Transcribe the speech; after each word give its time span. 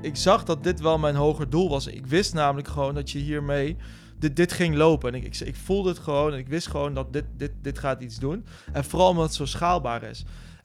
ik 0.00 0.16
zag 0.16 0.44
dat 0.44 0.64
dit 0.64 0.80
wel 0.80 0.98
mijn 0.98 1.14
hoger 1.14 1.50
doel 1.50 1.68
was. 1.68 1.86
Ik 1.86 2.06
wist 2.06 2.34
namelijk 2.34 2.68
gewoon 2.68 2.94
dat 2.94 3.10
je 3.10 3.18
hiermee 3.18 3.76
dit, 4.18 4.36
dit 4.36 4.52
ging 4.52 4.74
lopen. 4.74 5.14
En 5.14 5.24
ik, 5.24 5.40
ik, 5.40 5.56
voelde 5.56 5.88
het 5.88 5.98
gewoon 5.98 6.32
en 6.32 6.38
ik 6.38 6.48
wist 6.48 6.68
gewoon 6.68 6.94
dat 6.94 7.12
dit, 7.12 7.24
dit, 7.36 7.52
dit 7.62 7.78
gaat 7.78 8.02
iets 8.02 8.18
doen. 8.18 8.46
En 8.72 8.84
vooral 8.84 9.08
omdat 9.08 9.24
het 9.24 9.34
zo 9.34 9.44
schaalbaar 9.44 10.02
is. 10.02 10.24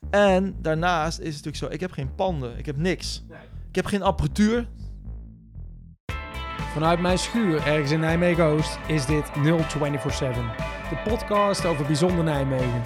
En 0.09 0.55
daarnaast 0.61 1.19
is 1.19 1.35
het 1.35 1.45
natuurlijk 1.45 1.57
zo, 1.57 1.69
ik 1.69 1.79
heb 1.79 1.91
geen 1.91 2.15
panden, 2.15 2.57
ik 2.57 2.65
heb 2.65 2.77
niks. 2.77 3.23
Ik 3.69 3.75
heb 3.75 3.85
geen 3.85 4.03
apparatuur. 4.03 4.67
Vanuit 6.73 6.99
mijn 6.99 7.17
schuur 7.17 7.65
ergens 7.65 7.91
in 7.91 7.99
Nijmegen-Oost 7.99 8.79
is 8.87 9.05
dit 9.05 9.31
0247. 9.33 10.55
De 10.89 11.09
podcast 11.09 11.65
over 11.65 11.85
bijzonder 11.85 12.23
Nijmegen. 12.23 12.83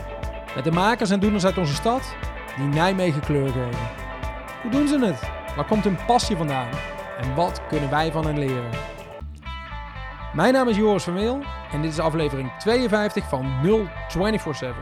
Met 0.56 0.64
de 0.64 0.72
makers 0.72 1.10
en 1.10 1.20
doeners 1.20 1.46
uit 1.46 1.58
onze 1.58 1.74
stad 1.74 2.16
die 2.58 2.66
Nijmegen 2.66 3.22
kleur 3.22 3.48
geven. 3.48 3.90
Hoe 4.62 4.72
doen 4.72 4.88
ze 4.88 5.06
het? 5.06 5.35
Waar 5.56 5.66
komt 5.66 5.84
hun 5.84 5.98
passie 6.08 6.38
vandaan? 6.38 6.70
En 7.18 7.36
wat 7.36 7.62
kunnen 7.68 7.90
wij 7.90 8.12
van 8.12 8.26
hen 8.26 8.40
leren? 8.40 8.70
Mijn 10.34 10.54
naam 10.54 10.68
is 10.68 10.78
Joris 10.78 11.04
Vermeel 11.04 11.44
en 11.72 11.82
dit 11.82 11.92
is 11.92 12.00
aflevering 12.00 12.52
52 12.58 13.30
van 13.30 13.46
0247. 13.62 14.76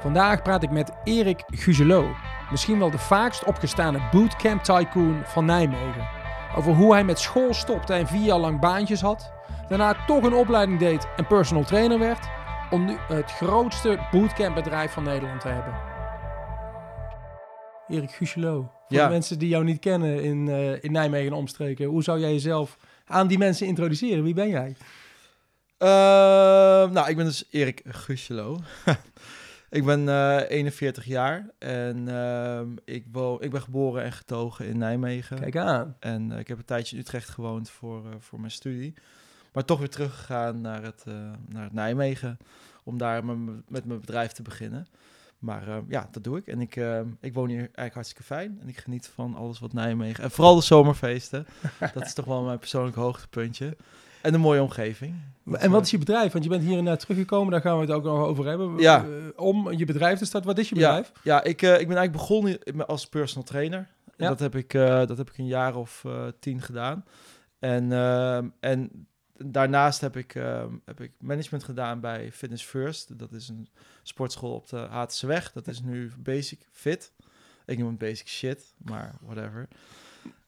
Vandaag 0.00 0.42
praat 0.42 0.62
ik 0.62 0.70
met 0.70 0.92
Erik 1.04 1.42
Gugelot, 1.46 2.06
misschien 2.50 2.78
wel 2.78 2.90
de 2.90 2.98
vaakst 2.98 3.44
opgestane 3.44 4.00
bootcamp 4.10 4.62
tycoon 4.62 5.22
van 5.24 5.44
Nijmegen. 5.44 6.08
Over 6.56 6.72
hoe 6.72 6.92
hij 6.92 7.04
met 7.04 7.18
school 7.18 7.54
stopte 7.54 7.94
en 7.94 8.06
vier 8.06 8.24
jaar 8.24 8.38
lang 8.38 8.60
baantjes 8.60 9.00
had, 9.00 9.32
daarna 9.68 9.94
toch 10.06 10.22
een 10.22 10.34
opleiding 10.34 10.78
deed 10.78 11.08
en 11.16 11.26
personal 11.26 11.64
trainer 11.64 11.98
werd, 11.98 12.28
om 12.70 12.84
nu 12.84 12.96
het 13.08 13.32
grootste 13.32 13.98
bootcampbedrijf 14.10 14.92
van 14.92 15.02
Nederland 15.02 15.40
te 15.40 15.48
hebben. 15.48 15.74
Erik 17.88 18.10
Gugelot, 18.10 18.77
voor 18.88 18.96
Ja. 18.96 19.06
de 19.06 19.12
mensen 19.12 19.38
die 19.38 19.48
jou 19.48 19.64
niet 19.64 19.78
kennen 19.80 20.22
in, 20.22 20.48
eh, 20.48 20.82
in 20.84 20.92
Nijmegen 20.92 21.26
en 21.26 21.32
omstreken, 21.38 21.86
hoe 21.86 22.02
zou 22.02 22.20
jij 22.20 22.32
jezelf 22.32 22.78
aan 23.06 23.26
die 23.26 23.38
mensen 23.38 23.66
introduceren? 23.66 24.24
Wie 24.24 24.34
ben 24.34 24.48
jij? 24.48 24.76
Ehm, 25.78 26.92
nou, 26.92 27.08
ik 27.08 27.16
ben 27.16 27.24
dus 27.24 27.44
Erik 27.50 27.82
Guschelo. 27.86 28.60
ik 29.70 29.84
ben 29.84 30.08
eh 30.08 30.40
41 30.48 31.04
jaar 31.04 31.50
en 31.58 32.08
ehm, 32.08 32.68
ik, 32.84 33.04
woon, 33.12 33.42
ik 33.42 33.50
ben 33.50 33.62
geboren 33.62 34.02
en 34.04 34.12
getogen 34.12 34.66
in 34.66 34.78
Nijmegen. 34.78 35.40
Kijk 35.40 35.56
aan. 35.56 35.96
En 36.00 36.32
eh, 36.32 36.38
ik 36.38 36.48
heb 36.48 36.58
een 36.58 36.64
tijdje 36.64 36.96
in 36.96 37.02
Utrecht 37.02 37.28
gewoond 37.28 37.70
voor, 37.70 38.06
eh, 38.06 38.12
voor 38.18 38.40
mijn 38.40 38.52
studie. 38.52 38.94
Maar 39.52 39.64
toch 39.64 39.78
weer 39.78 39.90
teruggegaan 39.90 40.60
naar 40.60 40.82
het, 40.82 41.02
eh, 41.06 41.14
naar 41.48 41.62
het 41.64 41.72
Nijmegen. 41.72 42.38
Om 42.84 42.98
daar 42.98 43.24
met 43.68 43.84
mijn 43.84 44.00
bedrijf 44.00 44.32
te 44.32 44.42
beginnen. 44.42 44.86
Maar 45.38 45.68
eh, 45.68 45.76
ja, 45.88 46.08
dat 46.10 46.24
doe 46.24 46.38
ik. 46.38 46.46
En 46.46 46.60
ik, 46.60 46.76
eh, 46.76 47.00
ik 47.20 47.34
woon 47.34 47.48
hier 47.48 47.58
eigenlijk 47.58 47.94
hartstikke 47.94 48.22
fijn. 48.22 48.58
En 48.60 48.68
ik 48.68 48.78
geniet 48.78 49.10
van 49.14 49.34
alles 49.34 49.58
wat 49.58 49.72
Nijmegen... 49.72 50.24
En 50.24 50.30
vooral 50.30 50.54
de 50.54 50.62
zomerfeesten. 50.62 51.46
dat 51.94 52.04
is 52.04 52.14
toch 52.14 52.24
wel 52.24 52.42
mijn 52.42 52.58
persoonlijke 52.58 53.00
hoogtepuntje. 53.00 53.76
En 54.22 54.34
een 54.34 54.40
mooie 54.40 54.62
omgeving. 54.62 55.14
En 55.52 55.70
wat 55.70 55.84
is 55.84 55.90
je 55.90 55.98
bedrijf? 55.98 56.32
Want 56.32 56.44
je 56.44 56.50
bent 56.50 56.62
hier 56.62 56.78
en 56.78 56.84
daar 56.84 56.98
teruggekomen, 56.98 57.52
daar 57.52 57.60
gaan 57.60 57.74
we 57.74 57.80
het 57.80 57.90
ook 57.90 58.04
nog 58.04 58.18
over 58.18 58.46
hebben. 58.46 58.78
Ja. 58.78 59.04
Eh, 59.04 59.10
om 59.36 59.72
je 59.72 59.84
bedrijf 59.84 60.18
te 60.18 60.24
starten. 60.24 60.50
Wat 60.50 60.58
is 60.58 60.68
je 60.68 60.74
bedrijf? 60.74 61.12
ja 61.22 61.44
ik, 61.44 61.62
eh, 61.62 61.80
ik 61.80 61.88
ben 61.88 61.96
eigenlijk 61.96 62.12
begonnen 62.12 62.86
als 62.86 63.06
personal 63.06 63.44
trainer. 63.44 63.78
En 63.78 64.24
Ja. 64.24 64.28
Dat, 64.28 64.38
heb 64.38 64.54
ik, 64.54 64.74
eh, 64.74 65.06
dat 65.06 65.18
heb 65.18 65.30
ik 65.30 65.38
een 65.38 65.46
jaar 65.46 65.76
of 65.76 66.02
eh, 66.06 66.26
tien 66.40 66.60
gedaan. 66.60 67.04
En, 67.58 67.92
ehm, 67.92 68.48
en 68.60 69.06
daarnaast 69.44 70.00
heb 70.00 70.16
ik, 70.16 70.34
ehm, 70.34 70.72
heb 70.84 71.00
ik 71.00 71.12
management 71.18 71.64
gedaan 71.64 72.00
bij 72.00 72.32
Fitness 72.32 72.64
First. 72.64 73.18
Dat 73.18 73.32
is 73.32 73.48
een 73.48 73.68
sportschool 74.02 74.54
op 74.54 74.68
de 74.68 74.76
Haatse 74.76 75.26
weg. 75.26 75.52
Dat 75.52 75.68
is 75.68 75.80
nu 75.80 76.12
Basic 76.18 76.66
Fit. 76.72 77.12
Ik 77.66 77.78
noem 77.78 77.88
het 77.88 77.98
Basic 77.98 78.28
Shit, 78.28 78.74
maar 78.76 79.14
whatever. 79.20 79.68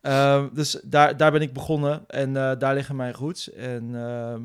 Ehm, 0.00 0.48
dus 0.52 0.80
daar, 0.84 1.16
daar 1.16 1.32
ben 1.32 1.42
ik 1.42 1.52
begonnen 1.52 2.04
en 2.06 2.36
eh, 2.36 2.58
daar 2.58 2.74
liggen 2.74 2.96
mijn 2.96 3.12
roots. 3.12 3.52
En 3.52 3.94
ehm, 3.94 4.42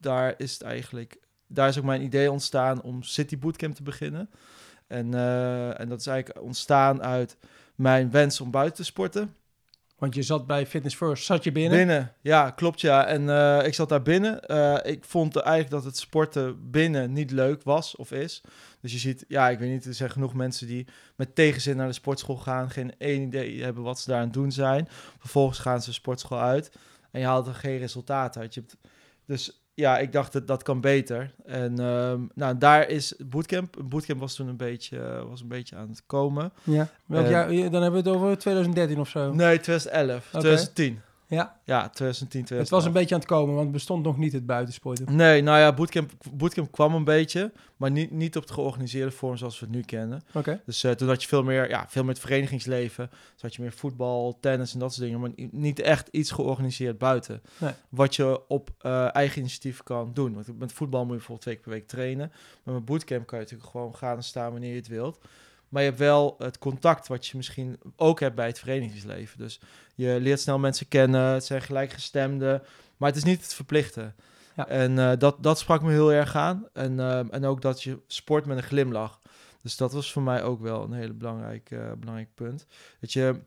daar 0.00 0.34
is 0.36 0.52
het 0.52 0.62
eigenlijk, 0.62 1.18
daar 1.46 1.68
is 1.68 1.78
ook 1.78 1.84
mijn 1.84 2.02
idee 2.02 2.30
ontstaan 2.30 2.82
om 2.82 3.02
City 3.02 3.38
Bootcamp 3.38 3.74
te 3.74 3.82
beginnen. 3.82 4.30
En, 4.86 5.14
eh, 5.14 5.80
en 5.80 5.88
dat 5.88 6.00
is 6.00 6.06
eigenlijk 6.06 6.44
ontstaan 6.44 7.02
uit 7.02 7.36
mijn 7.74 8.10
wens 8.10 8.40
om 8.40 8.50
buiten 8.50 8.76
te 8.76 8.84
sporten. 8.84 9.34
Want 9.96 10.14
je 10.14 10.22
zat 10.22 10.46
bij 10.46 10.66
Fitness 10.66 10.96
First, 10.96 11.24
zat 11.24 11.44
je 11.44 11.52
binnen? 11.52 11.78
Binnen, 11.78 12.12
ja, 12.20 12.50
klopt 12.50 12.80
ja. 12.80 13.06
En 13.06 13.28
eh, 13.30 13.66
ik 13.66 13.74
zat 13.74 13.88
daar 13.88 14.02
binnen. 14.02 14.44
Eh, 14.44 14.92
ik 14.92 15.04
vond 15.04 15.36
eigenlijk 15.36 15.70
dat 15.70 15.84
het 15.84 15.96
sporten 15.96 16.70
binnen 16.70 17.12
niet 17.12 17.30
leuk 17.30 17.62
was 17.62 17.96
of 17.96 18.12
is. 18.12 18.40
Dus 18.80 18.92
je 18.92 18.98
ziet, 18.98 19.24
ja, 19.28 19.48
ik 19.48 19.58
weet 19.58 19.70
niet, 19.70 19.84
er 19.84 19.94
zijn 19.94 20.10
genoeg 20.10 20.34
mensen 20.34 20.66
die 20.66 20.86
met 21.16 21.34
tegenzin 21.34 21.76
naar 21.76 21.86
de 21.86 21.92
sportschool 21.92 22.36
gaan, 22.36 22.70
geen 22.70 22.94
één 22.98 23.22
idee 23.22 23.62
hebben 23.62 23.82
wat 23.82 23.98
ze 23.98 24.10
daar 24.10 24.18
aan 24.18 24.24
het 24.24 24.32
doen 24.32 24.52
zijn. 24.52 24.88
Vervolgens 25.18 25.58
gaan 25.58 25.80
ze 25.80 25.88
de 25.88 25.94
sportschool 25.94 26.40
uit 26.40 26.70
en 27.10 27.20
je 27.20 27.26
haalt 27.26 27.46
er 27.46 27.54
geen 27.54 27.78
resultaat 27.78 28.36
uit. 28.36 28.54
Je 28.54 28.60
hebt, 28.60 28.76
dus 29.26 29.65
ja, 29.76 29.98
ik 29.98 30.12
dacht 30.12 30.32
dat 30.32 30.46
dat 30.46 30.62
kan 30.62 30.80
beter. 30.80 31.34
En 31.44 31.78
ehm, 31.78 32.20
nou, 32.34 32.58
daar 32.58 32.88
is 32.88 33.14
bootcamp. 33.26 33.76
Bootcamp 33.84 34.20
was 34.20 34.34
toen 34.34 34.48
een 34.48 34.56
beetje, 34.56 34.98
eh, 34.98 35.28
was 35.28 35.40
een 35.40 35.48
beetje 35.48 35.76
aan 35.76 35.88
het 35.88 36.02
komen. 36.06 36.52
Ja. 36.62 36.88
Welk 37.06 37.28
jaar? 37.28 37.48
Dan 37.48 37.82
hebben 37.82 38.02
we 38.02 38.08
het 38.08 38.08
over 38.08 38.38
2013 38.38 39.00
of 39.00 39.08
zo. 39.08 39.32
Nee, 39.32 39.60
2011, 39.60 40.28
2010. 40.30 41.00
Ja, 41.28 41.60
Ja, 41.64 41.88
2010, 41.88 42.28
2011. 42.28 42.60
het 42.60 42.70
was 42.70 42.84
een 42.84 42.92
beetje 42.92 43.14
aan 43.14 43.20
het 43.20 43.28
komen, 43.30 43.50
want 43.54 43.62
het 43.62 43.72
bestond 43.72 44.04
nog 44.04 44.18
niet 44.18 44.32
het 44.32 44.46
buitensporten. 44.46 45.16
Nee, 45.16 45.42
nou 45.42 45.58
ja, 45.58 45.72
bootcamp, 45.74 46.12
bootcamp 46.32 46.72
kwam 46.72 46.94
een 46.94 47.04
beetje, 47.04 47.52
maar 47.76 47.90
niet, 47.90 48.10
niet 48.10 48.36
op 48.36 48.46
de 48.46 48.52
georganiseerde 48.52 49.10
vorm 49.10 49.36
zoals 49.36 49.58
we 49.60 49.66
het 49.66 49.74
nu 49.74 49.80
kennen. 49.82 50.22
Oké. 50.34 50.62
Dus 50.66 50.84
eh, 50.84 50.90
toen 50.92 51.08
had 51.08 51.22
je 51.22 51.28
veel 51.28 51.42
meer, 51.42 51.68
ja, 51.68 51.84
veel 51.88 52.02
meer 52.02 52.12
het 52.12 52.20
verenigingsleven. 52.20 53.10
Dus 53.32 53.42
had 53.42 53.54
je 53.54 53.62
meer 53.62 53.72
voetbal, 53.72 54.38
tennis 54.40 54.72
en 54.72 54.78
dat 54.78 54.92
soort 54.94 55.06
dingen, 55.06 55.20
maar 55.20 55.30
ni- 55.36 55.48
niet 55.52 55.80
echt 55.80 56.08
iets 56.10 56.30
georganiseerd 56.30 56.98
buiten. 56.98 57.42
Nee. 57.58 57.72
Wat 57.88 58.16
je 58.16 58.48
op 58.48 58.70
eh, 58.78 59.14
eigen 59.14 59.38
initiatief 59.40 59.82
kan 59.82 60.10
doen. 60.14 60.34
Want 60.34 60.58
met 60.58 60.72
voetbal 60.72 61.00
moet 61.00 61.10
je 61.10 61.16
bijvoorbeeld 61.16 61.40
twee 61.42 61.54
keer 61.54 61.64
per 61.64 61.72
week 61.72 61.86
trainen. 61.88 62.32
Maar 62.62 62.74
met 62.74 62.84
bootcamp 62.84 63.26
kan 63.26 63.38
je 63.38 63.44
natuurlijk 63.44 63.70
gewoon 63.70 63.96
gaan 63.96 64.16
en 64.16 64.22
staan 64.24 64.50
wanneer 64.52 64.70
je 64.70 64.76
het 64.76 64.88
wilt. 64.88 65.18
Maar 65.76 65.84
je 65.84 65.90
hebt 65.90 66.02
wel 66.02 66.34
het 66.38 66.58
contact 66.58 67.08
wat 67.08 67.26
je 67.26 67.36
misschien 67.36 67.78
ook 67.96 68.20
hebt 68.20 68.34
bij 68.34 68.46
het 68.46 68.58
verenigingsleven. 68.58 69.38
Dus 69.38 69.60
je 69.94 70.18
leert 70.20 70.40
snel 70.40 70.58
mensen 70.58 70.88
kennen, 70.88 71.20
het 71.20 71.44
zijn 71.44 71.62
gelijkgestemden. 71.62 72.62
Maar 72.96 73.08
het 73.08 73.18
is 73.18 73.24
niet 73.24 73.42
het 73.42 73.54
verplichten. 73.54 74.14
Ja. 74.54 74.68
En 74.68 74.98
eh, 74.98 75.18
dat, 75.18 75.42
dat 75.42 75.58
sprak 75.58 75.82
me 75.82 75.90
heel 75.90 76.12
erg 76.12 76.36
aan. 76.36 76.68
En, 76.72 77.00
eh, 77.00 77.34
en 77.34 77.44
ook 77.44 77.62
dat 77.62 77.82
je 77.82 77.98
sport 78.06 78.46
met 78.46 78.56
een 78.56 78.62
glimlach. 78.62 79.20
Dus 79.62 79.76
dat 79.76 79.92
was 79.92 80.12
voor 80.12 80.22
mij 80.22 80.42
ook 80.42 80.60
wel 80.60 80.82
een 80.82 80.92
hele 80.92 81.12
belangrijk, 81.12 81.70
eh, 81.70 81.92
belangrijk 81.98 82.34
punt. 82.34 82.66
Dat 83.00 83.12
je 83.12 83.40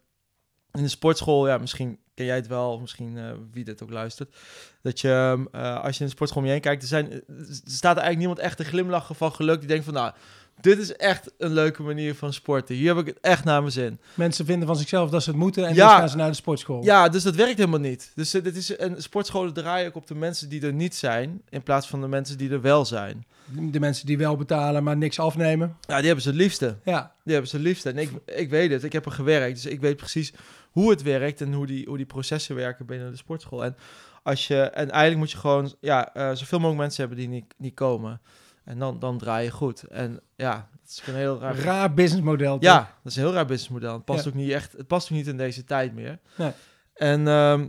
in 0.72 0.84
de 0.84 0.90
sportschool, 0.90 1.48
ja, 1.48 1.58
misschien 1.58 2.00
ken 2.14 2.26
jij 2.26 2.36
het 2.36 2.48
wel, 2.48 2.72
of 2.72 2.82
misschien 2.82 3.18
eh, 3.18 3.32
wie 3.52 3.64
dit 3.64 3.84
ook 3.84 3.90
luistert. 3.90 4.36
Dat 4.82 5.00
je, 5.00 5.46
eh, 5.52 5.84
als 5.84 5.94
je 5.96 6.00
in 6.00 6.06
de 6.06 6.12
sportschool 6.12 6.42
om 6.42 6.48
je 6.48 6.54
heen 6.54 6.62
kijkt, 6.62 6.82
er, 6.82 6.88
zijn, 6.88 7.12
er 7.12 7.22
staat 7.66 7.98
eigenlijk 7.98 8.18
niemand 8.18 8.40
echt 8.40 8.58
te 8.58 8.64
glimlachen 8.64 9.16
van 9.16 9.32
geluk. 9.32 9.60
Die 9.60 9.68
denkt 9.68 9.86
van, 9.86 9.94
nou, 9.94 10.14
dit 10.62 10.78
is 10.80 10.96
echt 10.96 11.32
een 11.38 11.54
leuke 11.54 11.84
manier 11.84 12.16
van 12.16 12.34
sporten. 12.34 12.76
Hier 12.76 12.96
heb 12.96 13.08
ik 13.08 13.14
het 13.14 13.18
echt 13.22 13.44
naar 13.44 13.60
mijn 13.62 13.72
zin. 13.74 14.00
Mensen 14.14 14.46
vinden 14.46 14.68
van 14.68 14.76
zichzelf 14.78 15.10
dat 15.10 15.24
ze 15.24 15.30
het 15.30 15.40
moeten 15.40 15.66
en 15.68 15.74
Ja. 15.76 15.88
dus 15.88 15.98
gaan 15.98 16.10
ze 16.10 16.18
naar 16.18 16.30
de 16.30 16.36
sportschool. 16.36 16.84
Ja, 16.84 17.10
dus 17.10 17.24
dat 17.24 17.36
werkt 17.36 17.58
helemaal 17.58 17.80
niet. 17.80 18.12
Dus 18.16 18.32
dit 18.32 18.56
is 18.56 18.80
een 18.80 19.02
sportscholen 19.02 19.54
draaien 19.54 19.88
ook 19.88 19.96
op 19.96 20.08
de 20.08 20.16
mensen 20.16 20.50
die 20.50 20.62
er 20.66 20.74
niet 20.74 20.96
zijn, 20.96 21.42
in 21.50 21.64
plaats 21.64 21.88
van 21.88 22.02
de 22.02 22.08
mensen 22.08 22.38
die 22.38 22.50
er 22.52 22.62
wel 22.62 22.86
zijn. 22.86 23.26
De 23.72 23.80
mensen 23.80 24.06
die 24.06 24.18
wel 24.18 24.36
betalen, 24.36 24.84
maar 24.84 24.98
niks 24.98 25.20
afnemen. 25.20 25.78
Ja, 25.82 25.96
die 25.98 26.06
hebben 26.06 26.24
ze 26.24 26.30
het 26.30 26.38
liefste. 26.38 26.78
Ja, 26.84 27.14
Die 27.24 27.34
hebben 27.34 27.50
ze 27.52 27.56
het 27.58 27.66
liefste. 27.66 27.90
En 27.90 27.98
ik, 27.98 28.10
ik 28.26 28.50
weet 28.50 28.72
het, 28.72 28.84
ik 28.84 28.94
heb 28.94 29.06
er 29.06 29.12
gewerkt, 29.12 29.56
dus 29.64 29.72
ik 29.72 29.80
weet 29.82 29.98
precies 29.98 30.34
hoe 30.72 30.90
het 30.90 31.02
werkt 31.02 31.42
en 31.42 31.54
hoe 31.54 31.66
die, 31.66 31.86
hoe 31.86 31.98
die 31.98 32.06
processen 32.06 32.56
werken 32.56 32.86
binnen 32.86 33.12
de 33.12 33.18
sportschool. 33.18 33.64
En, 33.64 33.76
als 34.24 34.48
je, 34.48 34.62
en 34.62 34.90
eigenlijk 34.90 35.18
moet 35.18 35.32
je 35.32 35.38
gewoon 35.38 35.74
ja, 35.80 36.14
eh, 36.14 36.30
zoveel 36.36 36.58
mogelijk 36.60 36.80
mensen 36.82 37.00
hebben 37.08 37.20
die 37.20 37.28
niet, 37.30 37.46
niet 37.58 37.74
komen. 37.74 38.22
En 38.70 38.80
dan, 38.80 39.00
dan 39.00 39.18
draai 39.18 39.46
je 39.46 39.52
goed. 39.52 39.84
En 39.84 40.22
ja, 40.36 40.70
dat 40.72 40.90
is 40.90 41.02
een 41.06 41.16
heel 41.16 41.40
raar... 41.40 41.56
raar 41.56 41.94
businessmodel. 41.94 42.58
Ja, 42.60 42.78
dat 42.78 43.12
is 43.12 43.18
een 43.18 43.24
heel 43.24 43.34
raar 43.34 43.46
businessmodel. 43.46 43.94
Het 43.94 44.06
past 44.06 44.24
Ja. 44.24 44.30
ook 44.30 44.36
niet 44.36 44.52
echt. 44.52 44.72
Het 44.72 44.88
past 44.88 45.12
ook 45.12 45.18
niet 45.18 45.28
in 45.28 45.38
deze 45.38 45.64
tijd 45.64 45.94
meer. 45.94 46.20
Nee. 46.36 46.52
En 46.94 47.28
ehm, 47.28 47.68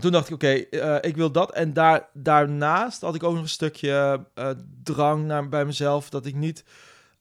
toen 0.00 0.12
dacht 0.12 0.28
ik, 0.28 0.34
oké, 0.34 0.48
eh, 0.52 0.96
ik 1.00 1.16
wil 1.16 1.30
dat. 1.30 1.52
En 1.52 1.72
daar, 1.72 2.08
daarnaast 2.12 3.00
had 3.00 3.14
ik 3.14 3.22
ook 3.22 3.32
nog 3.34 3.42
een 3.42 3.48
stukje 3.48 4.24
eh, 4.34 4.50
drang 4.82 5.24
naar 5.24 5.48
bij 5.48 5.64
mezelf 5.64 6.10
dat 6.10 6.26
ik 6.26 6.34
niet 6.34 6.64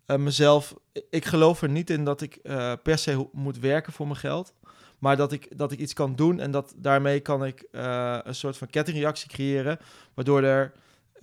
eh, 0.05 0.17
mezelf. 0.17 0.75
Ik 1.09 1.25
geloof 1.25 1.61
er 1.61 1.69
niet 1.69 1.89
in 1.89 2.03
dat 2.03 2.21
ik 2.21 2.41
per 2.83 2.97
se 2.97 3.27
moet 3.31 3.59
werken 3.59 3.93
voor 3.93 4.07
mijn 4.07 4.19
geld. 4.19 4.53
Maar 4.99 5.17
dat 5.17 5.31
ik, 5.31 5.57
dat 5.57 5.71
ik 5.71 5.79
iets 5.79 5.93
kan 5.93 6.15
doen 6.15 6.39
en 6.39 6.51
dat 6.51 6.73
daarmee 6.77 7.19
kan 7.19 7.45
ik 7.45 7.67
een 7.71 8.35
soort 8.35 8.57
van 8.57 8.69
kettingreactie 8.69 9.29
creëren. 9.29 9.79
Waardoor 10.13 10.43
er. 10.43 10.71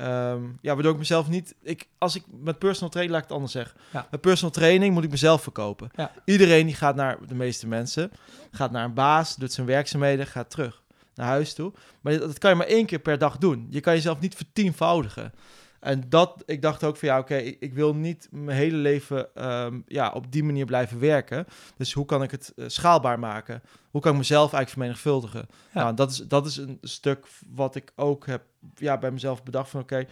Ehm, 0.00 0.43
ja, 0.61 0.75
waardoor 0.75 0.93
ik 0.93 0.99
mezelf 0.99 1.29
niet. 1.29 1.55
Ik, 1.62 1.88
als 1.99 2.14
ik 2.14 2.23
met 2.41 2.58
personal 2.58 2.91
training, 2.91 3.14
laat 3.14 3.25
ik 3.25 3.29
het 3.29 3.37
anders 3.37 3.52
zeggen. 3.52 3.81
Ja. 3.93 4.06
Met 4.11 4.20
personal 4.20 4.52
training 4.52 4.94
moet 4.94 5.05
ik 5.05 5.11
mezelf 5.11 5.43
verkopen. 5.43 5.91
Ja. 5.97 6.12
Iedereen 6.25 6.67
die 6.67 6.75
gaat 6.75 6.94
naar 6.94 7.19
de 7.26 7.35
meeste 7.35 7.67
mensen, 7.67 8.11
gaat 8.50 8.70
naar 8.70 8.85
een 8.85 8.94
baas, 8.94 9.37
doet 9.37 9.52
zijn 9.52 9.67
werkzaamheden, 9.67 10.26
gaat 10.26 10.50
terug 10.50 10.82
naar 11.14 11.26
huis 11.26 11.55
toe. 11.55 11.73
Maar 12.00 12.12
dat, 12.12 12.23
dat 12.23 12.38
kan 12.38 12.50
je 12.50 12.56
maar 12.56 12.67
één 12.67 12.87
keer 12.87 12.99
per 12.99 13.19
dag 13.19 13.38
doen. 13.38 13.67
Je 13.70 13.81
kan 13.81 13.94
jezelf 13.94 14.20
niet 14.20 14.35
vertienvoudigen. 14.35 15.32
En 15.80 16.04
dat, 16.08 16.42
ik 16.46 16.62
dacht 16.62 16.84
ook 16.84 16.96
van 16.96 17.08
ja, 17.08 17.18
oké, 17.18 17.36
ik, 17.36 17.56
ik 17.60 17.74
wil 17.74 17.94
niet 17.94 18.28
mijn 18.30 18.56
hele 18.56 18.76
leven 18.76 19.34
ehm, 19.34 19.80
ja, 19.86 20.10
op 20.10 20.32
die 20.32 20.44
manier 20.44 20.66
blijven 20.66 21.00
werken. 21.00 21.46
Dus 21.76 21.92
hoe 21.92 22.04
kan 22.04 22.22
ik 22.22 22.30
het 22.30 22.52
eh, 22.56 22.64
schaalbaar 22.68 23.18
maken? 23.18 23.62
Hoe 23.90 24.00
kan 24.00 24.12
ik 24.12 24.18
mezelf 24.18 24.52
eigenlijk 24.52 24.70
vermenigvuldigen? 24.70 25.46
Ja. 25.74 25.82
Nou, 25.82 25.94
dat 25.94 26.10
is, 26.10 26.16
dat 26.16 26.46
is 26.46 26.56
een 26.56 26.78
stuk 26.80 27.26
wat 27.50 27.74
ik 27.74 27.92
ook 27.96 28.26
heb 28.26 28.42
ja, 28.74 28.98
bij 28.98 29.10
mezelf 29.10 29.42
bedacht 29.42 29.70
van 29.70 29.80
oké, 29.80 30.06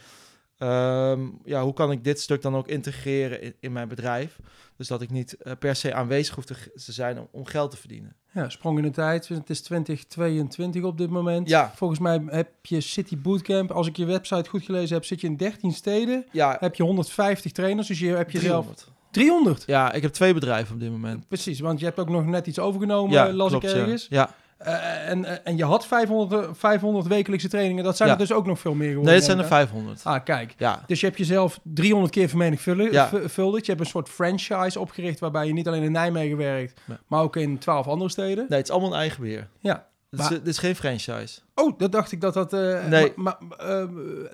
ehm, 0.58 1.28
ja, 1.44 1.62
hoe 1.62 1.72
kan 1.72 1.90
ik 1.90 2.04
dit 2.04 2.20
stuk 2.20 2.42
dan 2.42 2.56
ook 2.56 2.68
integreren 2.68 3.42
in, 3.42 3.54
in 3.60 3.72
mijn 3.72 3.88
bedrijf? 3.88 4.38
Dus 4.76 4.88
dat 4.88 5.02
ik 5.02 5.10
niet 5.10 5.36
eh, 5.36 5.52
per 5.58 5.76
se 5.76 5.94
aanwezig 5.94 6.34
hoef 6.34 6.44
te, 6.44 6.56
zijn 6.74 7.18
om, 7.18 7.28
om 7.30 7.46
geld 7.46 7.70
te 7.70 7.76
verdienen. 7.76 8.16
Ja, 8.32 8.48
sprong 8.48 8.76
in 8.78 8.82
de 8.84 8.90
tijd. 8.90 9.28
Het 9.28 9.50
is 9.50 9.60
2022 9.60 10.82
op 10.82 10.98
dit 10.98 11.10
moment. 11.10 11.48
Ja. 11.48 11.72
Volgens 11.74 12.00
mij 12.00 12.22
heb 12.26 12.48
je 12.62 12.80
City 12.80 13.18
Bootcamp. 13.18 13.70
Als 13.70 13.86
ik 13.86 13.96
je 13.96 14.04
website 14.04 14.48
goed 14.48 14.62
gelezen 14.62 14.94
heb, 14.94 15.04
zit 15.04 15.20
je 15.20 15.26
in 15.26 15.36
13 15.36 15.72
steden. 15.72 16.26
Ja, 16.32 16.56
Heb 16.60 16.74
je 16.74 16.82
150 16.82 17.52
trainers, 17.52 17.86
dus 17.88 17.98
je 17.98 18.08
heb 18.08 18.30
je 18.30 18.38
zelf 18.38 18.64
300. 18.64 18.96
300. 19.10 19.64
Ja, 19.66 19.92
ik 19.92 20.02
heb 20.02 20.12
twee 20.12 20.34
bedrijven 20.34 20.74
op 20.74 20.80
dit 20.80 20.90
moment. 20.90 21.28
Precies, 21.28 21.60
want 21.60 21.78
je 21.78 21.84
hebt 21.84 21.98
ook 21.98 22.08
nog 22.08 22.26
net 22.26 22.46
iets 22.46 22.58
overgenomen, 22.58 23.12
Ja, 23.12 23.32
las 23.32 23.48
klopt, 23.50 23.64
ik 23.64 23.70
ja. 23.70 23.76
ergens. 23.76 24.06
Ja. 24.10 24.34
Eh, 24.58 25.08
en, 25.08 25.24
eh, 25.24 25.36
en 25.44 25.56
je 25.56 25.64
had 25.64 25.86
500, 25.86 26.42
eh, 26.44 26.48
500 26.52 27.06
wekelijkse 27.06 27.48
trainingen. 27.48 27.84
Dat 27.84 27.96
zijn 27.96 28.08
Ja. 28.08 28.14
er 28.14 28.20
dus 28.20 28.32
ook 28.32 28.46
nog 28.46 28.58
veel 28.58 28.74
meer 28.74 28.86
geworden. 28.88 29.06
Nee, 29.06 29.14
het 29.14 29.24
zijn 29.24 29.38
er 29.38 29.48
denk 29.48 29.54
ik, 29.54 29.68
500. 29.68 30.04
hè? 30.04 30.10
Ah, 30.10 30.24
kijk. 30.24 30.54
Ja, 30.56 30.82
Dus 30.86 31.00
je 31.00 31.06
hebt 31.06 31.18
jezelf 31.18 31.60
300 31.62 32.12
keer 32.12 32.28
vermenigvuldigd. 32.28 32.92
Ja. 32.92 33.08
Je 33.12 33.62
hebt 33.62 33.80
een 33.80 33.86
soort 33.86 34.08
franchise 34.08 34.80
opgericht 34.80 35.18
waarbij 35.20 35.46
je 35.46 35.52
niet 35.52 35.68
alleen 35.68 35.82
in 35.82 35.92
Nijmegen 35.92 36.36
werkt, 36.36 36.80
maar 37.06 37.22
ook 37.22 37.36
in 37.36 37.58
12 37.58 37.86
andere 37.86 38.10
steden. 38.10 38.46
nee, 38.48 38.58
het 38.58 38.68
is 38.68 38.70
allemaal 38.74 38.92
een 38.92 38.98
eigen 38.98 39.20
beheer. 39.22 39.48
Ja. 39.60 39.86
Het 40.10 40.20
is, 40.30 40.38
is 40.44 40.58
geen 40.58 40.76
franchise. 40.76 41.40
Oh, 41.54 41.78
dat 41.78 41.92
dacht 41.92 42.12
ik 42.12 42.20
dat 42.20 42.34
dat... 42.34 42.52
eh 42.52 42.86
Nee. 42.86 43.12
Maar, 43.16 43.36
maar, 43.48 43.58
eh, 43.58 43.84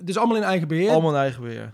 dus 0.03 0.17
allemaal 0.17 0.37
in 0.37 0.43
eigen 0.43 0.67
beheer. 0.67 0.89
Allemaal 0.91 1.11
een 1.11 1.19
eigen 1.19 1.41
beheer. 1.41 1.73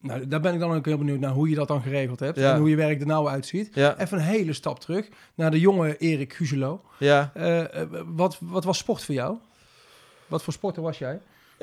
Nou, 0.00 0.28
daar 0.28 0.40
ben 0.40 0.54
ik 0.54 0.60
dan 0.60 0.72
ook 0.72 0.84
heel 0.84 0.98
benieuwd 0.98 1.20
naar 1.20 1.32
hoe 1.32 1.48
je 1.48 1.54
dat 1.54 1.68
dan 1.68 1.82
geregeld 1.82 2.20
hebt. 2.20 2.38
Ja. 2.38 2.52
En 2.52 2.58
hoe 2.58 2.68
je 2.70 2.76
werk 2.76 3.00
er 3.00 3.06
nou 3.06 3.28
uitziet. 3.28 3.70
Ja, 3.74 3.98
Even 3.98 4.18
een 4.18 4.24
hele 4.24 4.52
stap 4.52 4.80
terug 4.80 5.08
naar 5.34 5.50
de 5.50 5.60
jonge 5.60 5.96
Erik 5.96 6.32
Guzelo. 6.32 6.82
ja. 6.98 7.30
Eh, 7.34 7.82
eh, 7.82 7.88
wat, 8.06 8.38
wat 8.40 8.64
was 8.64 8.78
sport 8.78 9.04
voor 9.04 9.14
jou? 9.14 9.36
Wat 10.26 10.42
voor 10.42 10.52
sporter 10.52 10.82
was 10.82 10.98
jij? 10.98 11.20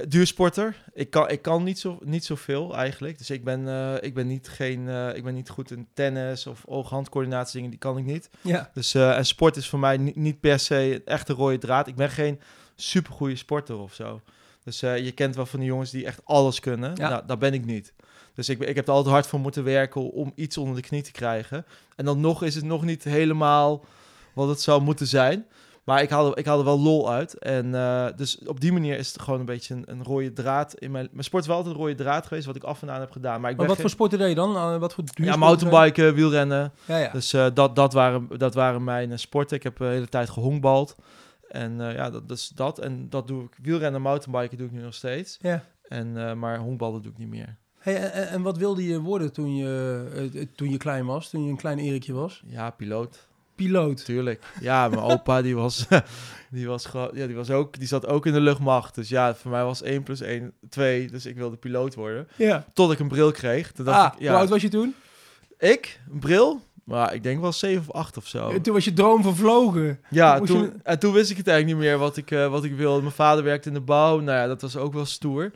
Duursporter. 0.07 0.83
Ik 0.93 1.09
kan, 1.09 1.29
ik 1.29 1.41
kan 1.41 1.63
niet, 1.63 1.79
zo, 1.79 1.97
niet 2.03 2.25
zoveel 2.25 2.75
eigenlijk. 2.75 3.17
Dus 3.17 3.29
ik 3.29 3.43
ben, 3.43 3.67
eh, 3.67 3.93
ik 4.01 4.13
ben, 4.13 4.27
niet, 4.27 4.47
geen, 4.47 4.89
eh, 4.89 5.15
ik 5.15 5.23
ben 5.23 5.33
niet 5.33 5.49
goed 5.49 5.71
in 5.71 5.87
tennis 5.93 6.47
of 6.47 6.63
oog-handcoördinatie 6.65 7.53
dingen. 7.53 7.69
Die 7.69 7.79
kan 7.79 7.97
ik 7.97 8.05
niet. 8.05 8.29
Ja. 8.41 8.69
Dus, 8.73 8.93
eh, 8.93 9.17
en 9.17 9.25
sport 9.25 9.55
is 9.55 9.69
voor 9.69 9.79
mij 9.79 9.97
niet, 9.97 10.15
niet 10.15 10.39
per 10.39 10.59
se 10.59 10.75
een 10.75 11.05
echte 11.05 11.33
rode 11.33 11.57
draad. 11.57 11.87
Ik 11.87 11.95
ben 11.95 12.09
geen 12.09 12.39
supergoeie 12.75 13.35
sporter 13.35 13.77
of 13.77 13.93
zo. 13.93 14.21
Dus 14.63 14.81
eh, 14.81 14.97
je 14.97 15.11
kent 15.11 15.35
wel 15.35 15.45
van 15.45 15.59
die 15.59 15.67
jongens 15.69 15.91
die 15.91 16.05
echt 16.05 16.21
alles 16.23 16.59
kunnen. 16.59 16.91
Ja. 16.95 17.09
Nou, 17.09 17.23
dat 17.25 17.39
ben 17.39 17.53
ik 17.53 17.65
niet. 17.65 17.93
Dus 18.35 18.49
ik, 18.49 18.59
ik 18.59 18.75
heb 18.75 18.87
er 18.87 18.93
altijd 18.93 19.13
hard 19.13 19.27
voor 19.27 19.39
moeten 19.39 19.63
werken 19.63 20.11
om 20.11 20.31
iets 20.35 20.57
onder 20.57 20.75
de 20.75 20.81
knie 20.81 21.01
te 21.01 21.11
krijgen. 21.11 21.65
En 21.95 22.05
dan 22.05 22.19
nog 22.19 22.43
is 22.43 22.55
het 22.55 22.63
nog 22.65 22.83
niet 22.83 23.03
helemaal 23.03 23.85
wat 24.33 24.47
het 24.47 24.61
zou 24.61 24.81
moeten 24.81 25.07
zijn. 25.07 25.45
Maar 25.83 26.01
ik 26.01 26.09
haal, 26.09 26.31
er- 26.31 26.37
ik 26.37 26.45
haal 26.45 26.57
er 26.59 26.65
wel 26.65 26.79
lol 26.79 27.11
uit. 27.11 27.33
En 27.37 27.75
eh, 27.75 28.07
dus 28.15 28.39
op 28.45 28.59
die 28.59 28.71
manier 28.71 28.97
is 28.97 29.07
het 29.13 29.21
gewoon 29.21 29.39
een 29.39 29.45
beetje 29.45 29.73
een, 29.75 29.83
een 29.85 30.03
rode 30.03 30.33
draad. 30.33 30.73
In 30.73 30.91
mijn, 30.91 31.07
mijn 31.11 31.23
sport 31.23 31.41
is 31.43 31.47
wel 31.49 31.57
altijd 31.57 31.75
een 31.75 31.81
rode 31.81 31.95
draad 31.95 32.25
geweest, 32.27 32.45
wat 32.45 32.55
ik 32.55 32.63
af 32.63 32.81
en 32.81 32.91
aan 32.91 32.99
heb 32.99 33.11
gedaan. 33.11 33.41
Maar 33.41 33.51
ik 33.51 33.57
Maar 33.57 33.67
wat 33.67 33.79
voor 33.79 33.89
sporten 33.89 34.17
deed 34.19 34.29
je 34.29 34.35
dan? 34.35 34.55
Eh, 34.55 34.77
wat 34.77 34.93
voor 34.93 35.03
ja, 35.05 35.11
duursport- 35.13 35.39
mountainbiken, 35.39 36.13
wielrennen. 36.13 36.73
Ja, 36.85 36.97
ja. 36.97 37.11
Dus 37.11 37.33
eh, 37.33 37.47
dat, 37.53 37.75
dat, 37.75 37.93
waren, 37.93 38.27
dat 38.37 38.53
waren 38.53 38.83
mijn 38.83 39.11
eh, 39.11 39.17
sporten. 39.17 39.57
Ik 39.57 39.63
heb 39.63 39.77
de 39.77 39.85
hele 39.85 40.07
tijd 40.07 40.29
gehonkbald. 40.29 40.95
En 41.47 41.81
eh, 41.89 41.95
ja, 41.95 42.09
dat, 42.09 42.27
dat 42.29 42.37
is 42.37 42.51
dat. 42.55 42.79
En 42.79 43.09
dat 43.09 43.27
doe 43.27 43.43
ik. 43.43 43.57
Wielrennen, 43.61 44.01
mountainbiken 44.01 44.57
doe 44.57 44.67
ik 44.67 44.73
nu 44.73 44.81
nog 44.81 44.93
steeds. 44.93 45.37
ja. 45.41 45.63
En, 45.87 46.27
eh, 46.29 46.33
maar 46.33 46.57
honkballen 46.59 47.01
doe 47.01 47.11
ik 47.11 47.17
niet 47.17 47.29
meer. 47.29 47.57
Hey, 47.85 48.11
en, 48.11 48.41
wat 48.41 48.57
wilde 48.57 48.83
je 48.87 48.99
worden 48.99 49.33
toen 49.33 49.55
je, 49.55 50.03
eh, 50.13 50.41
eh, 50.41 50.47
toen 50.55 50.69
je 50.69 50.77
klein 50.77 51.05
was? 51.05 51.29
Toen 51.29 51.43
je 51.43 51.49
een 51.49 51.57
klein 51.57 51.79
Erikje 51.79 52.13
was? 52.13 52.43
Ja, 52.47 52.69
piloot. 52.69 53.27
Piloot. 53.55 54.05
Tuurlijk. 54.05 54.43
Ja, 54.61 54.87
mijn 54.89 55.01
opa 55.11 55.41
die 55.41 55.55
was, 55.55 55.85
die 56.51 56.67
was, 56.67 56.87
ja, 57.13 57.25
die 57.27 57.35
was 57.35 57.49
ook, 57.51 57.77
die 57.79 57.87
zat 57.87 58.07
ook 58.07 58.25
in 58.25 58.33
de 58.33 58.39
luchtmacht. 58.39 58.95
Dus 58.95 59.09
ja, 59.09 59.35
voor 59.35 59.51
mij 59.51 59.63
was 59.63 59.81
1 59.81 60.03
plus 60.03 60.21
1 60.21 60.53
2. 60.69 61.07
Dus 61.11 61.25
ik 61.25 61.35
wilde 61.35 61.55
piloot 61.55 61.95
worden. 61.95 62.27
Ja. 62.35 62.65
Tot 62.73 62.91
ik 62.91 62.99
een 62.99 63.07
bril 63.07 63.31
kreeg. 63.31 63.71
Toen 63.71 63.85
dacht 63.85 63.97
Ah, 63.99 64.13
ik, 64.15 64.19
ja, 64.21 64.29
hoe 64.29 64.39
oud 64.39 64.49
was 64.49 64.61
je 64.61 64.69
toen? 64.69 64.95
ik? 65.59 65.99
Een 66.11 66.19
bril? 66.19 66.61
Maar 66.83 67.13
ik 67.13 67.23
denk 67.23 67.41
wel 67.41 67.51
7 67.53 67.81
of 67.81 67.91
8 67.95 68.17
of 68.17 68.27
zo. 68.27 68.61
Toen 68.61 68.73
was 68.73 68.85
je 68.85 68.93
droom 68.93 69.23
vervlogen. 69.23 69.99
Ja, 70.09 70.39
toen, 70.39 70.61
je- 70.61 70.71
en 70.83 70.99
toen 70.99 71.13
wist 71.13 71.31
ik 71.31 71.37
het 71.37 71.47
eigenlijk 71.47 71.77
niet 71.79 71.87
meer 71.87 71.97
wat 71.97 72.17
ik, 72.17 72.31
eh, 72.31 72.47
wat 72.49 72.63
ik 72.63 72.75
wilde. 72.75 73.01
Mijn 73.01 73.13
vader 73.13 73.43
werkte 73.43 73.67
in 73.67 73.73
de 73.73 73.81
bouw. 73.81 74.19
Nou 74.19 74.37
ja, 74.37 74.47
dat 74.47 74.61
was 74.61 74.77
ook 74.77 74.93
wel 74.93 75.05
stoer. 75.05 75.51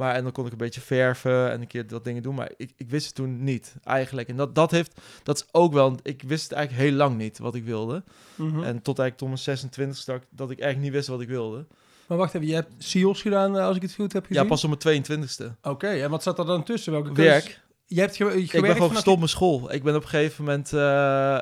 Maar 0.00 0.14
en 0.14 0.22
dan 0.22 0.32
kon 0.32 0.46
ik 0.46 0.52
een 0.52 0.58
beetje 0.58 0.80
verven 0.80 1.50
en 1.50 1.60
een 1.60 1.66
keer 1.66 1.86
dat 1.86 2.04
dingen 2.04 2.22
doen. 2.22 2.34
Maar 2.34 2.50
ik, 2.56 2.72
ik 2.76 2.90
wist 2.90 3.06
het 3.06 3.14
toen 3.14 3.44
niet, 3.44 3.74
eigenlijk. 3.84 4.28
En 4.28 4.36
dat, 4.36 4.54
dat 4.54 4.70
heeft, 4.70 5.00
dat 5.22 5.36
is 5.36 5.44
ook 5.52 5.72
wel... 5.72 5.96
Ik 6.02 6.22
wist 6.26 6.42
het 6.42 6.52
eigenlijk 6.52 6.88
heel 6.88 6.96
lang 6.96 7.16
niet, 7.16 7.38
wat 7.38 7.54
ik 7.54 7.64
wilde. 7.64 8.02
Mhm. 8.34 8.62
En 8.62 8.82
tot 8.82 8.98
eigenlijk 8.98 9.16
tot 9.16 9.26
mijn 9.28 9.38
26 9.38 10.04
dat, 10.04 10.16
ik- 10.16 10.28
dat 10.30 10.50
ik 10.50 10.58
eigenlijk 10.60 10.90
niet 10.90 10.96
wist 10.98 11.08
wat 11.08 11.20
ik 11.20 11.28
wilde. 11.28 11.66
Maar 12.06 12.18
wacht 12.18 12.34
even, 12.34 12.46
je 12.46 12.54
hebt 12.54 12.70
SEALS 12.78 13.22
gedaan, 13.22 13.56
eh, 13.58 13.64
als 13.64 13.76
ik 13.76 13.82
het 13.82 13.94
goed 13.94 14.12
heb 14.12 14.26
gezien? 14.26 14.42
Ja, 14.42 14.48
pas 14.48 14.64
op 14.64 14.82
mijn 14.82 15.02
22ste. 15.02 15.44
Oké, 15.62 15.88
en 15.88 16.10
wat 16.10 16.22
zat 16.22 16.38
er 16.38 16.46
dan 16.46 16.64
tussen? 16.64 16.92
Welke 16.92 17.12
Werk. 17.12 17.60
Je 17.86 18.00
hebt 18.00 18.16
ge- 18.16 18.24
gewerkt 18.24 18.54
Ik 18.54 18.60
ben 18.60 18.72
gewoon 18.72 18.90
gestopt 18.90 19.20
met 19.20 19.30
school. 19.30 19.72
Ik 19.72 19.82
ben 19.82 19.96
op 19.96 20.02
een 20.02 20.08
gegeven 20.08 20.44
moment... 20.44 20.72
eh, 20.72 20.80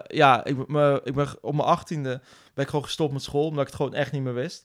ja, 0.07 0.45
ik, 0.45 0.69
me, 0.69 1.01
ik 1.05 1.15
ben 1.15 1.29
op 1.41 1.55
mijn 1.55 1.79
18e 1.79 2.03
ben 2.55 2.65
ik 2.65 2.69
gewoon 2.69 2.85
gestopt 2.85 3.13
met 3.13 3.23
school. 3.23 3.45
Omdat 3.47 3.61
ik 3.61 3.67
het 3.67 3.77
gewoon 3.77 3.95
echt 3.95 4.13
niet 4.13 4.23
meer 4.23 4.35
wist. 4.35 4.65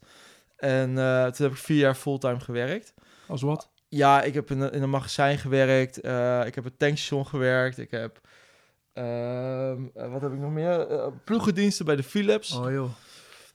En 0.58 0.98
eh, 0.98 1.26
toen 1.26 1.46
heb 1.46 1.52
ik 1.56 1.62
vier 1.62 1.78
jaar 1.78 1.96
fulltime 1.96 2.40
gewerkt. 2.40 2.94
Als 3.28 3.42
wat? 3.42 3.70
Ja, 3.96 4.22
ik 4.22 4.34
heb 4.34 4.52
in 4.52 4.60
een, 4.60 4.72
in 4.72 4.82
een 4.82 4.90
magazijn 4.90 5.38
gewerkt. 5.38 6.02
eh, 6.02 6.46
ik 6.46 6.56
heb 6.56 6.66
een 6.66 6.78
tankstation 6.78 7.28
gewerkt. 7.28 7.78
Ik 7.78 7.92
heb... 7.92 8.20
ehm, 8.94 9.82
eh, 9.96 10.12
wat 10.12 10.22
heb 10.22 10.32
ik 10.34 10.40
nog 10.40 10.52
meer? 10.52 10.88
Eh, 10.88 11.08
ploegendiensten 11.24 11.86
bij 11.86 11.96
de 11.96 12.04
Philips. 12.04 12.56
Oh 12.56 12.72
joh. 12.72 12.90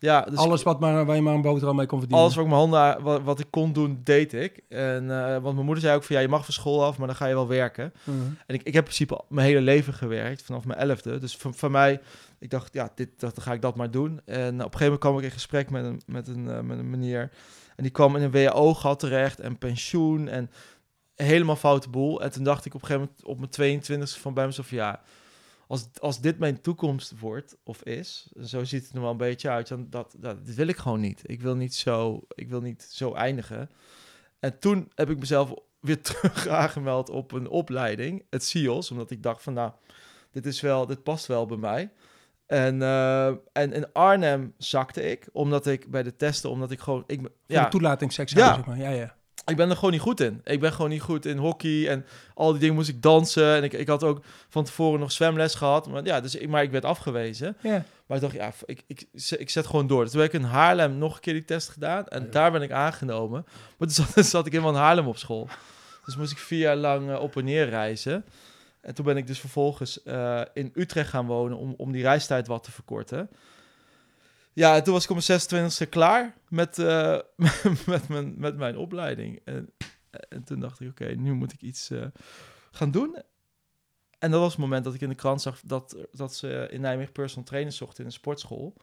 Ja, 0.01 0.21
dus 0.21 0.39
Alles 0.39 0.63
wat 0.63 0.81
maar, 0.81 1.05
waar 1.05 1.17
je 1.17 1.23
maar 1.23 1.35
een 1.35 1.43
boterham 1.43 1.77
mee 1.77 1.87
kon 1.87 1.99
verdienen. 1.99 2.25
alles 2.25 2.37
wat 2.37 2.45
ik 2.47 2.51
mijn 2.51 2.63
handen, 2.69 3.03
wat, 3.03 3.23
wat 3.23 3.41
ik 3.41 3.47
kon 3.51 3.73
doen, 3.73 4.01
deed 4.05 4.33
ik. 4.33 4.61
En, 4.69 5.07
want 5.43 5.55
mijn 5.55 5.65
moeder 5.65 5.83
zei 5.83 5.97
ook 5.97 6.03
van, 6.03 6.17
ja, 6.17 6.23
je 6.23 6.29
mag 6.29 6.45
van 6.45 6.55
school 6.55 6.85
af, 6.85 6.99
maar 6.99 7.07
dan 7.07 7.17
ga 7.17 7.27
je 7.27 7.35
wel 7.35 7.49
werken. 7.49 7.93
Mhm. 8.05 8.17
En 8.47 8.55
ik, 8.55 8.63
ik 8.63 8.65
heb 8.65 8.75
in 8.75 8.83
principe 8.83 9.17
al 9.17 9.25
mijn 9.29 9.47
hele 9.47 9.61
leven 9.61 9.95
gewerkt, 9.95 10.43
vanaf 10.43 10.65
mijn 10.65 10.79
elfde. 10.79 11.19
Dus 11.19 11.37
van, 11.37 11.55
van 11.55 11.71
mij, 11.71 12.01
ik 12.39 12.51
dacht, 12.51 12.75
ja, 12.75 12.91
dit, 12.95 13.09
dat, 13.21 13.35
dan 13.35 13.45
ga 13.45 13.53
ik 13.53 13.63
dat 13.63 13.77
maar 13.77 13.91
doen. 13.91 14.21
En 14.25 14.55
op 14.55 14.55
een 14.55 14.63
gegeven 14.63 14.85
moment 14.85 15.01
kwam 15.01 15.19
ik 15.19 15.25
in 15.25 15.31
gesprek 15.31 15.71
met 15.71 15.85
een, 15.85 16.01
met 16.07 16.29
een, 16.29 16.49
eh, 16.51 16.61
met 16.61 16.79
een 16.79 16.91
meneer. 16.91 17.31
En 17.79 17.85
die 17.85 17.93
kwam 17.93 18.17
in 18.17 18.23
een 18.23 18.31
WHO-gat 18.31 18.99
terecht 18.99 19.41
en 19.41 19.59
pensioen 19.59 20.29
en 20.29 20.51
helemaal 21.15 21.57
foute 21.57 21.89
boel. 21.89 22.23
En 22.23 22.33
toen 22.33 22.45
dacht 22.45 22.65
ik 22.65 22.75
op 22.75 22.83
een 22.83 22.87
gegeven 22.87 23.11
moment 23.11 23.53
op 23.53 23.57
mijn 23.57 23.83
22e 23.83 24.21
van 24.21 24.35
bij 24.35 24.47
mezelf, 24.47 24.71
ja, 24.71 25.03
als, 25.67 25.89
als 26.01 26.21
dit 26.21 26.39
mijn 26.39 26.61
toekomst 26.61 27.19
wordt 27.19 27.57
of 27.63 27.83
is, 27.83 28.29
zo 28.43 28.65
ziet 28.65 28.87
het 28.87 28.95
er 28.95 29.01
wel 29.01 29.11
een 29.11 29.17
beetje 29.17 29.49
uit, 29.49 29.69
dan 29.69 29.87
dat, 29.91 30.15
dat, 30.19 30.47
dit 30.47 30.55
wil 30.55 30.67
ik 30.67 30.77
gewoon 30.77 31.01
niet. 31.01 31.23
Ik 31.27 31.41
wil 31.41 31.55
niet 31.55 31.75
zo, 31.75 32.21
ik 32.29 32.49
wil 32.49 32.61
niet 32.61 32.83
zo 32.83 33.15
eindigen. 33.15 33.71
En 34.39 34.59
toen 34.59 34.91
heb 34.95 35.11
ik 35.11 35.19
mezelf 35.19 35.55
weer 35.81 36.03
terug 36.09 36.49
aangemeld 36.49 37.11
op 37.11 37.33
een 37.33 37.49
opleiding, 37.49 38.25
het 38.31 38.45
SIOS, 38.45 38.91
omdat 38.91 39.11
ik 39.11 39.23
dacht 39.23 39.43
van, 39.43 39.53
nou, 39.53 39.73
dit 40.31 40.47
is 40.47 40.61
wel, 40.61 40.87
dit 40.87 41.03
past 41.03 41.27
wel 41.27 41.47
bij 41.47 41.57
mij. 41.57 41.91
En, 42.49 42.83
eh, 42.83 43.27
en 43.53 43.73
in 43.73 43.93
Arnhem 43.93 44.55
zakte 44.59 45.11
ik, 45.11 45.29
omdat 45.33 45.67
ik 45.67 45.91
bij 45.91 46.03
de 46.03 46.17
testen, 46.17 46.51
omdat 46.51 46.71
ik 46.71 46.81
gewoon, 46.81 47.05
ik, 47.07 47.21
ja, 47.47 47.65
de 47.65 47.71
toelatingsseks, 47.71 48.33
Ja. 48.33 48.55
zeg 48.55 48.65
maar. 48.67 48.79
Ja, 48.79 48.91
ja. 48.91 49.15
ik 49.47 49.57
ben 49.57 49.69
er 49.71 49.75
gewoon 49.75 49.91
niet 49.91 50.01
goed 50.01 50.21
in. 50.21 50.41
Ik 50.45 50.61
ben 50.61 50.73
gewoon 50.73 50.91
niet 50.91 51.01
goed 51.01 51.27
in 51.27 51.37
hockey 51.37 51.89
en 51.89 52.05
al 52.35 52.51
die 52.51 52.61
dingen 52.61 52.75
moest 52.75 52.89
ik 52.89 53.03
dansen. 53.03 53.55
En 53.55 53.63
ik, 53.65 53.73
ik 53.73 53.89
had 53.89 54.05
ook 54.05 54.25
van 54.49 54.65
tevoren 54.65 55.01
nog 55.01 55.13
zwemles 55.13 55.55
gehad. 55.55 55.89
Maar 55.89 56.05
ja, 56.05 56.21
dus 56.21 56.35
ik, 56.35 56.49
maar 56.49 56.63
ik 56.63 56.71
werd 56.71 56.85
afgewezen. 56.85 57.57
ja. 57.63 57.85
Maar 58.07 58.17
ik 58.17 58.23
dacht, 58.23 58.35
ja, 58.35 58.53
ik, 58.65 58.83
ik, 58.87 59.07
ik 59.39 59.51
zet 59.51 59.67
gewoon 59.67 59.87
door. 59.87 60.03
Dus 60.03 60.13
toen 60.13 60.21
heb 60.21 60.33
ik 60.35 60.41
in 60.41 60.47
Haarlem 60.47 60.99
nog 60.99 61.15
een 61.15 61.21
keer 61.21 61.33
die 61.33 61.45
test 61.45 61.69
gedaan. 61.69 62.07
En 62.07 62.23
Ja. 62.23 62.31
daar 62.31 62.53
ben 62.53 62.63
ik 62.63 62.71
aangenomen. 62.71 63.45
Maar 63.79 63.89
toen 63.89 64.05
zat, 64.15 64.25
zat 64.35 64.47
ik 64.47 64.53
helemaal 64.53 64.73
in 64.75 64.79
Haarlem 64.81 65.07
op 65.07 65.17
school. 65.17 65.49
Dus 66.05 66.17
moest 66.17 66.33
ik 66.33 66.39
vier 66.39 66.59
jaar 66.59 66.77
lang 66.77 67.11
eh, 67.11 67.21
op 67.21 67.37
en 67.37 67.45
neer 67.45 67.69
reizen. 67.69 68.25
En 68.89 68.95
toen 68.95 69.05
ben 69.05 69.17
ik 69.17 69.27
dus 69.27 69.41
vervolgens 69.41 70.03
eh, 70.03 70.43
in 70.55 70.71
Utrecht 70.75 71.09
gaan 71.09 71.27
wonen 71.27 71.59
om, 71.59 71.75
om 71.77 71.93
die 71.93 72.03
reistijd 72.03 72.47
wat 72.47 72.63
te 72.63 72.71
verkorten. 72.71 73.31
Ja, 74.53 74.77
en 74.77 74.85
toen 74.85 74.93
was 74.93 75.07
ik 75.09 75.27
mijn 75.27 75.41
26e 75.41 75.89
klaar 75.89 76.35
met, 76.49 76.79
eh, 76.79 77.19
met, 77.87 78.09
mijn, 78.09 78.35
met 78.37 78.57
mijn 78.57 78.77
opleiding. 78.77 79.41
En, 79.45 79.73
en 80.29 80.45
toen 80.45 80.61
dacht 80.61 80.81
ik, 80.81 80.91
oké, 80.91 81.05
nu 81.05 81.33
moet 81.33 81.53
ik 81.53 81.61
iets 81.61 81.91
eh, 81.91 82.07
gaan 82.71 82.91
doen. 82.91 83.23
En 84.19 84.31
dat 84.31 84.41
was 84.41 84.53
het 84.53 84.61
moment 84.61 84.85
dat 84.85 84.95
ik 84.95 85.01
in 85.01 85.09
de 85.09 85.15
krant 85.15 85.43
zag 85.43 85.61
dat, 85.61 85.97
dat 86.13 86.35
ze 86.35 86.69
in 86.71 86.81
Nijmegen 86.81 87.13
personal 87.13 87.45
trainers 87.45 87.77
zochten 87.77 87.99
in 87.99 88.07
een 88.07 88.13
sportschool. 88.13 88.77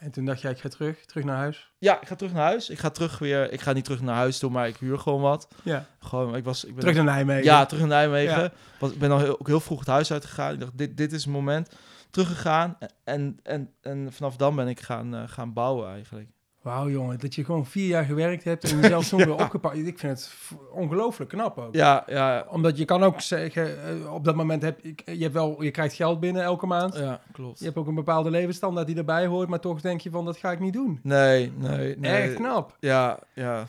En 0.00 0.10
toen 0.10 0.24
dacht 0.24 0.40
jij, 0.40 0.50
ik 0.50 0.58
ga 0.58 0.68
terug, 0.68 1.04
terug 1.04 1.24
naar 1.24 1.36
huis. 1.36 1.72
Ja, 1.78 2.00
ik 2.00 2.06
ga 2.06 2.14
terug 2.14 2.32
naar 2.32 2.42
huis. 2.42 2.68
Ik 2.68 2.78
ga 2.78 2.90
terug 2.90 3.18
weer. 3.18 3.52
Ik 3.52 3.60
ga 3.60 3.72
niet 3.72 3.84
terug 3.84 4.00
naar 4.00 4.14
huis 4.14 4.38
toe, 4.38 4.50
maar 4.50 4.68
ik 4.68 4.76
huur 4.76 4.98
gewoon 4.98 5.20
wat. 5.20 5.48
Ja. 5.62 5.86
Gewoon, 5.98 6.36
ik 6.36 6.44
was. 6.44 6.64
Ik 6.64 6.70
ben 6.70 6.80
Terug 6.80 6.96
naar 6.96 7.04
Nijmegen. 7.04 7.44
Ja, 7.44 7.66
terug 7.66 7.86
naar 7.86 8.08
Nijmegen. 8.08 8.52
Ja. 8.80 8.86
Ik 8.86 8.98
ben 8.98 9.10
al 9.10 9.18
heel, 9.18 9.40
ook 9.40 9.46
heel 9.46 9.60
vroeg 9.60 9.78
het 9.78 9.88
huis 9.88 10.12
uitgegaan. 10.12 10.52
Ik 10.52 10.60
dacht, 10.60 10.78
dit, 10.78 10.96
dit 10.96 11.12
is 11.12 11.24
het 11.24 11.32
moment. 11.32 11.74
Teruggegaan. 12.10 12.78
En, 13.04 13.38
en, 13.42 13.74
en 13.80 14.12
vanaf 14.12 14.36
dan 14.36 14.56
ben 14.56 14.68
ik 14.68 14.80
gaan, 14.80 15.14
eh, 15.14 15.22
gaan 15.26 15.52
bouwen 15.52 15.90
eigenlijk. 15.90 16.28
Wauw, 16.62 16.88
jongen, 16.88 17.18
dat 17.18 17.34
je 17.34 17.44
gewoon 17.44 17.66
vier 17.66 17.86
jaar 17.86 18.04
gewerkt 18.04 18.44
hebt 18.44 18.70
en 18.70 18.80
jezelf 18.80 19.08
toen 19.08 19.18
weer 19.18 19.32
opgepakt. 19.32 19.76
Ik 19.76 19.98
vind 19.98 20.18
het 20.18 20.30
ongelooflijk 20.72 21.30
knap 21.30 21.58
ook. 21.58 21.74
Ja, 21.74 22.04
ja, 22.06 22.46
Omdat 22.48 22.78
je 22.78 22.84
kan 22.84 23.02
ook 23.02 23.20
zeggen, 23.20 23.84
eh, 23.84 24.12
op 24.14 24.24
dat 24.24 24.34
moment 24.36 24.62
heb 24.62 24.80
je, 24.80 24.94
je 25.04 25.22
hebt 25.22 25.34
wel, 25.34 25.62
je 25.62 25.70
krijgt 25.70 25.94
geld 25.94 26.20
binnen 26.20 26.42
elke 26.42 26.66
maand. 26.66 26.96
ja, 26.96 27.20
klopt. 27.32 27.58
Je 27.58 27.64
hebt 27.64 27.76
ook 27.76 27.86
een 27.86 27.94
bepaalde 27.94 28.30
levensstandaard 28.30 28.86
die 28.86 28.96
erbij 28.96 29.26
hoort, 29.26 29.48
maar 29.48 29.60
toch 29.60 29.80
denk 29.80 30.00
je 30.00 30.10
van, 30.10 30.24
dat 30.24 30.36
ga 30.36 30.50
ik 30.52 30.60
niet 30.60 30.72
doen. 30.72 31.00
Nee, 31.02 31.52
nee, 31.56 31.98
nee. 31.98 32.12
Erg 32.12 32.34
knap. 32.34 32.76
Ja, 32.80 33.18
ja. 33.34 33.66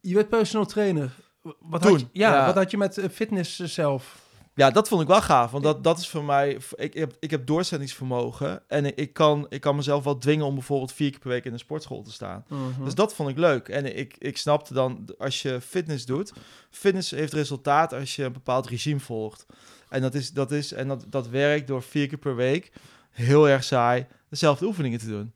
Je 0.00 0.14
werd 0.14 0.28
personal 0.28 0.66
trainer. 0.66 1.10
Wat 1.58 1.82
Toen, 1.82 1.90
had 1.90 2.00
je, 2.00 2.06
ja, 2.12 2.34
ja. 2.34 2.46
wat 2.46 2.54
had 2.54 2.70
je 2.70 2.76
met 2.76 2.98
eh, 2.98 3.08
fitness 3.08 3.60
eh, 3.60 3.66
zelf? 3.66 4.28
Ja, 4.54 4.70
dat 4.70 4.88
vond 4.88 5.02
ik 5.02 5.08
wel 5.08 5.20
gaaf. 5.22 5.50
Want 5.50 5.64
dat, 5.64 5.84
dat 5.84 5.98
is 5.98 6.08
voor 6.08 6.24
mij... 6.24 6.58
Ik 6.74 6.94
heb, 6.94 7.16
ik 7.20 7.30
heb 7.30 7.46
doorzettingsvermogen. 7.46 8.62
En 8.68 8.96
ik, 8.96 9.12
kan, 9.12 9.46
ik 9.48 9.60
kan 9.60 9.76
mezelf 9.76 10.04
wel 10.04 10.18
dwingen 10.18 10.46
om 10.46 10.54
bijvoorbeeld 10.54 10.92
vier 10.92 11.10
keer 11.10 11.18
per 11.18 11.28
week 11.28 11.44
in 11.44 11.52
een 11.52 11.58
sportschool 11.58 12.02
te 12.02 12.12
staan. 12.12 12.44
Mhm. 12.48 12.84
Dus 12.84 12.94
dat 12.94 13.14
vond 13.14 13.28
ik 13.28 13.38
leuk. 13.38 13.68
En 13.68 13.96
ik, 13.96 14.14
ik 14.18 14.36
snapte 14.36 14.74
dan, 14.74 15.04
als 15.18 15.42
je 15.42 15.60
fitness 15.60 16.04
doet... 16.06 16.32
Fitness 16.70 17.10
heeft 17.10 17.32
resultaat 17.32 17.92
als 17.92 18.16
je 18.16 18.24
een 18.24 18.32
bepaald 18.32 18.66
regime 18.66 19.00
volgt. 19.00 19.46
En 19.88 20.02
dat, 20.02 20.14
is, 20.14 20.32
dat, 20.32 20.52
is, 20.52 20.72
en 20.72 20.88
dat, 20.88 21.04
dat 21.08 21.28
werkt 21.28 21.66
door 21.66 21.82
vier 21.82 22.08
keer 22.08 22.18
per 22.18 22.36
week, 22.36 22.72
heel 23.10 23.48
erg 23.48 23.64
saai, 23.64 24.06
dezelfde 24.28 24.66
oefeningen 24.66 24.98
te 24.98 25.06
doen. 25.06 25.32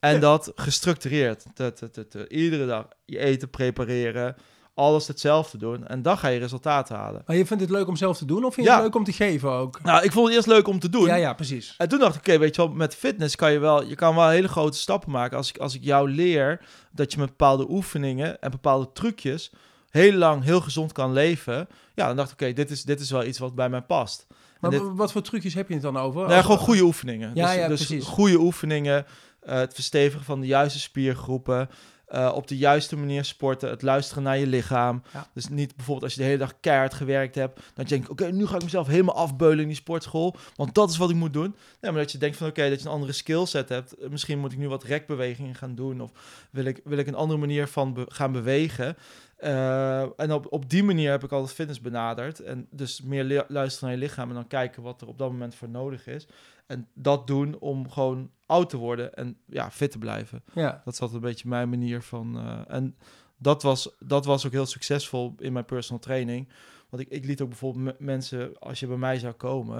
En 0.00 0.14
Ja. 0.14 0.18
dat 0.20 0.52
gestructureerd. 0.54 1.44
Te, 1.54 1.72
te, 1.72 2.08
te. 2.08 2.28
Iedere 2.28 2.66
dag 2.66 2.88
je 3.04 3.18
eten 3.18 3.50
prepareren, 3.50 4.36
alles 4.74 5.06
hetzelfde 5.06 5.58
doen. 5.58 5.86
En 5.86 6.02
dan 6.02 6.18
ga 6.18 6.28
je 6.28 6.38
resultaat 6.38 6.88
halen. 6.88 7.22
Maar 7.26 7.36
je 7.36 7.46
vindt 7.46 7.62
het 7.62 7.72
leuk 7.72 7.88
om 7.88 7.96
zelf 7.96 8.16
te 8.18 8.24
doen 8.24 8.44
of 8.44 8.54
vind 8.54 8.66
je 8.66 8.72
Ja. 8.72 8.78
het 8.78 8.84
leuk 8.86 8.94
om 8.96 9.04
te 9.04 9.12
geven 9.12 9.50
ook? 9.50 9.82
Nou, 9.82 10.04
ik 10.04 10.12
vond 10.12 10.26
het 10.26 10.34
eerst 10.36 10.48
leuk 10.48 10.68
om 10.68 10.78
te 10.78 10.88
doen. 10.90 11.06
Ja, 11.06 11.14
ja, 11.14 11.32
precies. 11.34 11.74
En 11.78 11.88
toen 11.88 11.98
dacht 11.98 12.14
ik, 12.14 12.20
oké, 12.20 12.38
weet 12.38 12.54
je 12.56 12.62
wel, 12.66 12.70
met 12.74 12.94
fitness 12.94 13.36
kan 13.36 13.52
je 13.52 13.58
wel, 13.58 13.84
je 13.84 13.94
kan 13.94 14.14
wel 14.14 14.28
hele 14.28 14.48
grote 14.48 14.78
stappen 14.78 15.10
maken. 15.10 15.36
Als 15.36 15.48
ik, 15.48 15.58
als 15.58 15.74
ik 15.74 15.84
jou 15.84 16.10
leer 16.10 16.60
dat 16.92 17.12
je 17.12 17.18
met 17.18 17.28
bepaalde 17.28 17.66
oefeningen 17.70 18.40
en 18.40 18.50
bepaalde 18.50 18.92
trucjes 18.92 19.52
heel 19.90 20.12
lang 20.12 20.44
heel 20.44 20.60
gezond 20.60 20.92
kan 20.92 21.12
leven. 21.12 21.68
Ja, 21.94 22.06
dan 22.06 22.16
dacht 22.16 22.30
ik, 22.32 22.40
oké, 22.40 22.52
dit, 22.52 22.70
is, 22.70 22.82
dit 22.82 23.00
is 23.00 23.10
wel 23.10 23.24
iets 23.24 23.38
wat 23.38 23.54
bij 23.54 23.68
mij 23.68 23.82
past. 23.82 24.26
Maar 24.60 24.70
dit- 24.70 24.82
wat 24.94 25.12
voor 25.12 25.22
trucjes 25.22 25.54
heb 25.54 25.68
je 25.68 25.74
het 25.74 25.82
dan 25.82 25.96
over? 25.96 26.20
nou 26.20 26.32
ja, 26.32 26.42
gewoon 26.42 26.58
goede 26.58 26.82
oefeningen. 26.82 27.30
Ja, 27.34 27.46
dus, 27.46 27.54
ja, 27.56 27.68
dus 27.68 27.86
precies. 27.86 28.06
goede 28.06 28.38
oefeningen, 28.38 29.06
eh, 29.40 29.54
het 29.56 29.74
verstevigen 29.74 30.24
van 30.24 30.40
de 30.40 30.46
juiste 30.46 30.78
spiergroepen, 30.80 31.68
eh, 32.06 32.32
op 32.34 32.46
de 32.48 32.56
juiste 32.56 32.96
manier 32.96 33.24
sporten, 33.24 33.70
het 33.70 33.82
luisteren 33.82 34.22
naar 34.22 34.38
je 34.38 34.46
lichaam. 34.46 35.02
Ja. 35.12 35.28
Dus 35.34 35.48
niet 35.48 35.76
bijvoorbeeld 35.76 36.04
als 36.04 36.14
je 36.14 36.20
de 36.20 36.26
hele 36.26 36.38
dag 36.38 36.54
keihard 36.60 36.94
gewerkt 36.94 37.34
hebt, 37.34 37.60
dat 37.74 37.88
je 37.88 37.94
denkt, 37.94 38.10
oké, 38.10 38.30
nu 38.32 38.46
ga 38.46 38.54
ik 38.54 38.62
mezelf 38.62 38.86
helemaal 38.86 39.14
afbeulen 39.14 39.60
in 39.60 39.66
die 39.66 39.76
sportschool, 39.76 40.36
want 40.56 40.74
dat 40.74 40.90
is 40.90 40.96
wat 40.96 41.10
ik 41.10 41.16
moet 41.16 41.32
doen. 41.32 41.56
Nee, 41.80 41.92
maar 41.92 42.00
dat 42.00 42.12
je 42.12 42.18
denkt 42.18 42.36
van, 42.36 42.46
oké, 42.46 42.68
dat 42.68 42.80
je 42.80 42.86
een 42.86 42.92
andere 42.92 43.12
skillset 43.12 43.68
hebt. 43.68 43.94
Misschien 44.10 44.38
moet 44.38 44.52
ik 44.52 44.58
nu 44.58 44.68
wat 44.68 44.84
rekbewegingen 44.84 45.54
gaan 45.54 45.74
doen, 45.74 46.00
of 46.00 46.10
wil 46.50 46.64
ik, 46.64 46.80
wil 46.84 46.98
ik 46.98 47.06
een 47.06 47.14
andere 47.14 47.40
manier 47.40 47.68
van 47.68 47.94
be- 47.94 48.06
gaan 48.08 48.32
bewegen. 48.32 48.96
Eh, 49.36 50.00
en 50.20 50.32
op, 50.32 50.46
op 50.52 50.70
die 50.70 50.82
manier 50.84 51.10
heb 51.10 51.24
ik 51.24 51.32
altijd 51.32 51.52
fitness 51.54 51.80
benaderd. 51.80 52.40
En 52.40 52.66
dus 52.70 53.02
meer 53.02 53.44
luisteren 53.48 53.88
naar 53.88 53.98
je 53.98 54.04
lichaam 54.04 54.28
en 54.28 54.34
dan 54.34 54.46
kijken 54.46 54.82
wat 54.82 55.00
er 55.00 55.08
op 55.08 55.18
dat 55.18 55.30
moment 55.30 55.54
voor 55.54 55.68
nodig 55.68 56.06
is. 56.06 56.26
En 56.66 56.88
dat 56.94 57.26
doen 57.26 57.58
om 57.58 57.90
gewoon 57.90 58.30
oud 58.46 58.70
te 58.70 58.76
worden 58.76 59.14
en 59.14 59.36
ja, 59.46 59.70
fit 59.70 59.90
te 59.90 59.98
blijven. 59.98 60.42
Ja. 60.54 60.82
Dat 60.84 60.94
is 60.94 61.00
altijd 61.00 61.22
een 61.22 61.28
beetje 61.28 61.48
mijn 61.48 61.68
manier 61.68 62.02
van. 62.02 62.38
eh, 62.38 62.74
en 62.74 62.96
dat 63.36 63.62
was, 63.62 63.90
dat 63.98 64.24
was 64.24 64.46
ook 64.46 64.52
heel 64.52 64.66
succesvol 64.66 65.34
in 65.38 65.52
mijn 65.52 65.64
personal 65.64 66.00
training. 66.02 66.48
Want 66.88 67.02
ik, 67.02 67.08
ik 67.08 67.24
liet 67.24 67.40
ook 67.40 67.48
bijvoorbeeld 67.48 67.84
me- 67.84 67.96
mensen, 68.04 68.58
als 68.58 68.80
je 68.80 68.86
bij 68.86 68.96
mij 68.96 69.18
zou 69.18 69.32
komen, 69.32 69.76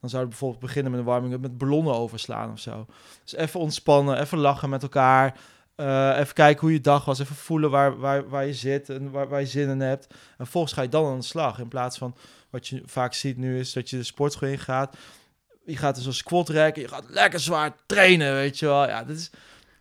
dan 0.00 0.10
zouden 0.10 0.22
we 0.32 0.38
bijvoorbeeld 0.38 0.60
beginnen 0.60 0.90
met 0.92 1.00
een 1.00 1.06
warming-up 1.06 1.40
met 1.40 1.58
ballonnen 1.58 1.94
overslaan 1.94 2.52
of 2.52 2.58
zo. 2.58 2.86
Dus 3.22 3.34
even 3.34 3.60
ontspannen, 3.60 4.20
even 4.20 4.38
lachen 4.38 4.68
met 4.68 4.82
elkaar. 4.82 5.38
Eh, 5.74 6.16
even 6.18 6.34
kijken 6.34 6.60
hoe 6.60 6.72
je 6.72 6.80
dag 6.80 7.04
was. 7.04 7.18
Even 7.18 7.36
voelen 7.36 7.70
waar, 7.70 7.98
waar, 7.98 8.28
waar 8.28 8.46
je 8.46 8.54
zit 8.54 8.88
en 8.88 9.10
waar, 9.10 9.28
waar 9.28 9.40
je 9.40 9.46
zin 9.46 9.68
in 9.68 9.80
hebt. 9.80 10.06
En 10.06 10.16
vervolgens 10.36 10.72
ga 10.72 10.82
je 10.82 10.88
dan 10.88 11.06
aan 11.06 11.18
de 11.18 11.24
slag. 11.24 11.58
In 11.58 11.68
plaats 11.68 11.98
van 11.98 12.16
wat 12.50 12.68
je 12.68 12.82
vaak 12.84 13.14
ziet 13.14 13.36
nu 13.36 13.58
is 13.58 13.72
dat 13.72 13.90
je 13.90 13.96
de 13.96 14.02
sportschool 14.02 14.48
in 14.48 14.58
gaat. 14.58 14.96
Je 15.64 15.76
gaat 15.76 15.94
dus 15.94 16.06
een 16.06 16.14
squat 16.14 16.48
rekken. 16.48 16.82
Je 16.82 16.88
gaat 16.88 17.04
lekker 17.08 17.40
zwaar 17.40 17.76
trainen, 17.86 18.34
weet 18.34 18.58
je 18.58 18.66
wel. 18.66 18.86
Ja, 18.86 19.04
dat 19.04 19.16
is, 19.16 19.30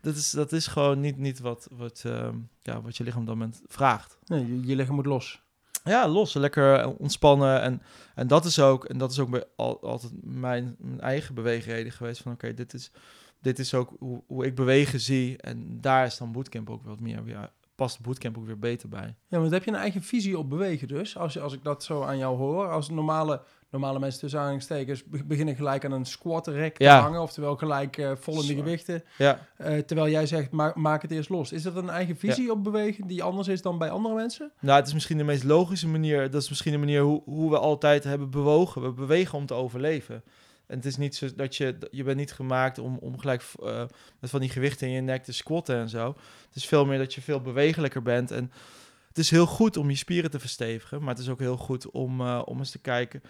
dat 0.01 0.15
is, 0.15 0.31
dat 0.31 0.51
is 0.51 0.67
gewoon 0.67 0.99
niet, 0.99 1.17
niet 1.17 1.39
wat, 1.39 1.67
wat, 1.71 2.01
ehm, 2.05 2.35
ja, 2.61 2.81
wat 2.81 2.97
je 2.97 3.03
lichaam 3.03 3.21
op 3.21 3.27
dat 3.27 3.35
moment 3.35 3.61
vraagt. 3.67 4.17
Nee, 4.25 4.47
je, 4.47 4.67
je 4.67 4.75
lichaam 4.75 4.95
moet 4.95 5.05
los. 5.05 5.41
Ja, 5.83 6.07
los, 6.07 6.33
lekker 6.33 6.87
ontspannen. 6.87 7.61
En, 7.61 7.81
en 8.15 8.27
dat 8.27 8.45
is 8.45 8.59
ook, 8.59 8.85
en 8.85 8.97
dat 8.97 9.11
is 9.11 9.19
ook 9.19 9.29
bij 9.29 9.43
al, 9.55 9.81
altijd 9.81 10.11
mijn, 10.21 10.75
mijn 10.79 11.01
eigen 11.01 11.35
beweegreden 11.35 11.91
geweest. 11.91 12.21
Van 12.21 12.31
oké, 12.31 12.53
dit, 12.53 12.73
is, 12.73 12.91
dit 13.43 13.59
is 13.59 13.73
ook 13.73 13.93
hoe, 13.99 14.23
hoe 14.27 14.45
ik 14.45 14.55
bewegen 14.55 14.99
zie. 14.99 15.37
En 15.37 15.77
daar 15.81 16.05
is 16.05 16.17
dan 16.17 16.31
bootcamp 16.31 16.69
ook 16.69 16.83
wat 16.83 16.99
meer. 16.99 17.21
Ja, 17.25 17.51
past 17.75 18.01
bootcamp 18.01 18.37
ook 18.37 18.45
weer 18.45 18.59
beter 18.59 18.89
bij. 18.89 19.15
Ja, 19.27 19.39
want 19.39 19.51
heb 19.51 19.63
je 19.63 19.71
een 19.71 19.77
eigen 19.77 20.01
visie 20.01 20.37
op 20.37 20.49
bewegen 20.49 20.87
dus? 20.87 21.17
Als, 21.17 21.33
je- 21.33 21.39
als 21.41 21.53
ik 21.53 21.63
dat 21.63 21.83
zo 21.83 22.01
aan 22.03 22.17
jou 22.17 22.37
hoor. 22.37 22.69
Als 22.71 22.89
normale, 22.89 23.41
normale 23.69 23.99
mensen 23.99 24.19
tussen 24.19 24.39
aanhalingstekens 24.39 25.03
be- 25.03 25.23
beginnen 25.23 25.55
gelijk 25.55 25.85
aan 25.85 25.91
een 25.91 26.05
squat 26.05 26.47
rek 26.47 26.77
te 26.77 26.83
Ja. 26.83 26.99
hangen. 27.01 27.21
Oftewel 27.21 27.55
gelijk 27.55 27.97
eh 27.97 28.11
vol 28.15 28.33
in 28.33 28.39
de 28.39 28.45
Zwaar. 28.45 28.57
gewichten. 28.63 29.03
Ja, 29.17 29.47
Eh, 29.57 29.77
terwijl 29.77 30.09
jij 30.11 30.25
zegt, 30.25 30.51
ma 30.51 30.71
maak 30.75 31.01
het 31.01 31.11
eerst 31.11 31.29
los. 31.29 31.51
Is 31.51 31.63
dat 31.63 31.75
een 31.75 31.89
eigen 31.89 32.17
visie 32.17 32.51
op 32.51 32.63
bewegen 32.63 33.07
die 33.07 33.23
anders 33.23 33.47
is 33.47 33.61
dan 33.61 33.77
bij 33.77 33.89
andere 33.89 34.15
mensen? 34.15 34.51
nou, 34.59 34.77
het 34.79 34.87
is 34.87 34.93
misschien 34.93 35.17
de 35.17 35.23
meest 35.23 35.43
logische 35.43 35.87
manier. 35.87 36.29
Dat 36.31 36.41
is 36.41 36.49
misschien 36.49 36.71
de 36.71 36.77
manier 36.77 37.01
hoe, 37.01 37.21
hoe 37.25 37.49
we 37.49 37.59
altijd 37.59 38.03
hebben 38.03 38.29
bewogen. 38.29 38.81
We 38.81 38.91
bewegen 38.91 39.37
om 39.37 39.45
te 39.45 39.53
overleven. 39.53 40.23
En 40.73 40.79
het 40.79 40.87
is 40.87 40.97
niet 40.97 41.15
zo 41.15 41.27
dat 41.35 41.55
je, 41.55 41.77
je 41.91 42.03
bent 42.03 42.17
niet 42.17 42.31
gemaakt 42.31 42.77
om, 42.77 42.97
om 42.97 43.19
gelijk 43.19 43.43
eh, 43.63 43.85
met 44.19 44.29
van 44.29 44.39
die 44.39 44.49
gewichten 44.49 44.87
in 44.87 44.93
je 44.93 45.01
nek 45.01 45.23
te 45.23 45.33
squatten 45.33 45.75
en 45.75 45.89
zo. 45.89 46.07
Het 46.47 46.55
is 46.55 46.65
veel 46.65 46.85
meer 46.85 46.97
dat 46.97 47.13
je 47.13 47.21
veel 47.21 47.41
bewegelijker 47.41 48.01
bent. 48.01 48.31
En 48.31 48.51
het 49.07 49.17
is 49.17 49.29
heel 49.29 49.45
goed 49.45 49.77
om 49.77 49.89
je 49.89 49.95
spieren 49.95 50.31
te 50.31 50.39
verstevigen, 50.39 50.99
maar 50.99 51.09
het 51.09 51.23
is 51.23 51.29
ook 51.29 51.39
heel 51.39 51.57
goed 51.57 51.91
om, 51.91 52.21
eh, 52.21 52.41
om 52.45 52.57
eens 52.57 52.71
te 52.71 52.79
kijken. 52.79 53.21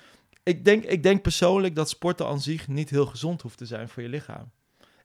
Ik 0.43 0.65
denk, 0.65 0.83
ik 0.83 1.03
denk 1.03 1.21
persoonlijk 1.21 1.75
dat 1.75 1.89
sporten 1.89 2.27
aan 2.27 2.41
zich 2.41 2.67
niet 2.67 2.89
heel 2.89 3.05
gezond 3.05 3.41
hoeft 3.41 3.57
te 3.57 3.65
zijn 3.65 3.89
voor 3.89 4.03
je 4.03 4.09
lichaam. 4.09 4.51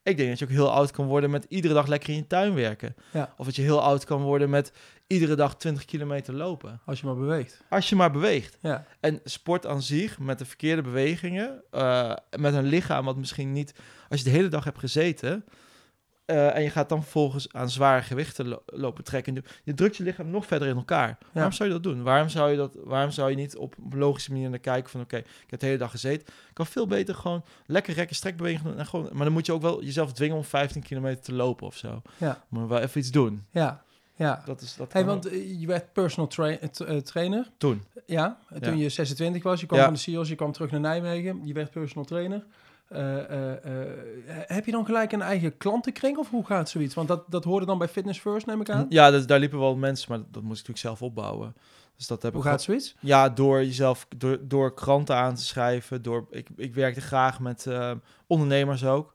Ik 0.02 0.16
denk 0.16 0.28
dat 0.28 0.38
je 0.38 0.44
ook 0.44 0.50
heel 0.50 0.72
oud 0.72 0.90
kan 0.90 1.06
worden 1.06 1.30
met 1.30 1.46
iedere 1.48 1.74
dag 1.74 1.86
lekker 1.86 2.08
in 2.08 2.16
je 2.16 2.26
tuin 2.26 2.54
werken. 2.54 2.96
Ja. 3.12 3.34
Of 3.36 3.46
dat 3.46 3.56
je 3.56 3.62
heel 3.62 3.82
oud 3.82 4.04
kan 4.04 4.22
worden 4.22 4.50
met 4.50 4.72
iedere 5.06 5.34
dag 5.34 5.56
20 5.56 5.84
kilometer 5.84 6.34
lopen. 6.34 6.80
Als 6.84 7.00
je 7.00 7.06
maar 7.06 7.16
beweegt. 7.16 7.62
Als 7.68 7.88
je 7.88 7.96
maar 7.96 8.10
beweegt. 8.10 8.58
Ja. 8.60 8.86
En 9.00 9.20
sport 9.24 9.66
aan 9.66 9.82
zich, 9.82 10.18
met 10.18 10.38
de 10.38 10.44
verkeerde 10.44 10.82
bewegingen, 10.82 11.62
eh, 11.70 12.14
met 12.36 12.54
een 12.54 12.66
lichaam 12.66 13.04
wat 13.04 13.16
misschien 13.16 13.52
niet... 13.52 13.74
Als 14.08 14.18
je 14.18 14.24
de 14.24 14.36
hele 14.36 14.48
dag 14.48 14.64
hebt 14.64 14.78
gezeten 14.78 15.44
eh, 16.28 16.54
en 16.56 16.62
je 16.62 16.70
gaat 16.70 16.88
dan 16.88 17.02
vervolgens 17.02 17.52
aan 17.52 17.70
zware 17.70 18.02
gewichten 18.02 18.48
lo- 18.48 18.62
lopen 18.66 19.04
trekken... 19.04 19.44
Je, 19.64 19.74
drukt 19.74 19.96
je 19.96 20.02
lichaam 20.02 20.30
nog 20.30 20.46
verder 20.46 20.68
in 20.68 20.76
elkaar. 20.76 21.18
Waarom 21.32 21.52
zou 21.52 21.68
je 21.68 21.74
dat 21.74 21.82
doen? 21.82 22.02
Waarom 22.02 22.28
zou 22.28 22.50
je, 22.50 22.56
dat, 22.56 22.76
waarom 22.84 23.10
zou 23.10 23.30
je 23.30 23.36
niet 23.36 23.56
op 23.56 23.74
een 23.92 23.98
logische 23.98 24.32
manier 24.32 24.50
naar 24.50 24.58
kijken 24.58 24.90
van... 24.90 25.00
Oké, 25.00 25.16
ik 25.16 25.26
heb 25.50 25.60
de 25.60 25.66
hele 25.66 25.78
dag 25.78 25.90
gezeten. 25.90 26.26
Ik 26.28 26.54
kan 26.54 26.66
veel 26.66 26.86
beter 26.86 27.14
gewoon 27.14 27.44
lekker 27.66 27.94
rekken, 27.94 28.16
strekbewegingen 28.16 28.70
doen. 28.70 28.78
En 28.80 28.86
gewoon, 28.86 29.08
maar 29.12 29.24
dan 29.24 29.32
moet 29.32 29.46
je 29.46 29.52
ook 29.52 29.62
wel 29.62 29.82
jezelf 29.84 30.12
dwingen 30.12 30.36
om 30.36 30.44
15 30.44 30.82
kilometer 30.82 31.20
te 31.22 31.32
lopen 31.32 31.66
of 31.66 31.76
zo. 31.76 32.02
Ja. 32.16 32.44
Maar 32.48 32.68
wel 32.68 32.78
even 32.80 33.00
iets 33.00 33.10
doen. 33.10 33.44
Ja. 33.50 33.82
Ja. 34.14 34.42
Dat 34.44 34.60
is 34.60 34.76
dat 34.76 34.92
Hey, 34.92 35.04
want 35.04 35.26
eh, 35.28 35.60
je 35.60 35.66
werd 35.66 35.92
personal 35.92 36.26
tra- 36.28 36.48
eh, 36.58 36.96
trainer. 36.96 37.50
toen. 37.58 37.82
Ja, 38.06 38.38
toen 38.62 38.76
Ja. 38.76 38.82
je 38.82 38.88
26 38.88 39.42
was, 39.42 39.60
je 39.60 39.66
kwam 39.66 39.78
Ja. 39.78 39.84
van 39.84 39.94
de 39.94 40.00
SEALs, 40.00 40.28
je 40.28 40.34
kwam 40.34 40.52
terug 40.52 40.70
naar 40.70 40.80
Nijmegen, 40.80 41.40
je 41.46 41.52
werd 41.52 41.70
personal 41.70 42.04
trainer. 42.04 42.44
Eh, 42.88 43.30
eh, 43.30 43.52
eh, 43.52 43.98
heb 44.26 44.64
je 44.64 44.72
dan 44.72 44.84
gelijk 44.84 45.12
een 45.12 45.22
eigen 45.22 45.56
klantenkring 45.56 46.16
of 46.16 46.30
hoe 46.30 46.46
gaat 46.46 46.68
zoiets? 46.68 46.94
Want 46.94 47.08
dat, 47.08 47.24
dat 47.28 47.44
hoorde 47.44 47.66
dan 47.66 47.78
bij 47.78 47.88
Fitness 47.88 48.20
First, 48.20 48.46
neem 48.46 48.60
ik 48.60 48.70
aan. 48.70 48.86
Ja, 48.88 49.10
dus 49.10 49.26
daar 49.26 49.38
liepen 49.38 49.58
wel 49.58 49.76
mensen, 49.76 50.06
maar 50.08 50.18
dat, 50.18 50.32
dat 50.32 50.42
moest 50.42 50.60
ik 50.60 50.68
natuurlijk 50.68 50.98
zelf 50.98 51.10
opbouwen. 51.10 51.54
Dus 51.96 52.06
dat 52.06 52.22
heb 52.22 52.32
Hoe 52.32 52.42
ik 52.42 52.48
gaat 52.48 52.62
zoiets? 52.62 52.96
Ja, 53.00 53.28
door 53.28 53.58
jezelf, 53.58 54.06
door, 54.16 54.38
door 54.42 54.74
kranten 54.74 55.16
aan 55.16 55.34
te 55.34 55.44
schrijven. 55.44 56.02
Door, 56.02 56.26
ik, 56.30 56.48
ik 56.56 56.74
werkte 56.74 57.00
graag 57.00 57.40
met 57.40 57.66
ondernemers 58.26 58.84
ook. 58.84 59.14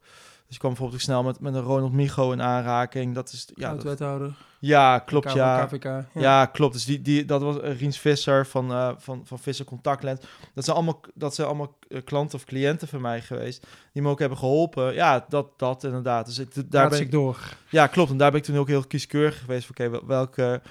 Dus 0.54 0.62
ik 0.62 0.68
kwam 0.70 0.78
bijvoorbeeld 0.78 1.02
snel 1.02 1.24
met, 1.24 1.40
met 1.40 1.54
een 1.56 1.62
Ronald 1.62 1.94
Migo 1.94 2.32
in 2.32 2.42
aanraking. 2.42 3.16
Dat 3.16 3.32
is, 3.32 3.48
ja, 3.56 3.62
dat, 3.62 3.72
Oud-wethouder. 3.72 4.34
ja 4.60 5.00
klopt, 5.00 5.32
ja. 5.34 5.66
KVK. 5.66 5.84
Ja. 5.84 6.06
Ja. 6.14 6.46
klopt. 6.46 6.74
Dus 6.74 6.86
die, 6.86 7.02
die, 7.02 7.26
dat 7.26 7.42
was 7.42 7.58
uh, 7.58 7.80
Riens 7.80 8.00
Visser 8.00 8.46
van, 8.48 8.72
eh, 8.72 8.92
van, 8.98 9.22
van 9.26 9.40
Visser 9.40 9.66
Contactlens. 9.66 10.22
Dat 10.54 10.64
zijn 10.64 10.76
allemaal, 10.76 11.02
dat 11.14 11.36
zijn 11.36 11.48
allemaal 11.48 11.78
eh, 11.88 12.04
klanten 12.04 12.38
of 12.38 12.46
cliënten 12.46 12.88
van 12.88 13.02
mij 13.02 13.22
geweest. 13.22 13.68
Die 13.94 14.02
me 14.02 14.10
ook 14.10 14.20
hebben 14.20 14.38
geholpen. 14.38 14.94
Ja, 14.94 15.26
dat, 15.30 15.60
dat 15.60 15.84
inderdaad. 15.84 16.26
Dus 16.26 16.40
ik, 16.40 16.72
daar 16.72 16.90
ben 16.90 17.00
ik, 17.00 17.12
door. 17.12 17.38
ja, 17.70 17.88
klopt. 17.88 18.12
En 18.12 18.18
daar 18.18 18.32
ben 18.32 18.40
ik 18.40 18.46
toen 18.46 18.58
ook 18.58 18.68
heel 18.68 18.88
kieskeurig 18.88 19.40
geweest. 19.40 19.70
Oké, 19.70 19.90
wel- 19.90 20.06
welke... 20.08 20.62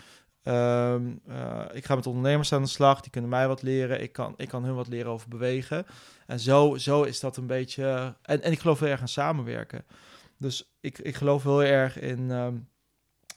ehm, 0.42 1.02
eh, 1.28 1.60
ik 1.72 1.84
ga 1.84 1.94
met 1.94 2.06
ondernemers 2.06 2.52
aan 2.52 2.62
de 2.62 2.68
slag. 2.68 3.00
Die 3.00 3.10
kunnen 3.10 3.30
mij 3.30 3.48
wat 3.48 3.62
leren. 3.62 4.02
Ik 4.02 4.12
kan, 4.12 4.34
ik 4.36 4.48
kan 4.48 4.64
hun 4.64 4.74
wat 4.74 4.88
leren 4.88 5.12
over 5.12 5.28
bewegen. 5.28 5.86
En 6.32 6.40
zo, 6.40 6.76
zo 6.76 7.02
is 7.02 7.20
dat 7.20 7.36
een 7.36 7.46
beetje... 7.46 8.14
En, 8.22 8.42
en 8.42 8.52
ik 8.52 8.60
geloof 8.60 8.80
heel 8.80 8.88
erg 8.88 9.00
aan 9.00 9.08
samenwerken. 9.08 9.84
Dus 10.38 10.74
ik, 10.80 10.98
ik 10.98 11.16
geloof 11.16 11.42
heel 11.42 11.62
erg 11.62 12.00
in... 12.00 12.30
ehm, 12.30 12.56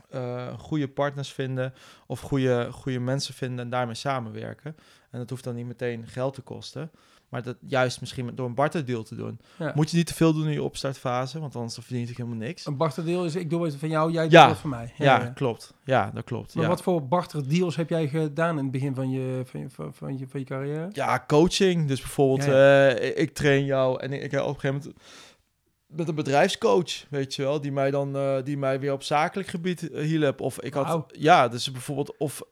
eh, 0.09 0.59
goede 0.59 0.87
partners 0.87 1.33
vinden 1.33 1.73
of 2.07 2.19
goede, 2.19 2.71
goede 2.71 2.99
mensen 2.99 3.33
vinden 3.33 3.59
en 3.59 3.69
daarmee 3.69 3.95
samenwerken. 3.95 4.75
En 5.15 5.21
dat 5.21 5.29
hoeft 5.29 5.43
dan 5.43 5.55
niet 5.55 5.65
meteen 5.65 6.07
geld 6.07 6.33
te 6.33 6.41
kosten. 6.41 6.91
Maar 7.29 7.43
dat 7.43 7.55
juist 7.67 7.99
misschien 7.99 8.31
door 8.35 8.47
een 8.47 8.53
barterdeal 8.55 9.03
te 9.03 9.15
doen. 9.15 9.39
Ja. 9.59 9.71
Moet 9.75 9.91
je 9.91 9.97
niet 9.97 10.07
te 10.07 10.13
veel 10.13 10.33
doen 10.33 10.45
in 10.45 10.51
je 10.51 10.63
opstartfase, 10.63 11.39
want 11.39 11.55
anders 11.55 11.73
dan 11.75 11.83
verdien 11.83 12.01
je 12.01 12.05
natuurlijk 12.07 12.29
helemaal 12.29 12.47
niks. 12.49 12.65
Een 12.65 12.77
barterdeel 12.77 13.25
is, 13.25 13.35
ik 13.35 13.49
doe 13.49 13.65
het 13.65 13.75
van 13.75 13.89
jou, 13.89 14.11
jij 14.11 14.27
Ja. 14.29 14.41
doet 14.41 14.49
het 14.51 14.59
van 14.59 14.69
mij. 14.69 14.93
Ja, 14.97 15.17
klopt. 15.17 15.73
Ja, 15.83 16.11
dat 16.13 16.23
klopt. 16.23 16.55
Maar 16.55 16.63
ja. 16.63 16.69
wat 16.69 16.81
voor 16.81 17.07
barterdeals 17.07 17.75
heb 17.75 17.89
jij 17.89 18.07
gedaan 18.07 18.57
in 18.57 18.63
het 18.63 18.71
begin 18.71 18.95
van 18.95 19.09
je, 19.09 19.41
van 19.45 19.59
je, 19.59 19.69
van, 19.69 19.93
van 19.93 20.17
je, 20.17 20.27
van 20.27 20.39
je 20.39 20.45
carrière? 20.45 20.89
Ja, 20.91 21.23
coaching. 21.27 21.87
Dus 21.87 21.99
bijvoorbeeld, 22.01 22.43
Ja, 22.49 22.87
eh, 22.89 23.07
ik, 23.09 23.15
ik 23.17 23.33
train 23.33 23.65
jou 23.65 23.99
en 24.01 24.13
ik, 24.13 24.21
ik 24.21 24.31
heb 24.31 24.41
op 24.41 24.47
een 24.47 24.59
gegeven 24.59 24.81
moment 24.83 25.03
met 25.95 26.07
een 26.07 26.15
bedrijfscoach, 26.15 27.05
weet 27.09 27.35
je 27.35 27.41
wel, 27.41 27.61
die 27.61 27.71
mij 27.71 27.91
dan 27.91 28.15
eh, 28.15 28.43
die 28.43 28.57
mij 28.57 28.79
weer 28.79 28.93
op 28.93 29.03
zakelijk 29.03 29.47
gebied 29.47 29.91
eh, 29.91 30.03
hielp. 30.03 30.41
Of 30.41 30.61
ik 30.61 30.73
had, 30.73 31.05
ja, 31.11 31.47
dus 31.47 31.71
bijvoorbeeld 31.71 32.17
of 32.17 32.43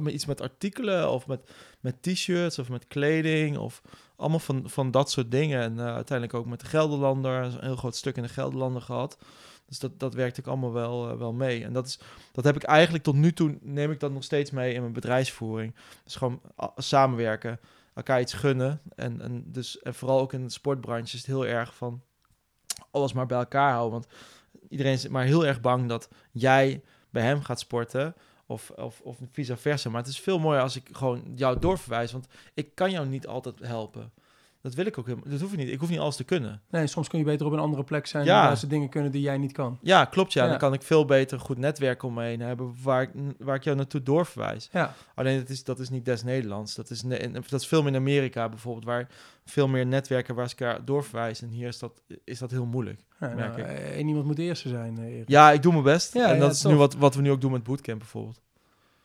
met 0.00 0.12
iets 0.12 0.26
met 0.26 0.40
artikelen 0.40 1.10
of 1.10 1.26
met, 1.26 1.50
met 1.80 2.02
t-shirts 2.02 2.58
of 2.58 2.68
met 2.68 2.86
kleding 2.86 3.58
of 3.58 3.82
allemaal 4.16 4.38
van, 4.38 4.62
van 4.64 4.90
dat 4.90 5.10
soort 5.10 5.30
dingen. 5.30 5.60
En 5.60 5.80
uiteindelijk 5.80 6.38
ook 6.38 6.46
met 6.46 6.60
de 6.60 6.66
Gelderlander, 6.66 7.42
een 7.42 7.58
heel 7.60 7.76
groot 7.76 7.96
stuk 7.96 8.16
in 8.16 8.22
de 8.22 8.28
Gelderlander 8.28 8.82
gehad. 8.82 9.18
Dus 9.68 9.78
dat, 9.78 10.00
dat 10.00 10.14
werkte 10.14 10.40
ik 10.40 10.46
allemaal 10.46 10.72
wel, 10.72 11.18
wel 11.18 11.32
mee. 11.32 11.64
En 11.64 11.72
dat, 11.72 11.86
is, 11.86 11.98
dat 12.32 12.44
heb 12.44 12.56
ik 12.56 12.62
eigenlijk 12.62 13.04
tot 13.04 13.14
nu 13.14 13.32
toe, 13.32 13.58
neem 13.60 13.90
ik 13.90 14.00
dat 14.00 14.12
nog 14.12 14.24
steeds 14.24 14.50
mee 14.50 14.74
in 14.74 14.80
mijn 14.80 14.92
bedrijfsvoering. 14.92 15.74
Dus 16.04 16.16
gewoon 16.16 16.40
samenwerken, 16.76 17.60
elkaar 17.94 18.20
iets 18.20 18.32
gunnen. 18.32 18.80
En, 18.94 19.20
en, 19.20 19.44
dus, 19.46 19.78
en 19.78 19.94
vooral 19.94 20.20
ook 20.20 20.32
in 20.32 20.42
de 20.42 20.50
sportbranche 20.50 21.14
is 21.14 21.20
het 21.20 21.26
heel 21.26 21.46
erg 21.46 21.74
van 21.74 22.02
alles 22.90 23.12
maar 23.12 23.26
bij 23.26 23.38
elkaar 23.38 23.72
houden. 23.72 23.92
Want 23.92 24.06
iedereen 24.68 24.92
is 24.92 25.08
maar 25.08 25.24
heel 25.24 25.46
erg 25.46 25.60
bang 25.60 25.88
dat 25.88 26.08
jij 26.30 26.82
bij 27.10 27.22
hem 27.22 27.42
gaat 27.42 27.60
sporten. 27.60 28.14
Of, 28.46 28.70
of, 28.70 29.00
of 29.00 29.18
vice 29.32 29.56
versa. 29.56 29.90
Maar 29.90 30.00
het 30.00 30.10
is 30.10 30.20
veel 30.20 30.38
mooier 30.38 30.62
als 30.62 30.76
ik 30.76 30.88
gewoon 30.92 31.32
jou 31.34 31.58
doorverwijs. 31.58 32.12
Want 32.12 32.26
ik 32.54 32.74
kan 32.74 32.90
jou 32.90 33.06
niet 33.06 33.26
altijd 33.26 33.58
helpen. 33.58 34.12
Dat 34.64 34.74
wil 34.74 34.86
ik 34.86 34.98
ook 34.98 35.06
helemaal. 35.06 35.30
Dat 35.30 35.40
hoef 35.40 35.50
je 35.50 35.56
niet. 35.56 35.68
Ik 35.68 35.80
hoef 35.80 35.88
niet 35.90 35.98
alles 35.98 36.16
te 36.16 36.24
kunnen. 36.24 36.62
Nee, 36.70 36.86
soms 36.86 37.08
kun 37.08 37.18
je 37.18 37.24
beter 37.24 37.46
op 37.46 37.52
een 37.52 37.58
andere 37.58 37.84
plek 37.84 38.06
zijn 38.06 38.24
Ja. 38.24 38.46
waar 38.46 38.56
ze 38.56 38.66
dingen 38.66 38.88
kunnen 38.88 39.10
die 39.12 39.20
jij 39.20 39.38
niet 39.38 39.52
kan. 39.52 39.78
Ja, 39.82 40.04
klopt. 40.04 40.32
Ja. 40.32 40.42
Ja. 40.42 40.48
Dan 40.50 40.58
kan 40.58 40.72
ik 40.72 40.82
veel 40.82 41.04
beter 41.04 41.40
goed 41.40 41.58
netwerk 41.58 42.02
om 42.02 42.14
me 42.14 42.22
heen 42.24 42.40
hebben. 42.40 42.74
Waar 42.82 43.02
ik, 43.02 43.10
waar 43.38 43.54
ik 43.56 43.64
jou 43.64 43.76
naartoe 43.76 44.02
doorverwijs. 44.02 44.68
Ja, 44.72 44.94
Alleen 45.14 45.38
dat 45.38 45.48
is, 45.48 45.64
dat 45.64 45.78
is 45.78 45.88
niet 45.88 46.04
des 46.04 46.22
Nederlands. 46.22 46.74
Dat 46.74 46.90
is, 46.90 47.00
dat 47.48 47.60
is 47.60 47.66
veel 47.66 47.82
meer 47.82 47.92
in 47.92 47.98
Amerika 47.98 48.48
bijvoorbeeld. 48.48 48.84
Waar 48.84 49.08
veel 49.44 49.68
meer 49.68 49.86
netwerken 49.86 50.34
waar 50.34 50.48
ze 50.48 50.56
elkaar 50.56 50.84
doorverwijzen. 50.84 51.48
En 51.48 51.54
hier 51.54 51.68
is 51.68 51.78
dat, 51.78 52.02
is 52.24 52.38
dat 52.38 52.50
heel 52.50 52.66
moeilijk. 52.66 53.00
ja 53.20 53.26
Merk 53.34 53.56
nou, 53.56 53.70
ik. 53.70 53.78
eh, 53.78 53.98
iemand 54.06 54.24
moet 54.26 54.36
de 54.36 54.42
eerste 54.42 54.68
zijn. 54.68 54.98
eh, 54.98 55.04
Erik. 55.04 55.28
Ja, 55.28 55.50
ik 55.50 55.62
doe 55.62 55.72
mijn 55.72 55.84
best. 55.84 56.14
Ja, 56.14 56.32
en 56.32 56.38
dat 56.38 56.52
is 56.52 56.60
tof. 56.60 56.72
nu 56.72 56.78
wat, 56.78 56.94
wat 56.94 57.14
we 57.14 57.22
nu 57.22 57.30
ook 57.30 57.40
doen 57.40 57.52
met 57.52 57.62
bootcamp 57.62 57.98
bijvoorbeeld. 57.98 58.40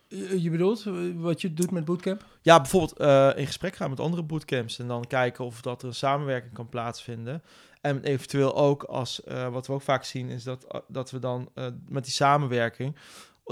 Eh, 0.10 0.44
Je 0.44 0.50
bedoelt 0.50 0.86
eh, 0.86 0.94
wat 1.16 1.42
je 1.42 1.54
doet 1.54 1.72
met 1.72 1.86
bootcamp? 1.86 2.25
Ja, 2.42 2.62
bijvoorbeeld 2.62 2.98
eh, 2.98 3.30
in 3.36 3.46
gesprek 3.46 3.75
gaan 3.75 3.89
met 3.89 4.00
andere 4.00 4.24
bootcamps 4.24 4.80
en 4.80 4.88
dan 4.88 5.08
kijken 5.08 5.46
of 5.46 5.62
dat 5.62 5.82
er 5.82 5.88
een 5.88 5.94
samenwerking 5.94 6.54
kan 6.54 6.70
plaatsvinden. 6.70 7.44
En 7.82 8.04
eventueel 8.04 8.56
ook 8.56 8.84
als, 8.84 9.22
wat 9.51 9.68
we 9.68 9.74
ook 9.74 9.82
vaak 9.82 10.04
zien, 10.04 10.30
is 10.30 10.44
dat, 10.44 10.84
dat 10.88 11.12
we 11.12 11.20
dan 11.20 11.50
met 11.88 12.04
die 12.04 12.13
samenwerking 12.13 12.96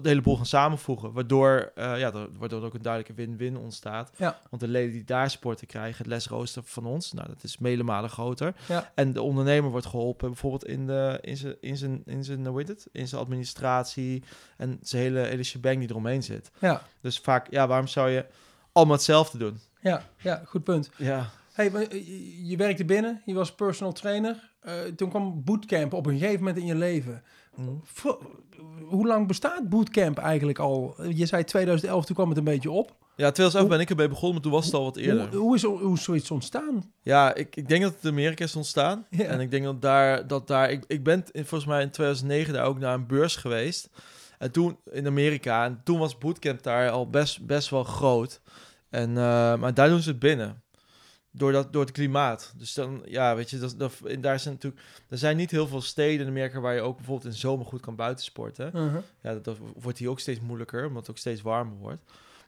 de 0.04 0.10
hele 0.10 0.22
boel 0.22 0.36
gaan 0.36 0.46
samenvoegen. 0.46 1.12
Waardoor, 1.14 1.72
eh, 1.76 2.00
ja, 2.00 2.14
er- 2.14 2.28
waardoor 2.38 2.60
er 2.60 2.66
ook 2.66 2.74
een 2.74 2.82
duidelijke 2.82 3.22
win-win 3.22 3.58
ontstaat. 3.58 4.12
Ja. 4.18 4.40
Want 4.50 4.62
de 4.62 4.68
leden 4.68 4.92
die 4.92 5.04
daar 5.04 5.30
sporten 5.30 5.68
krijgen 5.68 5.98
het 5.98 6.08
lesrooster 6.08 6.62
van 6.66 6.86
ons. 6.86 7.14
Nou, 7.14 7.28
dat 7.28 7.44
is 7.44 7.58
mele 7.58 7.84
malen 7.84 8.10
groter. 8.10 8.56
Ja. 8.68 8.92
En 8.96 9.14
de 9.14 9.22
ondernemer 9.22 9.72
wordt 9.72 9.86
geholpen 9.86 10.28
bijvoorbeeld 10.30 10.66
in, 10.66 10.88
de, 10.88 11.18
in 11.22 11.38
zijn, 11.38 11.56
in 11.62 11.78
zijn, 11.78 12.02
in 12.06 12.24
zijn, 12.24 12.46
hoe 12.46 12.58
heet 12.60 12.68
het? 12.68 12.88
In 12.92 13.08
zijn 13.08 13.22
administratie 13.22 14.24
en 14.58 14.78
zijn 14.82 15.02
hele, 15.02 15.20
hele 15.20 15.44
shebang 15.44 15.80
die 15.80 15.90
eromheen 15.90 16.24
zit. 16.24 16.52
Ja, 16.60 16.82
Dus 17.02 17.20
vaak, 17.20 17.48
ja, 17.52 17.68
waarom 17.68 17.88
zou 17.88 18.10
je 18.10 18.26
allemaal 18.72 18.96
hetzelfde 18.96 19.38
doen? 19.38 19.60
ja, 19.82 20.04
ja, 20.18 20.42
goed 20.46 20.64
punt. 20.64 20.90
Ja. 20.98 21.30
Hey, 21.54 21.72
eh, 21.74 22.48
je- 22.50 22.58
werkte 22.58 22.86
binnen, 22.86 23.22
je 23.26 23.34
was 23.34 23.56
personal 23.56 23.94
trainer. 23.94 24.52
Eh, 24.60 24.74
toen 24.96 25.10
kwam 25.10 25.44
bootcamp 25.44 25.94
op 25.94 26.06
een 26.06 26.18
gegeven 26.18 26.40
moment 26.40 26.58
in 26.58 26.66
je 26.66 26.76
leven. 26.76 27.24
Hoe 28.90 29.08
lang 29.08 29.28
bestaat 29.28 29.70
bootcamp 29.70 30.18
eigenlijk 30.18 30.60
al? 30.60 30.96
Je 31.10 31.26
zei 31.26 31.44
2011, 31.44 32.06
toen 32.06 32.16
kwam 32.16 32.30
het 32.30 32.38
een 32.38 32.44
beetje 32.44 32.72
op. 32.72 32.96
Ja, 33.16 33.32
2011 33.32 33.68
Hoe- 33.68 33.70
ben 33.70 33.80
ik 33.80 33.90
ermee 33.90 34.08
begonnen, 34.08 34.34
maar 34.34 34.42
toen 34.44 34.52
was 34.52 34.66
het 34.66 34.74
al 34.74 34.84
wat 34.84 34.96
eerder. 34.96 35.28
Hoe, 35.30 35.40
hoe, 35.40 35.56
is, 35.56 35.64
hoe 35.64 35.94
is 35.94 36.04
zoiets 36.04 36.32
ontstaan? 36.32 36.92
Ja, 37.02 37.36
ik, 37.36 37.56
ik 37.56 37.68
denk 37.68 37.84
dat 37.84 37.94
het 37.94 38.04
in 38.04 38.10
Amerika 38.10 38.44
is 38.44 38.56
ontstaan. 38.56 39.06
Ja. 39.10 39.24
En 39.24 39.40
ik 39.40 39.52
denk 39.52 39.64
dat 39.64 39.82
daar, 39.82 40.28
dat 40.28 40.48
daar 40.48 40.70
ik, 40.72 40.84
ik 40.88 41.04
ben 41.04 41.24
in, 41.32 41.46
volgens 41.46 41.70
mij 41.70 41.82
in 41.82 41.92
2009 41.92 42.54
daar 42.54 42.66
ook 42.66 42.80
naar 42.80 42.94
een 42.94 43.08
beurs 43.08 43.36
geweest. 43.36 43.90
En 44.38 44.52
toen 44.52 44.78
in 44.92 45.08
Amerika, 45.08 45.66
en 45.66 45.82
toen 45.84 46.00
was 46.00 46.18
bootcamp 46.18 46.64
daar 46.64 46.90
al 46.90 47.10
best, 47.10 47.46
best 47.46 47.70
wel 47.70 47.84
groot. 47.84 48.42
En, 48.90 49.10
eh, 49.10 49.56
maar 49.58 49.74
daar 49.74 49.90
doen 49.90 50.02
ze 50.02 50.10
het 50.10 50.20
binnen. 50.20 50.62
Door, 51.38 51.52
dat, 51.52 51.74
door 51.74 51.82
het 51.82 51.92
klimaat. 51.92 52.54
Dus 52.58 52.74
dan, 52.74 53.02
ja, 53.06 53.36
weet 53.36 53.50
je, 53.50 53.58
dat, 53.60 53.76
dat, 53.78 53.94
en 54.08 54.22
daar 54.22 54.40
zijn 54.40 54.54
natuurlijk, 54.54 54.84
er 55.10 55.18
zijn 55.18 55.38
niet 55.38 55.52
heel 55.52 55.68
veel 55.68 55.82
steden 55.82 56.26
in 56.26 56.32
Amerika 56.32 56.60
waar 56.60 56.74
je 56.76 56.82
ook 56.82 56.96
bijvoorbeeld 56.98 57.34
in 57.34 57.40
zomer 57.40 57.66
goed 57.66 57.82
kan 57.82 57.96
buitensporten. 57.96 58.72
Uh-huh. 58.76 58.96
Ja, 59.22 59.34
dat, 59.34 59.44
dat 59.44 59.58
wordt 59.80 59.98
hier 59.98 60.10
ook 60.10 60.20
steeds 60.20 60.40
moeilijker, 60.40 60.86
omdat 60.86 61.02
het 61.02 61.10
ook 61.10 61.18
steeds 61.18 61.42
warmer 61.42 61.78
wordt. 61.78 62.02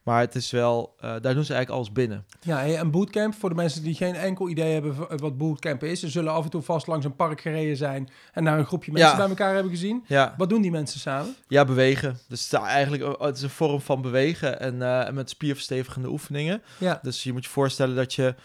Maar 0.03 0.19
het 0.19 0.35
is 0.35 0.51
wel, 0.51 0.93
eh, 0.97 1.01
daar 1.01 1.33
doen 1.33 1.43
ze 1.45 1.53
eigenlijk 1.53 1.69
alles 1.69 1.91
binnen. 1.91 2.25
Ja, 2.41 2.65
en 2.65 2.91
bootcamp, 2.91 3.33
voor 3.35 3.49
de 3.49 3.55
mensen 3.55 3.83
die 3.83 3.95
geen 3.95 4.15
enkel 4.15 4.49
idee 4.49 4.73
hebben 4.73 4.95
wat 5.19 5.37
bootcamp 5.37 5.83
is, 5.83 5.99
ze 5.99 6.09
zullen 6.09 6.31
af 6.33 6.43
en 6.43 6.49
toe 6.49 6.61
vast 6.61 6.87
langs 6.87 7.05
een 7.05 7.15
park 7.15 7.41
gereden 7.41 7.77
zijn 7.77 8.09
en 8.33 8.43
daar 8.43 8.59
een 8.59 8.65
groepje 8.65 8.91
mensen 8.91 9.11
Ja. 9.11 9.17
bij 9.17 9.27
elkaar 9.27 9.53
hebben 9.53 9.71
gezien. 9.71 10.03
Ja, 10.07 10.33
Wat 10.37 10.49
doen 10.49 10.61
die 10.61 10.71
mensen 10.71 10.99
samen? 10.99 11.35
ja 11.47 11.65
bewegen. 11.65 12.17
Dus 12.27 12.51
eigenlijk 12.53 13.03
oh, 13.03 13.21
het 13.21 13.35
is 13.37 13.41
een 13.41 13.49
vorm 13.49 13.81
van 13.81 14.01
bewegen 14.01 14.59
en, 14.59 14.81
eh, 14.81 15.07
en 15.07 15.13
met 15.13 15.29
spierverstevigende 15.29 16.09
oefeningen. 16.09 16.61
Ja, 16.77 16.99
Dus 17.01 17.23
je 17.23 17.33
moet 17.33 17.43
je 17.43 17.49
voorstellen 17.49 17.95
dat 17.95 18.13
je 18.13 18.35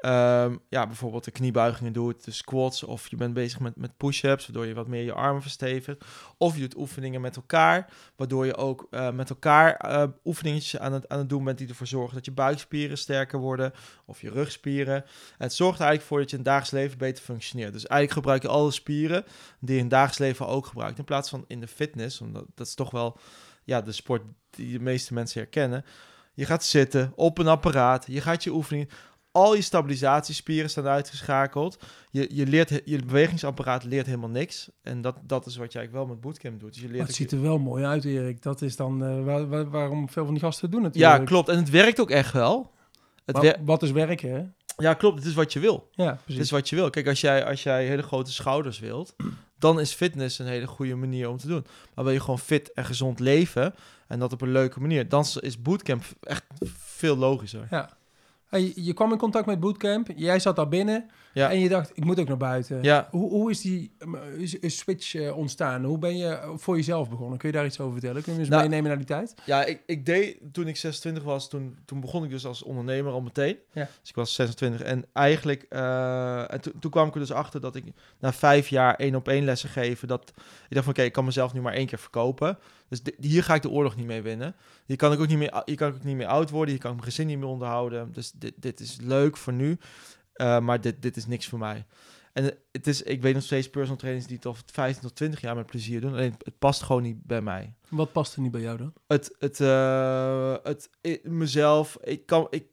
ehm, 0.00 0.56
ja, 0.68 0.86
bijvoorbeeld 0.86 1.24
de 1.24 1.30
kniebuigingen 1.30 1.92
doet, 1.92 2.24
de 2.24 2.30
squats, 2.30 2.82
of 2.82 3.08
je 3.08 3.16
bent 3.16 3.34
bezig 3.34 3.60
met, 3.60 3.76
met 3.76 3.96
push-ups, 3.96 4.46
waardoor 4.46 4.66
je 4.66 4.74
wat 4.74 4.86
meer 4.86 5.04
je 5.04 5.12
armen 5.12 5.42
verstevigt. 5.42 6.04
Of 6.38 6.54
je 6.54 6.60
doet 6.60 6.76
oefeningen 6.76 7.20
met 7.20 7.36
elkaar, 7.36 7.92
waardoor 8.16 8.46
je 8.46 8.56
ook 8.56 8.86
eh, 8.90 9.10
met 9.10 9.30
elkaar 9.30 9.74
eh 9.74 10.04
oefeningetjes 10.24 10.78
aan 10.80 10.92
het, 10.92 11.08
aan 11.08 11.18
het 11.18 11.28
doen 11.28 11.44
bent 11.44 11.58
die 11.58 11.68
ervoor 11.68 11.86
zorgen 11.86 12.14
dat 12.14 12.24
je 12.24 12.32
buikspieren 12.32 12.98
sterker 12.98 13.38
worden, 13.38 13.72
of 14.04 14.20
je 14.20 14.30
rugspieren. 14.30 14.94
En 14.94 15.04
het 15.38 15.54
zorgt 15.54 15.80
eigenlijk 15.80 16.08
voor 16.08 16.18
dat 16.18 16.30
je 16.30 16.36
in 16.36 16.42
dagelijks 16.42 16.70
leven 16.70 16.98
beter 16.98 17.24
functioneert. 17.24 17.72
Dus 17.72 17.86
eigenlijk 17.86 18.20
gebruik 18.20 18.42
je 18.42 18.48
alle 18.48 18.70
spieren 18.70 19.24
die 19.60 19.74
je 19.74 19.76
in 19.76 19.80
het 19.80 19.90
dagelijks 19.90 20.18
leven 20.18 20.46
ook 20.46 20.66
gebruikt, 20.66 20.98
in 20.98 21.04
plaats 21.04 21.30
van 21.30 21.44
in 21.46 21.60
de 21.60 21.68
fitness, 21.68 22.20
omdat 22.20 22.44
dat 22.54 22.66
is 22.66 22.74
toch 22.74 22.90
wel 22.90 23.18
ja, 23.64 23.80
de 23.80 23.92
sport 23.92 24.22
die 24.50 24.72
de 24.72 24.84
meeste 24.84 25.14
mensen 25.14 25.40
herkennen. 25.40 25.84
Je 26.34 26.46
gaat 26.46 26.64
zitten 26.64 27.12
op 27.16 27.38
een 27.38 27.48
apparaat, 27.48 28.04
je 28.08 28.20
gaat 28.20 28.44
je 28.44 28.52
oefening. 28.52 28.88
Al 29.32 29.54
je 29.54 29.62
stabilisatiespieren 29.62 30.70
staan 30.70 30.86
uitgeschakeld. 30.86 31.78
Je, 32.10 32.28
je, 32.32 32.46
leert, 32.46 32.80
je 32.84 33.04
bewegingsapparaat 33.04 33.84
leert 33.84 34.06
helemaal 34.06 34.28
niks. 34.28 34.70
En 34.82 35.00
dat, 35.00 35.16
dat 35.22 35.46
is 35.46 35.56
wat 35.56 35.72
je 35.72 35.78
eigenlijk 35.78 36.06
wel 36.06 36.14
met 36.16 36.24
bootcamp 36.24 36.60
doet. 36.60 36.68
Dus 36.72 36.78
je 36.82 36.86
maar 36.86 36.92
leert 36.96 37.06
het 37.06 37.10
ook- 37.12 37.16
ziet 37.20 37.32
er 37.32 37.42
wel 37.42 37.58
mooi 37.58 37.84
uit, 37.84 38.04
Erik. 38.04 38.42
Dat 38.42 38.62
is 38.62 38.76
dan 38.76 39.04
eh, 39.04 39.24
waar- 39.24 39.48
waar- 39.48 39.70
waarom 39.70 40.08
veel 40.10 40.24
van 40.24 40.34
die 40.34 40.42
gasten 40.42 40.62
het 40.64 40.72
doen 40.72 40.82
natuurlijk. 40.82 41.18
ja, 41.18 41.24
klopt. 41.24 41.48
En 41.48 41.56
het 41.56 41.70
werkt 41.70 42.00
ook 42.00 42.10
echt 42.10 42.32
wel. 42.32 42.70
Het 43.24 43.56
wat 43.64 43.82
is 43.82 43.90
werken, 43.90 44.32
hè? 44.32 44.42
ja, 44.76 44.94
klopt. 44.94 45.18
Het 45.18 45.26
is 45.26 45.34
wat 45.34 45.52
je 45.52 45.60
wil. 45.60 45.88
Ja, 45.92 46.06
Het 46.10 46.24
precies. 46.24 46.42
is 46.42 46.50
wat 46.50 46.68
je 46.68 46.76
wil. 46.76 46.90
Kijk, 46.90 47.06
als 47.08 47.20
jij, 47.20 47.44
als 47.44 47.62
jij 47.62 47.86
hele 47.86 48.02
grote 48.02 48.32
schouders 48.32 48.78
wilt, 48.78 49.14
dan 49.58 49.80
is 49.80 49.92
fitness 49.92 50.38
een 50.38 50.46
hele 50.46 50.66
goede 50.66 50.94
manier 50.94 51.28
om 51.28 51.36
te 51.36 51.46
doen. 51.46 51.66
Maar 51.94 52.04
wil 52.04 52.12
je 52.12 52.20
gewoon 52.20 52.38
fit 52.38 52.72
en 52.72 52.84
gezond 52.84 53.20
leven 53.20 53.74
en 54.06 54.18
dat 54.18 54.32
op 54.32 54.40
een 54.40 54.52
leuke 54.52 54.80
manier, 54.80 55.08
dan 55.08 55.24
is 55.40 55.62
bootcamp 55.62 56.02
echt 56.20 56.44
veel 56.74 57.16
logischer. 57.16 57.66
Ja. 57.70 57.98
Je 58.58 58.92
kwam 58.94 59.12
in 59.12 59.18
contact 59.18 59.46
met 59.46 59.60
bootcamp, 59.60 60.08
jij 60.16 60.38
zat 60.38 60.56
daar 60.56 60.68
binnen 60.68 61.10
Ja. 61.32 61.50
en 61.50 61.58
je 61.60 61.68
dacht, 61.68 61.90
ik 61.94 62.04
moet 62.04 62.20
ook 62.20 62.28
naar 62.28 62.36
buiten. 62.36 62.82
Ja, 62.82 63.08
Hoe, 63.10 63.30
hoe 63.30 63.50
is 63.50 63.60
die 63.60 63.92
switch 64.60 65.14
eh, 65.14 65.36
ontstaan? 65.36 65.84
Hoe 65.84 65.98
ben 65.98 66.16
je 66.16 66.52
voor 66.56 66.76
jezelf 66.76 67.08
begonnen? 67.10 67.38
Kun 67.38 67.48
je 67.48 67.54
daar 67.54 67.64
iets 67.64 67.80
over 67.80 67.92
vertellen? 67.92 68.22
Kun 68.22 68.32
je 68.32 68.38
me 68.38 68.44
eens 68.44 68.50
Nou, 68.54 68.62
meenemen 68.62 68.88
naar 68.88 68.96
die 68.98 69.06
tijd? 69.06 69.34
Ja, 69.44 69.64
ik, 69.64 69.82
ik 69.86 70.06
deed 70.06 70.38
toen 70.52 70.66
ik 70.68 70.76
26 70.76 71.22
was, 71.22 71.48
toen, 71.48 71.76
toen 71.84 72.00
begon 72.00 72.24
ik 72.24 72.30
dus 72.30 72.46
als 72.46 72.62
ondernemer 72.62 73.12
al 73.12 73.20
meteen. 73.20 73.56
Ja. 73.72 73.88
Dus 74.00 74.08
ik 74.08 74.14
was 74.14 74.34
26 74.34 74.82
en 74.82 75.04
eigenlijk, 75.12 75.62
eh, 75.68 76.52
en 76.52 76.60
toen- 76.60 76.72
toen 76.80 76.90
kwam 76.90 77.08
ik 77.08 77.14
er 77.14 77.20
dus 77.20 77.32
achter 77.32 77.60
dat 77.60 77.76
ik 77.76 77.84
na 78.20 78.32
vijf 78.32 78.68
jaar 78.68 78.94
één 78.94 79.14
op 79.14 79.28
één 79.28 79.44
lessen 79.44 79.68
geven, 79.68 80.08
dat 80.08 80.28
ik 80.28 80.34
dacht 80.68 80.84
van 80.84 80.94
oké, 80.94 81.02
ik 81.02 81.12
kan 81.12 81.24
mezelf 81.24 81.52
nu 81.52 81.60
maar 81.60 81.72
één 81.74 81.86
keer 81.86 81.98
verkopen. 81.98 82.58
Dus 82.88 83.00
hier 83.20 83.42
ga 83.44 83.54
ik 83.54 83.62
de 83.62 83.70
oorlog 83.70 83.96
niet 83.96 84.06
mee 84.06 84.22
winnen. 84.22 84.54
Hier 84.86 84.96
kan 84.96 85.12
ik 85.12 85.20
ook 85.20 85.28
niet 85.28 85.38
meer, 85.38 85.62
hier 85.64 85.76
kan 85.76 85.88
ik 85.88 85.94
ook 85.94 86.04
niet 86.04 86.16
meer 86.16 86.26
oud 86.26 86.50
worden, 86.50 86.70
hier 86.74 86.82
kan 86.82 86.90
ik 86.90 86.96
mijn 86.96 87.08
gezin 87.10 87.26
niet 87.26 87.38
meer 87.38 87.48
onderhouden. 87.48 88.12
Dus 88.12 88.32
dit, 88.34 88.52
dit 88.56 88.80
is 88.80 88.96
leuk 89.02 89.36
voor 89.36 89.52
nu, 89.52 89.78
eh, 90.40 90.60
maar 90.60 90.80
dit, 90.80 91.02
dit 91.02 91.16
is 91.16 91.26
niks 91.26 91.48
voor 91.48 91.58
mij. 91.58 91.84
En 92.32 92.54
het 92.72 92.86
is, 92.86 93.02
ik 93.02 93.22
weet 93.22 93.34
nog 93.34 93.42
steeds 93.42 93.70
personal 93.70 93.96
trainers 93.96 94.26
die 94.26 94.36
het 94.36 94.46
al 94.46 94.56
15 94.72 95.02
tot 95.02 95.16
20 95.16 95.40
jaar 95.40 95.54
met 95.56 95.66
plezier 95.66 96.00
doen. 96.00 96.12
Alleen 96.12 96.34
het 96.44 96.58
past 96.58 96.82
gewoon 96.82 97.02
niet 97.02 97.22
bij 97.24 97.40
mij 97.40 97.74
Wat 97.88 98.12
past 98.12 98.34
er 98.34 98.40
niet 98.40 98.50
bij 98.50 98.60
jou 98.60 98.78
dan? 98.78 98.92
het, 99.06 99.34
het, 99.38 99.60
eh, 99.60 100.54
het 100.62 100.90
mezelf, 101.22 101.98
ik 102.02 102.26
kan, 102.26 102.46
ik, 102.50 102.64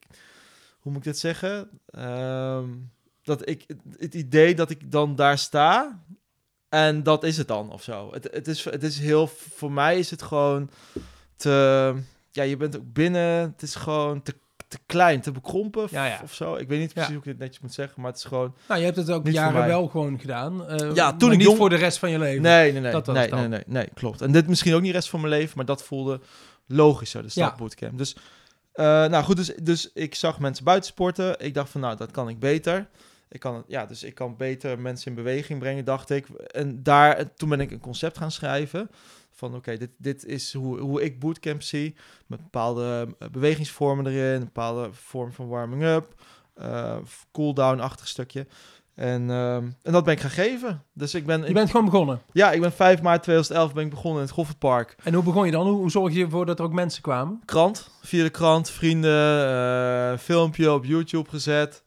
hoe 0.80 0.92
moet 0.92 0.98
ik 0.98 1.04
dit 1.04 1.18
zeggen? 1.18 1.70
Ehm, 1.86 2.70
dat 3.24 3.50
ik, 3.50 3.64
het, 3.68 3.80
het 3.98 4.14
idee 4.14 4.56
dat 4.56 4.70
ik 4.70 4.92
dan 4.92 5.16
daar 5.16 5.38
sta 5.38 6.04
en 6.70 7.04
dat 7.04 7.24
is 7.24 7.38
het 7.38 7.48
dan 7.48 7.72
of 7.72 7.84
zo. 7.84 8.14
Het, 8.14 8.28
het, 8.32 8.48
is, 8.48 8.64
het 8.64 8.84
is 8.84 9.00
heel, 9.00 9.28
voor 9.28 9.72
mij 9.72 10.00
is 10.00 10.10
het 10.10 10.22
gewoon 10.22 10.70
te, 11.36 11.96
ja, 12.32 12.44
je 12.44 12.58
bent 12.58 12.78
ook 12.78 12.94
binnen, 12.94 13.52
het 13.52 13.62
is 13.62 13.76
gewoon 13.76 14.22
te, 14.22 14.36
te 14.68 14.78
klein, 14.86 15.22
te 15.22 15.32
bekrompen 15.32 15.84
of, 15.84 15.92
Ja, 15.92 16.06
ja. 16.06 16.20
of 16.24 16.34
zo. 16.34 16.56
Ik 16.56 16.68
weet 16.68 16.80
niet 16.80 16.94
precies 16.94 17.10
Ja. 17.10 17.16
hoe 17.16 17.24
ik 17.26 17.30
het 17.30 17.40
netjes 17.40 17.60
moet 17.60 17.74
zeggen, 17.74 18.02
maar 18.02 18.12
het 18.12 18.20
is 18.20 18.26
gewoon... 18.26 18.56
Nou, 18.68 18.80
je 18.80 18.86
hebt 18.86 18.98
het 18.98 19.12
ook 19.12 19.28
jaren 19.28 19.68
wel 19.68 19.88
gewoon 19.88 20.20
gedaan. 20.20 20.68
eh, 20.68 20.78
Ja, 20.96 21.10
toen 21.10 21.20
maar 21.20 21.32
ik 21.32 21.38
niet 21.38 21.42
jong- 21.48 21.58
voor 21.58 21.70
de 21.70 21.76
rest 21.76 21.98
van 21.98 22.10
je 22.10 22.20
leven. 22.20 22.42
Nee, 22.42 22.72
nee, 22.72 22.82
nee. 22.82 22.92
Dat 22.92 23.06
nee, 23.08 23.30
nee, 23.30 23.48
nee, 23.48 23.64
nee, 23.68 23.90
klopt. 23.94 24.22
En 24.22 24.32
dit 24.32 24.48
misschien 24.48 24.74
ook 24.74 24.82
niet 24.82 24.92
de 24.92 24.98
rest 24.98 25.10
van 25.10 25.20
mijn 25.22 25.34
leven, 25.34 25.54
maar 25.56 25.66
dat 25.66 25.84
voelde 25.84 26.20
logischer, 26.68 27.22
de 27.24 27.30
stap 27.30 27.52
Ja. 27.52 27.56
bootcamp. 27.58 27.98
Dus, 27.98 28.16
eh, 28.74 28.86
nou 28.86 29.24
goed, 29.24 29.36
dus, 29.36 29.54
dus 29.62 29.90
ik 29.94 30.16
zag 30.16 30.40
mensen 30.40 30.64
buiten 30.64 30.90
sporten. 30.90 31.36
Ik 31.46 31.54
dacht 31.54 31.70
van, 31.70 31.82
nou, 31.82 31.98
dat 31.98 32.12
kan 32.12 32.30
ik 32.30 32.40
beter. 32.40 32.88
Ik 33.30 33.40
kan, 33.40 33.56
het- 33.56 33.66
ja, 33.68 33.86
dus 33.86 34.04
ik 34.04 34.16
kan 34.16 34.36
beter 34.38 34.80
mensen 34.80 35.08
in 35.10 35.16
beweging 35.16 35.60
brengen, 35.60 35.86
dacht 35.86 36.10
ik. 36.10 36.28
En 36.30 36.84
daar, 36.84 37.14
en 37.16 37.32
toen 37.36 37.50
ben 37.50 37.60
ik 37.60 37.72
een 37.72 37.80
concept 37.80 38.18
gaan 38.18 38.32
schrijven. 38.32 38.90
Van 39.38 39.56
oké, 39.56 39.78
dit, 39.78 39.90
dit 39.98 40.26
is 40.26 40.54
hoe, 40.54 40.80
hoe 40.80 41.04
ik 41.04 41.20
bootcamp 41.20 41.62
zie. 41.62 41.96
Met 42.28 42.42
bepaalde 42.44 43.08
eh, 43.20 43.28
bewegingsvormen 43.30 44.08
erin, 44.08 44.34
een 44.36 44.44
bepaalde 44.44 44.90
vorm 44.92 45.32
van 45.32 45.48
warming-up, 45.48 46.14
eh 46.54 46.96
cool-down-achtig 47.32 48.08
stukje. 48.08 48.48
En, 48.96 49.30
ehm, 49.30 49.64
en 49.82 49.92
dat 49.92 50.04
ben 50.04 50.14
ik 50.14 50.20
gaan 50.20 50.30
geven. 50.30 50.84
Dus 50.94 51.14
ik 51.14 51.26
ben, 51.26 51.44
Je 51.48 51.54
bent 51.54 51.70
gewoon 51.70 51.86
begonnen. 51.86 52.22
ja, 52.32 52.52
ik 52.52 52.62
ben 52.62 52.72
5 52.72 53.02
maart 53.02 53.24
2011 53.24 53.74
ben 53.74 53.84
ik 53.84 53.90
begonnen 53.90 54.20
in 54.20 54.26
het 54.26 54.36
Goffertpark. 54.36 54.96
En 55.04 55.14
hoe 55.14 55.24
begon 55.24 55.46
je 55.46 55.52
dan? 55.52 55.68
Hoe, 55.68 55.78
hoe 55.78 55.92
zorg 55.92 56.14
je 56.14 56.24
ervoor 56.24 56.46
dat 56.46 56.60
er 56.60 56.66
ook 56.66 56.74
mensen 56.74 57.02
kwamen? 57.02 57.42
Krant, 57.46 57.90
via 58.02 58.24
de 58.24 58.30
krant, 58.30 58.70
vrienden, 58.70 59.48
eh, 59.48 60.18
filmpje 60.18 60.72
op 60.72 60.86
YouTube 60.86 61.30
gezet. 61.30 61.84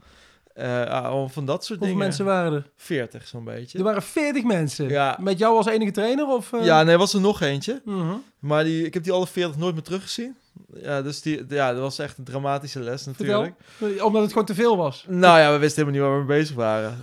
Allemaal 0.88 1.28
van 1.28 1.44
dat 1.44 1.64
soort 1.64 1.78
Hoeveel 1.78 1.86
dingen. 1.86 1.98
mensen 1.98 2.24
waren 2.24 2.52
er? 2.52 2.70
40 2.76 3.26
zo'n 3.26 3.44
beetje. 3.44 3.78
Er 3.78 3.84
waren 3.84 4.02
40 4.02 4.44
mensen. 4.44 4.88
Ja. 4.88 5.16
Met 5.20 5.38
jou 5.38 5.56
als 5.56 5.66
enige 5.66 5.90
trainer? 5.90 6.26
Of, 6.26 6.52
eh? 6.52 6.64
Ja, 6.64 6.82
nee, 6.82 6.96
was 6.96 7.14
er 7.14 7.20
nog 7.20 7.40
eentje. 7.40 7.80
Mhm. 7.84 8.14
Maar 8.38 8.64
die, 8.64 8.84
ik 8.86 8.94
heb 8.94 9.02
die 9.02 9.12
alle 9.12 9.26
40 9.26 9.56
nooit 9.56 9.74
meer 9.74 9.82
teruggezien. 9.82 10.36
Ja, 10.82 11.02
dus 11.02 11.22
die, 11.22 11.44
ja, 11.48 11.72
dat 11.72 11.80
was 11.80 11.98
echt 11.98 12.18
een 12.18 12.24
dramatische 12.24 12.80
les 12.80 13.02
Vertel. 13.02 13.40
natuurlijk. 13.78 14.04
Omdat 14.04 14.22
het 14.22 14.30
gewoon 14.30 14.46
te 14.46 14.54
veel 14.54 14.76
was. 14.76 15.04
Nou 15.08 15.38
ja, 15.38 15.52
we 15.52 15.58
wisten 15.58 15.84
helemaal 15.84 16.08
niet 16.08 16.10
waar 16.10 16.26
we 16.26 16.32
mee 16.32 16.38
bezig 16.40 16.56
waren. 16.56 16.98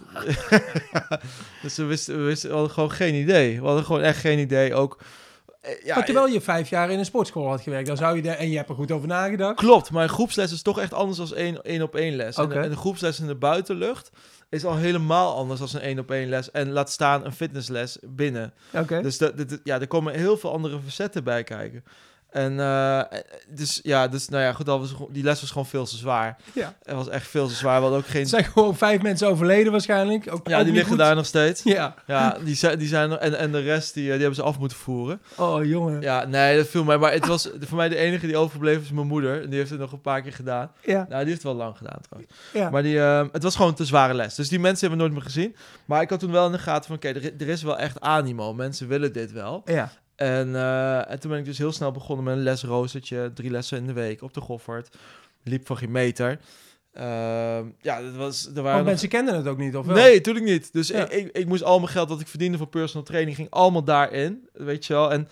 dus 1.62 1.76
we 1.76 1.84
wisten, 1.84 2.18
we 2.18 2.24
wisten 2.24 2.50
we 2.50 2.56
hadden 2.56 2.74
gewoon 2.74 2.92
geen 2.92 3.14
idee. 3.16 3.60
We 3.60 3.66
hadden 3.66 3.86
gewoon 3.86 4.02
echt 4.02 4.20
geen 4.20 4.40
idee. 4.40 4.74
Ook, 4.74 4.98
ja, 5.84 5.96
maar 5.96 6.06
terwijl 6.06 6.28
je 6.28 6.42
vijf 6.42 6.70
jaar 6.70 6.92
in 6.92 7.00
een 7.00 7.06
sportschool 7.06 7.48
had 7.48 7.62
gewerkt, 7.62 7.88
dan 7.88 7.98
zou 7.98 8.16
je 8.16 8.22
daar, 8.22 8.38
en 8.38 8.50
je 8.50 8.58
hebt 8.58 8.70
er 8.70 8.76
goed 8.76 8.92
over 8.92 9.08
nagedacht. 9.08 9.56
Klopt, 9.56 9.92
maar 9.92 10.04
een 10.04 10.10
groepsles 10.10 10.52
is 10.52 10.62
toch 10.62 10.80
echt 10.80 10.94
anders 10.94 11.18
dan 11.18 11.38
één, 11.38 11.64
één 11.64 11.82
op 11.82 11.96
één 11.96 12.16
les. 12.16 12.36
En, 12.36 12.44
Oké. 12.44 12.54
de, 12.54 12.60
en 12.60 12.70
de 12.70 12.76
groepsles 12.76 13.20
in 13.20 13.28
de 13.28 13.36
buitenlucht 13.36 14.12
is 14.50 14.66
al 14.66 14.76
helemaal 14.76 15.36
anders 15.36 15.60
dan 15.60 15.70
een 15.74 15.82
één 15.82 16.00
op 16.00 16.12
één 16.12 16.30
les. 16.30 16.52
En 16.52 16.72
laat 16.72 16.92
staan 16.92 17.26
een 17.26 17.34
fitnessles 17.34 17.98
binnen. 18.02 18.54
Oké. 18.74 19.02
Dus 19.02 19.20
ja, 19.64 19.80
er 19.80 19.88
komen 19.88 20.14
heel 20.14 20.38
veel 20.38 20.52
andere 20.52 20.80
facetten 20.84 21.24
bij 21.24 21.44
kijken. 21.44 21.84
En 22.30 22.60
eh, 22.60 23.02
dus 23.50 23.80
ja, 23.84 24.08
dus 24.08 24.30
nou 24.30 24.44
ja, 24.44 24.54
goed, 24.54 24.66
dat 24.66 24.80
was, 24.80 24.94
die 25.10 25.24
les 25.24 25.42
was 25.42 25.50
gewoon 25.50 25.66
veel 25.66 25.86
te 25.86 25.96
zwaar. 25.98 26.38
Ja. 26.54 26.74
Het 26.84 26.96
was 26.96 27.10
echt 27.10 27.28
veel 27.28 27.48
te 27.48 27.54
zwaar. 27.54 27.76
We 27.76 27.82
hadden 27.82 28.00
ook 28.00 28.08
geen. 28.08 28.22
Er 28.22 28.28
zijn 28.28 28.44
gewoon 28.44 28.76
vijf 28.78 29.02
mensen 29.02 29.28
overleden 29.28 29.72
waarschijnlijk. 29.72 30.28
Ook, 30.34 30.48
Ja, 30.48 30.58
ook 30.58 30.64
die 30.64 30.74
liggen 30.74 30.90
goed. 30.92 30.98
daar 31.00 31.16
nog 31.16 31.26
steeds. 31.26 31.64
Ja. 31.64 31.96
Ja, 32.08 32.38
die 32.44 32.56
zijn, 32.56 32.80
die 32.80 32.88
zijn. 32.88 33.18
En, 33.18 33.38
en 33.38 33.52
de 33.52 33.60
rest, 33.60 33.94
die, 33.94 34.04
eh, 34.04 34.10
die 34.12 34.20
hebben 34.20 34.36
ze 34.36 34.42
af 34.42 34.60
moeten 34.60 34.78
voeren. 34.78 35.22
Oh, 35.38 35.66
jongen. 35.66 36.02
Ja, 36.02 36.26
nee, 36.26 36.58
dat 36.58 36.68
viel 36.68 36.84
mij. 36.84 36.98
Maar 36.98 37.12
het 37.12 37.28
was 37.28 37.50
voor 37.68 37.78
mij 37.78 37.90
de 37.90 37.96
enige 37.96 38.26
die 38.28 38.38
overbleven 38.38 38.82
is 38.82 38.92
mijn 38.92 39.08
moeder. 39.08 39.42
En 39.44 39.50
die 39.50 39.60
heeft 39.60 39.70
het 39.72 39.80
nog 39.80 39.92
een 39.92 40.02
paar 40.02 40.22
keer 40.22 40.34
gedaan. 40.34 40.72
Ja. 40.82 40.96
Nou, 40.98 41.08
die 41.08 41.18
heeft 41.18 41.32
het 41.32 41.44
wel 41.44 41.56
lang 41.56 41.78
gedaan 41.78 42.00
trouwens. 42.02 42.34
ja. 42.54 42.70
Maar 42.70 42.84
die, 42.84 43.00
het 43.00 43.44
was 43.44 43.56
gewoon 43.56 43.70
een 43.72 43.76
te 43.78 43.86
zware 43.86 44.14
les. 44.14 44.36
Dus 44.36 44.50
die 44.50 44.60
mensen 44.60 44.88
hebben 44.88 44.98
we 45.06 45.12
nooit 45.14 45.24
meer 45.24 45.32
gezien. 45.34 45.56
Maar 45.86 46.02
ik 46.02 46.10
had 46.10 46.20
toen 46.20 46.32
wel 46.32 46.46
in 46.46 46.52
de 46.52 46.60
gaten 46.60 46.86
van... 46.86 46.96
Oké, 46.96 47.08
er, 47.08 47.34
er 47.42 47.48
is 47.48 47.64
wel 47.64 47.78
echt 47.78 48.00
animo. 48.02 48.54
Mensen 48.54 48.88
willen 48.88 49.14
dit 49.14 49.32
wel. 49.32 49.62
ja. 49.66 49.92
En, 50.18 50.56
eh, 50.56 51.12
en 51.12 51.20
toen 51.20 51.30
ben 51.30 51.40
ik 51.40 51.46
dus 51.46 51.58
heel 51.58 51.72
snel 51.72 51.92
begonnen 51.92 52.26
met 52.26 52.36
een 52.36 52.44
lesroostertje. 52.44 53.32
Drie 53.34 53.52
lessen 53.52 53.78
in 53.78 53.88
de 53.88 53.94
week 53.94 54.22
op 54.22 54.34
de 54.34 54.42
Goffert. 54.42 54.96
Liep 55.44 55.66
van 55.68 55.78
geen 55.78 55.92
meter. 55.92 56.40
Ehm, 56.92 57.66
ja, 57.82 58.02
dat 58.02 58.16
was... 58.16 58.50
Er 58.56 58.62
waren 58.62 58.78
nog- 58.78 58.88
mensen 58.88 59.10
kenden 59.10 59.36
het 59.36 59.48
ook 59.48 59.58
niet, 59.58 59.76
of 59.76 59.86
wel? 59.86 59.96
Nee, 59.96 60.16
natuurlijk 60.16 60.46
niet. 60.46 60.74
Dus 60.74 60.88
Ja. 60.88 61.10
ik, 61.10 61.12
ik, 61.12 61.38
ik 61.38 61.46
moest 61.48 61.64
al 61.64 61.80
mijn 61.80 61.92
geld 61.92 62.10
dat 62.10 62.20
ik 62.22 62.28
verdiende 62.28 62.58
voor 62.58 62.68
personal 62.68 63.06
training... 63.06 63.36
ging 63.36 63.50
allemaal 63.50 63.84
daarin, 63.84 64.50
weet 64.54 64.86
je 64.86 64.94
wel. 64.94 65.12
En 65.12 65.28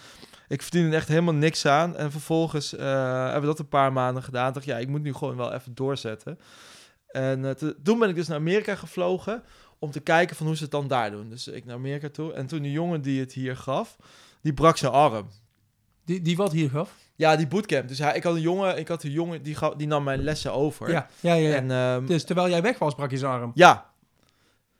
ik 0.47 0.61
verdiende 0.61 0.89
er 0.89 0.95
echt 0.95 1.07
helemaal 1.07 1.33
niks 1.33 1.65
aan. 1.65 1.95
En 1.97 2.11
vervolgens 2.11 2.75
eh, 2.75 3.23
hebben 3.23 3.41
we 3.41 3.47
dat 3.47 3.59
een 3.59 3.67
paar 3.67 3.93
maanden 3.93 4.23
gedaan. 4.23 4.47
Ik 4.47 4.53
dacht, 4.53 4.65
ja, 4.65 4.77
ik 4.77 4.87
moet 4.87 5.03
nu 5.03 5.13
gewoon 5.13 5.35
wel 5.37 5.53
even 5.53 5.75
doorzetten. 5.75 6.39
En 7.07 7.45
eh, 7.45 7.51
te- 7.51 7.75
toen 7.83 7.99
ben 7.99 8.09
ik 8.09 8.15
dus 8.15 8.27
naar 8.27 8.37
Amerika 8.37 8.75
gevlogen... 8.75 9.43
om 9.79 9.91
te 9.91 9.99
kijken 9.99 10.35
van 10.35 10.45
hoe 10.45 10.55
ze 10.55 10.63
het 10.63 10.71
dan 10.71 10.87
daar 10.87 11.11
doen. 11.11 11.29
Dus 11.29 11.47
ik 11.47 11.65
naar 11.65 11.75
Amerika 11.75 12.09
toe. 12.09 12.33
En 12.33 12.47
toen 12.47 12.61
die 12.61 12.71
jongen 12.71 13.01
die 13.01 13.19
het 13.19 13.33
hier 13.33 13.57
gaf... 13.57 13.95
die 14.41 14.53
brak 14.53 14.77
zijn 14.77 14.91
arm. 14.91 15.29
Die, 16.05 16.21
die 16.21 16.35
wat 16.35 16.51
hier 16.51 16.69
gaf? 16.69 16.91
Ja, 17.15 17.35
die 17.35 17.47
bootcamp. 17.47 17.87
Dus 17.87 17.99
hij, 17.99 18.15
ik 18.15 18.23
had 18.23 18.35
een 18.35 18.41
jongen, 18.41 18.77
ik 18.77 18.87
had 18.87 19.03
een 19.03 19.11
jongen 19.11 19.43
die, 19.43 19.55
gaf, 19.55 19.73
die 19.73 19.87
nam 19.87 20.03
mijn 20.03 20.23
lessen 20.23 20.53
over. 20.53 20.91
Ja, 20.91 21.07
ja, 21.19 21.33
ja. 21.33 21.49
ja. 21.49 21.55
En, 21.55 21.71
ehm, 21.71 22.05
dus 22.05 22.23
terwijl 22.23 22.49
jij 22.49 22.61
weg 22.61 22.77
was, 22.77 22.95
brak 22.95 23.11
je 23.11 23.17
zijn 23.17 23.31
arm. 23.31 23.51
ja. 23.55 23.93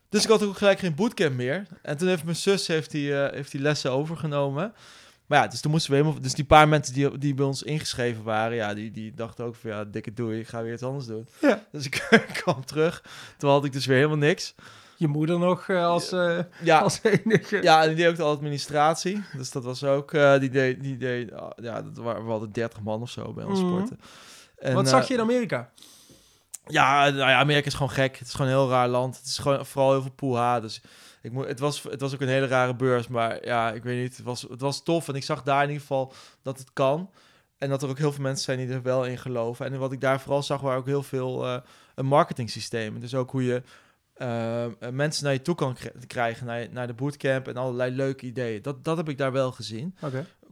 Dus 0.10 0.23
ik 0.23 0.29
had 0.29 0.43
ook 0.43 0.58
gelijk 0.58 0.79
geen 0.79 0.95
bootcamp 0.95 1.36
meer. 1.36 1.67
En 1.81 1.97
toen 1.97 2.08
heeft 2.08 2.23
mijn 2.23 2.36
zus 2.36 2.67
heeft 2.67 2.91
die, 2.91 3.15
eh, 3.15 3.34
heeft 3.34 3.51
die 3.51 3.62
lessen 3.62 3.91
overgenomen. 3.91 4.73
Maar 5.25 5.41
ja, 5.41 5.47
dus 5.47 5.62
toen 5.62 5.71
moesten 5.71 5.91
we 5.91 5.97
helemaal... 5.97 6.21
Dus 6.21 6.34
die 6.34 6.45
paar 6.45 6.67
mensen 6.67 6.93
die, 6.93 7.17
die 7.17 7.34
bij 7.34 7.45
ons 7.45 7.63
ingeschreven 7.63 8.23
waren... 8.23 8.55
Ja, 8.55 8.73
die, 8.73 8.91
die 8.91 9.13
dachten 9.13 9.45
ook 9.45 9.55
van... 9.55 9.69
Ja, 9.69 9.84
dikke 9.84 10.13
doei, 10.13 10.39
ik 10.39 10.47
ga 10.47 10.63
weer 10.63 10.73
iets 10.73 10.84
anders 10.84 11.05
doen. 11.05 11.27
Ja. 11.41 11.65
Dus 11.71 11.86
ik 11.86 12.08
kwam 12.43 12.65
terug. 12.65 13.03
Toen 13.38 13.49
had 13.49 13.65
ik 13.65 13.73
dus 13.73 13.86
weer 13.86 13.97
helemaal 13.97 14.17
niks. 14.17 14.55
Je 14.97 15.08
moeder 15.08 15.39
nog 15.39 15.67
eh, 15.69 15.86
als, 15.86 16.12
eh, 16.12 16.39
Ja, 16.62 16.79
als 16.79 16.99
enige. 17.03 17.62
ja 17.62 17.81
en 17.81 17.88
die 17.88 17.97
deed 17.97 18.08
ook 18.08 18.15
de 18.15 18.23
administratie. 18.23 19.23
Dus 19.38 19.51
dat 19.51 19.63
was 19.63 19.84
ook... 19.84 20.13
eh, 20.13 20.39
die 20.39 20.49
deed... 20.49 20.81
Die 20.84 20.97
deed 20.97 21.31
ah, 21.34 21.49
ja, 21.55 21.81
dat 21.81 21.97
waren, 21.97 22.25
we 22.25 22.31
hadden 22.31 22.51
30 22.51 22.81
man 22.81 23.01
of 23.01 23.10
zo 23.10 23.34
bij 23.34 23.43
ons 23.45 23.60
Mhm. 23.62 23.69
sporten. 23.69 23.99
En, 24.58 24.73
wat 24.73 24.89
zag 24.89 25.08
je 25.08 25.13
in 25.13 25.19
Amerika? 25.19 25.69
Ja, 26.67 27.03
nou 27.10 27.17
ja, 27.29 27.39
Amerika 27.39 27.67
is 27.67 27.73
gewoon 27.73 27.89
gek. 27.89 28.17
Het 28.17 28.27
is 28.27 28.34
gewoon 28.34 28.51
een 28.51 28.58
heel 28.58 28.69
raar 28.69 28.88
land. 28.88 29.17
Het 29.17 29.25
is 29.25 29.38
gewoon 29.38 29.65
vooral 29.65 29.91
heel 29.91 30.01
veel 30.01 30.12
poeha. 30.12 30.60
Dus 30.60 30.81
ik 31.21 31.31
moet, 31.31 31.47
het, 31.47 31.60
was, 31.60 31.84
het 31.84 32.01
was 32.01 32.13
ook 32.13 32.21
een 32.21 32.27
hele 32.27 32.47
rare 32.47 32.75
beurs. 32.75 33.08
Maar 33.08 33.45
ja, 33.45 33.71
ik 33.71 33.84
weet 33.84 34.01
niet. 34.01 34.15
Het 34.17 34.25
was, 34.25 34.41
het 34.41 34.62
was 34.62 34.84
tof. 34.84 35.08
En 35.08 35.15
ik 35.15 35.23
zag 35.23 35.43
daar 35.43 35.62
in 35.62 35.67
ieder 35.67 35.81
geval 35.81 36.13
dat 36.41 36.58
het 36.58 36.73
kan. 36.73 37.10
En 37.58 37.69
dat 37.69 37.84
er 37.84 37.89
ook 37.89 37.97
heel 37.97 38.12
veel 38.12 38.23
mensen 38.23 38.43
zijn 38.43 38.58
die 38.67 38.75
er 38.75 38.81
wel 38.81 39.05
in 39.05 39.17
geloven. 39.17 39.65
En 39.65 39.79
wat 39.79 39.91
ik 39.91 40.01
daar 40.01 40.21
vooral 40.21 40.43
zag, 40.43 40.62
waren 40.62 40.79
ook 40.79 40.86
heel 40.86 41.03
veel 41.03 41.45
eh 41.45 41.58
een 41.95 42.05
marketing 42.05 42.49
systemen. 42.49 43.01
Dus 43.01 43.15
ook 43.15 43.31
hoe 43.31 43.43
je 43.45 43.62
eh, 44.15 44.65
eh, 44.65 44.71
mensen 44.91 45.23
naar 45.23 45.34
je 45.34 45.41
toe 45.41 45.56
kan 45.56 45.73
kri- 45.73 46.06
krijgen, 46.08 46.45
naar, 46.45 46.67
naar 46.71 46.88
de 46.88 46.93
bootcamp 46.93 47.47
en 47.47 47.58
allerlei 47.58 47.91
leuke 47.95 48.25
ideeën. 48.25 48.62
Dat, 48.62 48.84
dat 48.84 48.97
heb 48.97 49.10
ik 49.10 49.17
daar 49.17 49.32
wel 49.32 49.51
gezien. 49.51 49.95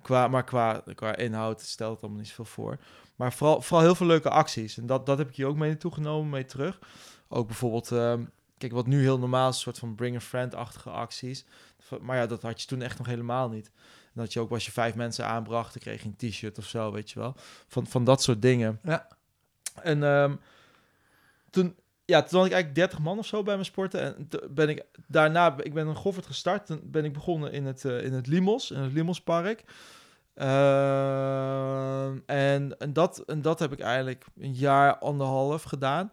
Qua, 0.02 0.28
maar 0.28 0.44
qua, 0.44 0.84
qua 0.96 1.16
inhoud 1.16 1.62
stelt 1.62 1.94
het 1.94 2.02
allemaal 2.02 2.20
niet 2.22 2.30
zoveel 2.30 2.46
voor. 2.46 2.78
Maar 3.16 3.34
vooral, 3.34 3.62
vooral 3.62 3.86
heel 3.86 3.96
veel 3.96 4.08
leuke 4.08 4.30
acties. 4.30 4.78
En 4.78 4.86
dat, 4.86 5.06
dat 5.06 5.18
heb 5.18 5.30
ik 5.30 5.36
hier 5.36 5.48
ook 5.48 5.56
mee 5.56 5.70
naartoe 5.70 5.94
genomen, 5.94 6.30
mee 6.30 6.46
terug. 6.46 6.80
Ook 7.28 7.48
bijvoorbeeld, 7.48 7.92
ehm, 7.92 8.24
kijk, 8.58 8.72
wat 8.72 8.88
nu 8.88 9.02
heel 9.02 9.20
normaal 9.20 9.50
is, 9.50 9.56
een 9.56 9.62
soort 9.62 9.80
van 9.80 9.96
bring 9.96 10.16
a 10.16 10.20
friend-achtige 10.20 10.90
acties. 10.90 11.46
Maar 12.02 12.18
ja, 12.18 12.26
dat 12.26 12.42
had 12.42 12.62
je 12.62 12.68
toen 12.68 12.82
echt 12.82 12.98
nog 12.98 13.08
helemaal 13.08 13.50
niet. 13.50 13.72
En 14.04 14.22
dat 14.22 14.34
je 14.34 14.40
ook, 14.40 14.52
als 14.52 14.66
je 14.66 14.72
vijf 14.72 14.96
mensen 14.96 15.26
aanbracht, 15.26 15.74
dan 15.74 15.82
kreeg 15.82 16.04
je 16.04 16.10
een 16.20 16.30
t-shirt 16.30 16.58
of 16.58 16.66
zo, 16.66 16.92
weet 16.92 17.12
je 17.12 17.20
wel. 17.20 17.36
Van, 17.68 17.88
van 17.88 18.04
dat 18.04 18.22
soort 18.22 18.42
dingen. 18.42 18.80
Ja. 18.84 19.08
En 19.82 20.04
ehm, 20.04 20.36
toen, 21.50 21.76
ja, 22.14 22.22
toen 22.24 22.38
had 22.40 22.48
ik 22.48 22.54
eigenlijk 22.54 22.76
30 22.76 23.00
man 23.00 23.18
of 23.18 23.26
zo 23.26 23.44
bij 23.44 23.54
mijn 23.54 23.66
sporten. 23.66 24.02
En 24.16 24.28
ben 24.50 24.70
ik 24.70 24.84
daarna, 25.08 25.56
ik 25.62 25.74
ben 25.74 25.88
een 25.88 25.96
Goffert 25.96 26.26
gestart. 26.26 26.66
Toen 26.66 26.80
ben 26.84 27.06
ik 27.06 27.14
begonnen 27.14 27.52
in 27.52 27.66
het, 27.66 27.86
eh, 27.86 28.04
in 28.04 28.14
het 28.14 28.28
Limos, 28.28 28.72
in 28.72 28.80
het 28.80 28.94
Limospark. 28.94 29.64
Ehm, 30.36 32.18
en, 32.26 32.76
en, 32.80 32.94
dat, 32.94 33.18
en 33.26 33.42
dat 33.42 33.60
heb 33.60 33.72
ik 33.72 33.80
eigenlijk 33.80 34.26
een 34.40 34.54
jaar, 34.54 34.98
anderhalf 34.98 35.64
gedaan. 35.64 36.12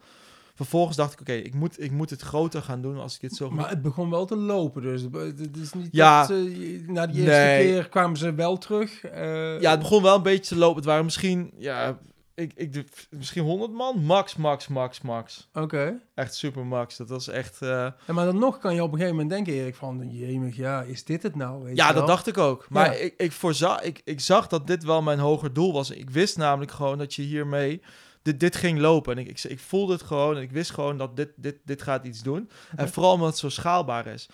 Vervolgens 0.55 0.97
dacht 0.97 1.13
ik, 1.13 1.21
oké, 1.21 1.33
ik, 1.33 1.55
moet, 1.55 1.83
ik 1.83 1.91
moet 1.91 2.11
het 2.11 2.21
groter 2.21 2.63
gaan 2.63 2.83
doen 2.83 2.99
als 2.99 3.15
ik 3.15 3.21
dit 3.21 3.35
zo... 3.35 3.51
Maar 3.51 3.69
het 3.69 3.83
begon 3.83 4.11
wel 4.11 4.25
te 4.27 4.37
lopen, 4.37 4.83
dus 4.83 5.03
het 5.13 5.57
is 5.57 5.73
niet 5.73 5.89
Ja. 5.93 6.21
dat... 6.21 6.31
eh, 6.31 6.87
na 6.87 7.07
die 7.07 7.23
eerste 7.23 7.41
Nee. 7.41 7.67
keer 7.67 7.89
kwamen 7.89 8.17
ze 8.17 8.35
wel 8.35 8.59
terug. 8.59 9.05
eh, 9.05 9.61
Ja, 9.61 9.71
het 9.71 9.81
begon 9.81 10.03
wel 10.03 10.17
een 10.17 10.23
beetje 10.23 10.55
te 10.55 10.61
lopen. 10.61 10.77
Het 10.77 10.85
waren 10.85 11.05
misschien, 11.05 11.51
ja, 11.59 11.99
ik, 12.41 12.53
ik, 12.55 12.73
doe- 12.73 12.85
misschien 13.11 13.43
100 13.43 13.73
man. 13.73 14.05
Max, 14.05 14.37
max, 14.37 14.69
max, 14.69 15.01
max. 15.01 15.49
Oké. 15.55 16.01
Echt 16.15 16.35
super 16.35 16.67
max. 16.67 16.97
Dat 16.97 17.09
was 17.09 17.29
echt... 17.29 17.63
eh, 17.63 17.69
Ja, 18.07 18.13
maar 18.13 18.25
dan 18.25 18.39
nog 18.39 18.59
kan 18.59 18.75
je 18.75 18.83
op 18.83 18.89
een 18.93 18.99
gegeven 18.99 19.15
moment 19.17 19.31
denken, 19.35 19.53
Erik, 19.53 19.75
van... 19.75 20.11
Jemig, 20.11 20.57
ja, 20.57 20.83
is 20.83 21.05
dit 21.05 21.23
het 21.23 21.35
nou? 21.37 21.63
Weet 21.65 21.77
Ja, 21.77 21.87
dat 21.87 21.95
wel? 21.97 22.07
dacht 22.07 22.27
ik 22.27 22.39
ook. 22.39 22.67
Maar 22.69 22.87
Ja. 22.87 22.93
ik, 22.93 23.15
ik, 23.17 23.33
voorzag, 23.33 23.81
ik, 23.83 24.01
ik 24.05 24.21
zag 24.21 24.47
dat 24.47 24.67
dit 24.67 24.85
wel 24.85 25.03
mijn 25.03 25.19
hoger 25.19 25.53
doel 25.53 25.73
was. 25.73 25.91
Ik 25.91 26.11
wist 26.11 26.37
namelijk 26.37 26.71
gewoon 26.73 26.99
dat 26.99 27.15
je 27.15 27.23
hiermee... 27.23 27.83
Dit, 28.23 28.41
dit 28.41 28.57
ging 28.57 28.79
lopen. 28.79 29.13
En 29.17 29.19
ik, 29.19 29.29
ik, 29.29 29.43
ik 29.51 29.59
voelde 29.61 29.93
het 29.93 30.03
gewoon. 30.03 30.37
En 30.37 30.43
ik 30.43 30.51
wist 30.51 30.71
gewoon 30.71 30.99
dat 30.99 31.17
dit, 31.17 31.29
dit, 31.37 31.57
dit 31.65 31.83
gaat 31.83 32.05
iets 32.05 32.23
doen. 32.23 32.51
En 32.77 32.89
vooral 32.89 33.13
omdat 33.13 33.29
het 33.29 33.39
zo 33.39 33.49
schaalbaar 33.49 34.07
is. 34.07 34.29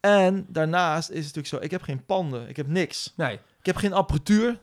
En 0.00 0.46
daarnaast 0.48 1.08
is 1.10 1.26
het 1.26 1.34
natuurlijk 1.34 1.46
zo... 1.46 1.56
Ik 1.60 1.70
heb 1.70 1.82
geen 1.82 2.04
panden. 2.04 2.48
Ik 2.48 2.56
heb 2.56 2.66
niks. 2.66 3.12
Nee. 3.16 3.34
Ik 3.34 3.66
heb 3.66 3.76
geen 3.76 3.92
apparatuur. 3.92 4.58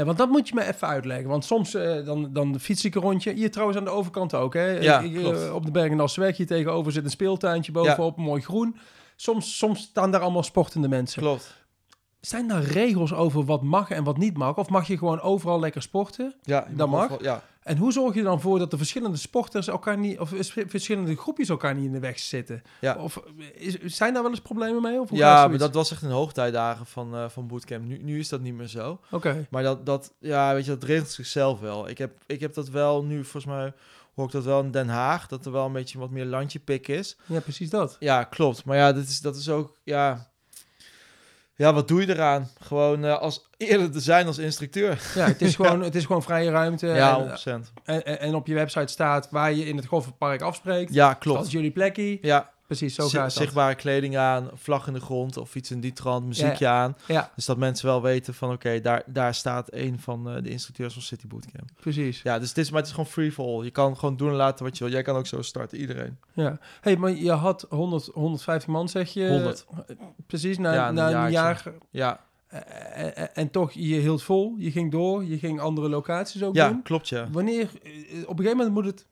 Ja, 0.00 0.06
want 0.06 0.18
dat 0.18 0.28
moet 0.28 0.48
je 0.48 0.54
me 0.54 0.64
even 0.66 0.88
uitleggen. 0.88 1.28
Want 1.28 1.44
soms 1.44 1.74
eh, 1.74 2.04
dan, 2.04 2.32
dan 2.32 2.60
fiets 2.60 2.84
ik 2.84 2.94
een 2.94 3.00
rondje. 3.02 3.32
Hier 3.32 3.50
trouwens 3.50 3.78
aan 3.78 3.84
de 3.84 3.90
overkant 3.90 4.34
ook. 4.34 4.54
Hè? 4.54 4.66
Ja, 4.70 5.00
Ik- 5.00 5.16
eh, 5.32 5.54
op 5.54 5.64
de 5.64 5.70
Bergendalseweg 5.70 6.36
hier 6.36 6.46
tegenover 6.46 6.92
zit 6.92 7.04
een 7.04 7.10
speeltuintje 7.10 7.72
bovenop, 7.72 8.16
mooi 8.16 8.42
groen. 8.42 8.76
Soms, 9.16 9.56
soms 9.58 9.80
staan 9.80 10.10
daar 10.10 10.20
allemaal 10.20 10.42
sportende 10.42 10.88
mensen. 10.88 11.22
Klopt. 11.22 11.58
Zijn 12.20 12.48
daar 12.48 12.62
regels 12.62 13.14
over 13.14 13.44
wat 13.44 13.62
mag 13.62 13.90
en 13.90 14.04
wat 14.04 14.16
niet 14.18 14.36
mag? 14.36 14.56
Of 14.56 14.68
mag 14.68 14.86
je 14.86 14.98
gewoon 14.98 15.20
overal 15.20 15.60
lekker 15.60 15.82
sporten? 15.82 16.34
Ja, 16.42 16.66
je 16.70 16.76
Dat 16.76 16.88
mag? 16.88 17.02
overal- 17.02 17.22
Ja. 17.22 17.42
En 17.62 17.76
hoe 17.76 17.92
zorg 17.92 18.14
je 18.14 18.22
dan 18.22 18.40
voor 18.40 18.58
dat 18.58 18.70
de 18.70 18.76
verschillende 18.76 19.16
sporters 19.16 19.68
elkaar 19.68 19.98
niet, 19.98 20.18
of 20.18 20.32
verschillende 20.66 21.16
groepjes 21.16 21.48
elkaar 21.48 21.74
niet 21.74 21.84
in 21.84 21.92
de 21.92 22.00
weg 22.00 22.18
zitten? 22.18 22.62
Ja. 22.80 22.96
Of 22.96 23.22
is, 23.54 23.78
zijn 23.78 24.12
daar 24.12 24.22
wel 24.22 24.30
eens 24.30 24.40
problemen 24.40 24.82
mee? 24.82 25.00
Of 25.00 25.08
hoe 25.08 25.18
Ja, 25.18 25.48
maar 25.48 25.58
dat 25.58 25.74
was 25.74 25.90
echt 25.90 26.02
een 26.02 26.10
hoogtijdagen 26.10 26.86
van, 26.86 27.14
eh, 27.14 27.28
van 27.28 27.46
bootcamp. 27.46 27.84
Nu, 27.84 27.98
nu 28.02 28.18
is 28.18 28.28
dat 28.28 28.40
niet 28.40 28.54
meer 28.54 28.66
zo. 28.66 29.00
Oké. 29.10 29.46
Maar 29.50 29.62
dat, 29.62 29.86
dat, 29.86 30.12
ja, 30.18 30.54
weet 30.54 30.64
je, 30.64 30.70
dat 30.70 30.84
regelt 30.84 31.10
zichzelf 31.10 31.60
wel. 31.60 31.88
Ik 31.88 31.98
heb, 31.98 32.12
ik 32.26 32.40
heb 32.40 32.54
dat 32.54 32.68
wel 32.68 33.04
nu, 33.04 33.22
volgens 33.22 33.52
mij 33.52 33.72
hoor 34.14 34.26
ik 34.26 34.32
dat 34.32 34.44
wel 34.44 34.60
in 34.60 34.70
Den 34.70 34.88
Haag, 34.88 35.26
dat 35.26 35.46
er 35.46 35.52
wel 35.52 35.66
een 35.66 35.72
beetje 35.72 35.98
wat 35.98 36.10
meer 36.10 36.24
landje 36.24 36.58
pik 36.58 36.88
is. 36.88 37.16
Ja, 37.26 37.40
precies 37.40 37.70
dat. 37.70 37.96
Ja, 37.98 38.24
klopt. 38.24 38.64
Maar 38.64 38.76
ja, 38.76 38.92
dat 38.92 39.04
is, 39.04 39.20
dat 39.20 39.36
is 39.36 39.48
ook, 39.48 39.76
ja... 39.82 40.29
Ja, 41.60 41.72
wat 41.72 41.88
doe 41.88 42.00
je 42.00 42.08
eraan? 42.08 42.48
Gewoon 42.60 43.04
eh, 43.04 43.18
als 43.18 43.46
eerder 43.56 43.90
te 43.90 44.00
zijn 44.00 44.26
als 44.26 44.38
instructeur. 44.38 44.98
Ja, 45.14 45.26
het 45.26 45.42
is 45.42 45.54
gewoon, 45.60 45.82
het 45.82 45.94
is 45.94 46.04
gewoon 46.04 46.22
vrije 46.22 46.50
ruimte. 46.50 46.86
ja, 46.86 47.18
en, 47.44 47.60
100%. 47.64 47.72
en, 47.84 48.20
en- 48.20 48.34
op 48.34 48.46
je 48.46 48.54
website 48.54 48.86
staat 48.92 49.28
waar 49.30 49.52
je 49.52 49.66
in 49.66 49.76
het 49.76 49.86
golfpark 49.86 50.42
afspreekt. 50.42 50.94
Ja, 50.94 51.06
Dat 51.06 51.16
is 51.16 51.22
klopt. 51.22 51.50
jullie 51.50 51.70
plekje. 51.70 52.18
Ja, 52.22 52.50
Precies, 52.76 52.94
zo 52.94 53.08
gaat 53.08 53.32
zichtbare 53.32 53.74
kleding 53.74 54.16
aan, 54.16 54.50
vlag 54.54 54.86
in 54.86 54.92
de 54.92 55.00
grond 55.00 55.36
of 55.36 55.54
iets 55.54 55.70
in 55.70 55.80
die 55.80 55.92
trant, 55.92 56.26
muziekje 56.26 56.66
aan. 56.66 56.96
Ja, 57.06 57.30
Dus 57.34 57.44
dat 57.46 57.56
mensen 57.56 57.86
wel 57.86 58.02
weten 58.02 58.34
van, 58.34 58.52
oké, 58.52 58.80
daar, 58.80 59.02
daar 59.06 59.34
staat 59.34 59.72
een 59.72 59.98
van 60.00 60.30
eh, 60.30 60.42
de 60.42 60.50
instructeurs 60.50 60.92
van 60.92 61.02
City 61.02 61.26
Bootcamp. 61.26 61.70
precies. 61.80 62.22
Ja, 62.22 62.38
dus 62.38 62.48
het 62.48 62.58
is, 62.58 62.70
maar 62.70 62.78
het 62.78 62.88
is 62.88 62.94
gewoon 62.94 63.10
free 63.10 63.32
for 63.32 63.46
all. 63.46 63.64
Je 63.64 63.70
kan 63.70 63.96
gewoon 63.96 64.16
doen 64.16 64.28
en 64.28 64.34
laten 64.34 64.64
wat 64.64 64.78
je 64.78 64.84
wil. 64.84 64.92
Jij 64.92 65.02
kan 65.02 65.16
ook 65.16 65.26
zo 65.26 65.42
starten, 65.42 65.78
iedereen. 65.78 66.18
Ja. 66.32 66.58
hey, 66.80 66.96
maar 66.96 67.10
je 67.10 67.32
had 67.32 67.66
100, 67.68 68.10
150 68.12 68.68
man, 68.68 68.88
zeg 68.88 69.12
je? 69.12 69.28
100. 69.28 69.66
Precies, 70.26 70.58
na, 70.58 70.72
Ja, 70.72 70.88
een 70.88 70.94
na 70.94 71.24
een 71.24 71.30
jaar. 71.30 71.64
Ja, 71.90 72.20
eh, 72.46 73.22
eh, 73.22 73.28
en 73.32 73.50
toch, 73.50 73.72
je 73.72 73.94
hield 73.96 74.22
vol. 74.22 74.54
Je 74.58 74.70
ging 74.70 74.90
door. 74.90 75.24
Je 75.24 75.38
ging 75.38 75.60
andere 75.60 75.88
locaties 75.88 76.42
ook 76.42 76.54
ja 76.54 76.68
doen. 76.68 76.82
klopt 76.82 77.08
ja. 77.08 77.28
Wanneer, 77.30 77.62
op 78.26 78.38
een 78.38 78.44
gegeven 78.44 78.56
moment 78.56 78.70
moet 78.74 78.84
het... 78.84 79.06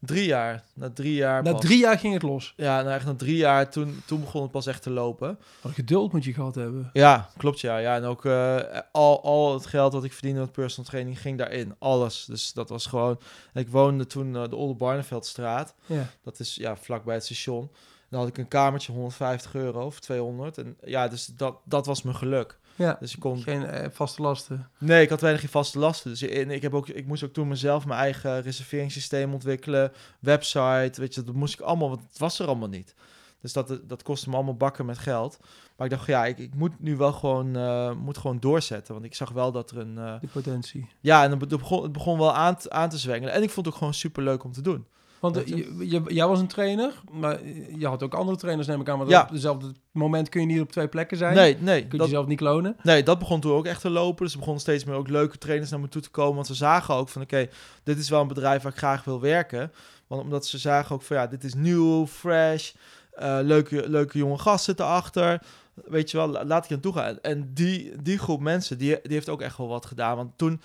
Drie 0.00 0.26
jaar. 0.26 0.62
Na 0.74 0.90
drie 0.90 1.14
jaar 1.14 1.42
Na 1.42 1.52
pas. 1.52 1.60
drie 1.60 1.78
jaar 1.78 1.98
ging 1.98 2.12
het 2.12 2.22
los. 2.22 2.52
Ja, 2.56 2.82
nou 2.82 2.94
echt 2.94 3.04
na 3.04 3.14
drie 3.14 3.36
jaar, 3.36 3.70
toen, 3.70 4.02
toen 4.06 4.20
begon 4.20 4.42
het 4.42 4.50
pas 4.50 4.66
echt 4.66 4.82
te 4.82 4.90
lopen. 4.90 5.38
Wat 5.60 5.72
geduld 5.72 6.12
moet 6.12 6.24
je 6.24 6.32
gehad 6.32 6.54
hebben. 6.54 6.90
Ja, 6.92 7.30
klopt 7.36 7.60
ja. 7.60 7.78
ja 7.78 7.96
en 7.96 8.04
ook 8.04 8.24
eh, 8.24 8.56
al, 8.92 9.22
al 9.22 9.54
het 9.54 9.66
geld 9.66 9.92
wat 9.92 10.04
ik 10.04 10.12
verdiende 10.12 10.40
met 10.40 10.52
personal 10.52 10.90
training 10.90 11.20
ging 11.20 11.38
daarin. 11.38 11.74
Alles. 11.78 12.24
Dus 12.24 12.52
dat 12.52 12.68
was 12.68 12.86
gewoon... 12.86 13.18
Ik 13.54 13.68
woonde 13.68 14.06
toen 14.06 14.36
eh, 14.36 14.48
de 14.48 14.56
Olde 14.56 14.74
Barneveldstraat. 14.74 15.74
Ja. 15.86 16.06
Dat 16.22 16.40
is 16.40 16.54
ja, 16.54 16.76
vlakbij 16.76 17.14
het 17.14 17.24
station. 17.24 17.70
Dan 18.08 18.20
had 18.20 18.28
ik 18.28 18.38
een 18.38 18.48
kamertje, 18.48 18.92
150 18.92 19.54
euro 19.54 19.86
of 19.86 20.00
200. 20.00 20.58
En 20.58 20.76
ja, 20.84 21.08
dus 21.08 21.26
dat, 21.26 21.56
dat 21.64 21.86
was 21.86 22.02
mijn 22.02 22.16
geluk. 22.16 22.58
Ja. 22.76 22.96
Dus 23.00 23.14
ik 23.14 23.20
kon... 23.20 23.38
Geen 23.42 23.64
eh, 23.66 23.86
vaste 23.92 24.22
lasten. 24.22 24.68
Nee, 24.78 25.02
ik 25.02 25.08
had 25.08 25.20
weinig 25.20 25.40
geen 25.42 25.50
vaste 25.50 25.78
lasten. 25.78 26.10
Dus 26.10 26.22
en 26.22 26.50
ik, 26.50 26.62
heb 26.62 26.74
ook, 26.74 26.88
ik 26.88 27.06
moest 27.06 27.22
ook 27.24 27.32
toen 27.32 27.48
mezelf 27.48 27.86
mijn 27.86 28.00
eigen 28.00 28.42
reserveringssysteem 28.42 29.32
ontwikkelen. 29.32 29.92
Website, 30.20 30.92
weet 31.00 31.14
je, 31.14 31.22
dat 31.22 31.34
moest 31.34 31.54
ik 31.54 31.60
allemaal, 31.60 31.88
want 31.88 32.00
het 32.08 32.18
was 32.18 32.38
er 32.38 32.46
allemaal 32.46 32.68
niet. 32.68 32.94
Dus 33.40 33.52
dat, 33.52 33.80
dat 33.88 34.02
kostte 34.02 34.28
me 34.28 34.34
allemaal 34.34 34.56
bakken 34.56 34.86
met 34.86 34.98
geld. 34.98 35.38
Maar 35.76 35.86
ik 35.86 35.92
dacht, 35.92 36.06
ja, 36.06 36.24
ik, 36.26 36.38
ik 36.38 36.54
moet 36.54 36.80
nu 36.80 36.96
wel 36.96 37.12
gewoon, 37.12 37.56
eh, 37.56 37.92
moet 37.92 38.18
gewoon 38.18 38.38
doorzetten. 38.40 38.94
Want 38.94 39.06
ik 39.06 39.14
zag 39.14 39.30
wel 39.30 39.52
dat 39.52 39.70
er 39.70 39.78
een... 39.78 39.98
eh, 39.98 40.20
Die 40.20 40.28
potentie. 40.28 40.88
ja, 41.00 41.24
en 41.24 41.30
het 41.30 41.48
begon, 41.48 41.82
het 41.82 41.92
begon 41.92 42.18
wel 42.18 42.32
aan, 42.34 42.56
te- 42.56 42.70
aan 42.70 42.88
te 42.88 42.98
zwengelen. 42.98 43.34
En 43.34 43.42
ik 43.42 43.50
vond 43.50 43.66
het 43.66 43.74
ook 43.74 43.80
gewoon 43.80 43.94
super 43.94 44.22
leuk 44.22 44.44
om 44.44 44.52
te 44.52 44.60
doen. 44.62 44.86
Want 45.32 45.44
eh, 45.50 45.56
je? 45.56 45.88
je, 45.90 46.02
jij 46.06 46.26
was 46.26 46.40
een 46.40 46.46
trainer, 46.46 46.92
maar 47.12 47.38
je 47.78 47.86
had 47.86 48.02
ook 48.02 48.14
andere 48.14 48.36
trainers, 48.36 48.66
neem 48.68 48.80
ik 48.80 48.88
aan. 48.88 48.98
Maar 48.98 49.08
Ja. 49.08 49.22
op 49.22 49.30
dezelfde 49.30 49.72
moment 49.92 50.28
kun 50.28 50.40
je 50.40 50.46
niet 50.46 50.60
op 50.60 50.72
twee 50.72 50.88
plekken 50.88 51.16
zijn. 51.16 51.34
Nee, 51.34 51.56
nee. 51.60 51.80
Kun 51.80 51.90
je 51.90 51.96
Dat, 51.98 52.06
jezelf 52.06 52.26
niet 52.26 52.38
klonen. 52.38 52.76
Nee, 52.82 53.02
dat 53.02 53.18
begon 53.18 53.40
toen 53.40 53.52
ook 53.52 53.66
echt 53.66 53.80
te 53.80 53.90
lopen. 53.90 54.22
Dus 54.24 54.32
er 54.32 54.38
begonnen 54.38 54.62
steeds 54.62 54.84
meer 54.84 54.94
ook 54.94 55.08
leuke 55.08 55.38
trainers 55.38 55.70
naar 55.70 55.80
me 55.80 55.88
toe 55.88 56.02
te 56.02 56.10
komen. 56.10 56.34
Want 56.34 56.46
ze 56.46 56.54
zagen 56.54 56.94
ook 56.94 57.08
van, 57.08 57.22
oké, 57.22 57.48
dit 57.82 57.98
is 57.98 58.08
wel 58.08 58.20
een 58.20 58.28
bedrijf 58.28 58.62
waar 58.62 58.72
ik 58.72 58.78
graag 58.78 59.04
wil 59.04 59.20
werken. 59.20 59.72
Want 60.06 60.22
omdat 60.22 60.46
ze 60.46 60.58
zagen 60.58 60.94
ook 60.94 61.02
van, 61.02 61.16
ja, 61.16 61.26
dit 61.26 61.44
is 61.44 61.54
nieuw, 61.54 62.06
fresh. 62.06 62.72
eh, 63.12 63.38
leuke, 63.42 63.88
leuke 63.88 64.18
jonge 64.18 64.38
gasten 64.38 64.74
erachter. 64.78 65.42
Weet 65.84 66.10
je 66.10 66.16
wel, 66.16 66.28
la- 66.28 66.44
laat 66.44 66.64
ik 66.64 66.70
aan 66.72 66.80
toe 66.80 66.92
gaan. 66.92 67.18
En 67.22 67.50
die, 67.54 67.92
die 68.02 68.18
groep 68.18 68.40
mensen, 68.40 68.78
die, 68.78 68.98
die 69.02 69.12
heeft 69.12 69.28
ook 69.28 69.40
echt 69.42 69.56
wel 69.58 69.68
wat 69.68 69.86
gedaan. 69.86 70.16
Want 70.16 70.30
toen, 70.36 70.60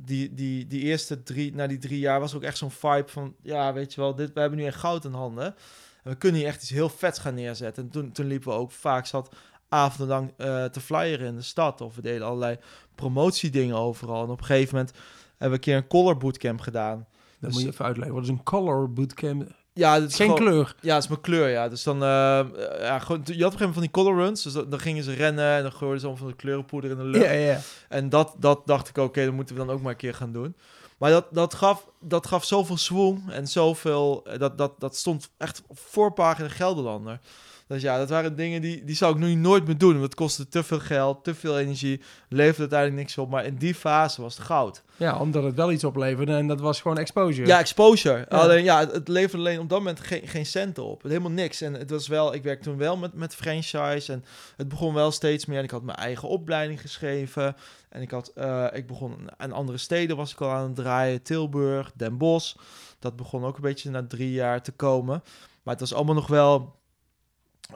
die, 0.00 0.34
die, 0.34 0.66
die 0.66 0.82
eerste 0.82 1.22
drie, 1.22 1.54
na 1.54 1.66
die 1.66 1.78
drie 1.78 1.98
jaar, 1.98 2.20
was 2.20 2.34
ook 2.34 2.42
echt 2.42 2.58
zo'n 2.58 2.70
vibe 2.70 3.08
van, 3.08 3.34
ja, 3.42 3.72
weet 3.72 3.94
je 3.94 4.00
wel, 4.00 4.14
dit, 4.14 4.32
we 4.32 4.40
hebben 4.40 4.58
nu 4.58 4.64
echt 4.64 4.78
goud 4.78 5.04
in 5.04 5.12
handen. 5.12 5.54
En 6.02 6.10
we 6.10 6.14
kunnen 6.14 6.40
hier 6.40 6.48
echt 6.48 6.62
iets 6.62 6.70
heel 6.70 6.88
vets 6.88 7.18
gaan 7.18 7.34
neerzetten. 7.34 7.82
En 7.82 7.90
toen, 7.90 8.12
toen 8.12 8.26
liepen 8.26 8.48
we 8.48 8.54
ook 8.54 8.72
vaak 8.72 9.06
zat 9.06 9.34
avondenlang 9.68 10.32
eh 10.36 10.64
te 10.64 10.80
flyeren 10.80 11.26
in 11.26 11.34
de 11.34 11.42
stad. 11.42 11.80
Of 11.80 11.94
we 11.94 12.02
deden 12.02 12.26
allerlei 12.26 12.58
promotiedingen 12.94 13.76
overal. 13.76 14.24
En 14.24 14.30
op 14.30 14.38
een 14.38 14.44
gegeven 14.44 14.74
moment 14.76 14.94
hebben 15.28 15.48
we 15.48 15.54
een 15.54 15.60
keer 15.60 15.76
een 15.76 15.86
color 15.86 16.16
bootcamp 16.16 16.60
gedaan. 16.60 16.96
Dat 16.98 17.06
Dus- 17.40 17.52
moet 17.52 17.62
je 17.62 17.68
even 17.68 17.84
uitleggen. 17.84 18.14
Wat 18.14 18.24
is 18.24 18.28
een 18.30 18.42
color 18.42 18.92
bootcamp? 18.92 19.56
Ja, 19.78 20.00
dat 20.00 20.08
is 20.10 20.16
Geen 20.16 20.30
gewoon- 20.36 20.42
kleur. 20.50 20.74
Ja, 20.80 20.96
is 20.96 21.08
mijn 21.08 21.20
kleur, 21.20 21.48
ja. 21.48 21.68
Dus 21.68 21.82
dan, 21.82 22.02
eh, 22.02 22.40
ja, 22.80 22.98
gewoon, 22.98 23.20
je 23.24 23.24
had 23.24 23.24
op 23.24 23.24
een 23.24 23.24
gegeven 23.24 23.58
moment 23.58 23.72
van 23.72 23.82
die 23.82 23.90
color 23.90 24.16
runs. 24.16 24.42
Dus 24.42 24.52
dan, 24.52 24.70
dan 24.70 24.78
gingen 24.80 25.04
ze 25.04 25.12
rennen 25.12 25.56
en 25.56 25.62
dan 25.62 25.72
gooiden 25.72 26.00
ze 26.00 26.06
allemaal 26.06 26.24
van 26.24 26.32
de 26.36 26.42
kleurenpoeder 26.42 26.90
in 26.90 26.96
de 26.96 27.02
lucht. 27.04 27.24
Ja, 27.24 27.30
ja. 27.32 27.58
En 27.88 28.08
dat, 28.08 28.34
dat 28.38 28.60
dacht 28.66 28.88
ik, 28.88 28.98
oké, 28.98 29.24
dat 29.24 29.34
moeten 29.34 29.54
we 29.56 29.64
dan 29.64 29.74
ook 29.74 29.82
maar 29.82 29.90
een 29.92 29.96
keer 29.98 30.14
gaan 30.14 30.32
doen. 30.32 30.56
Maar 30.98 31.10
dat, 31.10 31.24
dat, 31.30 31.54
gaf, 31.54 31.86
dat 32.00 32.26
gaf 32.26 32.44
zoveel 32.44 32.76
swoon 32.76 33.22
en 33.30 33.46
zoveel... 33.46 34.22
eh, 34.26 34.38
Dat, 34.38 34.58
dat, 34.58 34.72
dat 34.78 34.96
stond 34.96 35.30
echt 35.36 35.62
voorpagina 35.70 36.48
Gelderlander. 36.48 37.18
Dus 37.68 37.82
ja, 37.82 37.98
dat 37.98 38.08
waren 38.08 38.36
dingen 38.36 38.60
die, 38.60 38.84
die 38.84 38.96
zou 38.96 39.14
ik 39.14 39.18
nu 39.18 39.34
nooit 39.34 39.66
meer 39.66 39.78
doen. 39.78 39.92
Want 39.92 40.04
het 40.04 40.14
kostte 40.14 40.48
te 40.48 40.62
veel 40.62 40.78
geld, 40.78 41.24
te 41.24 41.34
veel 41.34 41.58
energie. 41.58 42.00
Leverde 42.28 42.60
uiteindelijk 42.60 43.00
niks 43.00 43.18
op. 43.18 43.30
Maar 43.30 43.44
in 43.44 43.56
die 43.56 43.74
fase 43.74 44.22
was 44.22 44.36
het 44.36 44.46
goud. 44.46 44.82
Ja, 44.96 45.18
omdat 45.18 45.42
het 45.44 45.54
wel 45.54 45.72
iets 45.72 45.84
opleverde 45.84 46.32
en 46.32 46.46
dat 46.46 46.60
was 46.60 46.80
gewoon 46.80 46.98
exposure. 46.98 47.46
Ja, 47.46 47.58
exposure. 47.58 48.26
Ja. 48.28 48.36
Alleen 48.38 48.64
ja, 48.64 48.78
het, 48.78 48.92
het 48.92 49.08
leverde 49.08 49.36
alleen 49.36 49.60
op 49.60 49.68
dat 49.68 49.78
moment 49.78 50.00
geen, 50.00 50.28
geen 50.28 50.46
centen 50.46 50.84
op. 50.84 51.02
Helemaal 51.02 51.30
niks. 51.30 51.60
En 51.60 51.74
het 51.74 51.90
was 51.90 52.08
wel, 52.08 52.34
ik 52.34 52.42
werkte 52.42 52.68
toen 52.68 52.78
wel 52.78 52.96
met, 52.96 53.14
met 53.14 53.34
franchise. 53.34 54.12
En 54.12 54.24
het 54.56 54.68
begon 54.68 54.94
wel 54.94 55.10
steeds 55.10 55.46
meer. 55.46 55.58
En 55.58 55.64
ik 55.64 55.70
had 55.70 55.82
mijn 55.82 55.98
eigen 55.98 56.28
opleiding 56.28 56.80
geschreven. 56.80 57.56
En 57.88 58.02
ik, 58.02 58.10
had, 58.10 58.32
eh, 58.34 58.66
ik 58.72 58.86
begon 58.86 59.16
aan 59.36 59.52
andere 59.52 59.78
steden 59.78 60.16
was 60.16 60.32
ik 60.32 60.40
al 60.40 60.50
aan 60.50 60.66
het 60.66 60.76
draaien. 60.76 61.22
Tilburg, 61.22 61.92
Den 61.94 62.18
Bosch. 62.18 62.54
Dat 62.98 63.16
begon 63.16 63.44
ook 63.44 63.56
een 63.56 63.62
beetje 63.62 63.90
na 63.90 64.06
drie 64.06 64.32
jaar 64.32 64.62
te 64.62 64.72
komen. 64.72 65.22
Maar 65.62 65.74
het 65.74 65.80
was 65.80 65.94
allemaal 65.94 66.14
nog 66.14 66.26
wel... 66.26 66.76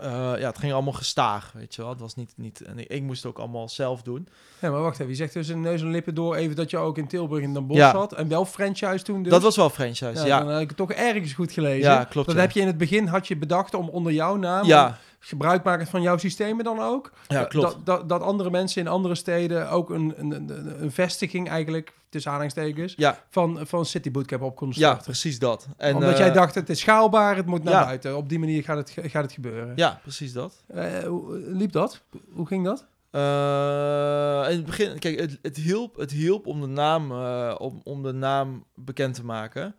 eh, 0.01 0.11
ja, 0.39 0.47
het 0.47 0.59
ging 0.59 0.73
allemaal 0.73 0.93
gestaag, 0.93 1.53
weet 1.53 1.75
je 1.75 1.81
wel. 1.83 1.91
Het 1.91 2.01
was 2.01 2.15
niet... 2.15 2.33
niet 2.37 2.61
en 2.61 2.79
ik, 2.79 2.89
ik 2.89 3.03
moest 3.03 3.23
het 3.23 3.33
ook 3.33 3.39
allemaal 3.39 3.69
zelf 3.69 4.03
doen. 4.03 4.29
Ja, 4.59 4.71
maar 4.71 4.81
wacht 4.81 4.99
even. 4.99 5.09
Je 5.09 5.15
zegt 5.17 5.33
dus 5.33 5.49
in 5.49 5.61
neus 5.61 5.81
en 5.81 5.91
lippen 5.91 6.15
door 6.15 6.35
even 6.35 6.57
dat 6.57 6.71
je 6.71 6.77
ook 6.79 6.99
in 6.99 7.07
Tilburg 7.07 7.43
in 7.43 7.53
Den 7.55 7.67
Bosch 7.67 7.81
Ja. 7.81 7.91
zat. 7.91 8.13
En 8.13 8.29
wel 8.29 8.45
franchise 8.45 9.05
toen 9.05 9.23
dus. 9.23 9.33
Dat 9.33 9.43
was 9.43 9.57
wel 9.57 9.71
franchise, 9.71 10.13
ja, 10.15 10.27
ja. 10.27 10.39
Dan 10.39 10.49
heb 10.49 10.61
ik 10.61 10.69
het 10.69 10.77
toch 10.77 10.93
ergens 10.93 11.33
goed 11.33 11.53
gelezen. 11.53 11.91
Ja, 11.91 12.05
klopt, 12.05 12.27
Dat 12.27 12.37
ja. 12.37 12.43
heb 12.43 12.51
je 12.51 12.61
in 12.61 12.67
het 12.67 12.79
begin, 12.79 13.07
had 13.07 13.29
je 13.29 13.37
bedacht 13.37 13.75
om 13.75 13.89
onder 13.89 14.13
jouw 14.13 14.37
naam, 14.37 14.67
Ja, 14.67 14.99
gebruikmakend 15.25 15.89
van 15.89 16.03
jouw 16.03 16.17
systemen 16.17 16.65
dan 16.65 16.79
ook. 16.81 17.13
ja, 17.29 17.39
dat- 17.39 17.49
klopt. 17.49 17.67
Dat, 17.73 17.87
dat, 17.87 18.09
dat 18.09 18.21
andere 18.23 18.51
mensen 18.51 18.81
in 18.83 18.89
andere 18.89 19.15
steden 19.15 19.71
ook 19.71 19.91
een, 19.91 20.15
een, 20.17 20.31
een, 20.31 20.83
een 20.83 20.93
vestiging 20.93 21.49
eigenlijk, 21.49 21.93
tussen 22.09 22.31
aanhalingstekens, 22.31 22.95
Ja, 22.97 23.25
van, 23.31 23.59
van 23.67 23.87
City 23.87 24.11
Bootcamp 24.11 24.43
op 24.43 24.57
konden 24.57 24.79
ja, 24.79 24.85
starten. 24.85 25.05
precies 25.05 25.39
dat. 25.39 25.69
En, 25.77 25.95
Omdat 25.95 26.13
eh, 26.13 26.19
jij 26.19 26.33
dacht, 26.33 26.55
het 26.55 26.69
is 26.71 26.81
schaalbaar, 26.81 27.37
het 27.37 27.47
moet 27.47 27.63
naar 27.65 27.73
ja. 27.75 27.85
buiten. 27.85 28.17
Op 28.17 28.29
die 28.29 28.39
manier 28.39 28.63
gaat 28.65 28.77
het, 28.77 29.11
gaat 29.11 29.23
het 29.23 29.33
gebeuren. 29.33 29.73
Ja, 29.77 29.99
precies 30.03 30.33
dat. 30.33 30.63
Eh, 30.67 30.99
hoe 30.99 31.37
liep 31.39 31.73
dat? 31.73 32.03
Hoe 32.33 32.47
ging 32.47 32.65
dat? 32.65 32.87
Eh, 33.11 34.47
in 34.51 34.57
het 34.57 34.67
begin, 34.67 34.99
kijk, 34.99 35.21
het, 35.21 35.39
het, 35.43 35.57
hielp, 35.57 35.97
het 35.97 36.11
hielp 36.11 36.47
om 36.47 36.61
de, 36.61 36.67
naam, 36.67 37.11
eh, 37.13 37.55
om, 37.59 37.81
om 37.85 38.03
de 38.03 38.13
naam 38.13 38.65
bekend 38.75 39.15
te 39.15 39.25
maken. 39.25 39.75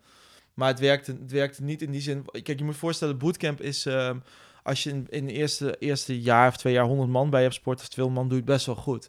Maar 0.54 0.68
het 0.68 0.80
werkte, 0.80 1.16
het 1.22 1.30
werkte 1.32 1.62
niet 1.62 1.82
in 1.82 1.90
die 1.90 2.00
zin. 2.00 2.24
Kijk, 2.30 2.58
je 2.58 2.64
moet 2.64 2.72
je 2.74 2.78
voorstellen, 2.80 3.18
bootcamp 3.18 3.60
is. 3.60 3.86
ehm, 3.86 4.16
als 4.64 4.82
je 4.82 4.90
in, 4.90 5.06
in 5.08 5.26
de 5.26 5.32
eerste, 5.32 5.76
eerste 5.78 6.20
jaar 6.20 6.48
of 6.48 6.56
twee 6.56 6.72
jaar 6.72 6.84
100 6.84 7.10
man 7.10 7.30
bij 7.30 7.42
hebt 7.42 7.54
sport 7.54 7.80
of 7.80 7.88
200 7.88 8.20
man, 8.20 8.28
doe 8.28 8.38
je 8.38 8.44
het 8.44 8.54
best 8.54 8.66
wel 8.66 8.84
goed. 8.84 9.08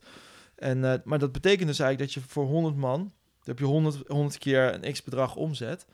En, 0.55 0.91
eh, 0.91 0.99
maar 1.03 1.19
dat 1.19 1.31
betekent 1.31 1.67
dus 1.67 1.79
eigenlijk 1.79 2.13
dat 2.13 2.23
je 2.23 2.29
voor 2.29 2.45
100 2.45 2.75
man, 2.75 2.99
dan 2.99 3.09
heb 3.43 3.59
je 3.59 3.65
100, 3.65 4.07
100 4.07 4.37
keer 4.37 4.73
een 4.73 4.93
x 4.93 5.03
bedrag 5.03 5.35
omzet. 5.35 5.85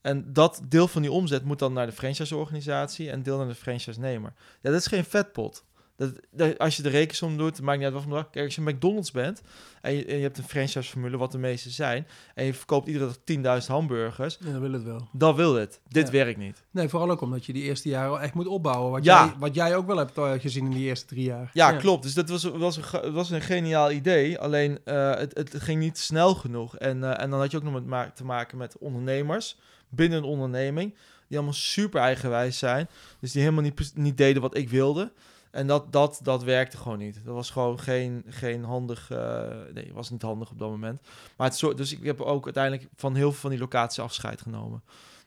En 0.00 0.32
dat 0.32 0.60
deel 0.68 0.88
van 0.88 1.02
die 1.02 1.12
omzet 1.12 1.44
moet 1.44 1.58
dan 1.58 1.72
naar 1.72 1.86
de 1.86 1.92
franchise-organisatie 1.92 3.10
en 3.10 3.22
deel 3.22 3.38
naar 3.38 3.48
de 3.48 3.54
franchise-nemer. 3.54 4.32
Ja, 4.60 4.70
dat 4.70 4.80
is 4.80 4.86
geen 4.86 5.04
vetpot. 5.04 5.64
Dat, 6.02 6.20
dat, 6.30 6.58
als 6.58 6.76
je 6.76 6.82
de 6.82 6.88
rekensom 6.88 7.36
doet, 7.36 7.60
maakt 7.60 7.76
niet 7.76 7.84
uit 7.84 7.94
wat 7.94 8.02
voor 8.02 8.12
bedrag. 8.12 8.30
Kijk, 8.30 8.44
als 8.44 8.54
je 8.54 8.60
McDonald's 8.60 9.10
bent 9.10 9.42
en 9.80 9.94
je, 9.94 10.04
en 10.04 10.16
je 10.16 10.22
hebt 10.22 10.38
een 10.38 10.44
franchise-formule, 10.44 11.16
wat 11.16 11.32
de 11.32 11.38
meeste 11.38 11.70
zijn, 11.70 12.06
en 12.34 12.44
je 12.44 12.54
verkoopt 12.54 12.86
iedere 12.86 13.04
dag 13.06 13.60
10.000 13.62 13.66
hamburgers, 13.66 14.38
Ja, 14.40 14.50
dan 14.52 14.60
wil 14.60 14.72
het 14.72 14.82
wel. 14.82 15.08
dan 15.12 15.34
wil 15.34 15.54
het. 15.54 15.80
Dit 15.88 16.06
Ja. 16.06 16.12
werkt 16.12 16.38
niet. 16.38 16.64
Nee, 16.70 16.88
vooral 16.88 17.10
ook 17.10 17.20
omdat 17.20 17.46
je 17.46 17.52
die 17.52 17.62
eerste 17.62 17.88
jaren 17.88 18.20
echt 18.20 18.34
moet 18.34 18.46
opbouwen. 18.46 18.90
Wat, 18.90 19.04
Ja. 19.04 19.24
jij, 19.24 19.34
wat 19.38 19.54
jij 19.54 19.76
ook 19.76 19.86
wel 19.86 19.96
hebt 19.96 20.18
eh, 20.18 20.32
gezien 20.32 20.64
in 20.64 20.70
die 20.70 20.86
eerste 20.86 21.06
drie 21.06 21.24
jaar. 21.24 21.50
Ja, 21.52 21.72
klopt. 21.72 22.02
Dus 22.02 22.14
dat 22.14 22.28
was, 22.28 22.44
was, 22.44 22.76
een, 22.76 23.12
was 23.12 23.30
een 23.30 23.40
geniaal 23.42 23.90
idee. 23.90 24.38
Alleen 24.38 24.78
eh, 24.84 25.14
het, 25.14 25.38
het 25.38 25.54
ging 25.62 25.80
niet 25.80 25.98
snel 25.98 26.34
genoeg. 26.34 26.76
En, 26.76 27.04
eh, 27.04 27.22
en 27.22 27.30
dan 27.30 27.40
had 27.40 27.50
je 27.50 27.56
ook 27.56 27.62
nog 27.62 27.72
met 27.72 27.86
ma- 27.86 28.10
te 28.14 28.24
maken 28.24 28.58
met 28.58 28.78
ondernemers 28.78 29.56
binnen 29.88 30.18
een 30.18 30.24
onderneming. 30.24 30.94
Die 31.28 31.36
allemaal 31.40 31.60
super 31.60 32.00
eigenwijs 32.00 32.58
zijn. 32.58 32.88
Dus 33.20 33.32
die 33.32 33.40
helemaal 33.42 33.62
niet, 33.62 33.92
niet 33.94 34.16
deden 34.16 34.42
wat 34.42 34.56
ik 34.56 34.68
wilde. 34.68 35.12
En 35.52 35.66
dat, 35.66 35.92
dat, 35.92 36.20
dat 36.22 36.42
werkte 36.42 36.76
gewoon 36.76 36.98
niet. 36.98 37.20
Dat 37.24 37.34
was 37.34 37.50
gewoon 37.50 37.78
geen, 37.80 38.24
geen 38.28 38.64
handig... 38.64 39.10
eh, 39.10 39.48
nee, 39.74 39.90
was 39.92 40.10
niet 40.10 40.22
handig 40.22 40.50
op 40.50 40.58
dat 40.58 40.70
moment. 40.70 41.00
Maar 41.36 41.46
het 41.48 41.56
soort, 41.56 41.76
dus 41.76 41.92
ik 41.92 42.02
heb 42.04 42.20
ook 42.20 42.44
uiteindelijk 42.44 42.88
van 42.96 43.14
heel 43.14 43.30
veel 43.30 43.40
van 43.40 43.50
die 43.50 43.58
locaties 43.58 43.98
afscheid 43.98 44.40
genomen. 44.40 44.82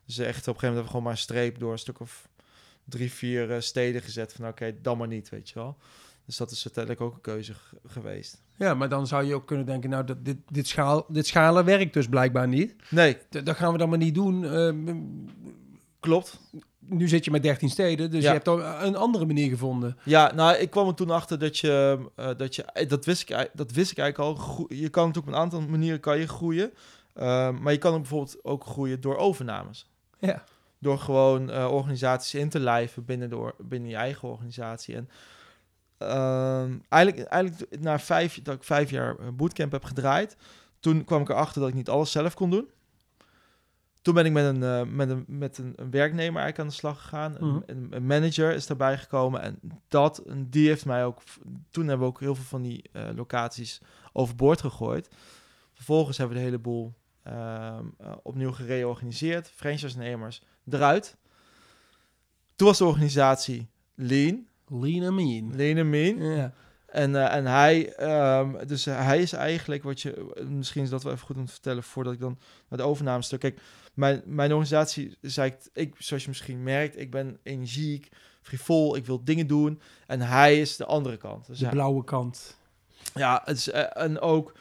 Dus 0.05 0.17
echt 0.17 0.27
op 0.27 0.27
een 0.27 0.43
gegeven 0.43 0.51
moment 0.51 0.61
hebben 0.61 0.81
we 0.83 0.87
gewoon 0.89 1.03
maar 1.03 1.11
een 1.11 1.17
streep 1.17 1.59
door 1.59 1.71
een 1.71 1.79
stuk 1.79 1.99
of 1.99 2.27
drie, 2.83 3.11
vier 3.11 3.51
eh, 3.51 3.59
steden 3.61 4.01
gezet. 4.01 4.33
Van 4.33 4.47
oké, 4.47 4.75
dan 4.81 4.97
maar 4.97 5.07
niet, 5.07 5.29
weet 5.29 5.49
je 5.49 5.55
wel. 5.59 5.77
Dus 6.25 6.37
dat 6.37 6.51
is 6.51 6.63
uiteindelijk 6.65 7.03
ook 7.05 7.13
een 7.15 7.21
keuze 7.21 7.53
geweest. 7.87 8.41
Ja, 8.55 8.73
maar 8.73 8.89
dan 8.89 9.07
zou 9.07 9.23
je 9.23 9.35
ook 9.35 9.47
kunnen 9.47 9.65
denken, 9.65 9.89
nou, 9.89 10.03
dat, 10.03 10.25
dit, 10.25 10.37
dit, 10.47 10.67
schaal, 10.67 11.05
dit 11.09 11.27
schalen 11.27 11.65
werkt 11.65 11.93
dus 11.93 12.07
blijkbaar 12.07 12.47
niet. 12.47 12.75
Nee, 12.89 13.13
D- 13.29 13.45
dat 13.45 13.55
gaan 13.55 13.71
we 13.71 13.77
dan 13.77 13.89
maar 13.89 13.97
niet 13.97 14.15
doen. 14.15 14.45
Ehm, 14.45 14.95
klopt. 15.99 16.39
Nu 16.87 17.07
zit 17.07 17.25
je 17.25 17.31
met 17.31 17.43
13 17.43 17.69
steden, 17.69 18.11
dus 18.11 18.21
Ja. 18.23 18.27
je 18.27 18.33
hebt 18.35 18.47
al 18.47 18.63
een 18.63 18.95
andere 18.95 19.25
manier 19.25 19.49
gevonden. 19.49 19.97
Ja, 20.03 20.31
nou, 20.33 20.55
ik 20.57 20.69
kwam 20.69 20.87
er 20.87 20.93
toen 20.95 21.09
achter 21.09 21.39
dat 21.39 21.57
je, 21.57 21.97
eh, 22.15 22.29
dat 22.37 22.55
je, 22.55 22.63
eh, 22.63 22.89
dat 22.89 23.05
wist 23.05 23.29
ik, 23.29 23.49
dat 23.53 23.71
wist 23.71 23.91
ik 23.91 23.97
eigenlijk 23.97 24.39
al. 24.39 24.65
Je 24.69 24.89
kan 24.89 25.07
natuurlijk 25.07 25.17
op 25.17 25.27
een 25.27 25.39
aantal 25.45 25.61
manieren 25.61 25.99
kan 25.99 26.17
je 26.19 26.27
groeien, 26.27 26.73
Ehm, 27.13 27.61
maar 27.61 27.71
je 27.71 27.77
kan 27.79 27.93
ook 27.93 27.99
bijvoorbeeld 27.99 28.43
ook 28.43 28.65
groeien 28.65 29.01
door 29.01 29.17
overnames. 29.17 29.89
Ja. 30.19 30.43
Door 30.79 30.97
gewoon 30.99 31.49
eh, 31.51 31.71
organisaties 31.71 32.33
in 32.33 32.49
te 32.49 32.59
lijven 32.59 33.05
binnen, 33.05 33.29
de, 33.29 33.37
or- 33.37 33.55
binnen 33.57 33.89
je 33.89 33.95
eigen 33.95 34.27
organisatie. 34.29 34.95
En 34.95 35.09
ehm, 35.97 36.77
eigenlijk, 36.89 37.27
eigenlijk 37.27 37.79
na 37.79 37.99
vijf, 37.99 38.41
dat 38.41 38.55
ik 38.55 38.63
vijf 38.63 38.89
jaar 38.89 39.15
eh, 39.19 39.27
bootcamp 39.33 39.71
heb 39.71 39.83
gedraaid, 39.83 40.35
toen 40.79 41.03
kwam 41.03 41.21
ik 41.21 41.29
erachter 41.29 41.59
dat 41.61 41.69
ik 41.69 41.75
niet 41.75 41.89
alles 41.89 42.11
zelf 42.11 42.33
kon 42.33 42.49
doen. 42.49 42.69
Toen 44.05 44.13
ben 44.13 44.25
ik 44.25 44.31
met 44.31 44.45
een, 44.45 44.63
eh, 44.63 44.83
met 44.83 45.09
een, 45.09 45.23
met 45.27 45.57
een, 45.57 45.73
een 45.75 45.91
werknemer 45.91 46.41
eigenlijk 46.41 46.59
aan 46.59 46.67
de 46.67 46.73
slag 46.73 47.01
gegaan. 47.01 47.35
Een- 47.39 47.47
Mhm. 47.47 47.61
Een, 47.65 47.87
een 47.89 48.05
manager 48.05 48.53
is 48.53 48.67
daarbij 48.67 48.97
gekomen. 48.97 49.41
En 49.41 49.59
dat, 49.87 50.17
en 50.17 50.49
die 50.49 50.67
heeft 50.67 50.85
mij 50.85 51.05
ook... 51.05 51.21
Toen 51.69 51.87
hebben 51.87 52.07
we 52.07 52.13
ook 52.13 52.19
heel 52.19 52.35
veel 52.35 52.43
van 52.43 52.61
die 52.61 52.89
eh, 52.91 53.09
locaties 53.15 53.81
overboord 54.13 54.61
gegooid. 54.61 55.09
Vervolgens 55.73 56.17
hebben 56.17 56.35
we 56.35 56.41
de 56.41 56.49
hele 56.49 56.61
boel 56.61 56.93
ehm, 57.23 57.85
eh, 57.97 58.11
opnieuw 58.23 58.51
gereorganiseerd. 58.51 59.49
Franchise-nemers 59.55 60.41
eruit. 60.69 61.17
Toen 62.55 62.67
was 62.67 62.77
de 62.77 62.85
organisatie 62.85 63.69
lean. 63.95 64.45
Lean 64.67 65.05
and 65.05 65.15
mean. 65.15 65.55
Lean 65.55 65.77
en 65.77 65.89
mean. 65.89 66.23
Ja. 66.23 66.53
En, 66.85 67.29
en 67.29 67.45
hij, 67.45 67.93
ehm, 67.93 68.65
dus 68.67 68.85
hij 68.85 69.21
is 69.21 69.33
eigenlijk 69.33 69.83
wat 69.83 70.01
je, 70.01 70.43
misschien 70.49 70.83
is 70.83 70.89
dat 70.89 71.03
wel 71.03 71.13
even 71.13 71.25
goed 71.25 71.37
om 71.37 71.45
te 71.45 71.51
vertellen 71.51 71.83
voordat 71.83 72.13
ik 72.13 72.19
dan 72.19 72.37
naar 72.69 72.79
de 72.79 72.85
overname 72.85 73.21
stuk. 73.23 73.39
Kijk, 73.39 73.61
mijn, 73.95 74.21
mijn 74.25 74.49
organisatie 74.51 75.17
is 75.21 75.37
eigenlijk, 75.37 75.69
ik, 75.73 75.95
zoals 75.97 76.23
je 76.23 76.29
misschien 76.29 76.63
merkt, 76.63 76.99
ik 76.99 77.11
ben 77.11 77.39
energiek, 77.43 78.09
frivol, 78.41 78.95
ik 78.95 79.05
wil 79.05 79.23
dingen 79.23 79.47
doen. 79.47 79.81
En 80.07 80.21
hij 80.21 80.59
is 80.61 80.75
de 80.75 80.85
andere 80.85 81.17
kant. 81.17 81.47
Dus 81.47 81.57
De 81.57 81.65
hij- 81.65 81.73
blauwe 81.73 82.03
kant. 82.03 82.57
ja, 83.13 83.41
het 83.45 83.57
is, 83.57 83.69
eh, 83.69 84.01
en 84.03 84.19
ook, 84.19 84.53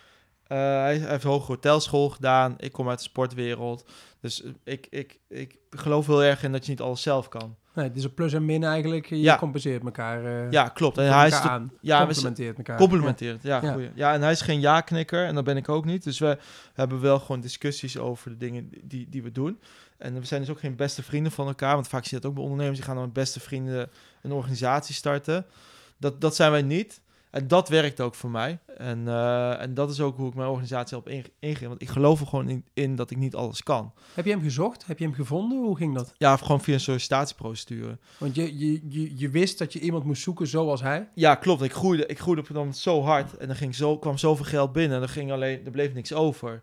eh, 0.47 0.59
hij 0.59 0.99
heeft 0.99 1.25
hoge 1.25 1.47
hotelschool 1.47 2.09
gedaan. 2.11 2.55
Ik 2.59 2.73
kom 2.73 2.89
uit 2.89 2.99
de 2.99 3.05
sportwereld. 3.05 3.85
Dus 4.21 4.43
ik, 4.65 4.87
ik, 4.91 5.19
ik 5.29 5.59
geloof 5.71 6.07
heel 6.07 6.23
erg 6.23 6.43
in 6.43 6.53
dat 6.53 6.65
je 6.65 6.71
niet 6.71 6.81
alles 6.81 7.03
zelf 7.03 7.29
kan. 7.29 7.57
Nee, 7.75 7.85
het 7.89 7.97
is 7.97 8.05
een 8.05 8.15
plus 8.15 8.33
en 8.33 8.45
min 8.45 8.65
eigenlijk. 8.65 9.07
Je 9.07 9.21
Ja. 9.21 9.37
compenseert 9.39 9.85
elkaar. 9.85 10.25
eh, 10.25 10.51
Ja, 10.51 10.69
klopt. 10.69 10.99
En 10.99 11.13
hij 11.15 11.27
is 11.27 11.41
de- 11.43 11.49
aan. 11.49 11.73
ja, 11.81 11.99
we 12.01 12.05
complementeert 12.07 12.57
elkaar. 12.57 12.77
Complementeert, 12.77 13.43
ja. 13.43 13.77
Ja. 13.95 14.13
en 14.13 14.23
hij 14.23 14.31
is 14.33 14.41
geen 14.41 14.61
ja-knikker 14.61 15.27
en 15.27 15.35
dat 15.35 15.45
ben 15.45 15.57
ik 15.57 15.69
ook 15.69 15.85
niet. 15.85 16.05
Dus 16.05 16.19
we 16.19 16.39
hebben 16.75 17.01
wel 17.01 17.19
gewoon 17.19 17.41
discussies 17.41 17.99
over 17.99 18.31
de 18.31 18.37
dingen 18.37 18.71
die, 18.83 19.07
die 19.11 19.23
we 19.23 19.33
doen. 19.33 19.59
En 19.99 20.15
we 20.21 20.27
zijn 20.27 20.41
dus 20.41 20.51
ook 20.51 20.61
geen 20.61 20.77
beste 20.77 21.03
vrienden 21.03 21.33
van 21.33 21.47
elkaar. 21.47 21.75
Want 21.75 21.89
vaak 21.89 22.05
zie 22.05 22.15
je 22.17 22.21
dat 22.21 22.27
ook 22.31 22.35
bij 22.37 22.43
ondernemers. 22.45 22.77
Die 22.79 22.87
gaan 22.87 22.97
dan 22.97 23.05
met 23.05 23.13
beste 23.15 23.41
vrienden 23.41 23.91
een 24.23 24.33
organisatie 24.33 24.95
starten. 24.95 25.47
Dat, 25.99 26.21
dat 26.21 26.37
zijn 26.37 26.51
wij 26.51 26.63
niet. 26.63 27.01
En 27.35 27.49
dat 27.49 27.69
werkt 27.69 28.01
ook 28.01 28.15
voor 28.15 28.31
mij. 28.31 28.59
En, 28.77 29.09
eh, 29.09 29.61
en 29.61 29.75
dat 29.75 29.91
is 29.91 30.01
ook 30.01 30.17
hoe 30.17 30.29
ik 30.29 30.35
mijn 30.35 30.49
organisatie 30.49 30.97
heb 30.97 31.09
inge- 31.09 31.31
ingericht. 31.39 31.69
Want 31.69 31.83
ik 31.83 31.89
geloof 31.89 32.21
er 32.21 32.27
gewoon 32.27 32.49
in, 32.49 32.65
in 32.75 32.97
dat 32.97 33.11
ik 33.11 33.17
niet 33.17 33.35
alles 33.35 33.63
kan. 33.63 33.93
Heb 34.15 34.25
je 34.25 34.31
hem 34.31 34.43
gezocht? 34.43 34.87
Heb 34.87 34.99
je 34.99 35.05
hem 35.05 35.15
gevonden? 35.15 35.59
Hoe 35.59 35.77
ging 35.77 35.95
dat? 35.95 36.15
Ja, 36.17 36.37
gewoon 36.37 36.61
via 36.61 36.75
een 36.75 36.81
sollicitatieprocedure. 36.81 37.99
Want 38.19 38.35
je, 38.35 38.59
je, 38.59 38.81
je, 38.89 39.19
je 39.19 39.29
wist 39.29 39.59
dat 39.59 39.73
je 39.73 39.81
iemand 39.81 40.05
moest 40.05 40.23
zoeken 40.23 40.47
zoals 40.47 40.81
hij. 40.83 41.09
Ja, 41.15 41.35
klopt. 41.35 41.63
Ik 41.63 41.73
groeide, 41.73 42.07
ik 42.07 42.19
groeide 42.19 42.43
op 42.43 42.49
een 42.49 42.55
moment 42.55 42.77
zo 42.77 43.03
hard. 43.03 43.37
En 43.37 43.49
er 43.49 43.57
ging 43.57 43.75
zo, 43.75 43.99
kwam 43.99 44.19
zoveel 44.19 44.45
geld 44.45 44.73
binnen. 44.73 44.97
En 44.97 45.03
er, 45.03 45.09
ging 45.09 45.33
alleen, 45.33 45.65
er 45.65 45.71
bleef 45.71 45.95
niks 45.95 46.13
over. 46.13 46.63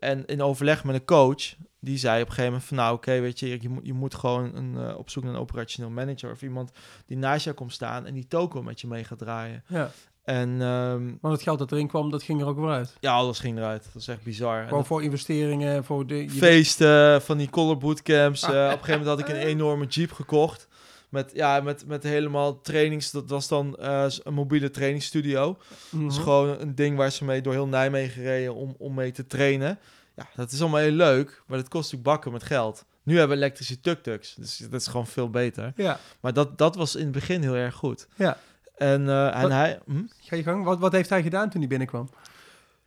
En 0.00 0.26
in 0.26 0.42
overleg 0.42 0.84
met 0.84 0.94
een 0.94 1.04
coach, 1.04 1.54
die 1.84 1.98
zei 1.98 2.14
op 2.22 2.28
een 2.28 2.34
gegeven 2.34 2.50
moment 2.50 2.68
van... 2.68 2.76
Nou, 2.76 2.94
oké, 2.94 3.20
weet 3.20 3.38
je, 3.38 3.58
je 3.60 3.68
moet, 3.68 3.86
je 3.86 3.92
moet 3.92 4.14
gewoon 4.14 4.54
een, 4.54 4.88
eh, 4.88 4.98
op 4.98 5.10
zoek 5.10 5.24
naar 5.24 5.34
een 5.34 5.40
operationeel 5.40 5.90
manager... 5.90 6.30
of 6.30 6.42
iemand 6.42 6.70
die 7.06 7.16
naast 7.16 7.44
jou 7.44 7.56
komt 7.56 7.72
staan 7.72 8.06
en 8.06 8.14
die 8.14 8.26
toko 8.28 8.62
met 8.62 8.80
je 8.80 8.86
mee 8.86 9.04
gaat 9.04 9.18
draaien. 9.18 9.64
Ja. 9.66 9.90
En 10.24 10.62
ehm, 10.62 11.02
Want 11.20 11.34
het 11.34 11.42
geld 11.42 11.58
dat 11.58 11.72
erin 11.72 11.88
kwam, 11.88 12.10
dat 12.10 12.22
ging 12.22 12.40
er 12.40 12.46
ook 12.46 12.58
weer 12.58 12.68
uit. 12.70 12.96
ja, 13.00 13.12
alles 13.12 13.38
ging 13.38 13.58
eruit. 13.58 13.84
Dat 13.92 14.02
is 14.02 14.08
echt 14.08 14.22
bizar. 14.22 14.62
Gewoon 14.62 14.78
dat- 14.78 14.86
voor 14.86 15.02
investeringen, 15.02 15.84
voor 15.84 16.06
de... 16.06 16.30
feesten, 16.30 17.22
van 17.22 17.38
die 17.38 17.50
color 17.50 17.78
bootcamps. 17.78 18.42
Eh, 18.48 18.50
op 18.50 18.54
een 18.54 18.70
gegeven 18.70 18.90
moment 18.90 19.08
had 19.08 19.18
ik 19.18 19.28
een 19.28 19.42
enorme 19.42 19.86
jeep 19.86 20.12
gekocht. 20.12 20.68
Met, 21.08 21.30
ja, 21.34 21.60
met, 21.60 21.86
met 21.86 22.02
helemaal 22.02 22.60
trainings. 22.60 23.10
Dat 23.10 23.28
was 23.30 23.48
dan 23.48 23.76
eh, 23.76 24.04
een 24.22 24.34
mobiele 24.34 24.70
trainingsstudio. 24.70 25.56
Mhm. 25.90 26.02
Dat 26.02 26.12
is 26.12 26.18
gewoon 26.18 26.60
een 26.60 26.74
ding 26.74 26.96
waar 26.96 27.10
ze 27.10 27.24
mee 27.24 27.40
door 27.40 27.52
heel 27.52 27.66
Nijmegen 27.66 28.22
reden 28.22 28.54
om, 28.54 28.74
om 28.78 28.94
mee 28.94 29.12
te 29.12 29.26
trainen. 29.26 29.78
Ja, 30.16 30.26
dat 30.36 30.52
is 30.52 30.60
allemaal 30.60 30.80
heel 30.80 30.90
leuk, 30.92 31.42
maar 31.46 31.58
dat 31.58 31.68
kost 31.68 31.82
natuurlijk 31.92 32.10
bakken 32.10 32.32
met 32.32 32.42
geld. 32.42 32.84
Nu 33.02 33.18
hebben 33.18 33.36
we 33.36 33.42
elektrische 33.42 33.80
tuk-tuks, 33.80 34.34
dus 34.34 34.56
dat 34.56 34.80
is 34.80 34.86
gewoon 34.86 35.06
veel 35.06 35.30
beter. 35.30 35.72
Ja, 35.76 35.98
Maar 36.20 36.32
dat, 36.32 36.58
dat 36.58 36.76
was 36.76 36.94
in 36.94 37.02
het 37.02 37.12
begin 37.12 37.42
heel 37.42 37.54
erg 37.54 37.74
goed. 37.74 38.08
Ja. 38.16 38.38
En, 38.76 39.08
eh, 39.08 39.34
en 39.36 39.42
Wat- 39.42 39.50
hij... 39.50 39.78
hm? 39.86 40.02
ga 40.20 40.36
je 40.36 40.42
gang. 40.42 40.64
Wat, 40.64 40.78
wat 40.78 40.92
heeft 40.92 41.08
hij 41.08 41.22
gedaan 41.22 41.50
toen 41.50 41.60
hij 41.60 41.68
binnenkwam? 41.68 42.08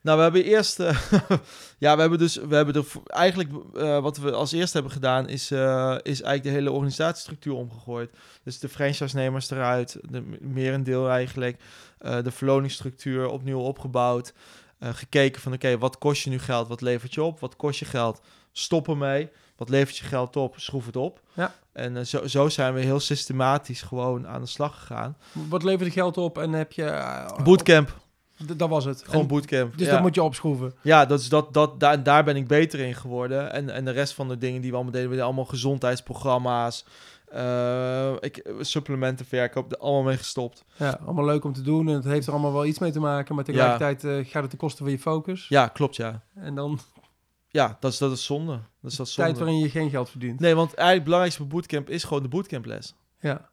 Nou, 0.02 0.18
we 0.18 0.24
hebben 0.24 0.44
eerst... 0.44 0.80
eh, 0.80 1.00
ja, 1.78 1.96
we 1.96 2.02
hebben 2.02 2.20
dus... 2.20 2.36
We 2.36 2.56
hebben 2.56 2.76
er 2.76 2.86
eigenlijk... 3.06 3.50
eh, 3.76 4.02
wat 4.02 4.18
we 4.18 4.32
als 4.32 4.52
eerste 4.52 4.74
hebben 4.74 4.92
gedaan... 4.96 5.28
Is, 5.30 5.42
is 5.42 6.22
eigenlijk 6.22 6.44
de 6.44 6.50
hele 6.50 6.72
organisatiestructuur 6.72 7.54
omgegooid. 7.54 8.10
Dus 8.44 8.60
de 8.60 8.70
franchise-nemers 8.70 9.50
eruit. 9.50 9.98
De 10.10 10.38
merendeel 10.42 11.10
eigenlijk. 11.10 11.62
de 12.00 12.32
verloningsstructuur 12.32 13.28
opnieuw 13.28 13.60
opgebouwd. 13.60 14.34
Eh, 14.80 14.90
gekeken 14.94 15.42
van... 15.42 15.54
Oké, 15.54 15.78
wat 15.78 15.98
kost 15.98 16.24
je 16.24 16.30
nu 16.30 16.40
geld? 16.40 16.68
Wat 16.68 16.82
levert 16.82 17.14
je 17.14 17.24
op? 17.24 17.40
Wat 17.40 17.56
kost 17.56 17.80
je 17.80 17.86
geld? 17.86 18.22
Stop 18.52 18.88
ermee. 18.88 19.30
Wat 19.56 19.70
levert 19.70 19.98
je 19.98 20.04
geld 20.04 20.36
op? 20.36 20.54
Schroef 20.58 20.86
het 20.86 20.96
op. 20.96 21.22
Ja. 21.34 21.54
En 21.72 21.98
eh, 21.98 22.04
zo, 22.04 22.28
zo 22.28 22.50
zijn 22.50 22.74
we 22.74 22.80
heel 22.80 23.00
systematisch 23.00 23.82
gewoon 23.82 24.28
aan 24.28 24.42
de 24.42 24.48
slag 24.48 24.80
gegaan. 24.80 25.18
Wat 25.50 25.64
leverde 25.64 25.92
geld 25.92 26.18
op 26.18 26.38
en 26.38 26.52
heb 26.54 26.72
je... 26.72 26.84
eh, 26.84 27.44
Bootcamp. 27.44 27.96
d- 28.46 28.60
dat 28.60 28.70
was 28.70 28.86
het. 28.86 29.04
Gewoon 29.06 29.22
En- 29.22 29.28
bootcamp. 29.28 29.78
Dus 29.78 29.86
ja. 29.88 29.94
dat 29.94 30.02
moet 30.02 30.16
je 30.16 30.24
opschroeven. 30.24 30.74
Ja, 30.82 31.06
dat 31.06 31.20
is 31.20 31.30
dat, 31.30 31.54
dat, 31.54 31.80
daar, 31.80 32.04
daar 32.04 32.24
ben 32.24 32.36
ik 32.36 32.48
beter 32.48 32.80
in 32.80 32.96
geworden. 32.96 33.52
En, 33.54 33.70
en 33.70 33.86
de 33.86 33.92
rest 33.92 34.14
van 34.14 34.28
de 34.28 34.38
dingen 34.38 34.62
die 34.62 34.70
we 34.70 34.76
allemaal 34.76 34.94
deden, 34.94 35.08
we 35.10 35.14
deden 35.16 35.28
allemaal 35.30 35.50
gezondheidsprogramma's. 35.52 36.86
Eh, 37.32 38.14
ik, 38.20 38.50
supplementen 38.60 39.26
verkoop, 39.26 39.72
er 39.72 39.78
allemaal 39.78 40.04
mee 40.04 40.18
gestopt. 40.18 40.64
Ja, 40.76 41.00
allemaal 41.06 41.26
leuk 41.26 41.44
om 41.44 41.54
te 41.54 41.62
doen 41.62 41.88
en 41.88 41.94
het 41.94 42.04
heeft 42.04 42.28
er 42.28 42.34
allemaal 42.34 42.54
wel 42.54 42.66
iets 42.66 42.80
mee 42.80 42.92
te 42.92 43.00
maken. 43.00 43.36
Maar 43.36 43.44
tegelijkertijd 43.44 44.04
eh, 44.04 44.32
gaat 44.32 44.42
het 44.42 44.50
ten 44.50 44.60
koste 44.60 44.84
van 44.84 44.92
je 44.92 45.00
focus. 45.00 45.48
Ja, 45.48 45.68
klopt, 45.68 45.96
ja. 45.96 46.24
En 46.36 46.56
dan 46.56 46.80
Ja, 47.50 47.78
dat 47.80 47.92
is, 47.92 47.98
dat 47.98 48.12
is 48.12 48.26
zonde. 48.26 48.60
Dat 48.82 48.92
is 48.92 48.98
dat 48.98 49.10
zonde. 49.10 49.32
tijd 49.32 49.44
waarin 49.44 49.64
je 49.64 49.70
geen 49.70 49.90
geld 49.90 50.10
verdient. 50.10 50.40
Nee, 50.40 50.56
want 50.56 50.68
eigenlijk 50.68 50.96
het 50.96 51.04
belangrijkste 51.04 51.42
voor 51.42 51.52
bootcamp 51.52 51.90
is 51.90 52.04
gewoon 52.04 52.24
de 52.24 52.30
bootcamples. 52.30 52.96
Ja, 53.20 53.50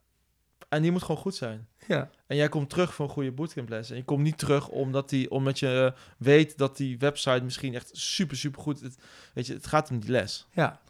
En 0.69 0.83
die 0.83 0.93
moet 0.93 1.03
gewoon 1.03 1.21
goed 1.21 1.35
zijn. 1.35 1.69
ja. 1.87 2.11
En 2.27 2.37
jij 2.37 2.49
komt 2.49 2.71
terug 2.71 2.95
voor 2.95 3.05
een 3.05 3.11
goede 3.13 3.33
bootcamples. 3.33 3.91
En 3.91 3.97
je 3.97 4.05
komt 4.05 4.23
niet 4.23 4.39
terug 4.39 4.69
omdat, 4.69 5.09
die, 5.09 5.31
omdat 5.31 5.59
je 5.59 5.93
eh, 5.95 6.01
weet 6.19 6.59
dat 6.59 6.77
die 6.77 6.99
website 6.99 7.45
misschien 7.45 7.75
echt 7.75 7.91
super, 7.93 8.37
super 8.37 8.63
goed... 8.63 8.81
Het, 8.81 8.97
weet 9.35 9.47
je, 9.47 9.55
het 9.55 9.67
gaat 9.67 9.91
om 9.91 9.99
die 10.01 10.11
les. 10.11 10.47
ja. 10.53 10.81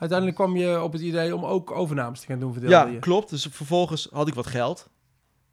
Uiteindelijk 0.00 0.38
kwam 0.38 0.56
je 0.56 0.82
op 0.82 0.92
het 0.92 1.02
idee 1.02 1.34
om 1.36 1.44
ook 1.44 1.70
overnames 1.70 2.20
te 2.20 2.26
gaan 2.26 2.38
doen, 2.40 2.52
vertelde 2.52 2.76
Ja, 2.76 2.86
je. 2.86 2.98
klopt. 2.98 3.30
Dus 3.30 3.46
vervolgens 3.50 4.08
had 4.12 4.28
ik 4.28 4.34
wat 4.34 4.46
geld. 4.46 4.88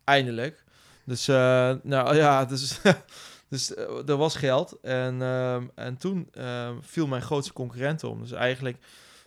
Eindelijk. 0.04 0.64
Dus, 1.06 1.28
eh, 1.28 1.36
nou 1.84 2.16
ja, 2.16 2.46
dus, 2.46 2.80
dus 3.50 3.74
eh, 3.74 4.10
er 4.10 4.18
was 4.18 4.36
geld. 4.36 4.78
En, 4.82 5.22
ehm, 5.22 5.64
en 5.76 5.98
toen 5.98 6.28
ehm, 6.32 6.76
viel 6.82 7.08
mijn 7.08 7.22
grootste 7.22 7.54
concurrent 7.54 8.04
om. 8.04 8.20
Dus 8.22 8.32
eigenlijk, 8.32 8.78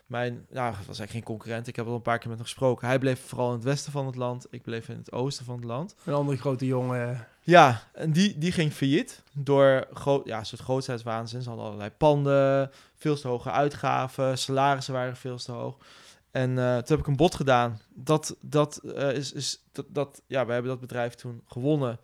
mijn, 0.06 0.46
nou, 0.50 0.66
het 0.66 0.86
was 0.86 0.98
eigenlijk 0.98 1.10
geen 1.10 1.22
concurrent. 1.36 1.66
Ik 1.66 1.76
heb 1.76 1.86
al 1.86 1.94
een 1.94 2.02
paar 2.02 2.18
keer 2.18 2.28
met 2.28 2.38
hem 2.38 2.46
gesproken. 2.46 2.86
Hij 2.88 2.98
bleef 2.98 3.20
vooral 3.26 3.48
in 3.48 3.54
het 3.54 3.64
westen 3.64 3.92
van 3.92 4.06
het 4.06 4.16
land. 4.16 4.46
Ik 4.50 4.62
bleef 4.62 4.88
in 4.88 4.96
het 4.96 5.12
oosten 5.12 5.44
van 5.44 5.54
het 5.56 5.64
land. 5.64 5.94
Een 6.04 6.14
andere 6.14 6.38
grote 6.38 6.66
jongen. 6.66 7.26
Ja, 7.42 7.82
en 7.92 8.12
die, 8.12 8.38
die 8.38 8.52
ging 8.52 8.72
failliet 8.72 9.22
door 9.32 9.86
groot, 9.92 10.26
ja, 10.26 10.38
een 10.38 10.46
soort 10.46 10.60
grootheidswaanzin. 10.60 11.42
Ze 11.42 11.48
hadden 11.48 11.66
allerlei 11.66 11.90
panden, 11.90 12.70
veel 13.00 13.16
te 13.16 13.28
hoge 13.28 13.50
uitgaven, 13.50 14.38
salarissen 14.38 14.94
waren 14.94 15.16
veel 15.16 15.36
te 15.36 15.52
hoog. 15.52 15.76
En 16.30 16.58
eh, 16.58 16.64
toen 16.76 16.84
heb 16.96 16.98
ik 16.98 17.06
een 17.06 17.16
bod 17.16 17.34
gedaan. 17.34 17.80
Dat, 17.94 18.36
dat 18.40 18.76
eh, 18.76 19.12
is, 19.12 19.32
is 19.32 19.64
dat, 19.72 19.84
dat, 19.88 20.22
ja, 20.26 20.46
we 20.46 20.52
hebben 20.52 20.70
dat 20.70 20.80
bedrijf 20.80 21.14
toen 21.14 21.42
gewonnen. 21.46 21.98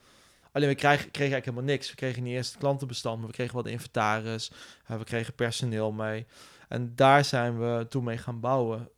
Alleen 0.53 0.69
we 0.69 0.75
kregen, 0.75 0.97
kregen 1.11 1.33
eigenlijk 1.33 1.45
helemaal 1.45 1.75
niks. 1.75 1.91
We 1.91 1.97
kregen 1.97 2.23
niet 2.23 2.33
eerst 2.33 2.51
het 2.51 2.61
klantenbestand, 2.61 3.19
maar 3.19 3.27
we 3.27 3.33
kregen 3.35 3.55
wel 3.55 3.63
de 3.63 3.71
inventaris. 3.71 4.51
eh, 4.87 4.97
we 4.99 5.05
kregen 5.05 5.35
personeel 5.35 5.93
mee. 5.93 6.27
En 6.69 6.93
daar 6.95 7.25
zijn 7.25 7.59
we 7.59 7.87
toen 7.89 8.05
mee 8.05 8.19
gaan 8.19 8.41
bouwen. 8.41 8.89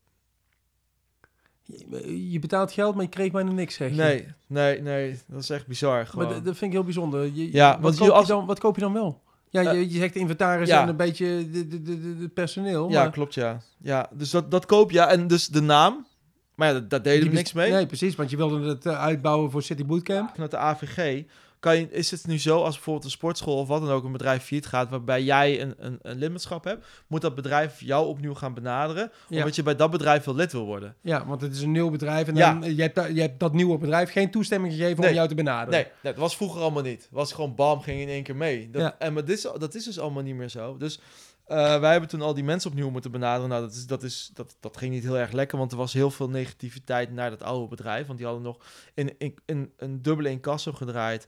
Je, 2.31 2.39
betaalt 2.41 2.73
geld, 2.73 2.95
maar 2.95 3.05
je 3.05 3.11
kreeg 3.11 3.33
bijna 3.33 3.51
niks, 3.51 3.75
zeg 3.75 3.91
je. 3.91 3.97
Nee, 3.97 4.27
nee, 4.47 4.83
nee. 4.83 5.19
Dat 5.27 5.43
is 5.43 5.51
echt 5.51 5.67
bizar. 5.67 6.07
Gewoon. 6.07 6.25
Maar 6.25 6.35
dat 6.35 6.57
vind 6.57 6.61
ik 6.61 6.73
heel 6.73 6.85
bijzonder. 6.85 7.25
Je, 7.25 7.53
Ja, 7.53 7.81
wat, 7.81 7.91
koop 7.91 7.99
je 8.01 8.05
je 8.05 8.13
als- 8.13 8.27
dan, 8.29 8.47
wat 8.47 8.59
koop 8.59 8.75
je 8.75 8.81
dan 8.81 8.93
wel? 8.93 9.23
Ja, 9.51 9.63
Eh, 9.65 9.73
je, 9.73 9.91
je 9.93 9.99
zegt 9.99 10.15
inventaris 10.17 10.69
ja. 10.69 10.83
en 10.83 10.89
een 10.89 10.97
beetje 10.97 11.51
de, 11.51 11.69
de, 11.69 11.83
de, 12.19 12.29
personeel. 12.35 12.91
ja, 12.91 13.03
maar 13.03 13.11
klopt, 13.13 13.35
ja. 13.35 13.61
Ja, 13.83 14.09
dus 14.13 14.31
dat, 14.31 14.51
dat 14.51 14.67
koop 14.67 14.91
je. 14.91 15.01
En 15.01 15.27
dus 15.27 15.47
de 15.47 15.61
naam. 15.61 16.07
Maar 16.55 16.69
ja, 16.69 16.75
dat- 16.75 16.91
daar 16.91 17.03
deden 17.03 17.29
we 17.29 17.35
niks 17.35 17.53
mee. 17.53 17.71
Nee, 17.73 17.87
precies, 17.87 18.15
want 18.15 18.31
je 18.31 18.37
wilde 18.37 18.69
het 18.69 18.87
eh, 18.87 19.01
uitbouwen 19.01 19.51
voor 19.51 19.63
City 19.63 19.85
Bootcamp. 19.87 20.31
Vanuit 20.33 20.51
de 20.51 20.57
AVG 20.57 21.23
kan 21.69 21.79
je, 21.79 21.91
is 21.91 22.11
het 22.11 22.27
nu 22.27 22.39
zo 22.39 22.63
als 22.63 22.75
bijvoorbeeld 22.75 23.05
een 23.05 23.11
sportschool 23.11 23.57
of 23.59 23.69
wat 23.69 23.81
dan 23.81 23.91
ook 23.91 24.05
een 24.05 24.13
bedrijf 24.13 24.45
failliet 24.45 24.67
gaat 24.67 24.91
waarbij 24.91 25.23
jij 25.23 25.61
een, 25.63 25.75
een, 25.79 25.99
een 26.03 26.19
lidmaatschap 26.19 26.65
hebt, 26.65 26.87
moet 27.07 27.21
dat 27.21 27.35
bedrijf 27.35 27.81
jou 27.81 28.07
opnieuw 28.07 28.35
gaan 28.35 28.55
benaderen 28.55 29.11
Ja. 29.29 29.39
omdat 29.39 29.57
je 29.57 29.63
bij 29.63 29.77
dat 29.77 29.91
bedrijf 29.91 30.25
wel 30.25 30.35
lid 30.35 30.53
wil 30.53 30.65
worden. 30.65 30.95
Ja, 31.01 31.27
want 31.27 31.41
het 31.41 31.55
is 31.55 31.63
een 31.63 31.73
nieuw 31.73 31.91
bedrijf 31.91 32.29
en 32.29 32.35
Ja. 32.37 32.55
dan, 32.55 32.75
je, 32.75 32.83
hebt, 32.83 32.95
da- 32.95 33.07
je 33.07 33.21
hebt 33.21 33.41
dat 33.41 33.53
nieuwe 33.53 33.79
bedrijf 33.79 34.11
geen 34.11 34.31
toestemming 34.31 34.73
gegeven 34.73 35.01
Nee. 35.01 35.09
om 35.11 35.15
jou 35.17 35.29
te 35.29 35.35
benaderen. 35.35 35.81
Nee, 35.81 35.93
dat 36.03 36.17
was 36.17 36.37
vroeger 36.37 36.61
allemaal 36.61 36.83
niet. 36.83 37.09
Was 37.11 37.33
gewoon 37.33 37.55
bam, 37.55 37.81
ging 37.81 38.01
in 38.01 38.09
één 38.09 38.23
keer 38.23 38.37
mee. 38.37 38.71
Dat, 38.71 38.83
Ja. 38.83 38.97
En 38.99 39.13
maar 39.13 39.25
dit 39.25 39.37
is, 39.37 39.43
dat 39.59 39.75
is 39.75 39.85
dus 39.85 39.99
allemaal 39.99 40.23
niet 40.23 40.35
meer 40.37 40.49
zo. 40.49 40.77
Dus 40.77 41.01
eh, 41.47 41.81
wij 41.81 41.91
hebben 41.91 42.09
toen 42.09 42.23
al 42.23 42.35
die 42.35 42.45
mensen 42.45 42.71
opnieuw 42.71 42.91
moeten 42.91 43.11
benaderen. 43.11 43.49
Nou, 43.49 43.63
dat, 43.63 43.73
is, 43.73 43.87
dat, 43.87 44.03
is, 44.03 44.31
dat, 44.35 44.57
dat 44.61 44.77
ging 44.77 44.93
niet 44.93 45.03
heel 45.03 45.19
erg 45.19 45.33
lekker, 45.33 45.59
want 45.59 45.73
er 45.73 45.79
was 45.79 45.93
heel 45.93 46.11
veel 46.11 46.29
negativiteit 46.29 47.13
naar 47.13 47.31
dat 47.31 47.43
oude 47.43 47.69
bedrijf. 47.69 48.07
Want 48.07 48.19
die 48.19 48.27
hadden 48.27 48.45
nog 48.45 48.59
in, 48.95 49.15
in, 49.19 49.35
in, 49.47 49.73
een 49.77 50.03
dubbele 50.03 50.31
incasso 50.31 50.73
gedraaid. 50.73 51.27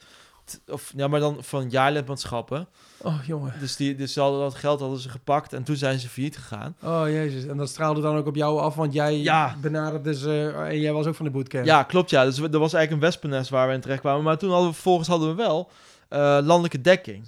Of, 0.69 0.93
ja, 0.97 1.09
maar 1.09 1.21
dan 1.21 1.37
van 1.45 1.71
jaarlidmaatschappen. 1.71 2.69
Oh, 2.99 3.25
jongen. 3.27 3.53
Dus, 3.61 3.77
die, 3.77 3.95
dus 3.95 4.13
ze 4.13 4.21
hadden 4.21 4.41
dat 4.41 4.55
geld 4.55 4.81
hadden 4.81 4.99
ze 4.99 5.09
gepakt 5.09 5.53
en 5.53 5.63
toen 5.63 5.77
zijn 5.77 5.99
ze 5.99 6.09
failliet 6.09 6.37
gegaan. 6.37 6.77
Oh, 6.83 7.03
jezus. 7.07 7.45
En 7.47 7.57
dat 7.57 7.69
straalde 7.69 8.01
dan 8.01 8.17
ook 8.17 8.27
op 8.27 8.35
jou 8.37 8.61
af, 8.61 8.75
want 8.75 8.93
jij 8.93 9.17
Ja. 9.19 9.57
benaderde 9.61 10.15
ze 10.15 10.53
en 10.69 10.81
jij 10.81 10.93
was 10.93 11.07
ook 11.07 11.15
van 11.15 11.25
de 11.25 11.31
bootcamp. 11.31 11.65
Ja, 11.65 11.83
klopt 11.83 12.11
ja. 12.11 12.25
Dus 12.25 12.39
we- 12.39 12.49
er 12.51 12.59
was 12.59 12.73
eigenlijk 12.73 12.91
een 13.03 13.09
wespennest 13.11 13.51
waar 13.51 13.69
we 13.69 13.75
in 13.75 13.81
terecht 13.81 14.01
kwamen. 14.01 14.23
Maar 14.23 14.39
toen 14.39 14.51
hadden 14.51 14.69
we 14.69 14.75
vervolgens 14.75 15.09
hadden 15.09 15.29
we 15.29 15.35
wel 15.35 15.71
eh, 16.09 16.19
landelijke 16.43 16.81
dekking. 16.81 17.27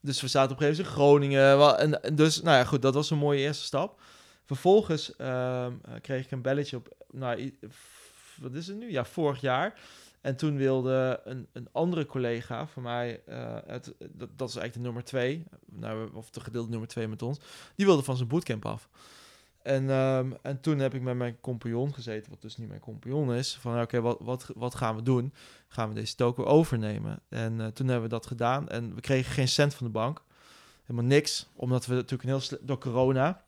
Dus 0.00 0.20
we 0.20 0.28
zaten 0.28 0.50
op 0.56 0.60
een 0.60 0.66
gegeven 0.66 0.84
moment 0.84 0.96
in 0.96 1.02
Groningen. 1.34 1.58
Wel- 1.58 1.78
En, 1.78 2.02
en 2.02 2.14
dus, 2.14 2.42
nou 2.42 2.56
ja, 2.56 2.64
goed, 2.64 2.82
dat 2.82 2.94
was 2.94 3.10
een 3.10 3.18
mooie 3.18 3.40
eerste 3.40 3.64
stap. 3.64 4.00
Vervolgens 4.46 5.16
ehm, 5.16 5.72
eh, 5.84 5.92
kreeg 6.02 6.24
ik 6.24 6.30
een 6.30 6.42
belletje 6.42 6.76
op, 6.76 6.88
nou, 7.10 7.54
wat 8.40 8.52
is 8.54 8.66
het 8.66 8.76
nu? 8.76 8.90
Ja, 8.90 9.04
vorig 9.04 9.40
jaar. 9.40 9.74
En 10.24 10.36
toen 10.36 10.56
wilde 10.56 11.20
een, 11.24 11.46
een 11.52 11.68
andere 11.72 12.06
collega 12.06 12.66
van 12.66 12.82
mij, 12.82 13.22
eh, 13.26 13.56
het, 13.66 13.94
dat, 13.98 14.38
dat 14.38 14.48
is 14.48 14.56
eigenlijk 14.56 14.74
de 14.74 14.80
nummer 14.80 15.04
twee, 15.04 15.44
nou, 15.66 16.14
of 16.14 16.30
de 16.30 16.40
gedeelde 16.40 16.70
nummer 16.70 16.88
twee 16.88 17.08
met 17.08 17.22
ons, 17.22 17.38
die 17.74 17.86
wilde 17.86 18.02
van 18.02 18.16
zijn 18.16 18.28
bootcamp 18.28 18.66
af. 18.66 18.88
En, 19.62 19.90
ehm, 19.90 20.32
en 20.42 20.60
toen 20.60 20.78
heb 20.78 20.94
ik 20.94 21.02
met 21.02 21.16
mijn 21.16 21.40
compagnon 21.40 21.94
gezeten, 21.94 22.30
wat 22.30 22.42
dus 22.42 22.56
niet 22.56 22.68
mijn 22.68 22.80
compagnon 22.80 23.34
is, 23.34 23.56
van 23.60 23.80
oké, 23.80 24.00
wat, 24.00 24.18
wat, 24.20 24.50
wat 24.54 24.74
gaan 24.74 24.96
we 24.96 25.02
doen? 25.02 25.32
Gaan 25.68 25.88
we 25.88 25.94
deze 25.94 26.14
toko 26.14 26.44
overnemen? 26.44 27.20
En 27.28 27.60
eh, 27.60 27.66
toen 27.66 27.86
hebben 27.86 28.04
we 28.08 28.14
dat 28.14 28.26
gedaan 28.26 28.68
en 28.68 28.94
we 28.94 29.00
kregen 29.00 29.32
geen 29.32 29.48
cent 29.48 29.74
van 29.74 29.86
de 29.86 29.92
bank. 29.92 30.22
Helemaal 30.84 31.08
niks, 31.08 31.46
omdat 31.54 31.86
we 31.86 31.94
natuurlijk 31.94 32.28
heel 32.28 32.58
door 32.60 32.78
corona 32.78 33.44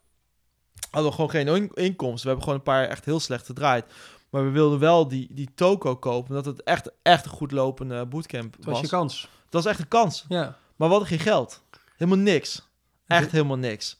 hadden 0.89 1.09
we 1.09 1.15
gewoon 1.15 1.29
geen 1.29 1.47
in- 1.47 1.71
inkomsten. 1.73 2.21
We 2.21 2.27
hebben 2.27 2.43
gewoon 2.43 2.55
een 2.55 2.63
paar 2.63 2.87
echt 2.87 3.05
heel 3.05 3.19
slecht 3.19 3.45
gedraaid. 3.45 3.85
Maar 4.29 4.43
we 4.43 4.49
wilden 4.49 4.79
wel 4.79 5.07
die, 5.07 5.27
die 5.31 5.49
toko 5.55 5.95
kopen, 5.95 6.29
omdat 6.29 6.45
het 6.45 6.63
echt, 6.63 6.91
echt 7.01 7.25
een 7.25 7.31
goed 7.31 7.51
lopende 7.51 8.05
bootcamp 8.05 8.55
Het 8.55 8.65
was 8.65 8.73
was. 8.73 8.83
je 8.83 8.87
kans. 8.89 9.21
Dat 9.49 9.63
was 9.63 9.65
echt 9.65 9.79
een 9.79 9.87
kans. 9.87 10.25
Ja. 10.27 10.57
Maar 10.75 10.87
we 10.87 10.93
hadden 10.93 11.07
geen 11.07 11.19
geld. 11.19 11.63
Helemaal 11.97 12.23
niks. 12.23 12.67
Echt 13.07 13.31
helemaal 13.31 13.57
niks. 13.57 13.99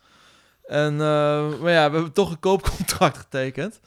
En, 0.65 0.93
eh, 0.93 1.59
maar 1.59 1.71
ja, 1.71 1.89
we 1.89 1.95
hebben 1.95 2.11
toch 2.11 2.31
een 2.31 2.39
koopcontract 2.39 3.17
getekend. 3.17 3.79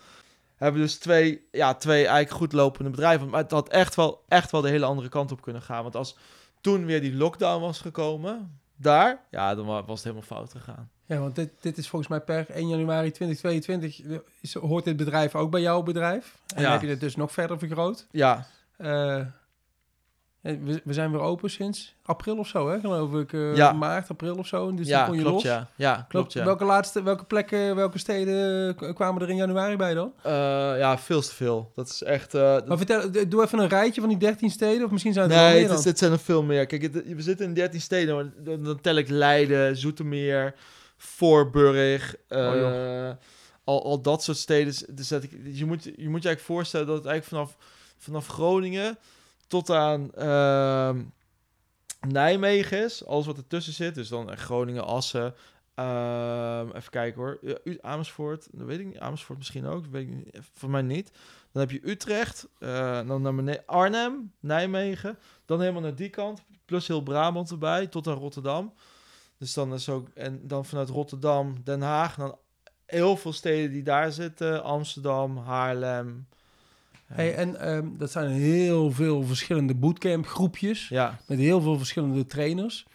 We 0.56 0.66
hebben 0.66 0.82
dus 0.82 0.96
twee, 0.98 1.46
ja, 1.50 1.74
twee 1.74 2.06
eigenlijk 2.06 2.30
goed 2.30 2.52
lopende 2.52 2.90
bedrijven. 2.90 3.28
Maar 3.28 3.42
het 3.42 3.50
had 3.50 3.68
echt 3.68 3.94
wel, 3.94 4.24
echt 4.28 4.50
wel 4.50 4.60
de 4.60 4.68
hele 4.68 4.84
andere 4.84 5.08
kant 5.08 5.32
op 5.32 5.42
kunnen 5.42 5.62
gaan. 5.62 5.82
Want 5.82 5.96
als 5.96 6.16
toen 6.60 6.84
weer 6.84 7.00
die 7.00 7.14
lockdown 7.14 7.60
was 7.60 7.80
gekomen, 7.80 8.59
daar, 8.82 9.20
ja, 9.30 9.54
dan 9.54 9.66
wa- 9.66 9.84
was 9.84 10.04
het 10.04 10.14
helemaal 10.14 10.36
fout 10.36 10.50
gegaan. 10.52 10.90
Ja, 11.06 11.18
want 11.18 11.34
dit, 11.34 11.50
dit 11.60 11.78
is 11.78 11.88
volgens 11.88 12.10
mij 12.10 12.20
per 12.20 12.50
1 12.50 12.68
januari 12.68 13.10
2022 13.10 14.02
eh, 14.02 14.16
is, 14.40 14.54
hoort 14.54 14.84
dit 14.84 14.96
bedrijf 14.96 15.34
ook 15.34 15.50
bij 15.50 15.60
jouw 15.60 15.82
bedrijf. 15.82 16.38
En 16.54 16.62
Ja. 16.62 16.72
heb 16.72 16.80
je 16.82 16.88
het 16.88 17.00
dus 17.00 17.16
nog 17.16 17.32
verder 17.32 17.58
vergroot. 17.58 18.06
Ja, 18.10 18.46
Eh, 18.76 19.20
we, 20.40 20.80
we 20.84 20.92
zijn 20.92 21.10
weer 21.10 21.20
open 21.20 21.50
sinds 21.50 21.94
april 22.02 22.36
of 22.38 22.46
zo, 22.48 22.70
hè? 22.70 22.80
geloof 22.80 23.14
ik. 23.14 23.32
eh, 23.32 23.56
Ja. 23.56 23.72
Maart, 23.72 24.08
april 24.10 24.34
of 24.34 24.46
zo. 24.46 24.74
Dus 24.74 24.88
ja 24.88 24.96
dan 24.98 25.06
kon 25.06 25.14
je 25.16 25.20
klopt, 25.22 25.34
los. 25.34 25.44
ja. 25.52 25.68
Ja, 25.76 26.06
klopt, 26.08 26.32
ja. 26.32 26.44
Welke 26.44 26.64
laatste, 26.64 27.02
welke 27.02 27.24
plekken, 27.24 27.76
welke 27.76 27.98
steden 27.98 28.74
k- 28.76 28.94
kwamen 28.94 29.22
er 29.22 29.28
in 29.30 29.36
januari 29.36 29.76
bij 29.76 29.94
dan? 29.94 30.12
Eh, 30.22 30.32
ja, 30.78 30.98
veel 30.98 31.20
te 31.20 31.34
veel. 31.34 31.72
Dat 31.74 31.88
is 31.88 32.02
echt... 32.02 32.34
eh, 32.34 32.40
dat- 32.40 32.66
Maar 32.68 32.76
vertel, 32.76 33.28
doe 33.28 33.42
even 33.42 33.58
een 33.58 33.68
rijtje 33.68 34.00
van 34.00 34.10
die 34.10 34.18
13 34.18 34.50
steden, 34.50 34.84
of 34.84 34.90
misschien 34.90 35.12
zijn 35.12 35.28
het 35.30 35.38
er 35.38 35.42
Nee, 35.44 35.58
meer 35.58 35.68
dan. 35.68 35.82
het 35.82 35.98
zijn 35.98 36.12
er 36.12 36.18
veel 36.18 36.42
meer. 36.42 36.66
Kijk, 36.66 36.82
het- 36.82 37.14
we 37.14 37.22
zitten 37.22 37.46
in 37.46 37.54
13 37.54 37.80
steden. 37.80 38.14
Maar 38.14 38.58
dan, 38.62 38.78
tel 38.80 38.94
ik 38.96 39.08
Leiden, 39.08 39.76
Zoetermeer, 39.76 40.54
Voorburg. 40.96 42.14
eh, 42.28 42.38
Oh, 42.46 43.10
al, 43.64 43.84
al 43.84 44.00
dat 44.02 44.22
soort 44.22 44.36
steden. 44.36 44.74
Dus 44.88 45.08
zet 45.08 45.22
ik, 45.22 45.30
je, 45.52 45.64
moet, 45.66 45.84
je 45.84 45.90
moet 45.90 46.22
je 46.22 46.28
eigenlijk 46.28 46.40
voorstellen 46.40 46.86
dat 46.86 46.96
het 46.96 47.06
eigenlijk 47.06 47.36
vanaf, 47.46 47.56
vanaf 47.98 48.26
Groningen 48.26 48.98
tot 49.50 49.70
aan 49.70 50.12
ehm, 50.14 51.02
Nijmegen 52.08 52.84
is. 52.84 53.06
Alles 53.06 53.26
wat 53.26 53.36
ertussen 53.36 53.72
zit. 53.72 53.94
Dus 53.94 54.08
dan 54.08 54.30
echt 54.30 54.42
Groningen, 54.42 54.84
Assen. 54.86 55.34
ehm, 55.74 56.68
even 56.76 56.90
kijken 56.90 57.20
hoor. 57.20 57.38
U- 57.64 57.78
Amersfoort, 57.80 58.48
dat 58.52 58.66
weet 58.66 58.78
ik 58.80 58.86
niet. 58.86 58.98
Amersfoort 58.98 59.38
misschien 59.38 59.66
ook. 59.66 59.86
Weet 59.86 60.08
ik 60.08 60.14
niet. 60.14 60.38
Voor 60.52 60.70
mij 60.70 60.82
niet. 60.82 61.10
Dan 61.52 61.62
heb 61.62 61.70
je 61.70 61.90
Utrecht, 61.90 62.48
eh, 62.58 63.06
dan 63.06 63.22
naar 63.22 63.34
beneden 63.34 63.62
Arnhem, 63.66 64.32
Nijmegen, 64.40 65.18
dan 65.44 65.60
helemaal 65.60 65.82
naar 65.82 65.94
die 65.94 66.08
kant, 66.10 66.42
plus 66.64 66.86
heel 66.86 67.02
Brabant 67.02 67.50
erbij, 67.50 67.86
tot 67.86 68.06
aan 68.06 68.14
Rotterdam. 68.14 68.72
Dus 69.38 69.52
dan 69.54 69.72
is 69.74 69.88
ook, 69.88 70.08
en 70.14 70.40
dan 70.48 70.64
vanuit 70.64 70.88
Rotterdam, 70.88 71.54
Den 71.64 71.80
Haag, 71.80 72.14
dan 72.16 72.38
heel 72.86 73.16
veel 73.16 73.32
steden 73.32 73.70
die 73.70 73.82
daar 73.82 74.12
zitten, 74.12 74.62
Amsterdam, 74.62 75.36
Haarlem. 75.38 76.28
Hey, 77.12 77.34
en 77.34 77.60
ehm, 77.60 77.86
dat 77.96 78.10
zijn 78.10 78.30
heel 78.30 78.90
veel 78.90 79.22
verschillende 79.22 79.74
bootcamp 79.74 80.26
groepjes. 80.26 80.88
ja, 80.88 81.18
Met 81.26 81.38
heel 81.38 81.60
veel 81.60 81.76
verschillende 81.76 82.26
trainers. 82.26 82.86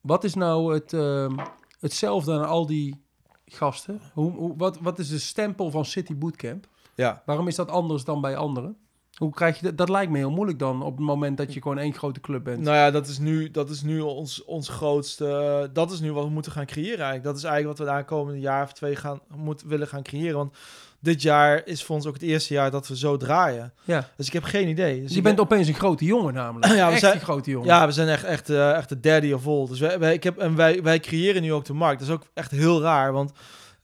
Wat 0.00 0.24
is 0.24 0.34
nou 0.34 0.74
het, 0.74 0.92
ehm, 0.92 1.36
hetzelfde 1.80 2.32
aan 2.32 2.46
al 2.46 2.66
die 2.66 3.04
gasten? 3.46 4.00
Hoe, 4.12 4.30
hoe, 4.32 4.56
wat, 4.56 4.78
wat 4.80 4.98
is 4.98 5.08
de 5.08 5.18
stempel 5.18 5.70
van 5.70 5.84
City 5.84 6.16
Bootcamp? 6.16 6.66
ja. 6.94 7.22
Waarom 7.26 7.48
is 7.48 7.54
dat 7.54 7.68
anders 7.70 8.04
dan 8.04 8.20
bij 8.20 8.36
anderen? 8.36 8.76
Hoe 9.12 9.30
krijg 9.30 9.58
je 9.58 9.66
dat? 9.66 9.76
Dat 9.76 9.88
lijkt 9.88 10.12
me 10.12 10.18
heel 10.18 10.30
moeilijk 10.30 10.58
dan 10.58 10.82
op 10.82 10.96
het 10.96 11.06
moment 11.06 11.36
dat 11.36 11.54
je 11.54 11.62
gewoon 11.62 11.78
één 11.78 11.94
grote 11.94 12.20
club 12.20 12.44
bent. 12.44 12.60
Nou 12.60 12.76
ja, 12.76 12.90
dat 12.90 13.06
is 13.06 13.18
nu, 13.18 13.50
dat 13.50 13.70
is 13.70 13.82
nu 13.82 14.00
ons, 14.00 14.44
ons 14.44 14.68
grootste. 14.68 15.70
Dat 15.72 15.90
is 15.92 16.00
nu 16.00 16.12
wat 16.12 16.24
we 16.24 16.30
moeten 16.30 16.52
gaan 16.52 16.66
creëren 16.66 16.98
eigenlijk. 16.98 17.24
Dat 17.24 17.36
is 17.36 17.44
eigenlijk 17.44 17.78
wat 17.78 17.86
we 17.86 17.92
de 17.92 17.98
aankomende 17.98 18.40
jaar 18.40 18.62
of 18.62 18.72
twee 18.72 18.96
gaan, 18.96 19.20
moet, 19.36 19.62
willen 19.62 19.88
gaan 19.88 20.02
creëren. 20.02 20.36
Want 20.36 20.56
dit 21.02 21.22
jaar 21.22 21.62
is 21.66 21.84
voor 21.84 21.96
ons 21.96 22.06
ook 22.06 22.12
het 22.14 22.22
eerste 22.22 22.54
jaar 22.54 22.70
dat 22.70 22.88
we 22.88 22.96
zo 22.96 23.16
draaien. 23.16 23.72
Ja. 23.84 24.08
Dus 24.16 24.26
ik 24.26 24.32
heb 24.32 24.42
geen 24.44 24.68
idee. 24.68 25.02
Dus 25.02 25.14
je 25.14 25.22
bent 25.22 25.36
ben- 25.36 25.44
opeens 25.44 25.68
een 25.68 25.74
grote 25.74 26.04
jongen 26.04 26.34
namelijk. 26.34 26.72
Ja, 26.80 26.86
we 26.86 26.90
Echt 26.92 27.00
zijn- 27.00 27.14
een 27.14 27.20
grote 27.20 27.50
jongen. 27.50 27.68
Ja, 27.68 27.86
we 27.86 27.92
zijn 27.92 28.08
echt, 28.08 28.24
echt, 28.24 28.50
eh, 28.50 28.70
echt 28.76 28.88
de 28.88 29.00
daddy 29.00 29.32
of 29.32 29.46
all. 29.46 29.66
Dus 29.66 29.78
wij, 29.80 29.98
wij, 29.98 30.12
ik 30.14 30.22
heb, 30.22 30.38
en 30.38 30.56
wij, 30.56 30.82
wij 30.82 31.00
creëren 31.00 31.42
nu 31.42 31.52
ook 31.52 31.64
de 31.64 31.72
markt. 31.72 31.98
Dat 32.00 32.08
is 32.08 32.14
ook 32.14 32.26
echt 32.34 32.50
heel 32.50 32.80
raar, 32.82 33.12
want 33.12 33.32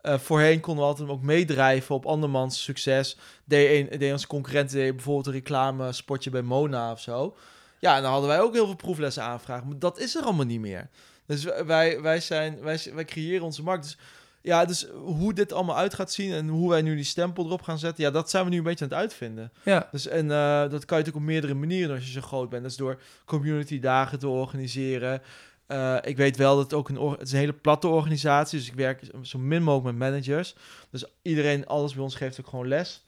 eh, 0.01 0.19
voorheen 0.19 0.61
konden 0.61 0.85
we 0.85 0.91
altijd 0.91 1.09
ook 1.09 1.23
meedrijven 1.23 1.95
op 1.95 2.07
andermans 2.07 2.63
succes. 2.63 3.17
Deed, 3.45 3.91
een, 3.91 3.99
deed 3.99 4.13
onze 4.13 4.27
concurrent 4.27 4.71
deed 4.71 4.95
bijvoorbeeld 4.95 5.27
een 5.27 5.33
reclame 5.33 5.93
spotje 5.93 6.31
bij 6.31 6.43
Mona 6.43 6.93
of 6.93 7.01
zo. 7.01 7.37
Ja, 7.81 7.97
en 7.97 8.03
dan 8.03 8.11
hadden 8.11 8.29
wij 8.29 8.41
ook 8.41 8.53
heel 8.55 8.67
veel 8.67 8.77
proeflessen 8.77 9.23
aanvragen. 9.23 9.69
Maar 9.69 9.79
dat 9.79 9.99
is 9.99 10.15
er 10.17 10.23
allemaal 10.23 10.47
niet 10.47 10.61
meer. 10.61 10.89
Dus 11.27 11.45
wij, 11.67 12.01
wij, 12.01 12.21
zijn, 12.21 12.61
wij, 12.61 12.81
wij 12.95 13.05
creëren 13.05 13.45
onze 13.45 13.63
markt. 13.63 13.83
Dus 13.85 13.97
ja, 14.43 14.65
dus 14.65 14.87
hoe 14.95 15.35
dit 15.35 15.53
allemaal 15.53 15.77
uit 15.77 15.95
gaat 15.95 16.13
zien 16.13 16.33
en 16.33 16.49
hoe 16.49 16.71
wij 16.71 16.83
nu 16.83 16.95
die 16.95 17.05
stempel 17.05 17.45
erop 17.45 17.63
gaan 17.63 17.79
zetten, 17.79 18.05
ja, 18.05 18.11
dat 18.11 18.31
zijn 18.31 18.45
we 18.45 18.51
nu 18.51 18.57
een 18.57 18.63
beetje 18.63 18.85
aan 18.85 18.91
het 18.91 19.01
uitvinden. 19.01 19.53
ja. 19.65 19.89
Dus 19.93 20.07
en 20.07 20.31
eh, 20.31 20.61
dat 20.61 20.85
kan 20.85 20.99
je 20.99 21.05
natuurlijk 21.05 21.17
op 21.17 21.23
meerdere 21.23 21.55
manieren 21.55 21.95
als 21.95 22.05
je 22.05 22.13
zo 22.13 22.21
groot 22.21 22.49
bent. 22.49 22.63
Dat 22.63 22.71
is 22.71 22.77
door 22.77 23.01
community 23.25 23.81
dagen 23.81 24.19
te 24.19 24.29
organiseren. 24.29 25.23
Eh, 25.67 25.97
ik 26.03 26.17
weet 26.17 26.37
wel 26.37 26.55
dat 26.55 26.65
het 26.65 26.75
ook 26.75 26.89
een, 26.89 27.11
het 27.11 27.21
is 27.21 27.33
een 27.33 27.39
hele 27.39 27.53
platte 27.53 27.89
organisatie 27.89 28.59
is. 28.59 28.65
Dus 28.65 28.73
ik 28.73 28.79
werk 28.79 29.03
zo 29.23 29.39
min 29.39 29.63
mogelijk 29.63 29.99
met 29.99 30.11
managers. 30.11 30.55
Dus 30.91 31.05
iedereen, 31.23 31.67
alles 31.67 31.95
bij 31.95 32.03
ons 32.03 32.15
geeft 32.15 32.41
ook 32.41 32.47
gewoon 32.47 32.69
les. 32.69 33.07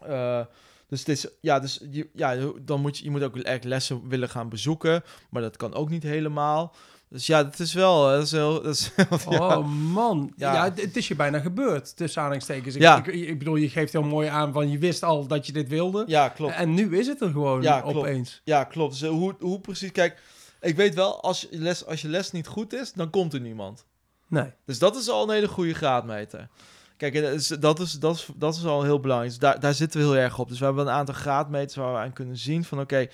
Eh, 0.00 0.40
dus 0.88 0.98
het 0.98 1.08
is, 1.08 1.28
ja, 1.40 1.58
dus 1.58 1.80
je, 1.90 2.08
ja, 2.14 2.36
dan 2.62 2.80
moet 2.80 2.98
je, 2.98 3.04
je 3.04 3.10
moet 3.10 3.22
ook 3.22 3.36
echt 3.36 3.64
lessen 3.64 4.08
willen 4.08 4.28
gaan 4.28 4.48
bezoeken. 4.48 5.02
Maar 5.30 5.42
dat 5.42 5.56
kan 5.56 5.74
ook 5.74 5.90
niet 5.90 6.02
helemaal. 6.02 6.74
Dus 7.10 7.26
ja, 7.26 7.42
dat 7.44 7.58
is 7.58 7.72
wel, 7.72 8.02
dat 8.08 8.22
is 8.22 8.30
heel, 8.32 8.62
dat 8.62 8.74
is, 8.74 8.90
ja. 9.30 9.58
Oh 9.58 9.68
man, 9.92 10.32
ja. 10.36 10.52
Ja. 10.52 10.64
het, 10.74 10.96
is 10.96 11.08
je 11.08 11.14
bijna 11.14 11.38
gebeurd, 11.40 11.96
tussen 11.96 12.18
aanhalingstekens. 12.20 12.74
Ik, 12.74 12.80
Ja. 12.80 12.98
ik, 12.98 13.06
ik 13.06 13.38
bedoel, 13.38 13.56
je 13.56 13.68
geeft 13.68 13.92
heel 13.92 14.02
mooi 14.02 14.28
aan 14.28 14.52
van 14.52 14.70
je 14.70 14.78
wist 14.78 15.02
al 15.02 15.26
dat 15.26 15.46
je 15.46 15.52
dit 15.52 15.68
wilde. 15.68 16.04
ja, 16.06 16.28
klopt. 16.28 16.54
En 16.54 16.74
nu 16.74 16.98
is 16.98 17.06
het 17.06 17.20
er 17.20 17.30
gewoon 17.30 17.62
Ja, 17.62 17.80
klopt. 17.80 17.96
opeens. 17.96 18.40
Ja, 18.44 18.64
klopt. 18.64 18.92
Dus 18.92 19.02
eh, 19.02 19.08
hoe, 19.08 19.34
hoe 19.40 19.60
precies, 19.60 19.92
kijk, 19.92 20.20
ik 20.60 20.76
weet 20.76 20.94
wel, 20.94 21.22
als 21.22 21.40
je, 21.40 21.48
les, 21.50 21.86
als 21.86 22.02
je 22.02 22.08
les 22.08 22.30
niet 22.30 22.46
goed 22.46 22.72
is, 22.72 22.92
dan 22.92 23.10
komt 23.10 23.34
er 23.34 23.40
niemand. 23.40 23.86
Nee. 24.28 24.50
Dus 24.64 24.78
dat 24.78 24.96
is 24.96 25.08
al 25.08 25.22
een 25.22 25.34
hele 25.34 25.48
goede 25.48 25.74
graadmeter. 25.74 26.48
Kijk, 26.96 27.14
en 27.14 27.22
dat 27.22 27.32
is, 27.32 27.46
dat, 27.48 27.80
is, 27.80 27.92
dat, 27.92 28.14
is, 28.16 28.28
dat 28.36 28.56
is 28.56 28.64
al 28.64 28.82
heel 28.82 29.00
belangrijk. 29.00 29.30
Dus 29.32 29.40
daar, 29.40 29.60
daar 29.60 29.74
zitten 29.74 30.00
we 30.00 30.06
heel 30.06 30.16
erg 30.16 30.38
op. 30.38 30.48
Dus 30.48 30.58
we 30.58 30.64
hebben 30.64 30.86
een 30.86 30.92
aantal 30.92 31.14
graadmeters 31.14 31.74
waar 31.76 31.92
we 31.92 31.98
aan 31.98 32.12
kunnen 32.12 32.36
zien 32.36 32.64
van... 32.64 32.80
oké, 32.80 33.06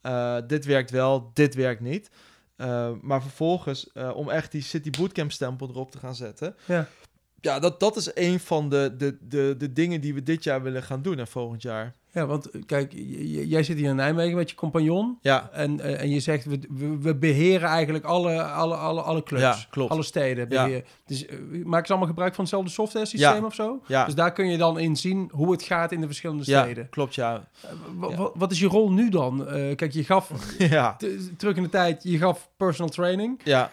eh, 0.00 0.36
dit 0.46 0.64
werkt 0.64 0.90
wel, 0.90 1.30
dit 1.34 1.54
werkt 1.54 1.80
niet. 1.80 2.10
Eh, 2.60 2.90
maar 3.00 3.22
vervolgens, 3.22 3.92
eh, 3.92 4.10
om 4.14 4.30
echt 4.30 4.52
die 4.52 4.62
City 4.62 4.90
Bootcamp 4.90 5.32
stempel 5.32 5.68
erop 5.68 5.90
te 5.90 5.98
gaan 5.98 6.14
zetten... 6.14 6.56
Ja. 6.66 6.88
Ja, 7.42 7.58
dat, 7.58 7.80
dat 7.80 7.96
is 7.96 8.10
een 8.14 8.40
van 8.40 8.68
de, 8.68 8.94
de, 8.96 9.18
de, 9.20 9.54
de 9.58 9.72
dingen 9.72 10.00
die 10.00 10.14
we 10.14 10.22
dit 10.22 10.44
jaar 10.44 10.62
willen 10.62 10.82
gaan 10.82 11.02
doen 11.02 11.18
en 11.18 11.26
volgend 11.26 11.62
jaar. 11.62 11.94
Ja, 12.12 12.26
want 12.26 12.50
eh, 12.50 12.62
kijk, 12.66 12.92
jij 13.46 13.62
zit 13.62 13.76
hier 13.76 13.88
in 13.88 13.96
Nijmegen 13.96 14.36
met 14.36 14.50
je 14.50 14.56
compagnon. 14.56 15.18
Ja, 15.20 15.50
En, 15.52 15.80
eh, 15.80 16.00
en 16.00 16.10
je 16.10 16.20
zegt, 16.20 16.44
we, 16.44 16.58
we, 17.00 17.14
beheren 17.16 17.68
eigenlijk 17.68 18.04
alle, 18.04 18.42
alle, 18.42 18.74
alle, 18.74 19.00
alle 19.00 19.22
clubs. 19.22 19.42
Ja, 19.42 19.56
klopt. 19.70 19.90
Alle 19.90 20.02
steden. 20.02 20.46
Ja. 20.48 20.80
Dus 21.06 21.26
eh, 21.26 21.36
maken 21.64 21.86
ze 21.86 21.92
allemaal 21.92 22.08
gebruik 22.08 22.34
van 22.34 22.44
hetzelfde 22.44 22.70
software 22.70 23.06
systeem 23.06 23.40
Ja. 23.40 23.44
of 23.46 23.54
zo? 23.54 23.82
ja. 23.86 24.04
Dus 24.04 24.14
daar 24.14 24.32
kun 24.32 24.46
je 24.50 24.56
dan 24.58 24.78
in 24.78 24.96
zien 24.96 25.30
hoe 25.32 25.52
het 25.52 25.62
gaat 25.62 25.92
in 25.92 26.00
de 26.00 26.06
verschillende 26.06 26.42
steden. 26.42 26.88
klopt, 26.88 27.14
ja. 27.14 27.48
Ja. 28.00 28.16
wa- 28.16 28.30
Wat 28.34 28.52
is 28.52 28.60
je 28.60 28.66
rol 28.66 28.90
nu 28.92 29.08
dan? 29.08 29.44
Kijk, 29.76 29.92
je 29.92 30.04
gaf 30.04 30.30
ja, 30.58 30.96
terug 31.36 31.56
in 31.56 31.62
de 31.62 31.68
tijd, 31.68 32.02
je 32.02 32.18
gaf 32.18 32.50
personal 32.56 32.90
training. 32.90 33.40
ja. 33.44 33.70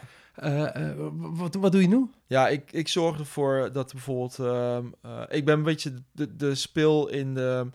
Wat, 1.16 1.56
wat 1.56 1.72
doe 1.72 1.82
je 1.82 1.88
nu? 1.88 2.10
Ja, 2.28 2.48
ik, 2.48 2.72
ik 2.72 2.88
zorg 2.88 3.20
ervoor 3.20 3.70
dat 3.74 3.92
bijvoorbeeld... 3.92 4.40
ehm, 4.40 4.86
eh, 5.02 5.22
ik 5.30 5.46
ben 5.46 5.58
een 5.58 5.64
beetje 5.64 5.94
de, 6.12 6.36
de 6.36 6.56
speel 6.56 7.08
in, 7.10 7.34
de, 7.34 7.68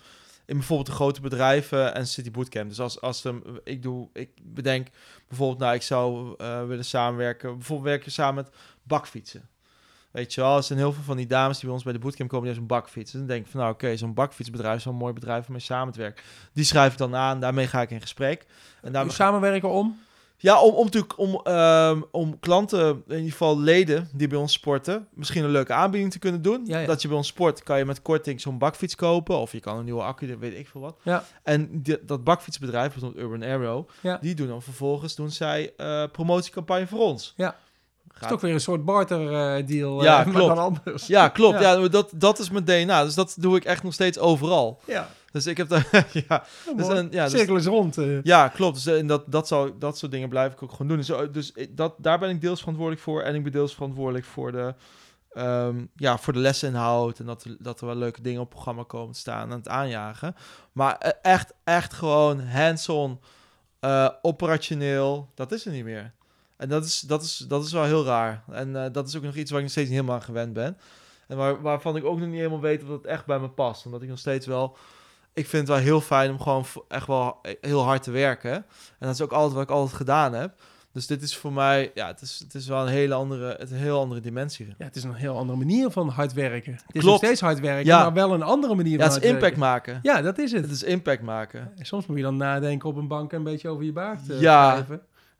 in 0.47 0.57
bijvoorbeeld 0.57 0.89
de 0.89 0.95
grote 0.95 1.21
bedrijven 1.21 1.95
en 1.95 2.07
City 2.07 2.31
Bootcamp. 2.31 2.69
Dus 2.69 2.81
als, 2.81 3.01
als 3.01 3.25
ik 3.65 3.83
doe... 3.83 4.09
Ik 4.13 4.31
bedenk 4.43 4.89
bijvoorbeeld, 5.29 5.59
nou, 5.59 5.75
ik 5.75 5.83
zou 5.83 6.35
eh, 6.39 6.67
willen 6.67 6.85
samenwerken... 6.85 7.57
Bijvoorbeeld 7.57 7.89
werken 7.89 8.13
samen 8.13 8.35
met 8.35 8.55
bakfietsen. 8.83 9.51
Weet 10.13 10.35
je 10.35 10.41
wel, 10.41 10.57
er 10.57 10.63
zijn 10.63 10.79
heel 10.79 10.93
veel 10.93 11.03
van 11.03 11.17
die 11.17 11.27
dames 11.27 11.57
die 11.57 11.65
bij 11.65 11.75
ons 11.75 11.85
bij 11.85 11.93
de 11.93 11.99
bootcamp 11.99 12.31
komen, 12.31 12.47
die 12.47 12.55
hebben 12.55 12.69
zo'n 12.69 12.79
bakfiets. 12.79 13.11
Dus 13.11 13.21
dan 13.21 13.29
denk 13.29 13.45
ik 13.45 13.51
van, 13.51 13.61
nou 13.61 13.73
oké, 13.73 13.97
zo'n 13.97 14.15
bakfietsbedrijf 14.15 14.77
is 14.77 14.85
wel 14.85 14.93
een 14.93 14.99
mooi 14.99 15.13
bedrijf 15.13 15.47
om 15.47 15.53
mee 15.53 15.61
samen 15.61 15.93
te 15.93 15.99
werken. 15.99 16.25
Die 16.53 16.65
schrijf 16.65 16.93
ik 16.93 16.99
dan 16.99 17.17
aan, 17.17 17.41
daarmee 17.41 17.67
ga 17.67 17.81
ik 17.81 17.91
in 17.91 18.01
gesprek. 18.01 18.47
En 18.83 18.93
daarmee 18.93 19.13
Samenwerken 19.13 19.69
om? 19.69 20.01
Ja, 20.43 20.61
om, 20.63 20.75
om 20.75 20.85
natuurlijk 20.85 21.19
om, 21.19 21.41
ehm, 21.45 22.01
om 22.11 22.39
klanten, 22.41 23.03
in 23.09 23.15
ieder 23.17 23.31
geval 23.31 23.59
leden 23.61 24.09
die 24.15 24.29
bij 24.29 24.39
ons 24.39 24.53
sporten, 24.53 25.09
misschien 25.15 25.45
een 25.45 25.51
leuke 25.51 25.73
aanbieding 25.73 26.13
te 26.13 26.19
kunnen 26.19 26.43
doen. 26.43 26.63
Ja, 26.65 26.79
ja. 26.79 26.87
Dat 26.87 27.03
je 27.03 27.09
bij 27.09 27.17
ons 27.17 27.27
sport, 27.27 27.63
kan 27.63 27.79
je 27.79 27.85
met 27.85 28.03
korting 28.03 28.41
zo'n 28.41 28.59
bakfiets 28.59 28.95
kopen. 28.95 29.37
Of 29.39 29.53
je 29.53 29.61
kan 29.61 29.79
een 29.79 29.85
nieuwe 29.85 30.03
accu, 30.03 30.37
weet 30.39 30.59
ik 30.59 30.69
veel 30.69 30.81
wat. 30.81 30.97
Ja. 31.03 31.25
En 31.43 31.83
die- 31.83 32.05
dat 32.05 32.25
bakfietsbedrijf, 32.25 32.93
bijvoorbeeld 32.93 33.25
Urban 33.25 33.43
Arrow, 33.51 33.89
Ja. 34.03 34.19
die 34.21 34.35
doen 34.35 34.49
dan 34.49 34.63
vervolgens, 34.63 35.15
doen 35.15 35.31
zij 35.31 35.73
eh 35.77 36.05
promotiecampagne 36.13 36.87
voor 36.87 37.01
ons. 37.01 37.35
Ja. 37.37 37.57
Gaat- 38.13 38.23
is 38.23 38.29
toch 38.29 38.41
weer 38.41 38.53
een 38.55 38.61
soort 38.61 38.85
barter 38.85 39.33
eh, 39.57 39.67
deal. 39.67 40.03
Ja, 40.03 40.17
maar 40.25 40.35
klopt. 40.35 40.59
anders. 40.59 41.07
Ja, 41.07 41.29
klopt. 41.29 41.61
Ja. 41.61 41.73
Ja. 41.73 41.89
dat, 41.89 42.11
dat 42.15 42.39
is 42.39 42.51
mijn 42.51 42.65
DNA. 42.65 43.05
Dus 43.05 43.15
dat 43.15 43.35
doe 43.39 43.57
ik 43.57 43.65
echt 43.65 43.83
nog 43.83 43.93
steeds 43.93 44.19
overal. 44.19 44.81
Ja, 44.87 45.09
Dus 45.33 45.47
ik 45.47 45.57
heb 45.57 45.69
daar... 45.69 45.89
ja, 46.29 46.45
dus, 46.77 46.87
mooi. 46.87 46.99
en, 46.99 47.09
ja, 47.11 47.25
dus- 47.25 47.33
Cirkel 47.39 47.57
is 47.57 47.67
rond. 47.67 47.99
eh. 47.99 48.23
Ja, 48.23 48.49
klopt. 48.49 48.75
Dus, 48.85 48.87
en 48.99 49.07
dat, 49.07 49.23
dat, 49.27 49.49
zal, 49.49 49.79
dat 49.79 49.99
soort 49.99 50.13
dingen 50.13 50.29
blijf 50.29 50.53
ik 50.53 50.63
ook 50.63 50.71
gewoon 50.73 50.89
doen. 50.89 50.97
Dus, 50.97 51.31
dus 51.33 51.67
dat, 51.71 51.95
daar 51.99 52.19
ben 52.19 52.31
ik 52.31 52.41
deels 52.41 52.59
verantwoordelijk 52.59 53.05
voor. 53.05 53.23
En 53.23 53.35
ik 53.35 53.43
ben 53.43 53.53
deels 53.53 53.75
verantwoordelijk 53.75 54.25
voor 54.25 54.53
de, 54.53 54.75
ehm, 55.33 55.85
ja, 55.97 56.19
voor 56.19 56.33
de 56.33 56.39
lesinhoud. 56.39 57.19
En 57.19 57.27
dat, 57.27 57.45
er- 57.45 57.57
dat 57.59 57.81
er 57.81 57.87
wel 57.87 57.97
leuke 57.97 58.23
dingen 58.23 58.41
op 58.41 58.45
het 58.47 58.55
programma 58.55 58.83
komen 58.83 59.13
te 59.13 59.19
staan 59.21 59.51
en 59.51 59.57
het 59.57 59.69
aanjagen. 59.69 60.35
Maar 60.73 60.99
echt, 61.23 61.53
echt 61.65 61.93
gewoon 61.93 62.41
hands-on, 62.41 63.21
operationeel, 64.23 65.29
dat 65.35 65.53
is 65.53 65.67
er 65.67 65.73
niet 65.73 65.85
meer. 65.85 66.13
En 66.63 66.69
dat 66.69 66.85
is, 66.85 67.01
dat 67.01 67.23
is, 67.23 67.37
dat 67.49 67.65
is 67.65 67.73
wel 67.73 67.85
heel 67.85 68.05
raar. 68.05 68.43
En 68.53 68.85
eh, 68.85 68.93
dat 68.93 69.09
is 69.09 69.17
ook 69.17 69.23
nog 69.23 69.35
iets 69.35 69.51
waar 69.51 69.59
ik 69.59 69.65
nog 69.65 69.73
steeds 69.73 69.89
niet 69.89 69.97
helemaal 69.99 70.19
aan 70.21 70.27
gewend 70.27 70.53
ben. 70.53 70.77
En 71.29 71.37
waar, 71.37 71.61
waarvan 71.63 71.97
ik 71.97 72.05
ook 72.05 72.19
nog 72.19 72.29
niet 72.29 72.37
helemaal 72.37 72.61
weet 72.61 72.83
of 72.83 72.89
dat 72.89 73.05
echt 73.05 73.27
bij 73.27 73.39
me 73.39 73.49
past. 73.49 73.87
Omdat 73.87 74.03
ik 74.03 74.09
nog 74.09 74.19
steeds 74.19 74.47
wel... 74.47 74.77
Ik 75.33 75.47
vind 75.47 75.69
het 75.69 75.77
wel 75.77 75.87
heel 75.87 76.01
fijn 76.01 76.31
om 76.31 76.41
gewoon 76.41 76.65
echt 76.89 77.07
wel 77.07 77.39
heel 77.61 77.83
hard 77.83 78.03
te 78.03 78.11
werken. 78.11 78.53
En 78.53 78.65
dat 78.99 79.15
is 79.15 79.21
ook 79.21 79.33
altijd 79.33 79.53
wat 79.55 79.63
ik 79.63 79.71
altijd 79.71 79.97
gedaan 79.97 80.33
heb. 80.35 80.53
Dus 80.93 81.07
dit 81.07 81.23
is 81.23 81.37
voor 81.37 81.53
mij... 81.53 81.91
Ja, 81.95 82.07
het 82.07 82.21
is, 82.21 82.39
het 82.45 82.55
is 82.55 82.69
wel 82.69 82.81
een 82.83 82.89
hele 82.93 83.15
andere, 83.15 83.49
het 83.51 83.63
is 83.63 83.71
een 83.71 83.77
heel 83.83 83.99
andere 84.01 84.21
dimensie. 84.21 84.67
Ja, 84.79 84.85
het 84.85 84.97
is 84.97 85.03
een 85.05 85.15
heel 85.15 85.37
andere 85.37 85.59
manier 85.59 85.91
van 85.91 86.09
hard 86.09 86.33
werken. 86.33 86.73
Het 86.73 86.83
is 86.87 86.87
Klopt. 87.01 87.07
nog 87.07 87.17
steeds 87.17 87.41
hard 87.41 87.61
werken, 87.61 87.85
Ja. 87.87 88.03
maar 88.03 88.13
wel 88.13 88.33
een 88.35 88.43
andere 88.43 88.75
manier 88.75 88.99
Ja, 88.99 89.05
van 89.05 89.15
het 89.15 89.23
is 89.23 89.29
impact 89.29 89.43
werken. 89.43 89.61
maken. 89.61 89.99
Ja, 90.03 90.23
dat 90.23 90.39
is 90.39 90.53
het. 90.53 90.63
Het 90.63 90.71
is 90.71 90.83
impact 90.83 91.23
maken. 91.23 91.73
En 91.77 91.87
soms 91.87 92.07
moet 92.07 92.17
je 92.17 92.23
dan 92.23 92.37
nadenken 92.37 92.89
op 92.89 92.97
een 92.97 93.09
bank 93.09 93.31
en 93.33 93.39
een 93.39 93.45
beetje 93.45 93.69
over 93.69 93.85
je 93.85 93.93
baard 93.93 94.31
eh, 94.31 94.41
Ja. 94.41 94.87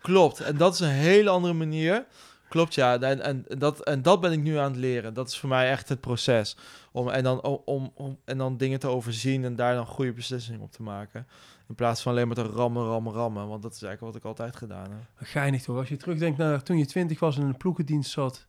Klopt. 0.03 0.41
En 0.41 0.57
dat 0.57 0.75
is 0.75 0.81
een 0.81 0.89
hele 0.89 1.31
andere 1.31 1.55
manier. 1.55 2.07
Klopt, 2.49 2.75
ja. 2.75 3.01
En, 3.01 3.21
en, 3.21 3.45
dat, 3.59 3.81
en 3.85 4.03
dat 4.03 4.21
ben 4.21 4.33
ik 4.33 4.43
nu 4.43 4.57
aan 4.57 4.71
het 4.71 4.81
leren. 4.81 5.15
Dat 5.15 5.29
is 5.29 5.39
voor 5.39 5.49
mij 5.49 5.71
echt 5.71 5.89
het 5.89 6.01
proces. 6.01 6.57
Om, 6.93 7.09
en, 7.09 7.23
dan, 7.23 7.43
om, 7.43 7.93
om, 7.95 8.19
en 8.25 8.39
dan 8.39 8.57
dingen 8.57 8.79
te 8.79 8.87
overzien 8.89 9.45
en 9.45 9.57
daar 9.57 9.75
dan 9.75 9.87
goede 9.87 10.13
beslissingen 10.13 10.61
op 10.61 10.73
te 10.73 10.83
maken. 10.83 11.27
In 11.69 11.75
plaats 11.75 12.03
van 12.03 12.13
alleen 12.13 12.27
maar 12.27 12.37
te 12.37 12.43
rammen, 12.43 12.85
rammen, 12.87 13.13
rammen. 13.13 13.49
Want 13.49 13.63
dat 13.63 13.73
is 13.75 13.83
eigenlijk 13.83 14.13
wat 14.15 14.23
ik 14.23 14.29
altijd 14.29 14.57
gedaan 14.57 14.91
heb. 14.91 15.29
Geinig 15.29 15.63
toch? 15.63 15.77
Als 15.77 15.89
je 15.89 15.97
terugdenkt 15.97 16.39
naar 16.39 16.63
toen 16.63 16.79
je 16.79 16.87
twintig 16.87 17.21
was 17.21 17.37
en 17.37 17.43
in 17.43 17.49
een 17.49 17.57
ploegendienst 17.57 18.11
zat. 18.11 18.47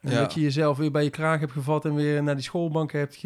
En 0.00 0.10
Ja. 0.10 0.18
dat 0.18 0.34
je 0.34 0.40
jezelf 0.40 0.76
weer 0.76 0.90
bij 0.90 1.04
je 1.04 1.10
kraag 1.10 1.40
hebt 1.40 1.52
gevat 1.52 1.84
en 1.84 1.94
weer 1.94 2.22
naar 2.22 2.34
die 2.34 2.44
schoolbank 2.44 2.92
hebt 2.92 3.16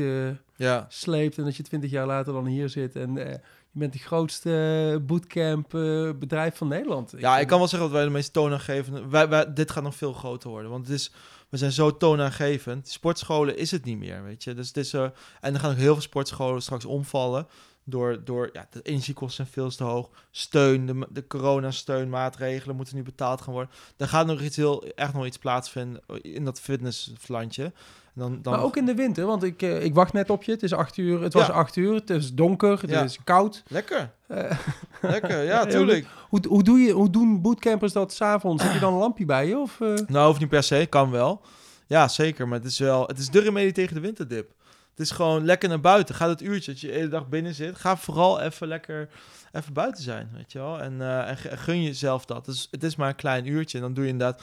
Ja, 0.63 0.87
gesleept. 0.89 1.39
En 1.39 1.45
dat 1.45 1.57
je 1.57 1.63
twintig 1.63 1.91
jaar 1.91 2.07
later 2.07 2.33
dan 2.33 2.47
hier 2.47 2.69
zit. 2.69 2.97
En 2.97 3.19
eh, 3.19 3.33
je 3.71 3.79
bent 3.79 3.93
de 3.93 3.99
grootste 3.99 5.03
bootcamp 5.07 5.75
eh, 5.75 6.11
bedrijf 6.19 6.57
van 6.57 6.69
Nederland. 6.69 7.15
ja 7.19 7.39
ik 7.39 7.47
kan 7.47 7.59
wel 7.59 7.69
zeggen 7.69 7.89
dat 7.89 7.97
wij 7.97 8.07
de 8.07 8.13
meest 8.13 8.33
toonaangevende... 8.33 9.09
Wij, 9.09 9.29
wij, 9.29 9.53
dit 9.53 9.71
gaat 9.71 9.83
nog 9.83 9.97
veel 9.97 10.13
groter 10.13 10.51
worden. 10.51 10.71
Want 10.71 10.87
het 10.87 10.97
is, 10.97 11.13
we 11.49 11.57
zijn 11.57 11.73
zo 11.73 11.97
toonaangevend. 11.97 12.89
Sportscholen 12.89 13.57
is 13.57 13.71
het 13.71 13.85
niet 13.85 13.99
meer, 13.99 14.23
weet 14.23 14.45
je. 14.45 14.55
Dus 14.55 14.69
het 14.69 14.77
is, 14.77 14.93
eh, 14.93 15.03
en 15.41 15.55
er 15.55 15.61
gaan 15.61 15.71
ook 15.71 15.77
heel 15.77 15.93
veel 15.93 16.03
sportscholen 16.03 16.63
straks 16.63 16.85
omvallen. 16.85 17.47
Door, 17.85 18.25
door 18.25 18.51
ja, 18.53 18.67
de 18.71 18.83
energiekosten 18.83 19.37
zijn 19.37 19.49
veel 19.49 19.71
te 19.77 19.93
hoog. 19.93 20.11
Steun, 20.31 20.87
de, 20.87 21.07
de 21.11 21.27
coronasteunmaatregelen 21.27 22.77
moeten 22.77 22.97
nu 22.97 23.03
betaald 23.03 23.41
gaan 23.41 23.53
worden. 23.53 23.75
Daar 23.97 24.09
gaat 24.09 24.27
nog 24.27 24.41
iets 24.41 24.57
heel, 24.57 24.85
echt 24.85 25.13
nog 25.13 25.27
iets 25.27 25.39
plaatsvinden 25.39 26.03
in 26.21 26.45
dat 26.45 26.61
fitnesslandje. 26.61 27.73
Dan, 28.15 28.39
dan, 28.43 28.53
Maar 28.53 28.63
ook 28.63 28.77
in 28.77 28.85
de 28.87 28.95
winter, 28.95 29.27
want 29.27 29.43
ik, 29.43 29.63
eh, 29.63 29.85
ik 29.85 29.95
wacht 29.95 30.13
net 30.13 30.31
op 30.31 30.43
je. 30.43 30.53
Het 30.53 30.63
is 30.63 30.73
acht 30.73 30.97
uur. 30.97 31.23
Het 31.23 31.33
was 31.33 31.47
Ja. 31.47 31.53
acht 31.53 31.77
uur. 31.77 31.95
Het 31.95 32.11
is 32.11 32.33
donker. 32.35 32.81
Het 32.81 32.91
Ja. 32.91 33.03
is 33.03 33.19
koud. 33.25 33.63
Lekker, 33.69 34.11
Eh, 34.27 34.59
lekker. 35.01 35.43
Ja, 35.53 35.67
tuurlijk. 35.67 36.07
hoe, 36.29 36.41
hoe, 36.49 36.63
doe 36.63 36.79
je, 36.79 36.93
hoe 36.93 37.11
doen 37.11 37.41
bootcampers 37.43 37.93
dat 37.93 38.13
s'avonds? 38.13 38.63
Heb 38.63 38.73
je 38.73 38.79
dan 38.79 38.93
een 38.93 38.99
lampje 38.99 39.25
bij 39.25 39.47
je? 39.47 39.59
Of, 39.59 39.81
eh? 39.81 39.95
Nou, 40.07 40.27
hoeft 40.27 40.41
niet 40.41 40.49
per 40.49 40.63
se, 40.63 40.87
kan 40.89 41.11
wel. 41.11 41.41
Ja, 41.87 42.09
zeker. 42.09 42.49
Maar 42.49 42.59
het 42.59 42.67
is 42.67 42.79
wel, 42.79 43.07
het 43.07 43.19
is 43.19 43.31
de 43.31 43.41
remedie 43.41 43.73
tegen 43.73 43.95
de 43.95 44.01
winterdip. 44.01 44.53
Het 44.91 45.01
is 45.01 45.11
gewoon 45.11 45.45
lekker 45.45 45.69
naar 45.69 45.81
buiten. 45.81 46.15
Ga 46.15 46.27
dat 46.27 46.41
uurtje 46.41 46.71
dat 46.73 46.81
je 46.81 46.87
de 46.87 46.93
hele 46.93 47.09
dag 47.09 47.29
binnen 47.29 47.55
zit. 47.55 47.77
Ga 47.77 47.97
vooral 47.97 48.41
even 48.41 48.69
lekker 48.69 49.09
even 49.53 49.73
buiten 49.73 50.03
zijn, 50.03 50.31
weet 50.35 50.53
je 50.53 50.59
wel. 50.59 50.81
En, 50.81 51.01
eh, 51.01 51.29
en 51.29 51.59
gun 51.59 51.83
jezelf 51.83 52.25
dat. 52.25 52.45
Dus 52.45 52.69
het 52.71 52.85
is 52.85 52.97
maar 52.97 53.09
een 53.09 53.15
klein 53.15 53.47
uurtje. 53.47 53.79
En 53.79 53.85
dan 53.85 53.95
doe 53.95 54.05
je 54.05 54.11
inderdaad 54.11 54.43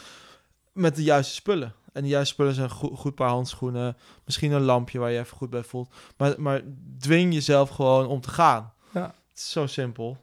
met 0.73 0.95
de 0.95 1.03
juiste 1.03 1.33
spullen. 1.33 1.73
En 1.93 2.01
de 2.03 2.07
juiste 2.09 2.33
spullen 2.33 2.53
zijn 2.53 2.65
een 2.69 2.75
goed, 2.75 2.97
goed 2.99 3.15
paar 3.15 3.29
handschoenen. 3.29 3.97
Misschien 4.25 4.51
een 4.51 4.61
lampje 4.61 4.99
waar 4.99 5.11
je 5.11 5.19
even 5.19 5.37
goed 5.37 5.49
bij 5.49 5.63
voelt. 5.63 5.89
Maar, 6.17 6.41
maar 6.41 6.61
dwing 6.99 7.33
jezelf 7.33 7.69
gewoon 7.69 8.07
om 8.07 8.21
te 8.21 8.29
gaan. 8.29 8.73
Ja. 8.93 9.01
Het 9.29 9.37
is 9.37 9.51
zo 9.51 9.67
simpel. 9.67 10.17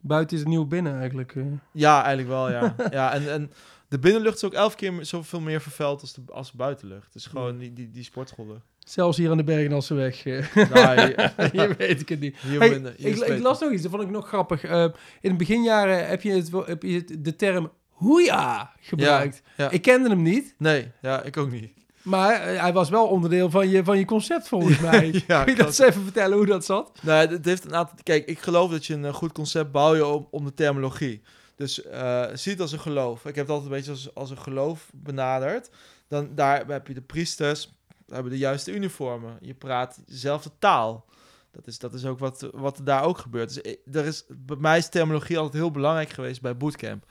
Buiten 0.00 0.36
is 0.36 0.42
het 0.42 0.48
nieuw 0.52 0.64
binnen 0.66 0.98
eigenlijk. 0.98 1.34
eh. 1.36 1.42
Ja, 1.72 1.98
eigenlijk 1.98 2.28
wel, 2.28 2.50
ja. 2.50 2.74
ja 2.90 3.12
en, 3.12 3.32
en 3.32 3.52
de 3.88 3.98
binnenlucht 3.98 4.36
is 4.36 4.44
ook 4.44 4.52
elf 4.52 4.74
keer 4.74 4.92
zoveel 5.00 5.40
meer 5.40 5.60
vervuild 5.60 6.00
als 6.00 6.12
de, 6.14 6.22
als 6.32 6.50
de 6.50 6.56
buitenlucht. 6.56 7.12
Dus 7.12 7.26
gewoon 7.26 7.58
die, 7.58 7.72
die, 7.72 7.90
die 7.90 8.04
sportscholen. 8.04 8.62
Zelfs 8.78 9.16
hier 9.16 9.30
aan 9.30 9.36
de 9.36 9.44
Bergenalseweg. 9.44 10.24
eh. 10.26 10.56
Nou, 10.70 11.00
hier, 11.00 11.34
hier 11.52 11.76
weet 11.76 12.00
ik 12.00 12.08
het 12.08 12.20
niet. 12.20 12.36
hier 12.38 12.58
Hey, 12.58 12.70
minder, 12.70 12.94
hier 12.96 13.08
is 13.08 13.20
ik, 13.20 13.26
ik 13.26 13.42
las 13.42 13.60
nog 13.60 13.72
iets, 13.72 13.82
dat 13.82 13.90
vond 13.90 14.02
ik 14.02 14.10
nog 14.10 14.28
grappig. 14.28 14.64
Eh, 14.64 14.82
in 15.20 15.30
de 15.30 15.36
beginjaren 15.36 16.06
heb 16.06 16.22
je, 16.22 16.30
het, 16.32 16.50
heb 16.66 16.82
je 16.82 16.92
het- 16.94 17.16
de 17.24 17.36
term 17.36 17.70
hoeja 18.04 18.72
gebruikt. 18.80 19.42
ja. 19.56 19.70
Ik 19.70 19.82
kende 19.82 20.08
hem 20.08 20.22
niet, 20.22 20.54
Nee, 20.58 20.90
ja, 21.02 21.22
ik 21.22 21.36
ook 21.36 21.50
niet. 21.50 21.72
maar 22.02 22.32
eh, 22.40 22.60
hij 22.60 22.72
was 22.72 22.88
wel 22.88 23.06
onderdeel 23.06 23.50
van 23.50 23.68
je, 23.68 23.84
van 23.84 23.98
je 23.98 24.04
concept 24.04 24.48
volgens 24.48 24.78
mij. 24.90 25.22
Ja, 25.26 25.44
Kun 25.44 25.52
je 25.52 25.58
dat 25.58 25.66
eens 25.66 25.78
even 25.78 26.02
vertellen 26.02 26.36
hoe 26.36 26.46
dat 26.46 26.64
zat? 26.64 26.92
Nou, 27.02 27.28
het 27.28 27.44
heeft 27.44 27.64
een 27.64 27.74
aantal... 27.74 27.96
Kijk, 28.02 28.26
ik 28.26 28.38
geloof 28.38 28.70
dat 28.70 28.86
je 28.86 28.94
een 28.94 29.04
eh, 29.04 29.14
goed 29.14 29.32
concept 29.32 29.72
bouw 29.72 29.94
je 29.94 30.06
om, 30.06 30.28
om 30.30 30.44
de 30.44 30.54
terminologie. 30.54 31.22
Dus 31.56 31.82
eh 31.82 32.24
zie 32.32 32.52
het 32.52 32.60
als 32.60 32.72
een 32.72 32.80
geloof. 32.80 33.18
Ik 33.24 33.34
heb 33.34 33.46
het 33.46 33.54
altijd 33.54 33.70
een 33.70 33.76
beetje 33.76 33.90
als, 33.90 34.14
als 34.14 34.30
een 34.30 34.38
geloof 34.38 34.90
benaderd. 34.94 35.70
Dan 36.08 36.34
daar 36.34 36.66
heb 36.66 36.86
je 36.86 36.94
de 36.94 37.00
priesters, 37.00 37.72
we 38.06 38.14
hebben 38.14 38.32
de 38.32 38.38
juiste 38.38 38.72
uniformen. 38.72 39.36
Je 39.40 39.54
praat 39.54 40.02
dezelfde 40.06 40.50
taal. 40.58 41.04
Dat 41.52 41.66
is, 41.66 41.78
dat 41.78 41.94
is 41.94 42.04
ook 42.04 42.18
wat, 42.18 42.48
wat 42.52 42.80
daar 42.82 43.02
ook 43.02 43.18
gebeurt. 43.18 43.54
Dus 43.54 43.76
er 43.92 44.04
is, 44.04 44.24
bij 44.28 44.56
mij 44.56 44.78
is 44.78 44.88
terminologie 44.88 45.36
altijd 45.38 45.62
heel 45.62 45.70
belangrijk 45.70 46.10
geweest 46.10 46.40
bij 46.40 46.56
bootcamp. 46.56 47.04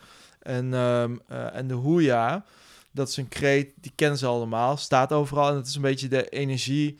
En, 0.43 0.73
ehm, 0.73 1.15
eh, 1.27 1.55
en 1.55 1.67
de 1.67 1.73
hoeja, 1.73 2.45
dat 2.91 3.07
is 3.09 3.17
een 3.17 3.27
kreet, 3.29 3.71
die 3.75 3.91
kennen 3.95 4.17
ze 4.17 4.25
allemaal. 4.25 4.77
Staat 4.77 5.11
overal 5.11 5.49
en 5.49 5.55
het 5.55 5.67
is 5.67 5.75
een 5.75 5.81
beetje 5.81 6.07
de 6.07 6.29
energie... 6.29 6.99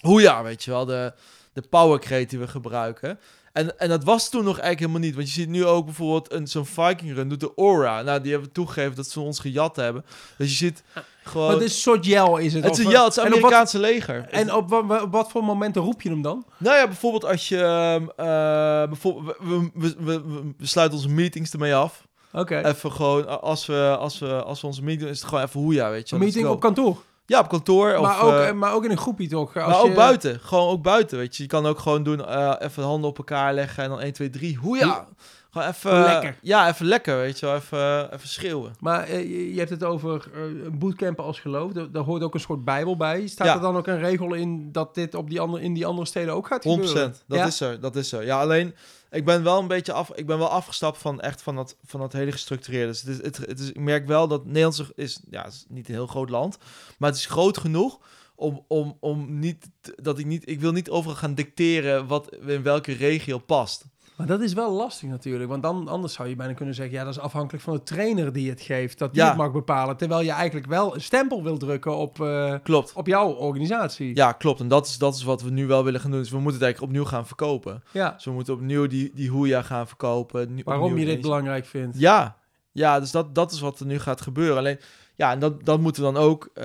Hoeja, 0.00 0.42
weet 0.42 0.64
je 0.64 0.70
wel. 0.70 0.84
De, 0.84 1.12
de 1.52 1.62
powercrate 1.62 2.26
die 2.26 2.38
we 2.38 2.48
gebruiken. 2.48 3.18
En, 3.52 3.78
en 3.78 3.88
dat 3.88 4.04
was 4.04 4.28
toen 4.30 4.44
nog 4.44 4.58
eigenlijk 4.58 4.78
helemaal 4.80 5.00
niet. 5.00 5.14
Want 5.14 5.26
je 5.26 5.40
ziet 5.40 5.48
nu 5.48 5.64
ook 5.64 5.84
bijvoorbeeld 5.84 6.32
een, 6.32 6.46
zo'n 6.46 6.66
Viking 6.66 7.14
Run 7.14 7.28
doet 7.28 7.40
de 7.40 7.52
Aura. 7.56 8.02
Nou, 8.02 8.20
die 8.20 8.32
hebben 8.32 8.52
toegegeven 8.52 8.96
dat 8.96 9.06
ze 9.08 9.20
ons 9.20 9.38
gejat 9.38 9.76
hebben. 9.76 10.04
Dus 10.38 10.48
je 10.50 10.56
ziet 10.56 10.82
gewoon... 11.22 11.52
Wat 11.52 11.62
is 11.62 11.72
een 11.72 11.78
soort 11.80 12.06
gel 12.06 12.36
is 12.36 12.52
het? 12.52 12.64
het 12.64 12.78
is 12.78 12.84
een 12.84 12.90
ja, 12.90 13.02
het 13.04 13.10
is 13.16 13.16
en 13.18 13.24
wat- 13.24 13.32
Amerikaanse 13.38 13.78
leger. 13.78 14.28
En 14.30 14.54
op, 14.54 14.68
wa- 14.68 15.02
op 15.02 15.12
wat 15.12 15.30
voor 15.30 15.44
momenten 15.44 15.82
roep 15.82 16.02
je 16.02 16.08
hem 16.08 16.22
dan? 16.22 16.46
Nou 16.58 16.76
ja, 16.76 16.86
bijvoorbeeld 16.86 17.24
als 17.24 17.48
je... 17.48 17.58
ehm, 17.58 18.02
eh, 18.28 18.88
bijvoorbeeld, 18.88 19.36
we, 19.38 19.70
we, 19.74 19.94
we, 19.98 20.20
we- 20.22 20.52
we 20.58 20.66
sluiten 20.66 20.96
onze 20.98 21.10
meetings 21.10 21.52
ermee 21.52 21.74
af. 21.74 22.05
Oké. 22.32 22.58
Even 22.64 22.92
gewoon, 22.92 23.40
als 23.40 23.66
we, 23.66 23.96
als, 23.98 24.18
we, 24.18 24.42
als 24.42 24.60
we 24.60 24.66
onze 24.66 24.80
meeting 24.82 25.02
doen, 25.02 25.10
is 25.12 25.18
het 25.20 25.28
gewoon 25.28 25.44
even 25.44 25.60
hoe 25.60 25.74
ja, 25.74 25.90
weet 25.90 26.08
je. 26.08 26.14
Een 26.14 26.20
meeting 26.20 26.46
op 26.46 26.60
kantoor. 26.60 26.96
Ja, 27.26 27.40
op 27.40 27.48
kantoor. 27.48 28.00
maar, 28.00 28.00
of, 28.16 28.20
ook, 28.20 28.32
eh, 28.32 28.48
eh, 28.48 28.54
maar 28.54 28.72
ook 28.74 28.84
in 28.84 28.90
een 28.90 28.96
groepje 28.98 29.28
toch? 29.28 29.56
Als 29.56 29.66
maar 29.72 29.80
ook 29.80 29.86
je- 29.88 29.94
buiten. 29.94 30.40
Gewoon 30.40 30.68
ook 30.68 30.82
buiten, 30.82 31.18
weet 31.18 31.36
je. 31.36 31.42
Je 31.42 31.48
kan 31.48 31.66
ook 31.66 31.78
gewoon 31.78 32.02
doen, 32.02 32.26
eh, 32.26 32.52
even 32.58 32.82
de 32.82 32.88
handen 32.88 33.10
op 33.10 33.18
elkaar 33.18 33.54
leggen 33.54 33.82
en 33.84 33.88
dan 33.90 34.00
1, 34.00 34.12
2, 34.12 34.30
3. 34.30 34.56
Hoe 34.56 34.76
ja. 34.76 35.06
Gewoon 35.50 35.68
even... 35.68 35.90
Gewoon 35.90 36.04
lekker. 36.04 36.36
Ja, 36.42 36.68
even 36.68 36.86
lekker, 36.86 37.16
weet 37.16 37.38
je 37.38 37.46
wel. 37.46 37.54
Even, 37.54 38.12
even 38.14 38.28
schreeuwen. 38.28 38.74
Maar 38.80 39.02
eh, 39.02 39.52
je, 39.52 39.58
hebt 39.58 39.70
het 39.70 39.84
over 39.84 40.24
eh, 40.34 40.40
bootcampen 40.72 41.24
als 41.24 41.40
geloof. 41.40 41.72
Daar, 41.72 41.90
daar 41.90 42.02
hoort 42.02 42.22
ook 42.22 42.34
een 42.34 42.40
soort 42.40 42.64
bijbel 42.64 42.96
bij. 42.96 43.26
Staat 43.26 43.46
Ja. 43.46 43.54
er 43.54 43.60
dan 43.60 43.76
ook 43.76 43.86
een 43.86 43.98
regel 43.98 44.34
in 44.34 44.72
dat 44.72 44.94
dit 44.94 45.14
op 45.14 45.30
die 45.30 45.40
andere, 45.40 45.62
in 45.62 45.74
die 45.74 45.86
andere 45.86 46.06
steden 46.06 46.34
ook 46.34 46.46
gaat 46.46 46.64
100%. 46.64 46.66
gebeuren? 46.66 47.14
Dat 47.26 47.38
Ja? 47.38 47.46
is 47.46 47.60
er, 47.60 47.80
dat 47.80 47.96
is 47.96 48.12
er. 48.12 48.24
Ja, 48.24 48.40
alleen... 48.40 48.74
Ik 49.16 49.24
ben 49.24 49.42
wel 49.42 49.58
een 49.58 49.68
beetje 49.68 49.92
af... 49.92 50.10
Ik 50.14 50.26
ben 50.26 50.38
wel 50.38 50.48
afgestapt 50.48 50.98
van 50.98 51.20
echt 51.20 51.42
van 51.42 51.56
dat, 51.56 51.76
van 51.84 52.00
dat 52.00 52.12
hele 52.12 52.32
gestructureerde. 52.32 52.86
Dus 52.86 53.02
het 53.02 53.36
het, 53.36 53.60
is, 53.60 53.68
ik 53.68 53.80
merk 53.80 54.06
wel 54.06 54.28
dat 54.28 54.44
Nederland 54.44 54.90
is... 54.94 55.20
Ja, 55.30 55.44
het 55.44 55.52
is 55.52 55.64
niet 55.68 55.88
een 55.88 55.94
heel 55.94 56.06
groot 56.06 56.30
land. 56.30 56.58
Maar 56.98 57.10
het 57.10 57.18
is 57.18 57.26
groot 57.26 57.58
genoeg 57.58 57.98
om, 58.34 58.64
om, 58.68 58.96
om 59.00 59.38
niet... 59.38 59.70
Dat 59.80 60.18
ik 60.18 60.26
niet... 60.26 60.48
Ik 60.48 60.60
wil 60.60 60.72
niet 60.72 60.90
overal 60.90 61.16
gaan 61.16 61.34
dicteren 61.34 62.06
wat 62.06 62.34
in 62.34 62.62
welke 62.62 62.92
regio 62.92 63.38
past. 63.38 63.84
Maar 64.16 64.26
dat 64.26 64.40
is 64.40 64.52
wel 64.52 64.72
lastig 64.72 65.08
natuurlijk. 65.08 65.50
Want 65.50 65.62
dan, 65.62 65.88
anders 65.88 66.12
zou 66.12 66.28
je 66.28 66.36
bijna 66.36 66.52
kunnen 66.52 66.74
zeggen... 66.74 66.94
ja, 66.94 67.04
dat 67.04 67.12
is 67.12 67.20
afhankelijk 67.20 67.64
van 67.64 67.74
de 67.74 67.82
trainer 67.82 68.32
die 68.32 68.50
het 68.50 68.60
geeft. 68.60 68.98
Dat 68.98 69.12
die 69.12 69.22
Ja. 69.22 69.28
het 69.28 69.36
mag 69.36 69.52
bepalen. 69.52 69.96
Terwijl 69.96 70.20
je 70.20 70.30
eigenlijk 70.30 70.66
wel 70.66 70.94
een 70.94 71.00
stempel 71.00 71.42
wil 71.42 71.56
drukken 71.58 71.96
op, 71.96 72.20
eh, 72.20 72.54
Klopt. 72.62 72.92
op 72.92 73.06
jouw 73.06 73.28
organisatie. 73.32 74.14
Ja, 74.16 74.32
klopt. 74.32 74.60
En 74.60 74.68
dat 74.68 74.86
is, 74.86 74.98
dat 74.98 75.14
is 75.14 75.22
wat 75.22 75.42
we 75.42 75.50
nu 75.50 75.66
wel 75.66 75.84
willen 75.84 76.00
gaan 76.00 76.10
doen. 76.10 76.20
Dus 76.20 76.30
we 76.30 76.36
moeten 76.36 76.54
het 76.54 76.62
eigenlijk 76.62 76.92
opnieuw 76.92 77.10
gaan 77.10 77.26
verkopen. 77.26 77.82
Ja. 77.92 78.10
Dus 78.10 78.24
we 78.24 78.30
moeten 78.30 78.54
opnieuw 78.54 78.86
die, 78.86 79.10
die 79.14 79.28
Hoeja 79.30 79.62
gaan 79.62 79.86
verkopen. 79.86 80.60
Waarom 80.64 80.98
je 80.98 81.04
dit 81.04 81.20
belangrijk 81.20 81.66
vindt. 81.66 81.98
Ja, 81.98 82.36
ja 82.72 83.00
dus 83.00 83.10
dat, 83.10 83.34
dat 83.34 83.52
is 83.52 83.60
wat 83.60 83.80
er 83.80 83.86
nu 83.86 83.98
gaat 83.98 84.20
gebeuren. 84.20 84.56
Alleen, 84.58 84.78
ja, 85.14 85.30
en 85.32 85.38
dat, 85.38 85.64
dat 85.64 85.80
moeten 85.80 86.04
we 86.04 86.12
dan 86.12 86.22
ook... 86.22 86.50
eh, 86.54 86.64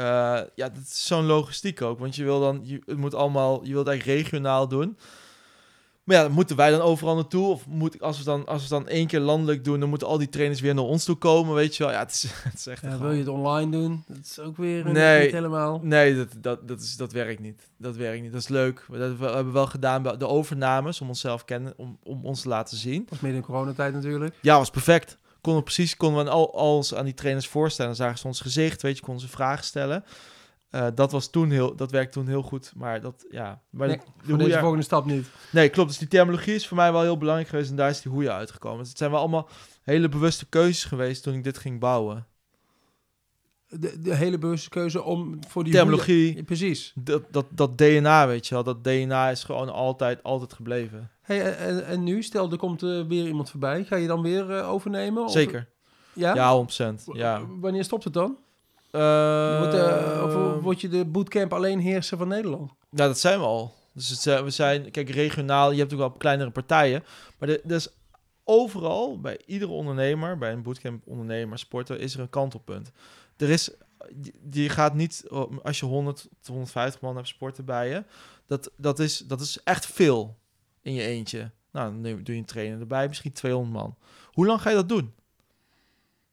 ja, 0.55 0.69
dat 0.69 0.81
is 0.89 1.05
zo'n 1.05 1.25
logistiek 1.25 1.81
ook. 1.81 1.99
Want 1.99 2.15
je 2.15 2.23
wil 2.23 2.39
dan... 2.39 2.59
Je, 2.63 2.81
het 2.85 2.97
moet 2.97 3.15
allemaal... 3.15 3.65
Je 3.65 3.73
wilt 3.73 3.87
eigenlijk 3.87 4.19
regionaal 4.21 4.67
doen. 4.67 4.97
Maar 6.03 6.15
ja, 6.15 6.27
moeten 6.27 6.55
wij 6.55 6.71
dan 6.71 6.81
overal 6.81 7.15
naartoe? 7.15 7.47
Of 7.47 7.67
moet, 7.67 8.01
als, 8.01 8.17
we 8.17 8.23
dan, 8.23 8.45
als 8.45 8.63
we 8.63 8.69
dan 8.69 8.87
één 8.87 9.07
keer 9.07 9.19
landelijk 9.19 9.63
doen... 9.63 9.79
dan 9.79 9.89
moeten 9.89 10.07
al 10.07 10.17
die 10.17 10.29
trainers 10.29 10.61
weer 10.61 10.73
naar 10.73 10.83
ons 10.83 11.03
toe 11.03 11.15
komen, 11.15 11.55
weet 11.55 11.75
je 11.75 11.83
wel. 11.83 11.91
Ja, 11.91 11.99
het 11.99 12.11
is, 12.11 12.23
het 12.49 12.53
is 12.53 12.67
echt... 12.67 12.81
Ja, 12.81 12.97
wil 12.97 13.11
je 13.11 13.19
het 13.19 13.27
online 13.27 13.71
doen? 13.71 14.03
Dat 14.07 14.17
is 14.23 14.39
ook 14.39 14.57
weer 14.57 14.85
eh, 14.85 14.91
Nee. 14.91 15.23
niet 15.23 15.31
helemaal... 15.31 15.79
Nee, 15.83 16.15
dat, 16.15 16.27
dat, 16.37 16.67
dat, 16.67 16.81
is, 16.81 16.97
dat 16.97 17.11
werkt 17.11 17.39
niet. 17.39 17.69
Dat 17.77 17.95
werkt 17.95 18.21
niet. 18.21 18.31
Dat 18.31 18.41
is 18.41 18.47
leuk. 18.47 18.85
Dat 18.89 18.99
hebben 18.99 19.19
we 19.19 19.35
hebben 19.35 19.53
wel 19.53 19.67
gedaan 19.67 20.01
bij 20.01 20.17
de 20.17 20.27
overnames 20.27 21.01
om 21.01 21.07
onszelf 21.07 21.45
kennen, 21.45 21.73
om, 21.77 21.97
om 22.03 22.25
ons 22.25 22.41
te 22.41 22.47
laten 22.47 22.77
zien. 22.77 23.05
was 23.09 23.19
midden 23.19 23.39
in 23.41 23.45
coronatijd 23.45 23.93
natuurlijk. 23.93 24.35
Ja, 24.41 24.57
was 24.57 24.69
perfect. 24.69 25.17
Konden 25.41 25.61
we 25.61 25.67
precies, 25.71 25.97
konden 25.97 26.23
we 26.25 26.29
al, 26.29 26.57
alles 26.57 26.95
aan 26.95 27.05
die 27.05 27.13
trainers 27.13 27.47
voorstellen. 27.47 27.95
Dan 27.95 28.05
zagen 28.05 28.19
ze 28.19 28.27
ons 28.27 28.41
gezicht, 28.41 28.81
weet 28.81 28.97
je, 28.97 29.03
konden 29.03 29.23
ze 29.23 29.29
vragen 29.29 29.63
stellen. 29.65 30.03
Eh, 30.71 30.87
dat 30.95 31.11
was 31.11 31.29
toen 31.29 31.49
heel, 31.49 31.75
dat 31.75 31.91
werkte 31.91 32.13
toen 32.19 32.27
heel 32.27 32.41
goed. 32.41 32.71
Maar 32.75 33.01
dat, 33.01 33.25
ja. 33.29 33.61
Maar 33.69 33.87
Nee, 33.87 33.99
de- 34.37 34.59
volgende 34.59 34.83
stap 34.83 35.05
niet. 35.05 35.27
Nee, 35.51 35.69
klopt. 35.69 35.89
Dus 35.89 35.97
die 35.97 36.07
terminologie 36.07 36.55
is 36.55 36.67
voor 36.67 36.77
mij 36.77 36.91
wel 36.91 37.01
heel 37.01 37.17
belangrijk 37.17 37.49
geweest. 37.49 37.69
En 37.69 37.75
daar 37.75 37.89
is 37.89 38.01
die 38.01 38.11
hoeja 38.11 38.37
uitgekomen. 38.37 38.79
Dus 38.79 38.89
het 38.89 38.97
zijn 38.97 39.11
wel 39.11 39.19
allemaal 39.19 39.49
hele 39.83 40.09
bewuste 40.09 40.45
keuzes 40.49 40.83
geweest 40.83 41.23
toen 41.23 41.33
ik 41.33 41.43
dit 41.43 41.57
ging 41.57 41.79
bouwen. 41.79 42.25
De, 43.67 43.99
de 44.01 44.15
hele 44.15 44.37
bewuste 44.37 44.69
keuze 44.69 45.03
om 45.03 45.39
voor 45.47 45.63
die... 45.63 45.73
Terminologie. 45.73 46.35
Ja, 46.35 46.43
precies. 46.43 46.91
Dat, 46.95 47.23
dat, 47.31 47.45
dat 47.49 47.77
DNA, 47.77 48.27
weet 48.27 48.47
je 48.47 48.53
wel. 48.53 48.63
Dat 48.63 48.83
DNA 48.83 49.29
is 49.29 49.43
gewoon 49.43 49.69
altijd, 49.69 50.23
altijd 50.23 50.53
gebleven. 50.53 51.11
Hey, 51.21 51.55
en- 51.55 51.85
en, 51.85 52.03
nu, 52.03 52.23
stel 52.23 52.51
er 52.51 52.57
komt 52.57 52.83
eh, 52.83 52.89
weer 53.07 53.27
iemand 53.27 53.49
voorbij. 53.49 53.83
Ga 53.83 53.95
je 53.95 54.07
dan 54.07 54.21
weer 54.21 54.51
eh, 54.57 54.69
overnemen? 54.69 55.23
Of- 55.23 55.31
Zeker. 55.31 55.69
Ja? 56.13 56.35
Ja, 56.35 56.65
100%. 56.91 57.03
Ja. 57.13 57.41
W- 57.41 57.61
Wanneer 57.61 57.83
stopt 57.83 58.03
het 58.03 58.13
dan? 58.13 58.37
Eh, 58.91 59.57
Wordt, 59.59 59.73
eh, 59.73 60.21
of 60.23 60.61
word 60.61 60.81
je 60.81 60.87
de 60.89 61.05
bootcamp 61.05 61.53
alleen 61.53 61.79
heerser 61.79 62.17
van 62.17 62.27
Nederland? 62.27 62.71
Nou, 62.89 63.09
dat 63.09 63.19
zijn 63.19 63.39
we 63.39 63.45
al. 63.45 63.73
Dus 63.93 64.09
het, 64.09 64.43
we 64.43 64.49
zijn, 64.49 64.91
kijk, 64.91 65.09
regionaal, 65.09 65.71
je 65.71 65.79
hebt 65.79 65.93
ook 65.93 65.99
wel 65.99 66.11
kleinere 66.11 66.49
partijen. 66.51 67.03
Maar 67.39 67.49
er 67.49 67.61
er 67.65 67.75
is 67.75 67.87
overal, 68.43 69.19
bij 69.19 69.39
iedere 69.45 69.71
ondernemer, 69.71 70.37
bij 70.37 70.51
een 70.51 70.61
bootcamp 70.61 71.07
ondernemer, 71.07 71.59
sporter, 71.59 71.99
is 71.99 72.13
er 72.13 72.19
een 72.19 72.29
kantelpunt. 72.29 72.91
Er 73.37 73.49
is, 73.49 73.71
je- 74.21 74.33
je 74.61 74.69
gaat 74.69 74.93
niet, 74.93 75.23
oh, 75.29 75.57
als 75.63 75.79
je 75.79 75.85
100 75.85 76.21
tot 76.21 76.47
150 76.47 77.01
man 77.01 77.15
hebt 77.15 77.27
sporten 77.27 77.65
bij 77.65 77.89
je, 77.89 78.03
dat, 78.45 78.71
dat, 78.77 78.99
is, 78.99 79.17
dat 79.17 79.41
is 79.41 79.59
echt 79.63 79.85
veel 79.85 80.37
in 80.81 80.93
je 80.93 81.01
eentje. 81.03 81.51
Nou, 81.71 81.91
dan 81.91 82.01
doe 82.01 82.21
je 82.23 82.39
een 82.39 82.45
trainer 82.45 82.79
erbij, 82.79 83.07
misschien 83.07 83.31
200 83.31 83.73
man. 83.73 83.95
Hoe 84.31 84.45
lang 84.45 84.61
ga 84.61 84.69
je 84.69 84.75
dat 84.75 84.89
doen? 84.89 85.13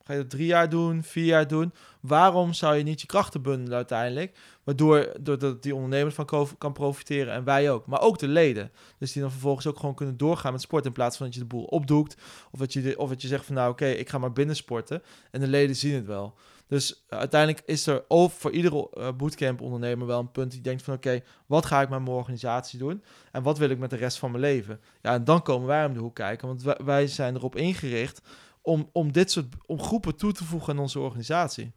Ga 0.08 0.14
je 0.14 0.20
dat 0.20 0.30
drie 0.30 0.46
jaar 0.46 0.68
doen, 0.68 1.02
vier 1.02 1.24
jaar 1.24 1.48
doen? 1.48 1.72
Waarom 2.00 2.52
zou 2.52 2.76
je 2.76 2.82
niet 2.82 3.00
je 3.00 3.06
krachten 3.06 3.42
bundelen 3.42 3.76
uiteindelijk? 3.76 4.38
Waardoor 4.64 5.12
doordat 5.20 5.62
die 5.62 5.74
ondernemer 5.74 6.12
van 6.12 6.48
kan 6.58 6.72
profiteren 6.72 7.32
en 7.32 7.44
wij 7.44 7.70
ook. 7.70 7.86
Maar 7.86 8.00
ook 8.00 8.18
de 8.18 8.28
leden. 8.28 8.72
Dus 8.98 9.12
die 9.12 9.22
dan 9.22 9.30
vervolgens 9.30 9.66
ook 9.66 9.78
gewoon 9.78 9.94
kunnen 9.94 10.16
doorgaan 10.16 10.52
met 10.52 10.60
sport. 10.60 10.86
In 10.86 10.92
plaats 10.92 11.16
van 11.16 11.26
dat 11.26 11.34
je 11.34 11.40
de 11.40 11.46
boel 11.46 11.64
opdoekt. 11.64 12.16
Of 12.50 12.58
dat 12.58 12.72
je, 12.72 12.98
of 12.98 13.08
dat 13.08 13.22
je 13.22 13.28
zegt 13.28 13.44
van 13.44 13.54
nou 13.54 13.70
oké, 13.70 13.86
ik 13.86 14.08
ga 14.08 14.18
maar 14.18 14.32
binnen 14.32 14.56
sporten. 14.56 15.02
En 15.30 15.40
de 15.40 15.48
leden 15.48 15.76
zien 15.76 15.94
het 15.94 16.06
wel. 16.06 16.34
Dus 16.66 17.04
uiteindelijk 17.08 17.62
is 17.66 17.86
er 17.86 18.04
over 18.08 18.40
voor 18.40 18.50
iedere 18.50 18.90
eh, 18.92 19.08
bootcamp 19.16 19.60
ondernemer 19.60 20.06
wel 20.06 20.18
een 20.18 20.30
punt 20.30 20.50
die 20.50 20.60
denkt 20.60 20.82
van 20.82 20.94
oké, 20.94 21.20
wat 21.46 21.66
ga 21.66 21.80
ik 21.80 21.88
met 21.88 22.02
mijn 22.02 22.16
organisatie 22.16 22.78
doen? 22.78 23.02
En 23.32 23.42
wat 23.42 23.58
wil 23.58 23.70
ik 23.70 23.78
met 23.78 23.90
de 23.90 23.96
rest 23.96 24.18
van 24.18 24.30
mijn 24.30 24.42
leven? 24.42 24.80
Ja, 25.02 25.12
en 25.12 25.24
dan 25.24 25.42
komen 25.42 25.66
wij 25.66 25.84
om 25.84 25.92
de 25.92 26.00
hoek 26.00 26.14
kijken. 26.14 26.48
Want 26.48 26.62
wij 26.84 27.06
zijn 27.06 27.34
erop 27.34 27.56
ingericht 27.56 28.20
om, 28.68 28.88
om 28.92 29.12
dit 29.12 29.30
soort 29.30 29.46
om 29.66 29.80
groepen 29.80 30.16
toe 30.16 30.32
te 30.32 30.44
voegen 30.44 30.72
aan 30.72 30.78
onze 30.78 30.98
organisatie. 30.98 31.72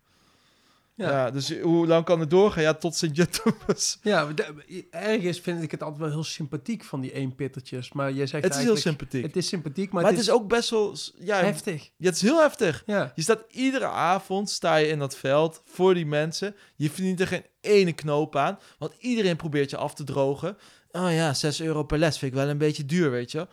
Ja. 0.95 1.09
Ja. 1.09 1.31
dus 1.31 1.59
hoe 1.59 1.87
lang 1.87 2.05
kan 2.05 2.19
het 2.19 2.29
doorgaan? 2.29 2.63
Ja, 2.63 2.73
tot 2.73 2.95
Sint-Juttemus. 2.95 3.97
Ja, 4.01 4.23
maar 4.23 4.35
de- 4.35 4.87
ergens 4.89 5.39
vind 5.39 5.63
ik 5.63 5.71
het 5.71 5.81
altijd 5.83 6.01
wel 6.01 6.09
heel 6.09 6.23
sympathiek 6.23 6.83
van 6.83 7.01
die 7.01 7.13
eenpittertjes. 7.13 7.91
Maar 7.91 8.11
jij 8.11 8.27
zegt 8.27 8.43
Het 8.43 8.55
is 8.55 8.61
heel 8.61 8.77
sympathiek. 8.77 9.23
Het 9.23 9.35
is 9.35 9.47
sympathiek, 9.47 9.91
maar, 9.91 10.01
maar, 10.03 10.11
het 10.11 10.21
is 10.21 10.29
ook 10.31 10.47
best 10.47 10.69
wel... 10.69 10.95
Ja, 11.19 11.37
heftig. 11.37 11.83
ja, 11.97 12.05
het 12.07 12.15
is 12.15 12.21
heel 12.21 12.39
heftig. 12.39 12.83
Ja. 12.85 13.11
Je 13.15 13.21
staat 13.21 13.43
iedere 13.49 13.87
avond 13.87 14.49
sta 14.49 14.75
je 14.75 14.87
in 14.87 14.99
dat 14.99 15.15
veld 15.17 15.61
voor 15.65 15.93
die 15.93 16.05
mensen. 16.05 16.55
Je 16.75 16.89
verdient 16.89 17.19
er 17.19 17.27
geen 17.27 17.45
ene 17.61 17.93
knoop 17.93 18.35
aan. 18.35 18.59
Want 18.77 18.93
iedereen 18.99 19.35
probeert 19.35 19.69
je 19.69 19.77
af 19.77 19.93
te 19.93 20.03
drogen. 20.03 20.57
Oh 20.91 21.13
ja, 21.13 21.33
6 21.33 21.61
euro 21.61 21.83
per 21.83 21.97
les 21.97 22.17
vind 22.17 22.31
ik 22.31 22.37
wel 22.37 22.49
een 22.49 22.57
beetje 22.57 22.85
duur, 22.85 23.11
weet 23.11 23.31
je. 23.31 23.47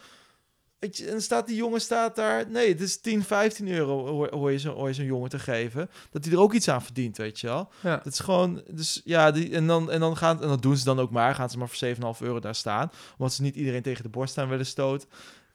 Weet 0.78 0.96
je, 0.96 1.10
en 1.10 1.22
staat 1.22 1.46
die 1.46 1.56
jongen 1.56 1.80
staat 1.80 2.16
daar... 2.16 2.50
Nee, 2.50 2.68
het 2.68 2.80
is 2.80 3.00
10, 3.00 3.22
15 3.22 3.68
euro 3.68 4.26
hoor, 4.30 4.52
je 4.52 4.58
zo'n 4.58 4.94
zo'n 4.94 5.04
jongen 5.04 5.30
te 5.30 5.38
geven. 5.38 5.90
Dat 6.10 6.24
hij 6.24 6.32
er 6.32 6.40
ook 6.40 6.52
iets 6.52 6.68
aan 6.68 6.82
verdient, 6.82 7.16
weet 7.16 7.40
je 7.40 7.46
wel. 7.46 7.70
Ja. 7.82 7.96
Dat 7.96 8.12
is 8.12 8.18
gewoon... 8.18 8.62
Dus 8.70 9.00
ja, 9.04 9.30
die, 9.30 9.54
en, 9.54 9.66
dan, 9.66 9.90
en, 9.90 10.00
dan 10.00 10.16
gaan, 10.16 10.42
en 10.42 10.48
dat 10.48 10.62
doen 10.62 10.76
ze 10.76 10.84
dan 10.84 11.00
ook 11.00 11.10
maar. 11.10 11.34
Gaan 11.34 11.50
ze 11.50 11.58
maar 11.58 11.68
voor 11.68 11.88
7,5 12.16 12.20
euro 12.20 12.40
daar 12.40 12.54
staan. 12.54 12.90
Omdat 13.16 13.34
ze 13.34 13.42
niet 13.42 13.56
iedereen 13.56 13.82
tegen 13.82 14.02
de 14.02 14.08
borst 14.08 14.38
aan 14.38 14.48
willen 14.48 14.66
stoten. 14.66 15.08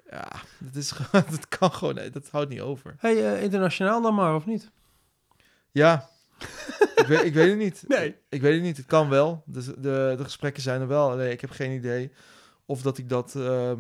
Ja, 0.10 0.32
dat, 0.58 0.76
is 0.76 0.92
gewoon, 0.98 1.26
dat 1.30 1.48
kan 1.48 1.72
gewoon... 1.72 1.96
nee, 1.96 2.10
Dat 2.10 2.30
houdt 2.30 2.50
niet 2.50 2.62
over. 2.62 2.96
Hey, 2.98 3.34
eh, 3.34 3.44
internationaal 3.44 4.02
dan 4.02 4.16
maar, 4.16 4.36
of 4.36 4.46
niet? 4.46 4.72
Ja, 5.72 6.10
ik, 6.96 7.06
weet, 7.08 7.24
ik 7.24 7.34
weet 7.34 7.50
het 7.50 7.58
niet. 7.58 7.84
Nee. 7.88 8.16
Ik 8.30 8.42
weet 8.42 8.54
het 8.54 8.64
niet. 8.64 8.78
Het 8.78 8.86
kan 8.86 9.10
wel. 9.10 9.44
Dus 9.46 9.66
de, 9.66 10.14
de 10.18 10.24
gesprekken 10.24 10.64
zijn 10.64 10.82
er 10.82 10.88
wel. 10.88 11.10
Alleen 11.12 11.32
ik 11.32 11.42
heb 11.42 11.50
geen 11.50 11.72
idee 11.72 12.12
of 12.66 12.82
dat 12.82 12.98
ik 12.98 13.10
dat 13.10 13.36
ehm, 13.36 13.80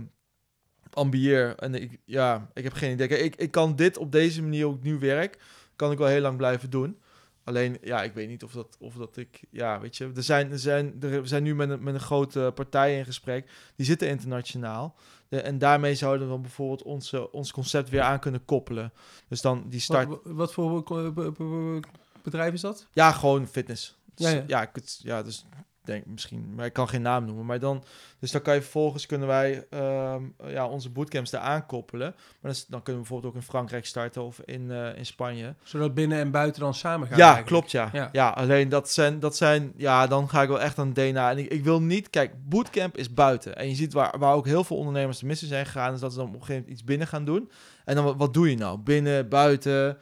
ambieer. 0.95 1.55
En 1.55 1.75
ik, 1.75 1.99
ja, 2.05 2.49
ik 2.53 2.63
heb 2.63 2.73
geen 2.73 2.91
idee. 2.91 3.07
Kijk, 3.07 3.21
ik, 3.21 3.35
ik 3.35 3.51
kan 3.51 3.75
dit 3.75 3.97
op 3.97 4.11
deze 4.11 4.41
manier 4.41 4.65
ook 4.67 4.83
nu 4.83 4.99
werk. 4.99 5.37
Kan 5.75 5.91
ik 5.91 5.97
wel 5.97 6.07
heel 6.07 6.21
lang 6.21 6.37
blijven 6.37 6.69
doen. 6.69 6.97
Alleen, 7.43 7.77
ja, 7.81 8.03
ik 8.03 8.13
weet 8.13 8.27
niet 8.27 8.43
of 8.43 8.51
dat, 8.51 8.75
of 8.79 8.93
dat 8.95 9.17
ik... 9.17 9.43
Ja, 9.49 9.79
weet 9.79 9.97
je, 9.97 10.11
er 10.15 10.23
zijn, 10.23 10.51
er 10.51 10.59
zijn, 10.59 10.95
er, 11.01 11.21
we 11.21 11.27
zijn 11.27 11.43
nu 11.43 11.55
met 11.55 11.69
een, 11.69 11.83
met 11.83 11.93
een 11.93 11.99
grote 11.99 12.51
partij 12.55 12.97
in 12.97 13.05
gesprek. 13.05 13.49
Die 13.75 13.85
zitten 13.85 14.07
internationaal. 14.07 14.95
De, 15.27 15.41
en 15.41 15.57
daarmee 15.57 15.95
zouden 15.95 16.27
we 16.27 16.33
dan 16.33 16.41
bijvoorbeeld 16.41 16.83
onze, 16.83 17.31
ons 17.31 17.51
concept 17.51 17.89
weer 17.89 18.01
aan 18.01 18.19
kunnen 18.19 18.45
koppelen. 18.45 18.93
Dus 19.27 19.41
dan 19.41 19.65
die 19.69 19.79
start... 19.79 20.07
Wat, 20.07 20.21
wat 20.23 20.53
voor 20.53 20.83
be- 20.83 21.11
be- 21.11 21.31
be- 21.31 21.79
bedrijf 22.23 22.53
is 22.53 22.61
dat? 22.61 22.87
Ja, 22.93 23.11
gewoon 23.11 23.47
fitness. 23.47 23.97
Ja, 24.15 24.29
Dus, 24.29 24.33
ja. 24.33 24.43
ja, 24.47 24.61
ik 24.61 24.69
het, 24.73 24.99
ja, 25.03 25.23
dus 25.23 25.45
denk 25.86 26.05
misschien, 26.05 26.53
maar 26.55 26.65
ik 26.65 26.73
kan 26.73 26.89
geen 26.89 27.01
naam 27.01 27.25
noemen. 27.25 27.45
Maar 27.45 27.59
dan, 27.59 27.84
dus 28.19 28.31
dan 28.31 28.41
kan 28.41 28.53
je 28.53 28.61
vervolgens 28.61 29.05
kunnen 29.05 29.27
wij 29.27 29.65
ehm, 29.69 30.23
ja, 30.47 30.67
onze 30.67 30.89
bootcamps 30.89 31.29
daar 31.29 31.41
aankoppelen. 31.41 32.15
Maar 32.39 32.51
dan, 32.51 32.61
dan 32.67 32.81
kunnen 32.84 33.01
we 33.01 33.07
bijvoorbeeld 33.07 33.34
ook 33.34 33.39
in 33.39 33.47
Frankrijk 33.47 33.86
starten 33.86 34.23
of 34.23 34.39
in, 34.45 34.71
eh, 34.71 34.97
in 34.97 35.05
Spanje. 35.05 35.55
Zodat 35.63 35.93
binnen 35.93 36.19
en 36.19 36.31
buiten 36.31 36.61
dan 36.61 36.73
samen 36.73 37.07
gaan. 37.07 37.17
Ja, 37.17 37.23
eigenlijk. 37.23 37.55
klopt, 37.55 37.71
ja. 37.71 37.89
Ja. 37.93 38.09
ja. 38.11 38.29
alleen 38.29 38.69
dat 38.69 38.89
zijn, 38.89 39.19
dat 39.19 39.36
zijn, 39.36 39.73
ja, 39.75 40.07
dan 40.07 40.29
ga 40.29 40.41
ik 40.41 40.47
wel 40.47 40.61
echt 40.61 40.79
aan 40.79 40.93
DNA. 40.93 41.31
En 41.31 41.38
ik, 41.38 41.51
ik 41.51 41.63
wil 41.63 41.81
niet, 41.81 42.09
kijk, 42.09 42.34
bootcamp 42.49 42.97
is 42.97 43.13
buiten. 43.13 43.55
En 43.55 43.69
je 43.69 43.75
ziet 43.75 43.93
waar, 43.93 44.19
waar 44.19 44.34
ook 44.34 44.45
heel 44.45 44.63
veel 44.63 44.77
ondernemers 44.77 45.19
de 45.19 45.25
missen 45.25 45.47
zijn 45.47 45.65
gegaan, 45.65 45.93
is 45.93 45.99
dat 45.99 46.11
ze 46.11 46.17
dan 46.17 46.27
op 46.27 46.34
een 46.34 46.39
gegeven 46.39 46.61
moment 46.61 46.79
iets 46.79 46.88
binnen 46.88 47.07
gaan 47.07 47.25
doen. 47.25 47.51
En 47.86 47.95
dan, 47.95 48.03
wat, 48.03 48.15
wat 48.17 48.34
doe 48.34 48.49
je 48.49 48.57
nou? 48.57 48.77
Binnen, 48.77 49.29
buiten. 49.29 49.97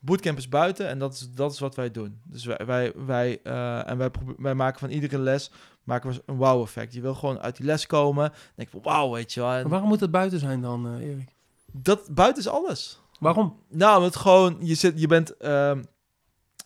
Bootcamp 0.00 0.38
is 0.38 0.48
buiten 0.48 0.88
en 0.88 0.98
dat 0.98 1.12
is, 1.12 1.30
dat 1.30 1.52
is 1.52 1.58
wat 1.58 1.74
wij 1.74 1.90
doen. 1.90 2.20
Dus 2.24 2.44
wij, 2.44 2.60
wij, 2.66 2.92
wij, 2.96 3.40
eh, 3.42 3.88
en 3.88 3.98
wij, 3.98 4.10
wij 4.36 4.54
maken 4.54 4.78
van 4.78 4.90
iedere 4.90 5.18
les 5.18 5.50
maken 5.84 6.10
we 6.10 6.22
een 6.26 6.36
wow-effect. 6.36 6.94
Je 6.94 7.00
wil 7.00 7.14
gewoon 7.14 7.40
uit 7.40 7.56
die 7.56 7.66
les 7.66 7.86
komen. 7.86 8.32
Denk 8.54 8.68
van 8.68 8.82
wauw, 8.82 9.10
weet 9.10 9.32
je 9.32 9.40
wel. 9.40 9.52
En 9.52 9.68
waarom 9.68 9.88
moet 9.88 10.00
het 10.00 10.10
buiten 10.10 10.38
zijn 10.38 10.60
dan, 10.60 10.86
eh, 10.86 11.06
Erik? 11.06 11.34
dat, 11.72 12.08
buiten 12.14 12.42
is 12.42 12.48
alles. 12.48 13.00
Waarom? 13.18 13.56
Nou, 13.68 14.04
het 14.04 14.16
gewoon, 14.16 14.56
je, 14.60 14.74
zit, 14.74 15.00
je 15.00 15.06
bent. 15.06 15.36
ehm 15.36 15.82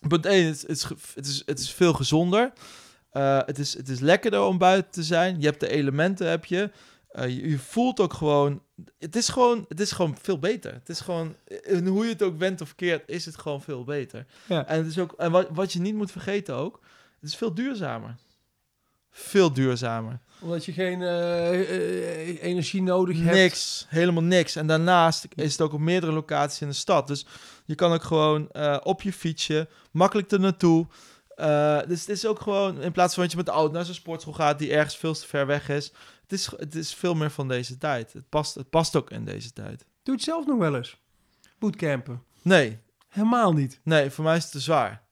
punt 0.07 0.25
1, 0.25 0.47
het, 0.47 0.61
het, 0.61 0.69
is, 0.69 0.83
het, 1.15 1.25
is, 1.25 1.43
het 1.45 1.59
is 1.59 1.71
veel 1.71 1.93
gezonder. 1.93 2.53
Eh, 3.09 3.39
het, 3.45 3.59
is, 3.59 3.77
het 3.77 3.89
is 3.89 3.99
lekkerder 3.99 4.41
om 4.41 4.57
buiten 4.57 4.91
te 4.91 5.03
zijn. 5.03 5.39
Je 5.39 5.45
hebt 5.45 5.59
de 5.59 5.67
elementen, 5.67 6.29
heb 6.29 6.45
je. 6.45 6.71
Eh, 7.15 7.29
je, 7.29 7.49
je 7.49 7.59
voelt 7.59 7.99
ook 7.99 8.13
gewoon. 8.13 8.61
Het 8.99 9.15
is 9.15 9.29
gewoon, 9.29 9.65
het 9.67 9.79
is 9.79 9.91
gewoon 9.91 10.17
veel 10.21 10.39
beter. 10.39 10.73
Het 10.73 10.89
is 10.89 10.99
gewoon. 10.99 11.35
En 11.63 11.87
hoe 11.87 12.03
je 12.03 12.11
het 12.11 12.23
ook 12.23 12.37
went 12.37 12.61
of 12.61 12.75
keert, 12.75 13.09
is 13.09 13.25
het 13.25 13.37
gewoon 13.37 13.61
veel 13.61 13.83
beter. 13.83 14.25
Ja. 14.45 14.65
En, 14.67 14.77
het 14.77 14.87
is 14.87 14.99
ook, 14.99 15.13
en 15.17 15.31
wat, 15.31 15.47
wat 15.51 15.73
je 15.73 15.79
niet 15.79 15.95
moet 15.95 16.11
vergeten 16.11 16.55
ook, 16.55 16.79
het 17.19 17.29
is 17.29 17.35
veel 17.35 17.53
duurzamer. 17.53 18.15
Veel 19.11 19.53
duurzamer. 19.53 20.19
Omdat 20.39 20.65
je 20.65 20.71
geen 20.71 21.01
eh, 21.01 21.59
eh, 21.59 22.43
energie 22.43 22.81
nodig 22.81 23.17
hebt. 23.17 23.35
Niks, 23.35 23.85
helemaal 23.89 24.23
niks. 24.23 24.55
En 24.55 24.67
daarnaast 24.67 25.27
is 25.35 25.51
het 25.51 25.61
ook 25.61 25.73
op 25.73 25.79
meerdere 25.79 26.11
locaties 26.11 26.61
in 26.61 26.67
de 26.67 26.73
stad. 26.73 27.07
Dus 27.07 27.25
je 27.65 27.75
kan 27.75 27.93
ook 27.93 28.03
gewoon 28.03 28.51
eh, 28.51 28.77
op 28.83 29.01
je 29.01 29.13
fietsje, 29.13 29.67
makkelijk 29.91 30.31
er 30.31 30.39
naartoe. 30.39 30.87
Eh, 31.35 31.79
dus 31.87 31.99
het 31.99 32.09
is 32.09 32.25
ook 32.25 32.39
gewoon, 32.39 32.81
in 32.81 32.91
plaats 32.91 33.13
van 33.13 33.23
dat 33.23 33.31
je 33.31 33.37
met 33.37 33.45
de 33.45 33.51
auto 33.51 33.73
naar 33.73 33.85
zo'n 33.85 33.93
sportschool 33.93 34.33
gaat 34.33 34.59
die 34.59 34.73
ergens 34.73 34.97
veel 34.97 35.13
te 35.13 35.27
ver 35.27 35.45
weg 35.45 35.69
is. 35.69 35.91
Het 36.27 36.31
is, 36.39 36.49
het 36.57 36.75
is 36.75 36.93
veel 36.93 37.13
meer 37.15 37.31
van 37.31 37.47
deze 37.47 37.77
tijd. 37.77 38.13
Het 38.13 38.29
past, 38.29 38.55
het 38.55 38.69
past 38.69 38.95
ook 38.95 39.09
in 39.11 39.25
deze 39.25 39.53
tijd. 39.53 39.77
Doe 39.79 39.85
je 40.03 40.11
het 40.11 40.21
zelf 40.21 40.45
nog 40.45 40.57
wel 40.57 40.75
eens? 40.75 41.01
Bootcampen? 41.59 42.23
Nee, 42.41 42.77
Helemaal 43.09 43.53
niet. 43.53 43.79
nee, 43.83 44.09
voor 44.09 44.23
mij 44.23 44.37
is 44.37 44.43
het 44.43 44.51
te 44.51 44.59
zwaar. 44.59 45.03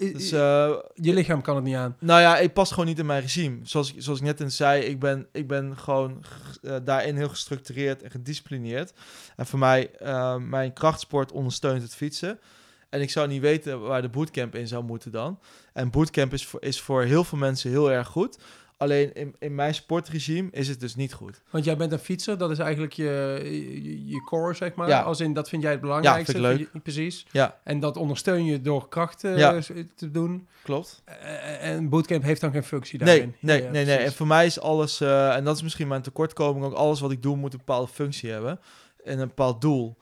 I- 0.00 0.12
Dus, 0.12 0.32
eh, 0.32 0.74
je 0.94 1.12
lichaam 1.12 1.42
kan 1.42 1.54
het 1.54 1.64
niet 1.64 1.74
aan. 1.76 1.96
Nou 2.00 2.20
ja, 2.20 2.38
ik 2.38 2.52
pas 2.52 2.70
gewoon 2.70 2.86
niet 2.86 2.98
in 2.98 3.06
mijn 3.06 3.20
regime. 3.20 3.58
Zoals, 3.62 3.92
ik- 3.92 4.02
zoals 4.02 4.18
ik 4.18 4.24
net 4.24 4.40
in 4.40 4.50
zei, 4.50 4.82
ik 4.82 4.98
ben, 5.00 5.26
ik 5.32 5.48
ben 5.48 5.78
gewoon 5.78 6.24
eh, 6.62 6.76
daarin 6.84 7.16
heel 7.16 7.28
gestructureerd 7.28 8.02
en 8.02 8.10
gedisciplineerd. 8.10 8.92
En 9.36 9.46
voor 9.46 9.58
mij, 9.58 9.90
eh, 9.90 10.36
mijn 10.36 10.72
krachtsport 10.72 11.32
ondersteunt 11.32 11.82
het 11.82 11.94
fietsen. 11.94 12.40
En 12.88 13.00
ik 13.00 13.10
zou 13.10 13.28
niet 13.28 13.40
weten 13.40 13.80
waar 13.80 14.02
de 14.02 14.08
bootcamp 14.08 14.54
in 14.54 14.68
zou 14.68 14.84
moeten 14.84 15.12
dan. 15.12 15.38
En 15.72 15.90
bootcamp 15.90 16.32
is 16.32 16.46
voor, 16.46 16.62
is 16.62 16.80
voor 16.80 17.02
heel 17.02 17.24
veel 17.24 17.38
mensen 17.38 17.70
heel 17.70 17.90
erg 17.90 18.08
goed. 18.08 18.38
Alleen 18.78 19.14
in, 19.14 19.34
in 19.38 19.54
mijn 19.54 19.74
sportregime 19.74 20.48
is 20.50 20.68
het 20.68 20.80
dus 20.80 20.94
niet 20.94 21.12
goed. 21.12 21.40
Want 21.50 21.64
jij 21.64 21.76
bent 21.76 21.92
een 21.92 21.98
fietser, 21.98 22.38
dat 22.38 22.50
is 22.50 22.58
eigenlijk 22.58 22.92
je, 22.92 23.40
je, 23.82 24.06
je 24.08 24.22
core, 24.24 24.54
zeg 24.54 24.74
maar. 24.74 24.88
Ja. 24.88 25.00
Als 25.00 25.20
in, 25.20 25.32
dat 25.32 25.48
vind 25.48 25.62
jij 25.62 25.70
het 25.70 25.80
belangrijkste. 25.80 26.32
vind 26.32 26.44
ik 26.44 26.70
leuk. 26.72 26.82
Precies. 26.82 27.26
Ja, 27.30 27.58
En 27.64 27.80
dat 27.80 27.96
ondersteun 27.96 28.44
je 28.44 28.60
door 28.60 28.88
krachten 28.88 29.36
Ja. 29.38 29.54
eh, 29.54 29.62
te 29.94 30.10
doen. 30.10 30.46
klopt. 30.62 31.02
Eh, 31.04 31.64
en 31.74 31.88
bootcamp 31.88 32.22
heeft 32.22 32.40
dan 32.40 32.52
geen 32.52 32.64
functie 32.64 32.98
Nee, 32.98 33.06
daarin. 33.06 33.34
nee, 33.40 33.62
Ja, 33.62 33.70
nee, 33.70 33.84
nee. 33.84 33.96
En 33.96 34.12
voor 34.12 34.26
mij 34.26 34.46
is 34.46 34.60
alles, 34.60 35.00
eh, 35.00 35.34
en 35.36 35.44
dat 35.44 35.56
is 35.56 35.62
misschien 35.62 35.88
mijn 35.88 36.02
tekortkoming, 36.02 36.64
ook 36.64 36.72
alles 36.74 37.00
wat 37.00 37.10
ik 37.10 37.22
doe 37.22 37.36
moet 37.36 37.52
een 37.52 37.58
bepaalde 37.58 37.88
functie 37.92 38.30
hebben 38.30 38.60
en 39.04 39.18
een 39.18 39.28
bepaald 39.28 39.60
doel. 39.60 39.96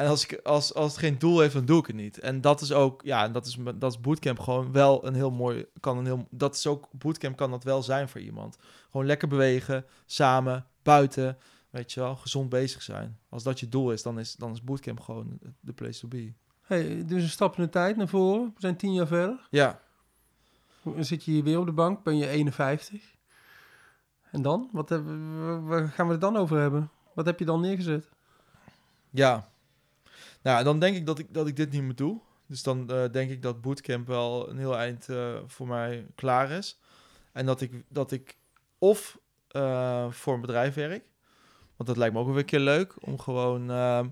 En 0.00 0.06
als, 0.06 0.24
ik, 0.26 0.40
als, 0.42 0.74
als 0.74 0.90
het 0.90 1.00
geen 1.00 1.18
doel 1.18 1.40
heeft, 1.40 1.54
dan 1.54 1.64
doe 1.64 1.78
ik 1.80 1.86
het 1.86 1.96
niet. 1.96 2.18
En 2.18 2.40
dat 2.40 2.60
is 2.60 2.72
ook, 2.72 3.02
ja, 3.04 3.24
en 3.24 3.32
dat 3.32 3.46
is, 3.46 3.58
dat 3.74 3.92
is 3.92 4.00
bootcamp 4.00 4.38
gewoon 4.38 4.72
wel 4.72 5.06
een 5.06 5.14
heel 5.14 5.30
mooi, 5.30 5.66
kan 5.80 5.98
een 5.98 6.04
heel, 6.04 6.26
dat 6.30 6.54
is 6.54 6.66
ook, 6.66 6.88
bootcamp 6.92 7.36
kan 7.36 7.50
dat 7.50 7.64
wel 7.64 7.82
zijn 7.82 8.08
voor 8.08 8.20
iemand. 8.20 8.56
Gewoon 8.90 9.06
lekker 9.06 9.28
bewegen, 9.28 9.84
samen, 10.06 10.66
buiten, 10.82 11.38
weet 11.70 11.92
je 11.92 12.00
wel, 12.00 12.16
gezond 12.16 12.48
bezig 12.48 12.82
zijn. 12.82 13.18
Als 13.28 13.42
dat 13.42 13.60
je 13.60 13.68
doel 13.68 13.92
is, 13.92 14.02
dan 14.02 14.18
is, 14.18 14.34
dan 14.34 14.52
is 14.52 14.62
bootcamp 14.62 15.00
gewoon 15.00 15.38
de 15.60 15.72
place 15.72 16.00
to 16.00 16.08
be. 16.08 16.32
Hey, 16.62 17.04
dus 17.06 17.22
een 17.22 17.28
stap 17.28 17.56
in 17.56 17.62
de 17.62 17.68
tijd 17.70 17.96
naar 17.96 18.08
voren. 18.08 18.44
We 18.54 18.60
zijn 18.60 18.76
tien 18.76 18.92
jaar 18.92 19.06
verder. 19.06 19.46
Ja, 19.50 19.80
Dan 20.82 21.04
zit 21.04 21.24
je 21.24 21.30
hier 21.30 21.42
weer 21.44 21.58
op 21.58 21.66
de 21.66 21.72
bank, 21.72 22.02
ben 22.02 22.16
je 22.16 22.28
51. 22.28 23.02
En 24.30 24.42
dan? 24.42 24.68
Wat 24.72 24.88
hebben 24.88 25.46
we- 25.46 25.60
waar 25.68 25.88
gaan 25.88 26.06
we 26.06 26.12
het 26.12 26.20
dan 26.20 26.36
over 26.36 26.58
hebben? 26.58 26.90
Wat 27.14 27.26
heb 27.26 27.38
je 27.38 27.44
dan 27.44 27.60
neergezet? 27.60 28.08
Ja. 29.10 29.48
Nou, 30.42 30.64
dan 30.64 30.78
denk 30.78 30.96
ik 30.96 31.06
dat 31.06 31.18
ik, 31.18 31.34
dat 31.34 31.46
ik 31.46 31.56
dit 31.56 31.70
niet 31.70 31.82
meer 31.82 31.94
doe. 31.94 32.20
Dus 32.46 32.62
dan 32.62 32.90
eh, 32.90 33.04
denk 33.12 33.30
ik 33.30 33.42
dat 33.42 33.60
bootcamp 33.60 34.06
wel 34.06 34.48
een 34.50 34.58
heel 34.58 34.76
eind 34.76 35.08
eh, 35.08 35.34
voor 35.46 35.66
mij 35.66 36.06
klaar 36.14 36.50
is. 36.50 36.78
En 37.32 37.46
dat 37.46 37.60
ik, 37.60 37.84
dat 37.88 38.12
ik 38.12 38.36
of 38.78 39.18
eh, 39.48 40.10
voor 40.10 40.34
een 40.34 40.40
bedrijf 40.40 40.74
werk. 40.74 41.04
Want 41.76 41.88
dat 41.88 41.96
lijkt 41.96 42.14
me 42.14 42.20
ook 42.20 42.26
weer 42.28 42.36
een 42.36 42.44
keer 42.44 42.58
leuk. 42.60 42.94
Om 43.06 43.18
gewoon... 43.18 43.70
ehm, 43.70 44.08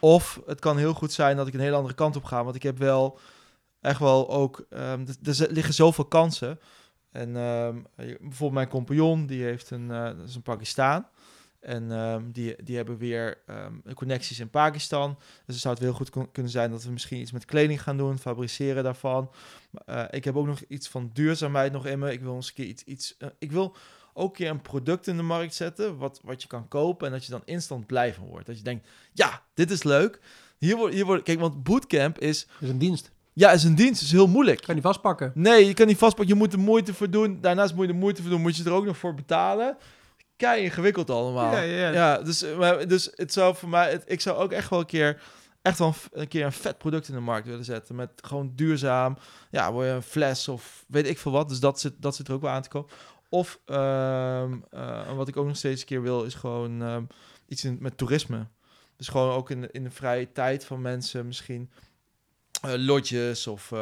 of 0.00 0.40
het 0.46 0.60
kan 0.60 0.76
heel 0.76 0.94
goed 0.94 1.12
zijn 1.12 1.36
dat 1.36 1.46
ik 1.46 1.54
een 1.54 1.60
hele 1.60 1.76
andere 1.76 1.94
kant 1.94 2.16
op 2.16 2.24
ga. 2.24 2.44
Want 2.44 2.56
ik 2.56 2.62
heb 2.62 2.78
wel 2.78 3.18
echt 3.80 3.98
wel 4.00 4.30
ook... 4.30 4.66
ehm, 4.70 5.06
er- 5.22 5.52
liggen 5.52 5.74
zoveel 5.74 6.04
kansen. 6.04 6.60
En 7.10 7.36
ehm, 7.36 7.82
bijvoorbeeld 7.96 8.52
mijn 8.52 8.68
compagnon, 8.68 9.26
die 9.26 9.42
heeft 9.42 9.70
een, 9.70 9.88
dat 9.88 10.28
is 10.28 10.34
een 10.34 10.42
Pakistan. 10.42 11.06
En 11.66 11.92
ehm, 11.92 12.22
die, 12.32 12.54
die 12.62 12.76
hebben 12.76 12.96
weer 12.96 13.38
ehm, 13.46 13.94
connecties 13.94 14.40
in 14.40 14.50
Pakistan. 14.50 15.16
Dus 15.18 15.54
het 15.54 15.58
zou 15.58 15.74
het 15.74 15.82
heel 15.82 15.92
goed 15.92 16.10
kun- 16.10 16.30
kunnen 16.32 16.52
zijn 16.52 16.70
dat 16.70 16.84
we 16.84 16.90
misschien 16.90 17.20
iets 17.20 17.32
met 17.32 17.44
kleding 17.44 17.82
gaan 17.82 17.96
doen, 17.96 18.18
fabriceren 18.18 18.84
daarvan. 18.84 19.30
Eh, 19.84 20.04
ik 20.10 20.24
heb 20.24 20.36
ook 20.36 20.46
nog 20.46 20.60
iets 20.68 20.88
van 20.88 21.10
duurzaamheid 21.12 21.72
nog 21.72 21.86
in 21.86 21.98
me. 21.98 22.12
Ik 22.12 22.20
wil 22.20 22.34
eens 22.34 22.48
een 22.48 22.54
keer 22.54 22.64
iets. 22.66 22.84
iets 22.84 23.16
eh, 23.18 23.28
ik 23.38 23.52
wil 23.52 23.76
ook 24.14 24.28
een 24.30 24.36
keer 24.36 24.50
een 24.50 24.62
product 24.62 25.06
in 25.06 25.16
de 25.16 25.22
markt 25.22 25.54
zetten. 25.54 25.96
Wat, 25.96 26.20
wat 26.22 26.42
je 26.42 26.48
kan 26.48 26.68
kopen. 26.68 27.06
En 27.06 27.12
dat 27.12 27.24
je 27.24 27.30
dan 27.30 27.42
instant 27.44 27.86
blij 27.86 28.14
van 28.14 28.26
wordt. 28.26 28.46
Dat 28.46 28.56
je 28.58 28.64
denkt: 28.64 28.88
ja, 29.12 29.42
dit 29.54 29.70
is 29.70 29.82
leuk. 29.82 30.20
Hier 30.58 30.76
wordt, 30.76 30.94
hier 30.94 31.04
wordt, 31.04 31.22
kijk, 31.22 31.40
want 31.40 31.62
bootcamp 31.62 32.18
is. 32.18 32.46
Is 32.60 32.68
een 32.68 32.78
dienst. 32.78 33.10
Ja, 33.32 33.52
is 33.52 33.64
een 33.64 33.74
dienst. 33.74 34.02
is 34.02 34.12
heel 34.12 34.26
moeilijk. 34.26 34.56
Kan 34.56 34.66
je 34.68 34.74
niet 34.74 34.82
vastpakken. 34.82 35.32
Nee, 35.34 35.66
je 35.66 35.74
kan 35.74 35.86
niet 35.86 35.98
vastpakken. 35.98 36.34
Je 36.34 36.40
moet 36.40 36.52
er 36.52 36.58
moeite 36.58 36.94
voor 36.94 37.10
doen. 37.10 37.40
Daarnaast 37.40 37.74
moet 37.74 37.86
je 37.86 37.92
er 37.92 37.98
moeite 37.98 38.22
voor 38.22 38.30
doen. 38.30 38.40
Moet 38.40 38.56
je 38.56 38.64
er 38.64 38.72
ook 38.72 38.84
nog 38.84 38.96
voor 38.98 39.14
betalen. 39.14 39.76
Kei 40.36 40.62
ingewikkeld 40.62 41.10
allemaal. 41.10 41.56
Ja, 41.56 41.90
ja, 41.90 42.18
dus, 42.18 42.42
eh, 42.42 42.58
maar, 42.58 42.88
dus 42.88 43.10
het 43.14 43.32
zou 43.32 43.56
voor 43.56 43.68
mij... 43.68 43.90
Het, 43.90 44.02
ik 44.06 44.20
zou 44.20 44.36
ook 44.36 44.52
echt 44.52 44.70
wel 44.70 44.78
een 44.78 44.86
keer... 44.86 45.22
Echt 45.62 45.78
wel 45.78 45.94
een, 46.12 46.28
keer 46.28 46.44
een 46.44 46.52
vet 46.52 46.78
product 46.78 47.08
in 47.08 47.14
de 47.14 47.20
markt 47.20 47.46
willen 47.46 47.64
zetten. 47.64 47.94
Met 47.94 48.10
gewoon 48.16 48.52
duurzaam... 48.54 49.18
Ja, 49.50 49.72
word 49.72 49.86
je 49.86 49.92
een 49.92 50.02
fles 50.02 50.48
of 50.48 50.84
weet 50.88 51.06
ik 51.08 51.18
veel 51.18 51.32
wat. 51.32 51.48
Dus 51.48 51.60
dat 51.60 51.80
zit, 51.80 51.92
dat 51.98 52.16
zit 52.16 52.28
er 52.28 52.34
ook 52.34 52.40
wel 52.40 52.50
aan 52.50 52.62
te 52.62 52.68
komen. 52.68 52.90
Of 53.28 53.58
ehm, 53.64 54.52
eh, 54.70 55.12
wat 55.16 55.28
ik 55.28 55.36
ook 55.36 55.46
nog 55.46 55.56
steeds 55.56 55.80
een 55.80 55.86
keer 55.86 56.02
wil... 56.02 56.24
Is 56.24 56.34
gewoon 56.34 56.82
ehm, 56.82 57.04
iets 57.48 57.64
in, 57.64 57.76
met 57.80 57.98
toerisme. 57.98 58.46
Dus 58.96 59.08
gewoon 59.08 59.34
ook 59.34 59.50
in 59.50 59.60
de, 59.60 59.68
in 59.72 59.82
de 59.84 59.90
vrije 59.90 60.32
tijd 60.32 60.64
van 60.64 60.80
mensen 60.80 61.26
misschien... 61.26 61.70
eh, 62.62 62.72
lodges 62.76 63.46
of... 63.46 63.72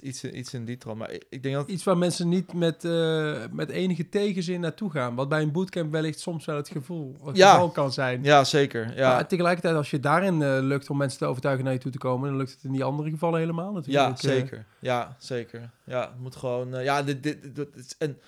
iets, 0.00 0.24
iets 0.24 0.54
in 0.54 0.64
die 0.64 0.76
trant. 0.78 0.98
Maar 0.98 1.10
ik, 1.10 1.24
ik 1.28 1.42
denk 1.42 1.54
dat... 1.54 1.68
Iets 1.68 1.84
waar 1.84 1.98
mensen 1.98 2.28
niet 2.28 2.52
met, 2.52 2.84
eh, 2.84 3.34
met 3.50 3.70
enige 3.70 4.08
tegenzin 4.08 4.60
naartoe 4.60 4.90
gaan. 4.90 5.14
Wat 5.14 5.28
bij 5.28 5.42
een 5.42 5.52
bootcamp 5.52 5.92
wellicht 5.92 6.20
soms 6.20 6.44
wel 6.44 6.56
het 6.56 6.68
gevoel, 6.68 7.16
het 7.24 7.36
Ja. 7.36 7.50
geval 7.52 7.70
kan 7.70 7.92
zijn. 7.92 8.22
Ja, 8.22 8.44
zeker. 8.44 8.96
Ja, 8.96 9.12
Maar 9.14 9.26
tegelijkertijd, 9.28 9.74
als 9.76 9.90
je 9.90 10.00
daarin 10.00 10.42
eh, 10.42 10.58
lukt 10.60 10.90
om 10.90 10.96
mensen 10.96 11.18
te 11.18 11.26
overtuigen 11.26 11.64
naar 11.64 11.72
je 11.72 11.78
toe 11.78 11.92
te 11.92 11.98
komen, 11.98 12.28
dan 12.28 12.38
lukt 12.38 12.50
het 12.52 12.64
in 12.64 12.72
die 12.72 12.84
andere 12.84 13.10
gevallen 13.10 13.40
helemaal 13.40 13.72
natuurlijk. 13.72 14.06
ja 14.20 14.28
Eh, 14.28 14.34
zeker. 14.36 14.64
Ja, 14.78 15.16
zeker. 15.18 15.70
Ja, 15.84 16.00
het 16.00 16.20
moet 16.20 16.36
gewoon... 16.36 16.82
ja, 16.82 17.02
dit, 17.02 17.22
dit, 17.22 17.42
dit, 17.42 17.54
dit 17.56 17.68
is- 17.76 17.94
en 17.98 18.18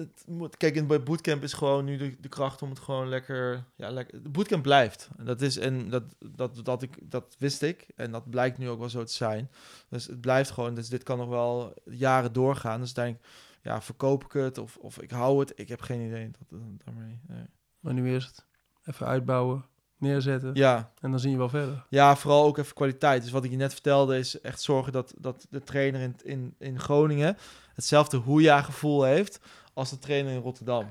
het 0.00 0.24
moet, 0.26 0.56
kijk, 0.56 0.74
in 0.74 0.86
bij 0.86 1.02
bootcamp 1.02 1.42
is 1.42 1.52
gewoon 1.52 1.84
nu 1.84 1.96
de, 1.96 2.16
de 2.20 2.28
kracht 2.28 2.62
om 2.62 2.70
het 2.70 2.78
gewoon 2.78 3.08
lekker... 3.08 3.64
Ja, 3.76 3.90
lekker 3.90 4.22
de 4.22 4.28
bootcamp 4.28 4.62
blijft. 4.62 5.08
En 5.16 5.24
dat 5.24 5.40
is... 5.40 5.56
En 5.56 5.90
dat, 5.90 6.02
dat, 6.18 6.64
dat, 6.64 6.82
ik, 6.82 7.10
dat 7.10 7.36
wist 7.38 7.62
ik. 7.62 7.86
En 7.96 8.10
dat 8.10 8.30
blijkt 8.30 8.58
nu 8.58 8.68
ook 8.68 8.78
wel 8.78 8.88
zo 8.88 9.04
te 9.04 9.12
zijn. 9.12 9.50
Dus 9.88 10.06
het 10.06 10.20
blijft 10.20 10.50
gewoon... 10.50 10.74
Dus 10.74 10.88
dit 10.88 11.02
kan 11.02 11.18
nog 11.18 11.28
wel 11.28 11.74
jaren 11.84 12.32
doorgaan. 12.32 12.80
Dus 12.80 12.94
denk. 12.94 13.18
Ja, 13.62 13.82
verkoop 13.82 14.24
ik 14.24 14.32
het 14.32 14.58
of, 14.58 14.76
of 14.76 15.00
ik 15.00 15.10
hou 15.10 15.40
het. 15.40 15.52
Ik 15.56 15.68
heb 15.68 15.80
geen 15.80 16.00
idee. 16.00 16.30
Dat, 16.30 16.60
daarmee, 16.84 17.20
nee. 17.28 17.44
Maar 17.80 17.94
nu 17.94 18.10
eerst 18.10 18.46
even 18.84 19.06
uitbouwen, 19.06 19.64
neerzetten 19.96 20.54
Ja, 20.54 20.92
en 21.00 21.10
dan 21.10 21.20
zie 21.20 21.30
je 21.30 21.36
wel 21.36 21.48
verder. 21.48 21.86
Ja, 21.88 22.16
vooral 22.16 22.44
ook 22.44 22.58
even 22.58 22.74
kwaliteit. 22.74 23.22
Dus 23.22 23.30
wat 23.30 23.44
ik 23.44 23.50
je 23.50 23.56
net 23.56 23.72
vertelde 23.72 24.18
is 24.18 24.40
echt 24.40 24.60
zorgen 24.60 24.92
dat, 24.92 25.14
dat 25.18 25.46
de 25.50 25.62
trainer 25.62 26.00
in, 26.00 26.16
in, 26.22 26.54
in 26.58 26.80
Groningen 26.80 27.36
hetzelfde 27.74 28.16
Hoeja-gevoel 28.16 29.02
heeft 29.02 29.40
als 29.80 29.90
de 29.90 29.98
trainer 29.98 30.32
in 30.32 30.40
Rotterdam. 30.40 30.90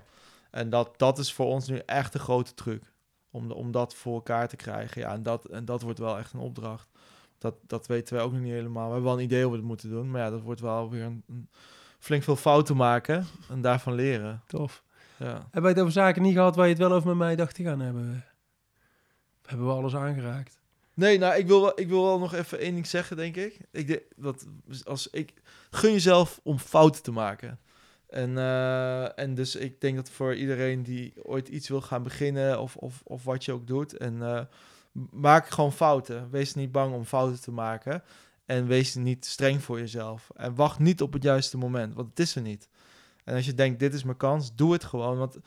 En 0.52 0.70
dat, 0.70 0.94
dat 0.98 1.18
is 1.18 1.34
voor 1.34 1.46
ons 1.46 1.68
nu 1.68 1.78
echt 1.86 2.14
een 2.14 2.20
grote 2.20 2.54
truc. 2.54 2.84
Om, 3.32 3.48
de- 3.48 3.54
om 3.54 3.72
dat 3.72 3.96
voor 3.96 4.14
elkaar 4.14 4.48
te 4.48 4.56
krijgen. 4.56 5.02
Ja, 5.02 5.14
en 5.14 5.24
dat, 5.24 5.46
en 5.46 5.66
dat 5.66 5.82
wordt 5.82 6.00
wel 6.00 6.18
echt 6.18 6.34
een 6.34 6.40
opdracht. 6.40 6.88
Dat, 7.38 7.56
dat 7.68 7.88
weten 7.88 8.16
wij 8.16 8.24
ook 8.24 8.32
nog 8.32 8.42
niet 8.42 8.52
helemaal. 8.52 8.86
We 8.88 8.92
hebben 8.94 9.10
wel 9.10 9.18
een 9.20 9.26
idee 9.26 9.42
hoe 9.44 9.52
we 9.52 9.58
het 9.58 9.66
moeten 9.66 9.90
doen. 9.90 10.12
Maar 10.12 10.22
ja, 10.22 10.30
dat 10.30 10.42
wordt 10.42 10.62
wel 10.62 10.90
weer 10.90 11.04
een, 11.04 11.24
een 11.28 11.50
flink 12.00 12.24
veel 12.24 12.36
fouten 12.36 12.76
maken 12.76 13.26
en 13.50 13.62
daarvan 13.62 13.94
leren. 13.94 14.42
Tof. 14.48 14.84
Ja. 15.18 15.34
Hebben 15.34 15.62
wij 15.62 15.72
het 15.72 15.80
over 15.80 15.92
zaken 15.92 16.22
niet 16.22 16.34
gehad 16.34 16.56
waar 16.56 16.66
je 16.66 16.72
het 16.74 16.82
wel 16.82 16.92
over 16.92 17.08
met 17.08 17.18
mij 17.18 17.36
dacht 17.36 17.56
te 17.56 17.64
gaan 17.64 17.80
hebben? 17.80 18.26
Hebben 19.46 19.68
we 19.68 19.74
alles 19.74 19.96
aangeraakt? 19.96 20.58
Nee, 20.94 21.18
nou, 21.18 21.36
ik 21.36 21.48
wil, 21.48 21.62
wel, 21.62 21.80
ik 21.80 21.88
wil 21.88 22.04
wel 22.04 22.20
nog 22.20 22.34
even 22.34 22.60
één 22.60 22.74
ding 22.74 22.88
zeggen, 22.88 23.18
denk 23.18 23.36
ik. 23.36 23.60
Ik 23.72 23.88
denk 23.88 24.02
dat 24.16 24.46
als 24.86 25.10
ik 25.10 25.34
gun 25.70 25.92
jezelf 25.92 26.40
om 26.44 26.58
fouten 26.60 27.04
te 27.04 27.12
maken. 27.12 27.60
En, 28.10 28.38
eh, 28.38 29.20
en 29.20 29.34
dus 29.34 29.56
ik 29.56 29.82
denk 29.82 29.96
dat 29.96 30.10
voor 30.10 30.36
iedereen 30.36 30.84
die 30.84 31.14
ooit 31.24 31.48
iets 31.48 31.70
wil 31.70 31.82
gaan 31.82 32.04
beginnen, 32.04 32.62
of, 32.62 32.76
of, 32.76 33.02
of 33.04 33.24
wat 33.24 33.46
je 33.46 33.52
ook 33.52 33.68
doet, 33.68 33.98
en 33.98 34.22
eh, 34.22 34.42
maak 35.12 35.50
gewoon 35.50 35.74
fouten. 35.74 36.30
Wees 36.32 36.54
niet 36.54 36.72
bang 36.72 36.94
om 36.94 37.06
fouten 37.06 37.42
te 37.42 37.52
maken. 37.52 38.04
En 38.46 38.68
wees 38.68 38.96
niet 38.96 39.26
streng 39.26 39.64
voor 39.64 39.80
jezelf. 39.80 40.30
En 40.36 40.56
wacht 40.56 40.80
niet 40.80 41.02
op 41.02 41.14
het 41.14 41.24
juiste 41.24 41.58
moment, 41.58 41.94
want 41.94 42.10
het 42.10 42.20
is 42.20 42.36
er 42.36 42.42
niet. 42.42 42.70
En 43.24 43.36
als 43.36 43.46
je 43.46 43.54
denkt, 43.54 43.80
dit 43.80 43.94
is 43.94 44.04
mijn 44.04 44.18
kans, 44.18 44.56
doe 44.56 44.74
het 44.74 44.84
gewoon. 44.84 45.18
Want 45.18 45.38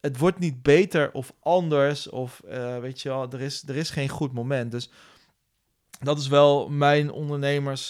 het 0.00 0.18
wordt 0.18 0.38
niet 0.38 0.62
beter 0.62 1.12
of 1.12 1.32
anders. 1.40 2.08
Of 2.08 2.40
eh, 2.40 2.78
weet 2.78 3.00
je 3.00 3.08
wel, 3.08 3.30
er 3.30 3.40
is, 3.40 3.62
er 3.68 3.76
is 3.76 3.90
geen 3.90 4.08
goed 4.08 4.32
moment. 4.32 4.70
Dus 4.70 4.90
dat 6.00 6.18
is 6.18 6.28
wel 6.28 6.68
mijn 6.68 7.10
ondernemers. 7.10 7.88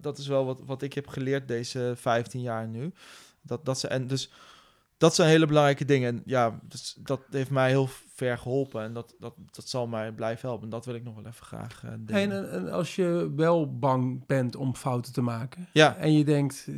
dat 0.00 0.18
is 0.18 0.26
wel 0.26 0.44
wat, 0.44 0.60
wat 0.66 0.82
ik 0.82 0.92
heb 0.92 1.06
geleerd 1.06 1.48
deze 1.48 1.92
15 1.96 2.40
jaar 2.40 2.68
nu. 2.68 2.92
Dat, 3.44 3.64
dat 3.64 3.78
ze, 3.78 3.88
en 3.88 4.06
dus 4.06 4.30
dat 4.96 5.14
zijn 5.14 5.28
hele 5.28 5.46
belangrijke 5.46 5.84
dingen. 5.84 6.14
En 6.14 6.22
ja, 6.24 6.60
dus 6.62 6.96
dat 6.98 7.20
heeft 7.30 7.50
mij 7.50 7.68
heel 7.68 7.88
ver 8.14 8.38
geholpen. 8.38 8.82
En 8.82 8.92
dat, 8.92 9.14
dat, 9.18 9.34
dat 9.50 9.68
zal 9.68 9.86
mij 9.86 10.12
blijven 10.12 10.48
helpen. 10.48 10.64
En 10.64 10.70
dat 10.70 10.84
wil 10.84 10.94
ik 10.94 11.04
nog 11.04 11.14
wel 11.14 11.26
even 11.26 11.46
graag 11.46 11.82
uh, 11.84 11.90
Hey, 12.06 12.22
en, 12.22 12.50
en 12.50 12.72
als 12.72 12.96
je 12.96 13.32
wel 13.36 13.78
bang 13.78 14.26
bent 14.26 14.56
om 14.56 14.74
fouten 14.74 15.12
te 15.12 15.22
maken. 15.22 15.68
Ja. 15.72 15.96
En 15.96 16.12
je 16.12 16.24
denkt, 16.24 16.66
eh, 16.68 16.74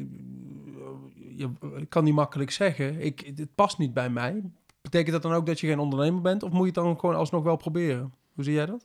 je 1.36 1.50
ik 1.76 1.88
kan 1.88 2.04
niet 2.04 2.14
makkelijk 2.14 2.50
zeggen, 2.50 3.00
ik, 3.00 3.32
het 3.36 3.54
past 3.54 3.78
niet 3.78 3.94
bij 3.94 4.10
mij. 4.10 4.42
Betekent 4.80 5.12
dat 5.12 5.22
dan 5.22 5.32
ook 5.32 5.46
dat 5.46 5.60
je 5.60 5.66
geen 5.66 5.78
ondernemer 5.78 6.20
bent? 6.20 6.42
Of 6.42 6.50
moet 6.50 6.60
je 6.60 6.66
het 6.66 6.74
dan 6.74 7.00
gewoon 7.00 7.16
alsnog 7.16 7.42
wel 7.42 7.56
proberen? 7.56 8.14
Hoe 8.34 8.44
zie 8.44 8.54
jij 8.54 8.66
dat? 8.66 8.84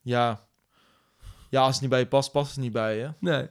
Ja. 0.00 0.48
Ja, 1.50 1.60
als 1.60 1.72
het 1.72 1.80
niet 1.80 1.90
bij 1.90 1.98
je 1.98 2.06
past, 2.06 2.32
past 2.32 2.50
het 2.50 2.60
niet 2.60 2.72
bij 2.72 2.96
je. 2.96 3.12
Nee. 3.18 3.48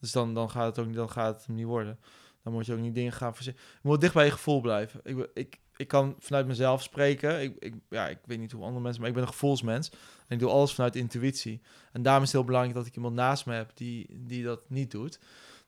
Dus 0.00 0.12
dan, 0.12 0.34
dan 0.34 0.50
gaat 0.50 0.76
het 0.76 0.86
ook 0.86 0.94
dan 0.94 1.10
gaat 1.10 1.36
het 1.36 1.46
hem 1.46 1.56
niet 1.56 1.66
worden. 1.66 1.98
Dan 2.42 2.52
moet 2.52 2.66
je 2.66 2.72
ook 2.72 2.78
niet 2.78 2.94
dingen 2.94 3.12
gaan 3.12 3.34
verzinnen. 3.34 3.62
Je 3.82 3.88
moet 3.88 4.00
dicht 4.00 4.14
bij 4.14 4.24
je 4.24 4.30
gevoel 4.30 4.60
blijven. 4.60 5.00
Ik, 5.02 5.30
ik, 5.34 5.60
ik 5.76 5.88
kan 5.88 6.14
vanuit 6.18 6.46
mezelf 6.46 6.82
spreken. 6.82 7.42
Ik, 7.42 7.56
ik, 7.58 7.74
ja, 7.88 8.08
ik 8.08 8.18
weet 8.24 8.38
niet 8.38 8.52
hoe 8.52 8.62
andere 8.62 8.82
mensen, 8.82 9.00
maar 9.00 9.10
ik 9.10 9.16
ben 9.16 9.24
een 9.24 9.32
gevoelsmens. 9.32 9.90
En 9.90 10.34
ik 10.34 10.38
doe 10.38 10.50
alles 10.50 10.74
vanuit 10.74 10.96
intuïtie. 10.96 11.60
En 11.92 12.02
daarom 12.02 12.22
is 12.22 12.28
het 12.28 12.36
heel 12.36 12.46
belangrijk 12.46 12.78
dat 12.78 12.86
ik 12.86 12.96
iemand 12.96 13.14
naast 13.14 13.46
me 13.46 13.54
heb 13.54 13.70
die, 13.74 14.06
die 14.26 14.44
dat 14.44 14.60
niet 14.70 14.90
doet. 14.90 15.18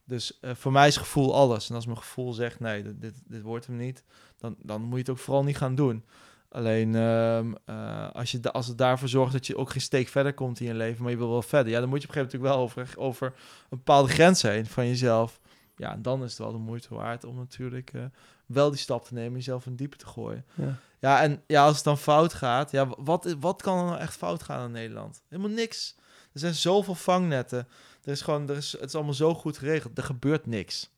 Dus 0.05 0.39
uh, 0.41 0.55
voor 0.55 0.73
mij 0.73 0.89
is 0.89 0.97
gevoel 0.97 1.35
alles. 1.35 1.69
En 1.69 1.75
als 1.75 1.87
mijn 1.87 1.99
gevoel 1.99 2.33
zegt, 2.33 2.61
nee, 2.61 2.83
dit, 2.83 3.01
dit, 3.01 3.15
dit 3.25 3.43
wordt 3.43 3.67
hem 3.67 3.77
niet, 3.77 4.05
dan, 4.39 4.57
dan 4.59 4.83
moet 4.83 4.93
je 4.93 4.99
het 4.99 5.11
ook 5.11 5.19
vooral 5.19 5.45
niet 5.45 5.57
gaan 5.57 5.75
doen. 5.75 6.05
Alleen 6.53 6.95
um, 6.95 7.57
uh, 7.67 8.11
als, 8.11 8.31
je, 8.31 8.53
als 8.53 8.67
het 8.67 8.79
daarvoor 8.79 9.09
zorgt 9.09 9.33
dat 9.33 9.47
je 9.47 9.57
ook 9.57 9.71
geen 9.71 9.81
steek 9.81 10.09
verder 10.09 10.35
komt 10.35 10.61
in 10.61 10.67
je 10.67 10.75
leven, 10.75 11.03
maar 11.03 11.11
je 11.11 11.19
wil 11.19 11.31
wel 11.31 11.43
verder, 11.43 11.73
ja, 11.73 11.81
dan 11.81 11.89
moet 11.89 12.03
je 12.03 12.09
op 12.09 12.15
een 12.15 12.21
gegeven 12.21 12.41
moment 12.41 12.57
natuurlijk 12.57 12.87
wel 12.97 12.97
over, 12.97 13.31
over 13.31 13.41
een 13.71 13.79
bepaalde 13.79 14.09
grens 14.09 14.43
heen 14.43 14.67
van 14.67 14.87
jezelf. 14.87 15.41
Ja, 15.77 15.97
dan 15.97 16.23
is 16.23 16.31
het 16.31 16.39
wel 16.39 16.53
de 16.53 16.59
moeite 16.59 16.95
waard 16.95 17.25
om 17.25 17.37
natuurlijk 17.37 17.93
uh, 17.93 18.05
wel 18.47 18.71
die 18.71 18.79
stap 18.79 19.05
te 19.05 19.15
nemen, 19.15 19.33
jezelf 19.33 19.67
in 19.67 19.77
diepe 19.77 19.97
te 19.97 20.07
gooien. 20.07 20.45
Ja. 20.55 20.79
ja, 20.99 21.23
en 21.23 21.43
ja, 21.47 21.65
als 21.65 21.75
het 21.75 21.85
dan 21.85 21.99
fout 21.99 22.35
gaat, 22.35 22.71
ja, 22.71 22.89
wat, 22.99 23.37
wat 23.41 23.63
kan 23.63 23.79
er 23.79 23.85
nou 23.85 23.99
echt 23.99 24.17
fout 24.17 24.43
gaan 24.43 24.65
in 24.65 24.73
Nederland? 24.73 25.23
Helemaal 25.29 25.51
niks. 25.51 25.97
Er 26.33 26.41
zijn 26.41 26.55
zoveel 26.55 26.95
vangnetten. 26.95 27.69
Er 28.03 28.13
is 28.13 28.21
gewoon, 28.21 28.49
er 28.49 28.57
is, 28.57 28.73
het 28.73 28.85
is 28.85 28.95
allemaal 28.95 29.15
zo 29.15 29.35
goed 29.35 29.59
geregeld. 29.59 29.99
Er 29.99 30.05
gebeurt 30.05 30.47
niks. 30.47 30.91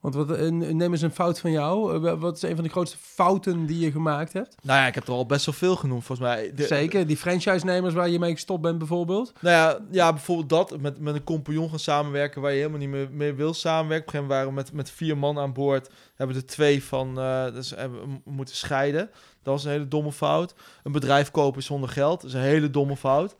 Want 0.00 0.14
wat, 0.14 0.50
neem 0.50 0.92
eens 0.92 1.02
een 1.02 1.10
fout 1.10 1.40
van 1.40 1.50
jou. 1.50 1.98
Wat 2.18 2.36
is 2.36 2.42
een 2.42 2.54
van 2.54 2.64
de 2.64 2.70
grootste 2.70 2.96
fouten 3.00 3.66
die 3.66 3.78
je 3.78 3.90
gemaakt 3.90 4.32
hebt? 4.32 4.56
Nou 4.62 4.80
ja, 4.80 4.86
ik 4.86 4.94
heb 4.94 5.06
er 5.06 5.12
al 5.12 5.26
best 5.26 5.46
wel 5.46 5.54
veel 5.54 5.76
genoemd, 5.76 6.04
volgens 6.04 6.28
mij. 6.28 6.52
De, 6.54 6.66
Zeker, 6.66 7.06
die 7.06 7.16
franchise-nemers 7.16 7.94
waar 7.94 8.08
je 8.08 8.18
mee 8.18 8.32
gestopt 8.32 8.62
bent 8.62 8.78
bijvoorbeeld. 8.78 9.32
Nou 9.40 9.54
ja, 9.54 9.78
ja 9.90 10.12
bijvoorbeeld 10.12 10.48
dat, 10.48 10.80
met, 10.80 11.00
met 11.00 11.14
een 11.14 11.24
compagnon 11.24 11.68
gaan 11.68 11.78
samenwerken 11.78 12.40
waar 12.40 12.50
je 12.50 12.56
helemaal 12.56 12.78
niet 12.78 12.88
meer 12.88 13.08
mee 13.10 13.32
wil 13.32 13.54
samenwerken. 13.54 14.08
Op 14.08 14.14
een 14.14 14.20
gegeven 14.20 14.36
moment 14.36 14.54
waren 14.54 14.72
we 14.72 14.76
met, 14.76 14.86
met 14.86 14.96
vier 14.96 15.18
man 15.18 15.38
aan 15.38 15.52
boord, 15.52 15.90
hebben 16.14 16.36
er 16.36 16.46
twee 16.46 16.84
van, 16.84 17.18
uh, 17.18 17.52
dus 17.52 17.70
hebben 17.70 18.00
we 18.00 18.30
moeten 18.30 18.56
scheiden. 18.56 19.10
Dat 19.42 19.54
was 19.54 19.64
een 19.64 19.70
hele 19.70 19.88
domme 19.88 20.12
fout. 20.12 20.54
Een 20.82 20.92
bedrijf 20.92 21.30
kopen 21.30 21.62
zonder 21.62 21.88
geld, 21.88 22.20
dat 22.20 22.30
is 22.30 22.36
een 22.36 22.42
hele 22.42 22.70
domme 22.70 22.96
fout. 22.96 23.36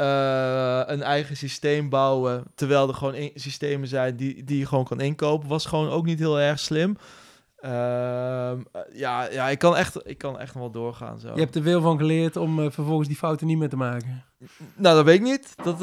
Uh, 0.00 0.80
een 0.86 1.02
eigen 1.02 1.36
systeem 1.36 1.88
bouwen, 1.88 2.44
terwijl 2.54 2.88
er 2.88 2.94
gewoon 2.94 3.30
systemen 3.34 3.88
zijn 3.88 4.16
die, 4.16 4.44
die 4.44 4.58
je 4.58 4.66
gewoon 4.66 4.84
kan 4.84 5.00
inkopen, 5.00 5.48
was 5.48 5.66
gewoon 5.66 5.88
ook 5.88 6.04
niet 6.04 6.18
heel 6.18 6.40
erg 6.40 6.58
slim. 6.58 6.96
Uh, 7.64 7.70
ja, 8.92 9.28
ja 9.30 9.48
ik, 9.48 9.58
kan 9.58 9.76
echt, 9.76 10.08
ik 10.08 10.18
kan 10.18 10.38
echt 10.38 10.54
nog 10.54 10.62
wel 10.62 10.72
doorgaan. 10.72 11.18
Zo. 11.18 11.32
Je 11.34 11.40
hebt 11.40 11.54
er 11.54 11.62
veel 11.62 11.80
van 11.80 11.98
geleerd 11.98 12.36
om 12.36 12.58
uh, 12.58 12.70
vervolgens 12.70 13.08
die 13.08 13.16
fouten 13.16 13.46
niet 13.46 13.58
meer 13.58 13.68
te 13.68 13.76
maken. 13.76 14.24
Nou, 14.74 14.96
dat 14.96 15.04
weet 15.04 15.14
ik 15.14 15.22
niet. 15.22 15.54
Dat, 15.62 15.74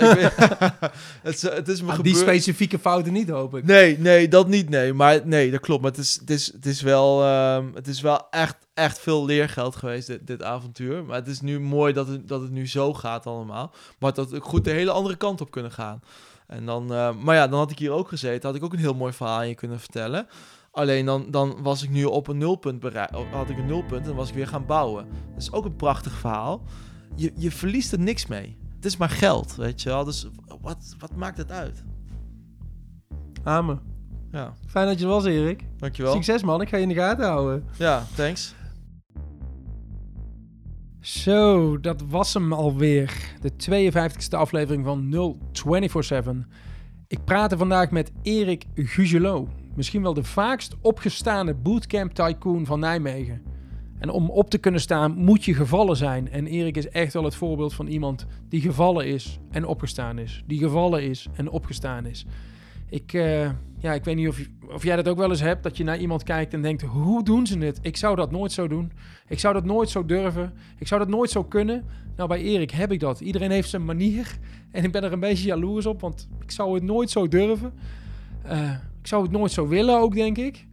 ik 0.00 0.16
weet, 0.16 0.32
het, 1.22 1.34
is, 1.34 1.42
het 1.42 1.68
is 1.68 1.82
me 1.82 1.92
ah. 1.92 2.02
Die 2.02 2.14
specifieke 2.14 2.78
fouten 2.78 3.12
niet, 3.12 3.28
hoop 3.28 3.56
ik. 3.56 3.64
Nee, 3.64 3.98
nee, 3.98 4.28
dat 4.28 4.48
niet, 4.48 4.68
nee. 4.68 4.92
Maar 4.92 5.20
nee, 5.24 5.50
dat 5.50 5.60
klopt. 5.60 5.82
Maar 5.82 5.90
het 5.90 6.00
is, 6.00 6.18
het 6.20 6.30
is, 6.30 6.52
het 6.52 6.66
is, 6.66 6.82
wel, 6.82 7.26
um, 7.54 7.70
het 7.74 7.88
is 7.88 8.00
wel 8.00 8.30
echt, 8.30 8.56
echt 8.74 8.98
veel 8.98 9.24
leergeld 9.24 9.76
geweest, 9.76 10.06
dit, 10.06 10.26
dit 10.26 10.42
avontuur. 10.42 11.04
Maar 11.04 11.16
het 11.16 11.28
is 11.28 11.40
nu 11.40 11.60
mooi 11.60 11.92
dat 11.92 12.08
het, 12.08 12.28
dat 12.28 12.40
het 12.40 12.50
nu 12.50 12.68
zo 12.68 12.94
gaat 12.94 13.26
allemaal. 13.26 13.74
Maar 13.98 14.12
dat 14.12 14.30
het 14.30 14.42
goed 14.42 14.64
de 14.64 14.70
hele 14.70 14.90
andere 14.90 15.16
kant 15.16 15.40
op 15.40 15.50
kunnen 15.50 15.72
gaan. 15.72 16.00
En 16.46 16.66
dan, 16.66 16.92
uh, 16.92 17.14
maar 17.14 17.34
ja, 17.34 17.48
dan 17.48 17.58
had 17.58 17.70
ik 17.70 17.78
hier 17.78 17.90
ook 17.90 18.08
gezeten. 18.08 18.48
Had 18.48 18.56
ik 18.56 18.64
ook 18.64 18.72
een 18.72 18.78
heel 18.78 18.94
mooi 18.94 19.12
verhaal 19.12 19.38
aan 19.38 19.48
je 19.48 19.54
kunnen 19.54 19.80
vertellen. 19.80 20.26
Alleen 20.70 21.06
dan, 21.06 21.30
dan 21.30 21.62
was 21.62 21.82
ik 21.82 21.90
nu 21.90 22.04
op 22.04 22.28
een 22.28 22.38
nulpunt 22.38 22.80
bereikt. 22.80 23.14
Had 23.30 23.48
ik 23.48 23.58
een 23.58 23.66
nulpunt 23.66 24.06
en 24.06 24.14
was 24.14 24.28
ik 24.28 24.34
weer 24.34 24.46
gaan 24.46 24.66
bouwen. 24.66 25.06
Dat 25.32 25.42
is 25.42 25.52
ook 25.52 25.64
een 25.64 25.76
prachtig 25.76 26.12
verhaal. 26.12 26.62
Je, 27.16 27.32
je 27.36 27.50
verliest 27.50 27.92
er 27.92 27.98
niks 27.98 28.26
mee. 28.26 28.58
Het 28.74 28.84
is 28.84 28.96
maar 28.96 29.08
geld, 29.08 29.56
weet 29.56 29.82
je 29.82 29.88
wel. 29.88 30.04
Dus 30.04 30.28
wat, 30.60 30.94
wat 30.98 31.16
maakt 31.16 31.38
het 31.38 31.50
uit? 31.50 31.84
Amen. 33.42 33.80
Ja. 34.32 34.54
Fijn 34.66 34.86
dat 34.86 34.98
je 34.98 35.04
er 35.04 35.10
was, 35.10 35.24
Erik. 35.24 35.64
Dankjewel. 35.76 36.12
Succes, 36.12 36.42
man. 36.42 36.60
Ik 36.60 36.68
ga 36.68 36.76
je 36.76 36.82
in 36.82 36.88
de 36.88 36.94
gaten 36.94 37.26
houden. 37.26 37.64
Ja, 37.78 38.04
thanks. 38.14 38.54
Zo, 41.00 41.80
dat 41.80 42.02
was 42.08 42.34
hem 42.34 42.52
alweer. 42.52 43.34
De 43.40 43.52
52e 43.52 44.36
aflevering 44.36 44.84
van 44.84 45.10
0247. 45.10 46.46
Ik 47.06 47.24
praatte 47.24 47.56
vandaag 47.56 47.90
met 47.90 48.12
Erik 48.22 48.64
Gugelot. 48.74 49.48
Misschien 49.80 50.02
wel 50.02 50.14
de 50.14 50.24
vaakst 50.24 50.76
opgestaande 50.80 51.54
bootcamp 51.54 52.12
tycoon 52.12 52.66
van 52.66 52.80
Nijmegen. 52.80 53.42
En 53.98 54.10
om 54.10 54.30
op 54.30 54.50
te 54.50 54.58
kunnen 54.58 54.80
staan 54.80 55.12
moet 55.16 55.44
je 55.44 55.54
gevallen 55.54 55.96
zijn. 55.96 56.30
En 56.30 56.46
Erik 56.46 56.76
is 56.76 56.88
echt 56.88 57.12
wel 57.12 57.24
het 57.24 57.34
voorbeeld 57.34 57.74
van 57.74 57.86
iemand 57.86 58.26
die 58.48 58.60
gevallen 58.60 59.06
is 59.06 59.38
en 59.50 59.66
opgestaan 59.66 60.18
is. 60.18 60.42
Die 60.46 60.58
gevallen 60.58 61.02
is 61.02 61.26
en 61.32 61.50
opgestaan 61.50 62.06
is. 62.06 62.26
Ik, 62.88 63.12
uh, 63.12 63.50
ja, 63.78 63.92
ik 63.92 64.04
weet 64.04 64.16
niet 64.16 64.28
of, 64.28 64.38
of 64.68 64.82
jij 64.82 64.96
dat 64.96 65.08
ook 65.08 65.18
wel 65.18 65.30
eens 65.30 65.40
hebt, 65.40 65.62
dat 65.62 65.76
je 65.76 65.84
naar 65.84 65.98
iemand 65.98 66.22
kijkt 66.22 66.52
en 66.52 66.62
denkt, 66.62 66.82
hoe 66.82 67.24
doen 67.24 67.46
ze 67.46 67.58
het? 67.58 67.78
Ik 67.82 67.96
zou 67.96 68.16
dat 68.16 68.30
nooit 68.30 68.52
zo 68.52 68.68
doen. 68.68 68.92
Ik 69.28 69.38
zou 69.38 69.54
dat 69.54 69.64
nooit 69.64 69.90
zo 69.90 70.04
durven. 70.04 70.52
Ik 70.78 70.86
zou 70.86 71.00
dat 71.00 71.08
nooit 71.08 71.30
zo 71.30 71.44
kunnen. 71.44 71.84
Nou, 72.16 72.28
bij 72.28 72.40
Erik 72.40 72.70
heb 72.70 72.92
ik 72.92 73.00
dat. 73.00 73.20
Iedereen 73.20 73.50
heeft 73.50 73.68
zijn 73.68 73.84
manier. 73.84 74.26
En 74.70 74.84
ik 74.84 74.92
ben 74.92 75.04
er 75.04 75.12
een 75.12 75.20
beetje 75.20 75.46
jaloers 75.46 75.86
op, 75.86 76.00
want 76.00 76.28
ik 76.42 76.50
zou 76.50 76.74
het 76.74 76.82
nooit 76.82 77.10
zo 77.10 77.28
durven. 77.28 77.72
Uh, 78.46 78.70
ik 79.00 79.06
zou 79.06 79.22
het 79.22 79.30
nooit 79.30 79.52
zo 79.52 79.68
willen 79.68 79.98
ook, 79.98 80.14
denk 80.14 80.38
ik. 80.38 80.68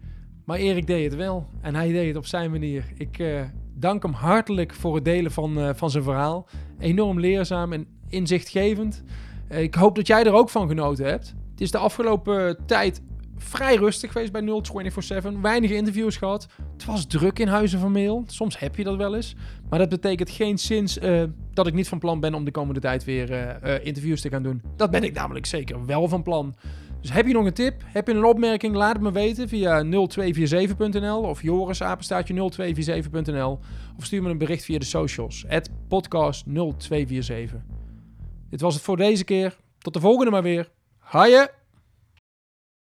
Maar 0.47 0.57
Erik 0.57 0.87
deed 0.87 1.03
het 1.03 1.15
wel. 1.15 1.47
En 1.61 1.75
hij 1.75 1.91
deed 1.91 2.07
het 2.07 2.15
op 2.15 2.25
zijn 2.25 2.51
manier. 2.51 2.85
Ik 2.97 3.19
uh, 3.19 3.41
dank 3.73 4.03
hem 4.03 4.11
hartelijk 4.11 4.73
voor 4.73 4.95
het 4.95 5.05
delen 5.05 5.31
van, 5.31 5.59
uh, 5.59 5.69
van 5.73 5.89
zijn 5.89 6.03
verhaal. 6.03 6.47
Enorm 6.79 7.19
leerzaam 7.19 7.73
en 7.73 7.87
inzichtgevend. 8.09 9.03
Uh, 9.51 9.61
ik 9.61 9.75
hoop 9.75 9.95
dat 9.95 10.07
jij 10.07 10.23
er 10.23 10.33
ook 10.33 10.49
van 10.49 10.67
genoten 10.67 11.05
hebt. 11.05 11.33
Het 11.51 11.61
is 11.61 11.71
de 11.71 11.77
afgelopen 11.77 12.57
tijd 12.65 13.01
vrij 13.37 13.75
rustig 13.75 14.11
geweest 14.11 14.31
bij 14.31 14.41
0247. 14.41 15.41
Weinig 15.41 15.71
interviews 15.71 16.17
gehad. 16.17 16.47
Het 16.73 16.85
was 16.85 17.05
druk 17.05 17.39
in 17.39 17.47
Huizen 17.47 17.79
van 17.79 17.91
Mail. 17.91 18.23
Soms 18.27 18.59
heb 18.59 18.75
je 18.75 18.83
dat 18.83 18.95
wel 18.95 19.15
eens. 19.15 19.35
Maar 19.69 19.79
dat 19.79 19.89
betekent 19.89 20.29
geen 20.29 20.57
uh, 21.01 21.23
dat 21.53 21.67
ik 21.67 21.73
niet 21.73 21.87
van 21.87 21.99
plan 21.99 22.19
ben 22.19 22.33
om 22.33 22.45
de 22.45 22.51
komende 22.51 22.79
tijd 22.79 23.03
weer 23.03 23.63
interviews 23.83 24.21
te 24.21 24.29
gaan 24.29 24.43
doen. 24.43 24.61
Dat 24.75 24.91
ben 24.91 25.03
ik 25.03 25.13
namelijk 25.13 25.45
zeker 25.45 25.85
wel 25.85 26.07
van 26.07 26.23
plan. 26.23 26.55
Dus 27.01 27.11
heb 27.11 27.27
je 27.27 27.33
nog 27.33 27.45
een 27.45 27.53
tip? 27.53 27.81
Heb 27.85 28.07
je 28.07 28.13
een 28.13 28.25
opmerking? 28.25 28.75
Laat 28.75 28.93
het 28.93 29.01
me 29.01 29.11
weten 29.11 29.49
via 29.49 29.83
0247.nl 29.83 31.21
of 31.21 31.41
jorisapenstaatje 31.41 32.51
0247.nl 32.51 33.59
of 33.97 34.05
stuur 34.05 34.21
me 34.21 34.29
een 34.29 34.37
bericht 34.37 34.63
via 34.63 34.79
de 34.79 34.85
socials. 34.85 35.45
Podcast 35.87 36.45
0247. 36.45 37.59
Dit 38.49 38.61
was 38.61 38.73
het 38.73 38.83
voor 38.83 38.97
deze 38.97 39.23
keer. 39.23 39.55
Tot 39.77 39.93
de 39.93 39.99
volgende 39.99 40.31
maar 40.31 40.43
weer. 40.43 40.69
Haaien! 40.99 41.49